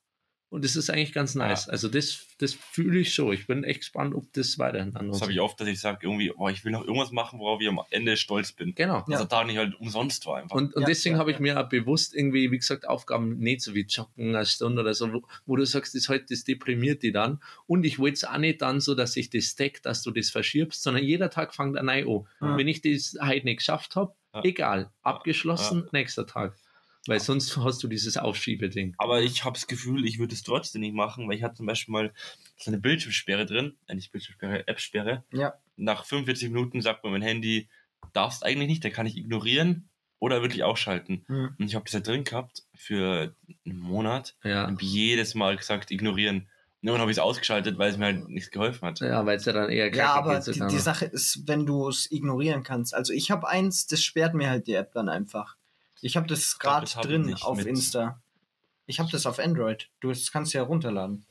Und 0.51 0.65
das 0.65 0.75
ist 0.75 0.89
eigentlich 0.89 1.13
ganz 1.13 1.35
nice. 1.35 1.69
Also 1.69 1.87
das, 1.89 2.25
das 2.39 2.55
fühle 2.55 3.01
ich 3.01 3.13
schon. 3.13 3.31
Ich 3.33 3.45
bin 3.45 3.63
echt 3.63 3.81
gespannt, 3.81 4.15
ob 4.15 4.33
das 4.33 4.57
weiterhin 4.57 4.95
an 4.95 5.09
Das 5.09 5.21
habe 5.21 5.31
ich 5.31 5.39
oft, 5.39 5.59
dass 5.61 5.67
ich 5.67 5.79
sage, 5.79 5.99
irgendwie, 6.07 6.31
oh, 6.35 6.49
ich 6.49 6.65
will 6.65 6.71
noch 6.71 6.81
irgendwas 6.83 7.11
machen, 7.11 7.37
worauf 7.39 7.61
ich 7.61 7.67
am 7.67 7.79
Ende 7.91 8.17
stolz 8.17 8.51
bin. 8.51 8.73
Genau. 8.73 9.05
Dass 9.07 9.19
der 9.19 9.29
Tag 9.29 9.45
nicht 9.45 9.57
halt 9.59 9.75
umsonst 9.79 10.25
war 10.25 10.37
einfach. 10.37 10.55
Und, 10.55 10.73
und 10.73 10.81
Ja, 10.81 10.87
deswegen 10.87 11.17
ja, 11.17 11.19
habe 11.19 11.29
ich 11.29 11.37
ja. 11.37 11.41
mir 11.43 11.59
auch 11.63 11.69
bewusst 11.69 12.15
irgendwie, 12.15 12.49
wie 12.49 12.57
gesagt, 12.57 12.87
Aufgaben 12.87 13.37
nicht 13.37 13.61
so 13.61 13.75
wie 13.75 13.81
Joggen 13.81 14.35
eine 14.35 14.43
Stunde 14.47 14.81
oder 14.81 14.95
so, 14.95 15.13
wo, 15.13 15.21
wo 15.45 15.55
du 15.55 15.67
sagst, 15.67 15.93
das, 15.93 16.09
halt, 16.09 16.31
das 16.31 16.45
deprimiert 16.45 17.03
die 17.03 17.11
dann. 17.11 17.43
Und 17.67 17.83
ich 17.85 17.99
wollte 17.99 18.15
es 18.15 18.23
auch 18.23 18.39
nicht 18.39 18.63
dann 18.63 18.79
so, 18.79 18.95
dass 18.95 19.17
ich 19.17 19.29
das 19.29 19.55
deck, 19.55 19.83
dass 19.83 20.01
du 20.01 20.09
das 20.09 20.31
verschiebst, 20.31 20.81
sondern 20.81 21.03
jeder 21.03 21.29
Tag 21.29 21.53
fängt 21.53 21.77
an 21.77 21.89
an. 21.89 21.99
Ja. 22.07 22.25
Wenn 22.57 22.67
ich 22.67 22.81
das 22.81 23.15
heute 23.21 23.45
nicht 23.45 23.57
geschafft 23.57 23.95
habe, 23.95 24.13
Ja. 24.13 24.18
Egal, 24.43 24.91
abgeschlossen, 25.01 25.87
nächster 25.91 26.25
Tag. 26.25 26.55
Weil 27.07 27.19
sonst 27.19 27.55
hast 27.57 27.81
du 27.81 27.87
dieses 27.87 28.17
Aufschiebeding. 28.17 28.93
Aber 28.97 29.21
ich 29.21 29.43
habe 29.45 29.53
das 29.53 29.67
Gefühl, 29.67 30.05
ich 30.05 30.19
würde 30.19 30.35
es 30.35 30.43
trotzdem 30.43 30.81
nicht 30.81 30.93
machen, 30.93 31.27
weil 31.27 31.37
ich 31.37 31.43
hatte 31.43 31.55
zum 31.55 31.65
Beispiel 31.65 31.93
mal 31.93 32.13
so 32.57 32.69
eine 32.69 32.79
Bildschirmsperre 32.79 33.45
drin, 33.45 33.77
äh, 33.87 33.95
nicht 33.95 34.11
Bildschirmsperre, 34.11 34.67
App-Sperre. 34.67 35.23
Ja. 35.31 35.53
Nach 35.77 36.03
45 36.05 36.49
Minuten 36.49 36.81
sagt 36.81 37.03
mir 37.03 37.09
mein 37.09 37.21
Handy, 37.21 37.69
darfst 38.13 38.43
eigentlich 38.45 38.67
nicht, 38.69 38.83
dann 38.83 38.91
kann 38.91 39.05
ich 39.07 39.17
ignorieren 39.17 39.89
oder 40.19 40.41
wirklich 40.41 40.63
ausschalten. 40.63 41.23
Mhm. 41.27 41.55
Und 41.57 41.65
ich 41.65 41.75
habe 41.75 41.85
das 41.85 41.93
da 41.93 41.99
drin 42.01 42.25
gehabt 42.25 42.63
für 42.75 43.33
einen 43.65 43.79
Monat 43.79 44.35
Ja. 44.43 44.67
und 44.67 44.81
jedes 44.81 45.35
Mal 45.35 45.55
gesagt, 45.55 45.91
ignorieren. 45.91 46.49
Und 46.81 46.87
irgendwann 46.87 47.01
habe 47.01 47.11
ich 47.11 47.17
es 47.17 47.21
ausgeschaltet, 47.23 47.77
weil 47.77 47.91
es 47.91 47.97
mir 47.97 48.05
halt 48.05 48.29
nichts 48.29 48.51
geholfen 48.51 48.87
hat. 48.87 48.99
Ja, 49.01 49.25
weil 49.25 49.35
es 49.37 49.45
ja 49.45 49.51
dann 49.53 49.69
eher 49.69 49.93
Ja, 49.93 50.13
aber 50.13 50.39
geht 50.39 50.55
die, 50.55 50.67
die. 50.67 50.77
Sache 50.79 51.05
ist, 51.05 51.45
wenn 51.47 51.65
du 51.65 51.89
es 51.89 52.09
ignorieren 52.09 52.63
kannst. 52.63 52.93
Also 52.95 53.11
ich 53.11 53.31
habe 53.31 53.47
eins, 53.49 53.87
das 53.87 54.01
sperrt 54.01 54.33
mir 54.33 54.49
halt 54.49 54.67
die 54.67 54.73
App 54.75 54.93
dann 54.93 55.09
einfach. 55.09 55.55
Ich 56.01 56.15
habe 56.15 56.27
das 56.27 56.57
gerade 56.57 56.85
drin 57.01 57.35
auf 57.41 57.57
mit- 57.57 57.65
Insta. 57.67 58.21
Ich 58.85 58.99
habe 58.99 59.11
das 59.11 59.25
auf 59.25 59.39
Android. 59.39 59.89
Du 59.99 60.09
das 60.09 60.31
kannst 60.31 60.53
ja 60.53 60.63
runterladen. 60.63 61.25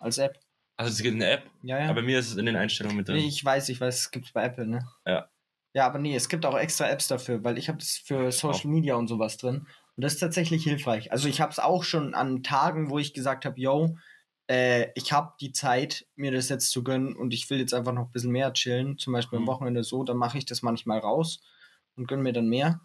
Als 0.00 0.16
App. 0.18 0.38
Also 0.76 0.90
es 0.92 1.02
gibt 1.02 1.14
eine 1.14 1.30
App, 1.30 1.42
Ja, 1.62 1.78
ja. 1.78 1.84
aber 1.84 1.96
bei 2.00 2.02
mir 2.02 2.18
ist 2.18 2.30
es 2.30 2.36
in 2.36 2.46
den 2.46 2.56
Einstellungen 2.56 2.96
mit 2.96 3.06
drin. 3.06 3.16
nee, 3.16 3.26
ich 3.28 3.44
weiß, 3.44 3.68
ich 3.68 3.80
weiß, 3.80 3.96
es 3.96 4.10
gibt 4.10 4.32
bei 4.32 4.44
Apple, 4.44 4.66
ne? 4.66 4.88
Ja. 5.06 5.28
Ja, 5.74 5.86
aber 5.86 5.98
nee, 5.98 6.16
es 6.16 6.28
gibt 6.28 6.46
auch 6.46 6.56
extra 6.58 6.88
Apps 6.88 7.08
dafür, 7.08 7.44
weil 7.44 7.58
ich 7.58 7.68
habe 7.68 7.78
das 7.78 7.98
für 8.04 8.32
Social 8.32 8.70
Media 8.70 8.94
und 8.96 9.06
sowas 9.08 9.36
drin. 9.36 9.66
Und 9.96 10.02
das 10.02 10.14
ist 10.14 10.20
tatsächlich 10.20 10.64
hilfreich. 10.64 11.12
Also 11.12 11.28
ich 11.28 11.40
habe 11.40 11.52
es 11.52 11.58
auch 11.60 11.84
schon 11.84 12.14
an 12.14 12.42
Tagen, 12.42 12.90
wo 12.90 12.98
ich 12.98 13.12
gesagt 13.14 13.44
habe, 13.44 13.60
yo, 13.60 13.96
äh, 14.48 14.90
ich 14.94 15.12
habe 15.12 15.34
die 15.40 15.52
Zeit, 15.52 16.06
mir 16.16 16.30
das 16.32 16.48
jetzt 16.48 16.70
zu 16.70 16.84
gönnen 16.84 17.16
und 17.16 17.32
ich 17.34 17.48
will 17.50 17.58
jetzt 17.58 17.74
einfach 17.74 17.92
noch 17.92 18.06
ein 18.06 18.10
bisschen 18.12 18.30
mehr 18.32 18.52
chillen, 18.52 18.98
zum 18.98 19.12
Beispiel 19.12 19.38
am 19.38 19.44
Mhm. 19.44 19.48
Wochenende 19.48 19.84
so, 19.84 20.04
dann 20.04 20.16
mache 20.16 20.38
ich 20.38 20.46
das 20.46 20.62
manchmal 20.62 20.98
raus 20.98 21.40
und 21.96 22.08
gönne 22.08 22.22
mir 22.22 22.32
dann 22.32 22.48
mehr. 22.48 22.80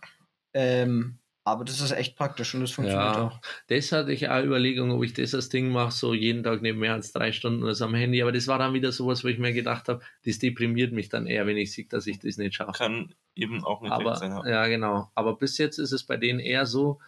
Ähm, 0.54 1.20
aber 1.44 1.66
das 1.66 1.82
ist 1.82 1.92
echt 1.92 2.16
praktisch 2.18 2.54
und 2.56 2.62
das 2.62 2.72
funktioniert 2.72 3.18
Ja, 3.18 3.20
auch. 3.20 3.42
das 3.68 3.92
hatte 3.92 4.14
ich 4.14 4.30
auch 4.30 4.42
Überlegung, 4.44 4.92
ob 4.92 5.04
ich 5.04 5.14
das 5.14 5.36
als 5.36 5.50
Ding 5.50 5.70
mache, 5.70 5.92
so 5.92 6.14
jeden 6.14 6.44
Tag 6.44 6.62
nicht 6.62 6.78
mehr 6.78 6.94
als 6.94 7.12
drei 7.12 7.34
Stunden 7.34 7.62
oder 7.64 7.76
so 7.76 7.84
am 7.86 7.94
Handy. 7.94 8.22
Aber 8.22 8.32
das 8.32 8.48
war 8.48 8.58
dann 8.58 8.74
wieder 8.74 8.94
sowas, 8.94 9.24
wo 9.24 9.28
ich 9.28 9.38
mir 9.38 9.52
gedacht 9.52 9.90
habe, 9.90 10.02
das 10.26 10.40
deprimiert 10.40 10.94
mich 10.94 11.10
dann 11.10 11.28
eher, 11.28 11.46
wenn 11.46 11.58
ich 11.58 11.74
sehe, 11.74 11.88
dass 11.88 12.08
ich 12.08 12.20
das 12.20 12.38
nicht 12.38 12.56
schaffe. 12.56 12.72
Kann 12.78 13.16
eben 13.36 13.64
auch 13.66 13.82
nicht 13.82 13.92
Aber 13.92 14.16
sein. 14.16 14.32
Ja. 14.32 14.48
ja, 14.48 14.68
genau. 14.68 15.12
Aber 15.14 15.36
bis 15.38 15.58
jetzt 15.58 15.78
ist 15.78 15.92
es 15.92 16.06
bei 16.06 16.16
denen 16.16 16.40
eher 16.40 16.66
so, 16.66 17.00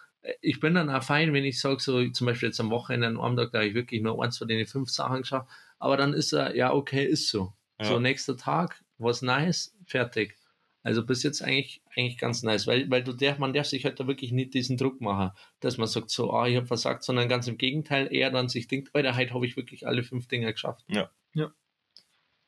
ich 0.42 0.60
bin 0.60 0.76
dann 0.76 0.90
auch 0.90 1.04
fein, 1.04 1.34
wenn 1.34 1.46
ich 1.46 1.60
sage, 1.60 1.82
so 1.82 2.08
zum 2.10 2.28
Beispiel 2.28 2.50
jetzt 2.50 2.60
am 2.60 2.70
Wochenende, 2.70 3.08
an 3.08 3.20
einem 3.20 3.38
Tag, 3.38 3.52
da 3.52 3.60
habe 3.60 3.68
ich 3.68 3.74
wirklich 3.74 4.02
nur 4.02 4.24
eins 4.24 4.38
von 4.38 4.48
den 4.48 4.66
fünf 4.68 4.90
Sachen 4.90 5.22
geschafft. 5.22 5.50
Aber 5.80 5.98
dann 5.98 6.14
ist 6.14 6.32
er, 6.34 6.56
ja, 6.56 6.74
okay, 6.74 7.04
ist 7.04 7.30
so. 7.30 7.54
Ja. 7.80 7.88
So, 7.88 8.00
nächster 8.00 8.38
Tag, 8.38 8.84
was 8.98 9.22
nice, 9.22 9.76
fertig. 9.86 10.38
Also 10.84 11.06
bis 11.06 11.22
jetzt 11.24 11.44
eigentlich, 11.44 11.82
eigentlich 11.96 12.18
ganz 12.18 12.42
nice, 12.42 12.66
weil, 12.66 12.90
weil 12.90 13.04
du 13.04 13.14
der, 13.14 13.38
man 13.38 13.54
darf 13.54 13.68
sich 13.68 13.86
halt 13.86 14.00
da 14.00 14.08
wirklich 14.08 14.32
nicht 14.32 14.54
diesen 14.54 14.78
Druck 14.78 15.00
machen, 15.00 15.32
dass 15.60 15.78
man 15.78 15.88
sagt 15.88 16.10
so, 16.10 16.32
ah, 16.34 16.48
ich 16.48 16.56
habe 16.56 16.66
versagt, 16.66 17.04
sondern 17.04 17.30
ganz 17.30 17.48
im 17.48 17.58
Gegenteil, 17.58 18.12
eher 18.12 18.32
dann 18.32 18.50
sich 18.50 18.68
denkt, 18.68 18.90
Alter, 18.94 19.16
heute 19.16 19.34
habe 19.34 19.46
ich 19.46 19.58
wirklich 19.58 19.86
alle 19.86 20.04
fünf 20.04 20.28
Dinge 20.28 20.52
geschafft. 20.52 20.84
Ja. 20.88 21.12
Ja. 21.34 21.52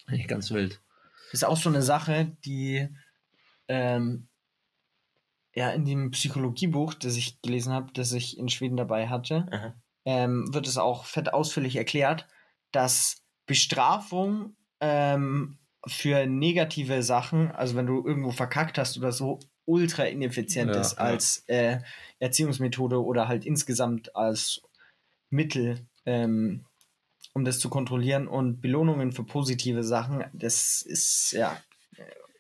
Eigentlich 0.08 0.28
ganz 0.28 0.52
wild. 0.52 0.82
ist 1.32 1.46
auch 1.46 1.58
so 1.58 1.70
eine 1.70 1.82
Sache, 1.82 2.36
die 2.44 2.88
ähm, 3.68 4.28
ja 5.56 5.70
in 5.70 5.86
dem 5.86 6.12
Psychologiebuch, 6.12 6.94
das 6.94 7.16
ich 7.16 7.42
gelesen 7.42 7.74
habe, 7.74 7.92
das 7.94 8.12
ich 8.12 8.38
in 8.38 8.50
Schweden 8.50 8.78
dabei 8.78 9.08
hatte, 9.08 9.46
ähm, 10.06 10.54
wird 10.54 10.68
es 10.68 10.78
auch 10.78 11.06
fett 11.06 11.34
ausführlich 11.34 11.76
erklärt, 11.76 12.28
dass 12.72 13.22
Bestrafung 13.46 14.56
ähm, 14.80 15.58
für 15.86 16.26
negative 16.26 17.04
Sachen, 17.04 17.52
also 17.52 17.76
wenn 17.76 17.86
du 17.86 18.06
irgendwo 18.06 18.32
verkackt 18.32 18.78
hast 18.78 18.98
oder 18.98 19.12
so, 19.12 19.40
ultra 19.66 20.04
ineffizient 20.04 20.74
Ja, 20.74 20.82
ist 20.82 20.94
ja. 20.94 21.00
als 21.00 21.44
äh, 21.48 21.80
Erziehungsmethode 22.20 23.04
oder 23.04 23.28
halt 23.28 23.46
insgesamt 23.46 24.16
als 24.16 24.62
Mittel, 25.30 25.88
ähm, 26.06 26.66
um 27.34 27.46
das 27.46 27.60
zu 27.60 27.70
kontrollieren. 27.70 28.28
Und 28.28 28.62
Belohnungen 28.62 29.12
für 29.12 29.24
positive 29.24 29.84
Sachen, 29.84 30.24
das 30.34 30.82
ist 30.82 31.32
ja 31.32 31.58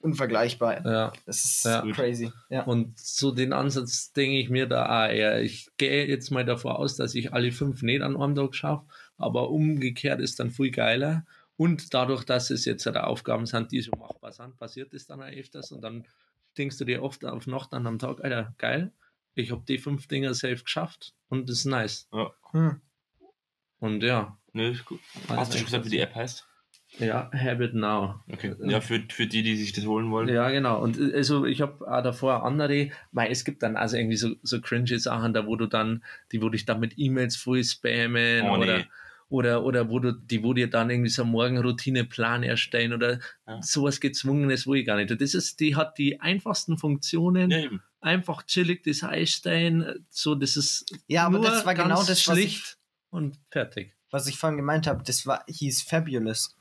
unvergleichbar. 0.03 0.85
Ja. 0.85 1.13
Das 1.25 1.43
ist 1.45 1.65
Ja. 1.65 1.81
crazy. 1.91 2.31
Ja. 2.49 2.63
Und 2.63 2.99
so 2.99 3.31
den 3.31 3.53
Ansatz 3.53 4.11
denke 4.13 4.39
ich 4.39 4.49
mir 4.49 4.67
da 4.67 4.85
auch 4.85 5.09
eher. 5.11 5.41
Ich 5.41 5.69
gehe 5.77 6.05
jetzt 6.07 6.29
mal 6.31 6.45
davon 6.45 6.73
aus, 6.73 6.95
dass 6.95 7.15
ich 7.15 7.33
alle 7.33 7.51
fünf 7.51 7.81
nicht 7.81 8.01
an 8.01 8.15
einem 8.17 8.35
Tag 8.35 8.53
schaffe, 8.55 8.85
aber 9.17 9.49
umgekehrt 9.49 10.19
ist 10.19 10.39
dann 10.39 10.51
viel 10.51 10.71
geiler. 10.71 11.25
Und 11.55 11.93
dadurch, 11.93 12.23
dass 12.23 12.49
es 12.49 12.65
jetzt 12.65 12.85
halt 12.85 12.97
Aufgaben 12.97 13.45
sind, 13.45 13.71
die 13.71 13.81
so 13.81 13.91
machbar 13.91 14.31
sind, 14.31 14.57
passiert 14.57 14.93
es 14.93 15.05
dann 15.05 15.21
auch 15.21 15.27
öfters 15.27 15.71
und 15.71 15.81
dann 15.81 16.05
denkst 16.57 16.77
du 16.77 16.85
dir 16.85 17.01
oft 17.03 17.23
auf 17.25 17.47
Nacht 17.47 17.73
an 17.73 17.87
am 17.87 17.99
Tag, 17.99 18.23
Alter, 18.23 18.53
geil, 18.57 18.91
ich 19.35 19.51
habe 19.51 19.63
die 19.67 19.77
fünf 19.77 20.07
Dinger 20.07 20.33
safe 20.33 20.63
geschafft 20.63 21.13
und 21.29 21.49
das 21.49 21.59
ist 21.59 21.65
nice. 21.65 22.07
Hm. 22.51 22.81
Und 23.79 24.03
ja, 24.03 24.37
Nö, 24.55 24.69
ist 24.71 24.85
gut. 24.85 24.99
Also 25.27 25.35
Hast 25.37 25.53
du 25.53 25.57
schon 25.57 25.65
gesagt, 25.65 25.85
wie 25.85 25.89
die 25.89 25.99
App 25.99 26.13
heißt? 26.13 26.47
Ja, 26.99 27.29
Habit 27.33 27.73
Now. 27.73 28.21
Okay. 28.31 28.55
Ja, 28.63 28.79
für, 28.81 29.01
für 29.09 29.25
die, 29.27 29.41
die 29.43 29.55
sich 29.55 29.73
das 29.73 29.85
holen 29.85 30.11
wollen. 30.11 30.29
Ja, 30.29 30.49
genau. 30.51 30.81
Und 30.81 30.99
äh, 30.99 31.13
also 31.15 31.45
ich 31.45 31.61
habe 31.61 31.87
auch 31.91 32.03
davor 32.03 32.43
andere, 32.45 32.89
weil 33.11 33.31
es 33.31 33.43
gibt 33.45 33.63
dann 33.63 33.75
also 33.77 33.97
irgendwie 33.97 34.17
so, 34.17 34.35
so 34.43 34.61
cringe 34.61 34.99
Sachen, 34.99 35.33
da 35.33 35.45
wo 35.47 35.55
du 35.55 35.65
dann, 35.67 36.03
die 36.31 36.41
wo 36.41 36.49
dich 36.49 36.65
dann 36.65 36.79
mit 36.79 36.93
E-Mails 36.97 37.35
voll 37.35 37.63
spammen 37.63 38.45
Oh, 38.45 38.57
nee. 38.57 38.63
oder, 38.63 38.85
oder, 39.29 39.63
oder 39.63 39.89
wo 39.89 39.99
du, 39.99 40.11
die 40.11 40.43
wo 40.43 40.53
dir 40.53 40.69
dann 40.69 40.89
irgendwie 40.91 41.09
so 41.09 41.23
einen 41.23 41.31
Morgenroutineplan 41.31 42.43
erstellen 42.43 42.93
oder 42.93 43.19
Ja. 43.47 43.59
sowas 43.61 43.99
gezwungenes, 43.99 44.67
wo 44.67 44.75
ich 44.75 44.85
gar 44.85 44.97
nicht. 44.97 45.09
Das 45.19 45.33
ist, 45.33 45.59
die 45.59 45.75
hat 45.75 45.97
die 45.97 46.21
einfachsten 46.21 46.77
Funktionen, 46.77 47.49
Ja, 47.49 47.57
eben. 47.59 47.81
einfach 48.01 48.43
chillig 48.43 48.83
das 48.83 49.03
einstellen, 49.03 50.05
so 50.09 50.35
das 50.35 50.55
ist 50.57 50.85
Ja, 51.07 51.25
aber 51.25 51.37
nur 51.39 51.45
das 51.49 51.65
war 51.65 51.73
ganz 51.73 51.87
genau 51.87 52.03
das, 52.03 52.21
schlicht 52.21 52.77
und 53.09 53.39
fertig. 53.49 53.93
was 54.11 54.27
ich 54.27 54.37
vorhin 54.37 54.57
gemeint 54.57 54.85
habe. 54.85 55.03
Das 55.03 55.25
war, 55.25 55.43
hieß 55.47 55.81
Fabulous. 55.81 56.55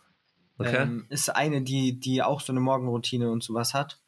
Okay. 0.62 0.82
Ähm, 0.82 1.06
ist 1.08 1.28
eine, 1.28 1.62
die, 1.62 1.98
die 1.98 2.22
auch 2.22 2.40
so 2.40 2.52
eine 2.52 2.60
Morgenroutine 2.60 3.30
und 3.30 3.42
sowas 3.42 3.74
hat. 3.74 4.00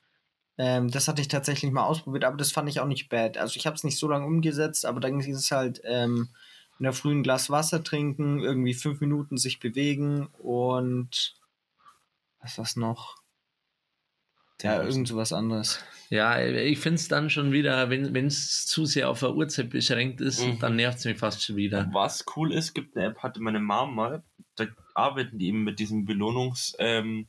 Ähm, 0.57 0.90
das 0.90 1.09
hatte 1.09 1.20
ich 1.20 1.28
tatsächlich 1.28 1.72
mal 1.72 1.84
ausprobiert, 1.84 2.24
aber 2.24 2.36
das 2.36 2.52
fand 2.52 2.68
ich 2.68 2.80
auch 2.80 2.86
nicht 2.86 3.09
bad. 3.09 3.38
Also 3.38 3.57
ich 3.57 3.66
habe 3.66 3.76
es 3.76 3.84
nicht 3.84 3.98
so 3.98 4.09
lange 4.09 4.26
umgesetzt, 4.26 4.86
aber 4.86 5.00
dann 5.00 5.18
ist 5.20 5.28
es 5.28 5.50
halt 5.50 5.80
ähm, 5.84 6.28
in 6.78 6.84
der 6.84 6.92
frühen 6.92 7.22
Glas 7.22 7.50
Wasser 7.50 7.82
trinken, 7.82 8.40
irgendwie 8.40 8.74
fünf 8.74 9.00
Minuten 9.00 9.36
sich 9.36 9.59
bewegen 9.61 10.26
und 10.38 11.34
was 12.40 12.59
war's 12.59 12.76
noch? 12.76 13.16
Ja, 14.62 14.82
irgend 14.82 15.09
so 15.09 15.16
was 15.16 15.32
anderes. 15.32 15.80
Ja, 16.09 16.40
ich 16.40 16.78
finde 16.78 16.94
es 16.96 17.09
dann 17.09 17.28
schon 17.28 17.52
wieder, 17.52 17.90
wenn 17.90 18.26
es 18.26 18.64
zu 18.66 18.86
sehr 18.86 19.11
auf 19.11 19.22
eine 19.22 19.34
Uhrzeit 19.34 19.68
beschränkt 19.70 20.20
ist, 20.20 20.40
Mhm. 20.40 20.59
dann 20.59 20.76
nervt 20.76 20.98
es 20.98 21.05
mich 21.05 21.18
fast 21.18 21.42
schon 21.42 21.57
wieder. 21.57 21.88
Was 21.92 22.24
cool 22.36 22.52
ist, 22.52 22.72
gibt 22.72 22.96
eine 22.96 23.07
App, 23.07 23.18
hatte 23.18 23.40
meine 23.40 23.61
Mom 23.61 23.94
mal, 23.94 24.22
da 24.57 24.66
arbeiten 24.94 25.38
die 25.38 25.48
eben 25.48 25.64
mit 25.64 25.78
diesem 25.78 26.05
Belohnungssystem. 26.05 27.26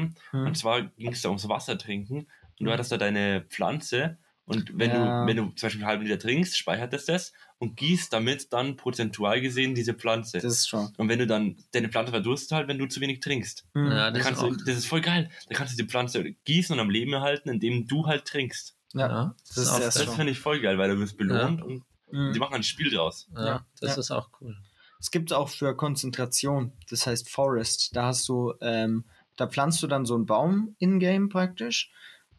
Ähm. 0.00 0.14
Hm. 0.30 0.46
Und 0.46 0.56
zwar 0.56 0.82
ging 0.82 1.12
es 1.12 1.22
da 1.22 1.28
ums 1.28 1.48
Wasser 1.48 1.76
trinken. 1.78 2.26
Und 2.58 2.66
du 2.66 2.72
hattest 2.72 2.92
da 2.92 2.96
deine 2.98 3.42
Pflanze. 3.48 4.18
Und 4.44 4.72
wenn, 4.76 4.90
Ja. 4.90 5.22
du, 5.22 5.26
wenn 5.28 5.36
du 5.36 5.44
zum 5.50 5.66
Beispiel 5.66 5.82
einen 5.82 5.88
halben 5.90 6.04
Liter 6.04 6.18
trinkst, 6.18 6.58
speichert 6.58 6.92
es 6.92 7.04
das 7.04 7.32
und 7.58 7.76
gießt 7.76 8.12
damit 8.12 8.52
dann 8.52 8.76
prozentual 8.76 9.40
gesehen 9.40 9.74
diese 9.76 9.94
Pflanze. 9.94 10.38
Das 10.38 10.52
ist 10.52 10.68
schon. 10.68 10.92
und 10.96 11.08
wenn 11.08 11.20
du 11.20 11.26
dann, 11.26 11.56
deine 11.72 11.88
Pflanze 11.88 12.10
verdurstet 12.10 12.52
halt, 12.52 12.66
wenn 12.68 12.78
du 12.78 12.86
zu 12.86 13.00
wenig 13.00 13.20
trinkst. 13.20 13.64
Hm. 13.74 13.86
Ja, 13.86 14.10
Da 14.10 14.10
das 14.10 14.18
ist, 14.20 14.24
kannst 14.26 14.42
auch, 14.42 14.48
du, 14.48 14.56
das 14.64 14.76
ist 14.76 14.86
voll 14.86 15.02
geil. 15.02 15.30
Da 15.48 15.54
kannst 15.54 15.74
du 15.78 15.82
die 15.82 15.88
Pflanze 15.88 16.32
gießen 16.44 16.72
und 16.74 16.80
am 16.80 16.90
Leben 16.90 17.12
erhalten, 17.12 17.48
indem 17.48 17.86
du 17.86 18.06
halt 18.06 18.24
trinkst. 18.24 18.76
Ja. 18.92 19.06
ja, 19.08 19.36
das 19.46 19.56
ist 19.56 19.68
auch 19.68 19.76
sehr 19.78 20.04
Das 20.06 20.14
finde 20.16 20.32
ich 20.32 20.40
voll 20.40 20.60
geil, 20.60 20.76
weil 20.78 20.90
du 20.90 20.98
wirst 20.98 21.16
belohnt 21.16 21.62
und 21.62 21.84
Hm. 22.10 22.32
die 22.32 22.40
machen 22.40 22.54
ein 22.54 22.64
Spiel 22.64 22.90
draus. 22.90 23.28
ja, 23.36 23.46
Ja, 23.46 23.66
das 23.80 23.90
ja. 23.94 24.00
ist 24.00 24.10
auch 24.10 24.30
cool. 24.40 24.56
Es 25.00 25.10
gibt 25.10 25.32
auch 25.32 25.48
für 25.48 25.74
Konzentration, 25.74 26.72
das 26.90 27.06
heißt 27.06 27.28
Forest. 27.28 27.96
Da 27.96 28.06
hast 28.06 28.28
du, 28.28 28.52
ähm, 28.60 29.04
da 29.36 29.46
pflanzt 29.46 29.82
du 29.82 29.86
dann 29.86 30.04
so 30.04 30.14
einen 30.14 30.26
Baum 30.26 30.76
in-game 30.78 31.30
praktisch 31.30 31.90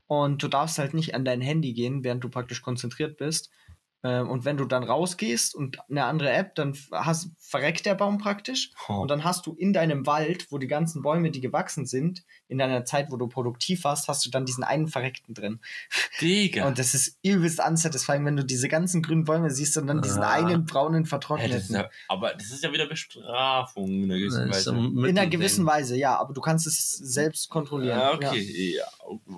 und 0.06 0.44
du 0.44 0.48
darfst 0.48 0.78
halt 0.78 0.94
nicht 0.94 1.16
an 1.16 1.26
dein 1.26 1.42
Handy 1.42 1.74
gehen, 1.74 2.04
während 2.04 2.24
du 2.24 2.30
praktisch 2.30 2.62
konzentriert 2.62 3.18
bist. 3.18 3.50
Ähm, 4.04 4.30
und 4.30 4.46
wenn 4.46 4.58
du 4.58 4.66
dann 4.66 4.84
rausgehst 4.84 5.54
und 5.54 5.78
eine 5.90 6.06
andere 6.06 6.32
App, 6.32 6.56
dann 6.56 6.76
hast, 6.92 7.30
verreckt 7.40 7.86
der 7.86 7.94
Baum 7.96 8.18
praktisch. 8.18 8.72
Und 9.02 9.12
dann 9.12 9.24
hast 9.24 9.46
du 9.46 9.54
in 9.54 9.74
deinem 9.74 10.08
Wald, 10.08 10.48
wo 10.52 10.58
die 10.58 10.68
ganzen 10.68 11.02
Bäume, 11.04 11.30
die 11.30 11.40
gewachsen 11.42 11.86
sind, 11.86 12.24
in 12.48 12.58
deiner 12.58 12.84
Zeit, 12.84 13.12
wo 13.12 13.18
du 13.18 13.28
produktiv 13.28 13.84
warst, 13.84 14.08
hast 14.08 14.26
du 14.26 14.30
dann 14.32 14.46
diesen 14.46 14.64
einen 14.64 14.88
Verreckten 14.88 15.34
drin. 15.36 15.60
Digga. 16.20 16.68
Und 16.68 16.80
das 16.80 16.94
ist 16.94 17.20
übelst 17.24 17.60
unsatisfying, 17.66 18.26
wenn 18.26 18.36
du 18.38 18.44
diese 18.44 18.68
ganzen 18.68 19.02
grünen 19.04 19.24
Bäume 19.24 19.52
siehst 19.52 19.78
und 19.78 19.88
dann 19.88 20.02
diesen 20.02 20.24
Ah. 20.24 20.32
einen 20.32 20.66
braunen 20.66 21.06
vertrockneten. 21.06 21.76
ja, 21.76 21.90
aber 22.08 22.34
das 22.34 22.52
ist 22.52 22.64
ja 22.64 22.72
wieder 22.74 22.88
Bestrafung 22.88 23.88
in 24.04 24.12
einer 24.12 24.20
gewissen 24.20 24.50
Weise. 24.50 24.70
In 24.72 25.18
einer 25.18 25.28
gewissen 25.28 25.66
Weise, 25.66 25.96
ja, 25.96 26.18
aber 26.18 26.34
du 26.34 26.42
kannst 26.42 26.66
es 26.68 26.90
selbst 26.98 27.50
kontrollieren. 27.50 28.00
Ja, 28.00 28.14
okay. 28.14 28.76
Ja. 28.78 28.86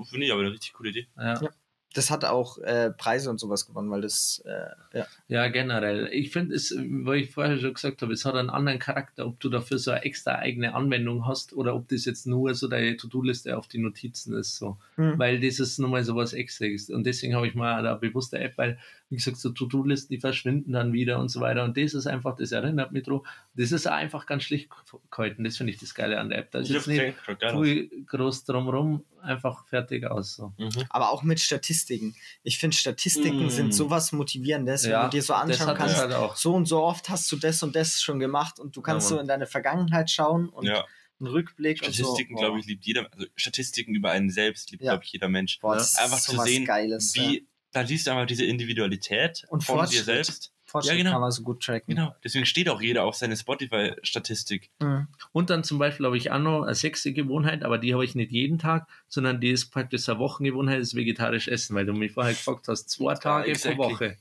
Finde 0.09 0.25
ich 0.25 0.31
aber 0.31 0.41
eine 0.41 0.51
richtig 0.51 0.73
coole 0.73 0.89
Idee. 0.91 1.07
Ja. 1.17 1.41
Ja. 1.41 1.49
Das 1.93 2.09
hat 2.09 2.25
auch 2.25 2.57
äh, 2.57 2.91
Preise 2.91 3.29
und 3.29 3.39
sowas 3.39 3.67
gewonnen, 3.67 3.91
weil 3.91 4.01
das, 4.01 4.43
äh, 4.45 4.97
ja. 4.97 5.07
Ja, 5.27 5.47
generell. 5.47 6.09
Ich 6.11 6.31
finde 6.31 6.55
es, 6.55 6.75
weil 6.75 7.21
ich 7.21 7.31
vorher 7.31 7.57
schon 7.59 7.73
gesagt 7.73 8.01
habe, 8.01 8.13
es 8.13 8.25
hat 8.25 8.35
einen 8.35 8.49
anderen 8.49 8.79
Charakter, 8.79 9.27
ob 9.27 9.39
du 9.39 9.49
dafür 9.49 9.77
so 9.77 9.91
eine 9.91 10.03
extra 10.03 10.35
eigene 10.35 10.73
Anwendung 10.73 11.27
hast 11.27 11.53
oder 11.53 11.75
ob 11.75 11.87
das 11.89 12.05
jetzt 12.05 12.25
nur 12.25 12.55
so 12.55 12.67
deine 12.67 12.97
To-Do-Liste 12.97 13.57
auf 13.57 13.67
die 13.67 13.79
Notizen 13.79 14.35
ist. 14.35 14.57
So. 14.57 14.77
Hm. 14.95 15.19
Weil 15.19 15.39
das 15.39 15.59
ist 15.59 15.77
nochmal 15.77 16.03
so 16.03 16.15
was 16.15 16.33
Extras. 16.33 16.89
Und 16.89 17.05
deswegen 17.05 17.35
habe 17.35 17.47
ich 17.47 17.55
mal 17.55 17.85
eine 17.85 17.95
bewusste 17.95 18.39
App, 18.39 18.57
weil, 18.57 18.79
wie 19.13 19.17
gesagt, 19.17 19.37
so 19.37 19.51
To-Do-Listen, 19.51 20.09
die 20.11 20.19
verschwinden 20.19 20.71
dann 20.73 20.91
wieder 20.91 21.19
und 21.19 21.29
so 21.29 21.39
weiter. 21.39 21.63
Und 21.63 21.77
das 21.77 21.93
ist 21.93 22.07
einfach, 22.07 22.35
das 22.35 22.51
erinnert 22.51 22.91
mich 22.93 23.03
drauf. 23.03 23.21
Das 23.53 23.71
ist 23.71 23.85
einfach 23.85 24.25
ganz 24.25 24.41
schlicht 24.41 24.69
gehalten. 25.11 25.43
Das 25.43 25.55
finde 25.57 25.71
ich 25.71 25.79
das 25.79 25.93
Geile 25.93 26.19
an 26.19 26.29
der 26.29 26.39
App. 26.39 26.49
Da 26.49 26.59
ist 26.59 26.69
Ich 26.69 26.75
jetzt 26.75 26.87
nicht 26.87 27.15
viel 27.25 28.05
groß 28.07 28.45
drumrum, 28.45 29.03
einfach 29.21 29.67
fertig 29.67 30.05
aus. 30.09 30.35
So. 30.35 30.51
Mhm. 30.57 30.71
Aber 30.89 31.11
auch 31.11 31.21
mit 31.21 31.39
Statistiken. 31.39 32.15
Ich 32.41 32.57
finde, 32.57 32.75
Statistiken 32.75 33.45
Mm. 33.45 33.49
sind 33.51 33.73
sowas 33.75 34.11
Motivierendes, 34.13 34.85
wenn 34.85 34.99
du 35.03 35.09
dir 35.09 35.21
so 35.21 35.33
anschauen 35.35 35.75
kannst. 35.77 35.97
halt 35.97 36.13
auch. 36.13 36.35
So 36.35 36.55
und 36.55 36.65
so 36.65 36.81
oft 36.81 37.07
hast 37.09 37.31
du 37.31 37.35
das 37.35 37.61
und 37.61 37.75
das 37.75 38.01
schon 38.01 38.17
gemacht 38.19 38.59
und 38.59 38.75
du 38.75 38.81
kannst 38.81 39.11
Ja, 39.11 39.17
so 39.17 39.21
in 39.21 39.27
deine 39.27 39.45
Vergangenheit 39.45 40.09
schauen 40.09 40.49
und 40.49 40.65
Ja, 40.65 40.85
einen 41.19 41.27
Rückblick 41.27 41.77
Statistiken, 41.77 42.35
so. 42.35 42.41
glaube 42.41 42.59
ich, 42.59 42.65
liebt 42.65 42.83
jeder. 42.83 43.07
Also 43.13 43.27
Statistiken 43.35 43.93
über 43.93 44.09
einen 44.09 44.31
selbst 44.31 44.71
liebt, 44.71 44.81
Ja. 44.83 44.93
glaube 44.93 45.03
ich, 45.05 45.11
jeder 45.13 45.29
Mensch. 45.29 45.59
Boah, 45.59 45.73
Ja. 45.73 45.77
das 45.77 45.91
ist 45.91 45.99
Einfach 45.99 46.19
zu 46.19 46.37
sehen, 46.41 46.65
Geiles. 46.65 47.15
ja. 47.15 47.31
Wie, 47.73 47.79
da 47.79 47.85
siehst 47.85 48.07
du 48.07 48.11
einfach 48.11 48.27
diese 48.27 48.45
Individualität 48.45 49.45
Und 49.49 49.63
von 49.63 49.87
dir 49.87 50.03
selbst. 50.03 50.53
Fortschritt 50.65 50.97
Ja, 50.97 50.97
genau. 50.97 51.11
kann 51.11 51.21
man 51.21 51.31
so 51.31 51.43
gut 51.43 51.61
tracken. 51.63 51.95
Genau. 51.95 52.15
Deswegen 52.23 52.47
steht 52.47 52.67
auch 52.67 52.81
jeder 52.81 53.03
auf 53.03 53.15
seine 53.15 53.37
Spotify-Statistik. 53.37 54.71
Mhm. 54.79 55.07
Und 55.31 55.51
dann 55.51 55.63
zum 55.63 55.77
Beispiel 55.77 56.05
habe 56.05 56.17
ich 56.17 56.31
auch 56.31 56.39
noch 56.39 56.63
eine 56.63 56.73
sechste 56.73 57.13
Gewohnheit, 57.13 57.63
aber 57.63 57.77
die 57.77 57.93
habe 57.93 58.03
ich 58.03 58.15
nicht 58.15 58.31
jeden 58.31 58.57
Tag, 58.57 58.87
sondern 59.07 59.39
die 59.39 59.51
ist 59.51 59.69
praktisch 59.69 60.09
eine 60.09 60.17
Wochengewohnheit, 60.17 60.81
das 60.81 60.95
vegetarisch 60.95 61.47
Essen, 61.47 61.75
weil 61.75 61.85
du 61.85 61.93
mich 61.93 62.13
vorher 62.13 62.33
gefragt 62.33 62.67
hast, 62.67 62.89
zwei 62.89 63.13
Tage 63.13 63.51
exactly. 63.51 63.75
pro 63.75 63.91
Woche. 63.91 64.17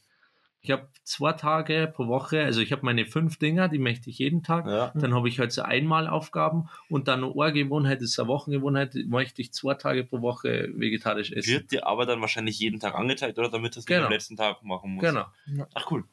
Ich 0.65 0.71
habe 0.71 0.89
zwei 1.03 1.33
Tage 1.33 1.93
pro 1.93 2.07
Woche, 2.07 2.45
also 2.45 2.61
ich 2.61 2.71
habe 2.71 2.85
meine 2.85 3.05
fünf 3.05 3.37
Dinger, 3.37 3.69
die 3.69 3.81
möchte 3.81 4.11
ich 4.11 4.19
jeden 4.19 4.45
Tag. 4.45 4.67
Ja. 4.67 4.93
Dann 4.95 5.13
habe 5.13 5.29
ich 5.29 5.41
halt 5.41 5.51
so 5.51 5.63
einmal 5.63 6.07
Aufgaben 6.07 6.69
und 6.89 7.09
dann 7.09 7.25
eine 7.25 7.53
Gewohnheit, 7.53 8.01
das 8.01 8.11
ist 8.11 8.21
eine 8.21 8.29
Wochengewohnheit, 8.29 8.95
möchte 9.07 9.43
ich 9.43 9.53
zwei 9.53 9.75
Tage 9.75 10.05
pro 10.05 10.23
Woche 10.23 10.69
vegetarisch 10.75 11.33
essen. 11.33 11.53
Wird 11.55 11.73
dir 11.73 11.87
aber 11.89 12.07
dann 12.07 12.21
wahrscheinlich 12.21 12.61
jeden 12.61 12.79
Tag 12.79 12.95
angezeigt, 12.95 13.41
oder 13.41 13.49
damit 13.49 13.75
du 13.75 13.81
es 13.81 13.87
nicht 13.87 13.89
Genau. 13.89 14.07
am 14.07 14.13
letzten 14.13 14.37
Tag 14.37 14.63
machen 14.63 14.93
musst. 14.95 15.05
Genau. 15.05 15.27
Ach 15.75 15.91
cool. 15.91 16.05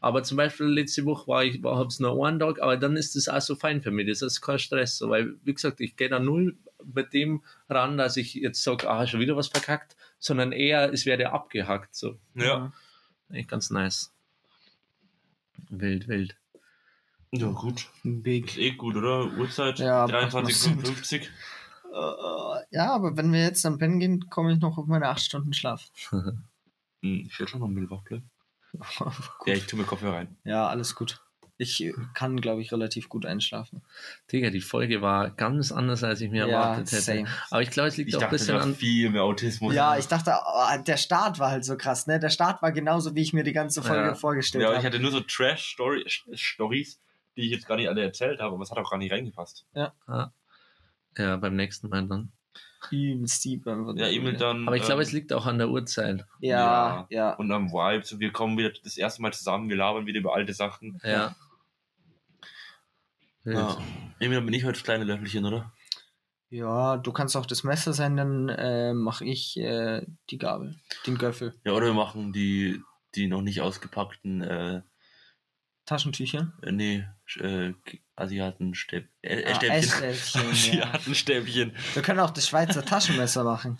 Aber 0.00 0.22
zum 0.22 0.36
Beispiel 0.36 0.66
letzte 0.66 1.06
Woche 1.06 1.26
war 1.26 1.44
ich, 1.44 1.62
habe 1.64 1.86
es 1.86 1.98
nur 1.98 2.26
einen 2.26 2.38
Tag, 2.38 2.60
aber 2.60 2.76
dann 2.76 2.96
ist 2.96 3.16
das 3.16 3.26
auch 3.30 3.40
so 3.40 3.56
fein 3.56 3.80
für 3.80 3.90
mich. 3.90 4.06
Das 4.06 4.20
ist 4.20 4.42
kein 4.42 4.58
Stress, 4.58 4.98
so, 4.98 5.08
weil, 5.08 5.36
wie 5.44 5.54
gesagt, 5.54 5.80
ich 5.80 5.96
gehe 5.96 6.10
da 6.10 6.18
null 6.18 6.58
mit 6.94 7.14
dem 7.14 7.42
ran, 7.70 7.96
dass 7.96 8.18
ich 8.18 8.34
jetzt 8.34 8.62
sage, 8.62 8.86
ah, 8.90 9.06
schon 9.06 9.20
wieder 9.20 9.34
was 9.34 9.48
verkackt, 9.48 9.96
sondern 10.18 10.52
eher, 10.52 10.92
es 10.92 11.06
werde 11.06 11.32
abgehackt, 11.32 11.94
so. 11.94 12.18
Ja. 12.34 12.70
Echt 13.30 13.48
ganz 13.48 13.70
nice. 13.70 14.12
Wild, 15.70 16.08
wild. 16.08 16.36
Ja, 17.32 17.48
gut. 17.48 17.90
Big. 18.04 18.46
Ist 18.46 18.58
eh 18.58 18.72
gut, 18.72 18.96
oder? 18.96 19.26
Uhrzeit 19.36 19.78
Ja, 19.80 20.04
23.55 20.06 21.22
Äh, 21.92 22.64
ja, 22.70 22.92
aber 22.94 23.16
wenn 23.16 23.32
wir 23.32 23.42
jetzt 23.42 23.64
dann 23.64 23.78
pennen 23.78 23.98
gehen, 24.00 24.28
komme 24.28 24.52
ich 24.52 24.60
noch 24.60 24.78
auf 24.78 24.86
meine 24.86 25.08
acht 25.08 25.20
Stunden 25.20 25.52
Schlaf. 25.52 25.84
Hm, 27.02 27.26
Ich 27.26 27.38
werde 27.38 27.50
schon 27.50 27.60
noch 27.60 27.68
ein 27.68 27.90
wach 27.90 28.02
bleiben. 28.02 28.30
Ja, 29.46 29.54
ich 29.54 29.66
tue 29.66 29.78
mir 29.78 29.84
Kopfhörer 29.84 30.14
rein. 30.16 30.36
Ja, 30.44 30.68
alles 30.68 30.94
gut. 30.94 31.23
Ich 31.56 31.92
kann, 32.14 32.40
glaube 32.40 32.62
ich, 32.62 32.72
relativ 32.72 33.08
gut 33.08 33.24
einschlafen. 33.26 33.82
Digga, 34.32 34.50
die 34.50 34.60
Folge 34.60 35.02
war 35.02 35.30
ganz 35.30 35.70
anders, 35.70 36.02
als 36.02 36.20
ich 36.20 36.28
mir 36.30 36.46
Ja, 36.48 36.62
erwartet 36.64 36.90
hätte. 36.90 37.02
same. 37.02 37.28
Aber 37.50 37.62
ich 37.62 37.70
glaube, 37.70 37.88
es 37.90 37.96
liegt 37.96 38.08
Ich 38.08 38.16
auch 38.16 38.20
ein 38.20 38.22
dachte, 38.22 38.34
bisschen 38.36 38.54
du 38.54 38.60
hast 38.60 38.66
an. 38.66 38.74
viel 38.74 39.10
mehr 39.10 39.22
Autismus. 39.22 39.72
Ja, 39.72 39.96
ich 39.96 40.08
dachte, 40.08 40.32
oh, 40.44 40.82
der 40.84 40.96
Start 40.96 41.38
war 41.38 41.50
halt 41.52 41.64
so 41.64 41.76
krass, 41.76 42.08
ne? 42.08 42.18
Der 42.18 42.30
Start 42.30 42.60
war 42.60 42.72
genauso, 42.72 43.14
wie 43.14 43.22
ich 43.22 43.32
mir 43.32 43.44
die 43.44 43.52
ganze 43.52 43.82
Folge 43.82 44.08
Ja. 44.08 44.14
vorgestellt 44.16 44.62
Ja, 44.62 44.68
aber 44.70 44.78
ich 44.78 44.84
habe. 44.84 44.94
hatte 44.96 45.02
nur 45.02 45.12
so 45.12 45.20
Trash-Stories, 45.20 47.00
die 47.36 47.42
ich 47.42 47.50
jetzt 47.50 47.66
gar 47.66 47.76
nicht 47.76 47.88
alle 47.88 48.02
erzählt 48.02 48.40
habe, 48.40 48.54
aber 48.54 48.62
es 48.64 48.70
hat 48.72 48.78
auch 48.78 48.90
gar 48.90 48.98
nicht 48.98 49.12
reingepasst. 49.12 49.64
Ja, 49.74 51.36
beim 51.36 51.54
nächsten 51.54 51.88
Mal 51.88 52.06
dann. 52.08 52.32
Übelst 52.90 53.44
deep 53.44 53.66
einfach. 53.66 53.94
Ja, 53.96 54.08
eben 54.08 54.36
dann. 54.38 54.66
Aber 54.66 54.76
ich 54.76 54.82
glaube, 54.82 55.02
ähm, 55.02 55.06
es 55.06 55.12
liegt 55.12 55.32
auch 55.32 55.46
an 55.46 55.58
der 55.58 55.70
Uhrzeit. 55.70 56.26
Ja, 56.40 57.06
ja. 57.10 57.34
Und 57.34 57.50
am 57.52 57.70
Vibe, 57.70 58.04
so 58.04 58.20
wir 58.20 58.32
kommen 58.32 58.56
wieder 58.58 58.72
das 58.82 58.96
erste 58.96 59.22
Mal 59.22 59.32
zusammen, 59.32 59.68
wir 59.68 59.76
labern 59.76 60.06
wieder 60.06 60.20
über 60.20 60.34
alte 60.34 60.52
Sachen. 60.52 61.00
Ja. 61.02 61.34
Ja. 63.44 63.76
Emil, 64.20 64.40
bin 64.40 64.54
ich 64.54 64.64
heute 64.64 64.74
das 64.74 64.84
kleine 64.84 65.04
Löffelchen, 65.04 65.44
oder? 65.44 65.72
Ja, 66.48 66.96
du 66.96 67.12
kannst 67.12 67.36
auch 67.36 67.46
das 67.46 67.64
Messer 67.64 67.92
sein, 67.92 68.16
dann 68.16 68.48
äh, 68.48 68.94
mache 68.94 69.24
ich 69.24 69.56
äh, 69.58 70.06
die 70.30 70.38
Gabel, 70.38 70.76
den 71.06 71.18
Göffel. 71.18 71.54
Ja, 71.64 71.72
oder 71.72 71.86
wir 71.86 71.94
machen 71.94 72.32
die, 72.32 72.80
die 73.14 73.26
noch 73.26 73.42
nicht 73.42 73.60
ausgepackten, 73.60 74.40
äh, 74.40 74.82
Taschentücher. 75.86 76.52
äh, 76.62 76.72
nee, 76.72 77.04
äh, 77.40 77.72
Asiatenstäb 78.16 79.08
äh, 79.22 79.40
äh, 79.42 79.52
Ah, 79.52 79.54
Stäbchen. 79.82 80.42
Ja. 80.42 80.84
Asiatenstäbchen. 80.94 81.72
Wir 81.94 82.02
können 82.02 82.20
auch 82.20 82.30
das 82.30 82.48
Schweizer 82.48 82.84
Taschenmesser 82.84 83.44
machen. 83.44 83.78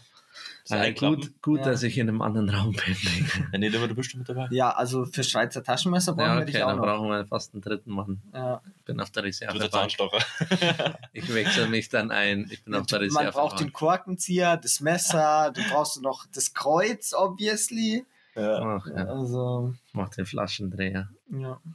Ja, 0.67 0.91
gut, 0.93 1.43
gut 1.43 1.59
Ja. 1.61 1.67
dass 1.67 1.83
ich 1.83 1.99
in 1.99 2.09
einem 2.09 2.23
anderen 2.23 2.49
Raum 2.49 2.73
bin. 2.73 2.97
Ja, 3.53 3.59
nee, 3.59 3.69
du 3.69 3.95
bist 3.95 4.15
du 4.15 4.19
mit 4.19 4.29
dabei. 4.29 4.49
Ja, 4.51 4.71
also 4.71 5.05
für 5.05 5.23
Schweizer 5.23 5.63
Taschenmesser 5.63 6.15
brauchen 6.15 6.27
Ja, 6.27 6.35
wir 6.37 6.43
okay, 6.43 6.53
dich 6.53 6.63
auch 6.63 6.69
dann 6.69 6.77
noch. 6.79 6.85
brauchen 6.87 7.09
wir 7.11 7.27
fast 7.27 7.53
einen 7.53 7.61
dritten 7.63 7.91
Mann. 7.93 8.23
Ja. 8.33 8.63
Ich 8.79 8.85
bin 8.85 8.99
auf 9.01 9.11
der 9.11 9.25
Du. 9.25 9.71
Zahnstocher. 9.71 10.25
Ich 11.13 11.33
wechsle 11.33 11.69
mich 11.69 11.91
dann 11.91 12.11
ein. 12.11 12.49
Ich 12.51 12.65
bin 12.65 12.75
auf 12.75 12.87
der 12.87 13.01
Man 13.13 13.31
braucht 13.31 13.61
den. 13.61 13.73
Korkenzieher, 13.75 14.57
das 14.57 14.81
Messer, 14.81 15.53
du 15.55 15.63
brauchst 15.71 16.01
noch 16.03 16.27
das 16.35 16.55
Kreuz, 16.55 17.13
obviously. 17.13 18.05
Ja. 18.35 18.59
Ach, 18.61 18.87
ja. 18.87 19.05
Also, 19.07 19.75
Mach 19.93 20.09
den 20.11 20.27
Flaschendreher. 20.27 21.11
ja. 21.31 21.61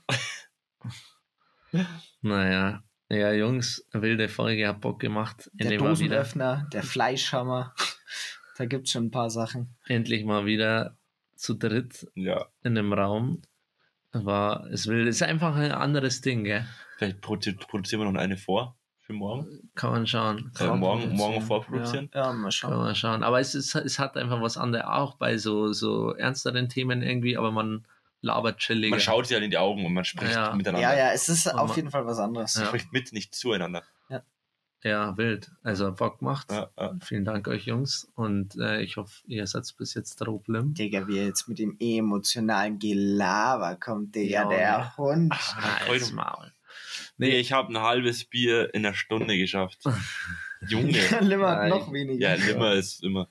Naja. 2.22 2.84
Ja, 3.12 3.32
Jungs, 3.32 3.86
wilde 3.92 4.30
Folge, 4.30 4.68
hat 4.68 4.82
Bock 4.82 5.00
gemacht. 5.00 5.50
Der 5.54 5.78
Dosenöffner, 5.78 6.68
der 6.72 6.84
Fleischhammer. 6.84 7.74
Da 8.58 8.66
gibt's 8.66 8.92
schon 8.92 9.06
ein 9.06 9.12
paar 9.12 9.30
Sachen. 9.30 9.74
endlich 9.88 10.26
mal 10.26 10.46
wieder 10.46 10.98
zu 11.34 11.54
dritt 11.54 12.06
ja. 12.14 12.46
in 12.62 12.78
einem 12.78 12.92
Raum. 12.92 13.42
War, 14.12 14.66
es 14.66 14.86
will, 14.88 15.08
es 15.08 15.18
ist 15.18 15.24
einfach 15.24 15.56
ein 15.56 15.72
anderes 15.72 16.20
Ding, 16.20 16.44
gell? 16.44 16.68
Vielleicht 16.98 17.22
produ 17.22 17.54
produzieren 17.56 18.02
wir 18.02 18.12
noch 18.12 18.20
eine 18.20 18.36
vor. 18.36 18.78
Für 19.10 19.14
morgen. 19.16 19.72
Kann 19.74 19.92
man 19.92 20.06
schauen. 20.08 20.52
Äh, 20.60 20.68
morgen, 20.68 21.10
morgen 21.16 21.36
Ja, 21.36 21.42
vorproduzieren. 21.42 22.12
Ja, 22.14 22.32
mal 22.32 22.44
Kann 22.44 22.52
schauen. 22.52 22.78
man 22.78 22.96
schauen. 22.96 23.24
Aber 23.24 23.40
es, 23.40 23.56
ist, 23.56 23.74
es 23.74 23.98
hat 23.98 24.16
einfach 24.18 24.40
was 24.40 24.56
anderes, 24.56 24.86
auch 24.86 25.16
bei 25.16 25.38
so, 25.38 25.74
so 25.74 26.14
ernsteren 26.14 26.70
Themen 26.70 27.02
irgendwie, 27.02 27.36
aber 27.36 27.52
man 27.52 27.86
labert 28.22 28.60
chilliger. 28.60 28.92
Man 28.92 29.00
schaut 29.00 29.26
sich 29.26 29.34
halt 29.34 29.44
in 29.46 29.50
die 29.50 29.58
Augen 29.58 29.84
und 29.84 29.94
man 29.94 30.06
spricht 30.06 30.34
Ja. 30.36 30.54
miteinander. 30.54 30.88
Ja, 30.88 30.96
ja, 31.08 31.12
es 31.12 31.28
ist 31.28 31.48
Aber- 31.48 31.62
auf 31.64 31.76
jeden 31.76 31.90
Fall 31.90 32.06
was 32.06 32.20
anderes. 32.20 32.54
Ja. 32.56 32.66
Spricht 32.68 32.94
mit, 32.94 33.12
nicht 33.12 33.34
zueinander. 33.34 33.84
Ja, 34.82 35.18
wild. 35.18 35.52
Also 35.62 35.92
Bock 35.92 36.22
macht. 36.22 36.54
Ja, 36.54 36.70
ja. 36.80 36.96
Vielen 37.02 37.26
Dank 37.26 37.50
euch 37.50 37.66
Jungs 37.66 38.08
und 38.16 38.56
äh, 38.56 38.80
ich 38.82 38.96
hoffe, 38.96 39.12
ihr 39.28 39.46
seid 39.46 39.66
bis 39.78 39.94
jetzt 39.94 40.16
draufbleiben. 40.22 40.74
Digga, 40.74 41.06
wie 41.10 41.18
er 41.18 41.26
jetzt 41.26 41.50
mit 41.50 41.60
dem 41.60 41.76
emotionalen 41.82 42.80
Gelaber 42.80 43.76
kommt, 43.76 44.16
Digga, 44.16 44.44
Ja, 44.44 44.48
der 44.48 44.96
Hund. 44.98 45.34
Halt's 45.34 46.14
Maul. 46.14 46.54
Nee, 47.20 47.38
ich 47.38 47.52
habe 47.52 47.74
ein 47.74 47.82
halbes 47.82 48.24
Bier 48.24 48.74
in 48.74 48.86
einer 48.86 48.96
Stunde 48.96 49.38
geschafft. 49.38 49.84
Junge. 50.68 50.98
Limmer 51.20 51.58
hat 51.58 51.70
noch 51.70 51.92
weniger. 51.92 52.30
Ja, 52.30 52.46
Limmer 52.46 52.74
ist 52.74 53.04
immer. 53.04 53.30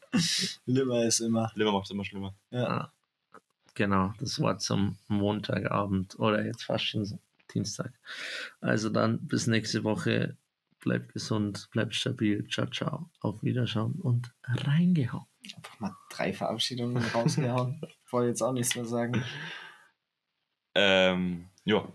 Limmer 0.67 1.05
ist 1.05 1.21
immer. 1.21 1.51
Limmer 1.55 1.73
macht 1.73 1.87
es 1.87 1.91
immer 1.91 2.05
schlimmer. 2.05 2.37
Ja. 2.51 2.93
genau, 3.75 4.13
das 4.21 4.41
war 4.43 4.59
zum 4.59 4.99
Montagabend 5.09 6.19
oder 6.19 6.45
jetzt 6.45 6.65
fast 6.65 6.85
schon 6.85 7.07
so 7.07 7.19
Dienstag. 7.55 7.95
Also 8.61 8.91
dann 8.91 9.27
bis 9.27 9.47
nächste 9.47 9.85
Woche. 9.85 10.37
Bleibt 10.81 11.15
gesund, 11.15 11.69
bleibt 11.73 11.95
stabil. 11.95 12.47
Ciao, 12.49 12.67
ciao. 12.67 13.11
Auf 13.21 13.43
Wiederschauen 13.43 13.95
und 13.95 14.33
reingehauen. 14.45 15.27
Einfach 15.57 15.81
mal 15.81 15.97
drei 16.11 16.35
Verabschiedungen 16.35 17.03
rausgehauen. 17.15 17.81
Wollte 18.11 18.29
jetzt 18.29 18.43
auch 18.43 18.53
nichts 18.53 18.77
mehr 18.77 18.85
sagen. 18.85 19.25
Ähm, 20.75 21.47
ja, 21.65 21.89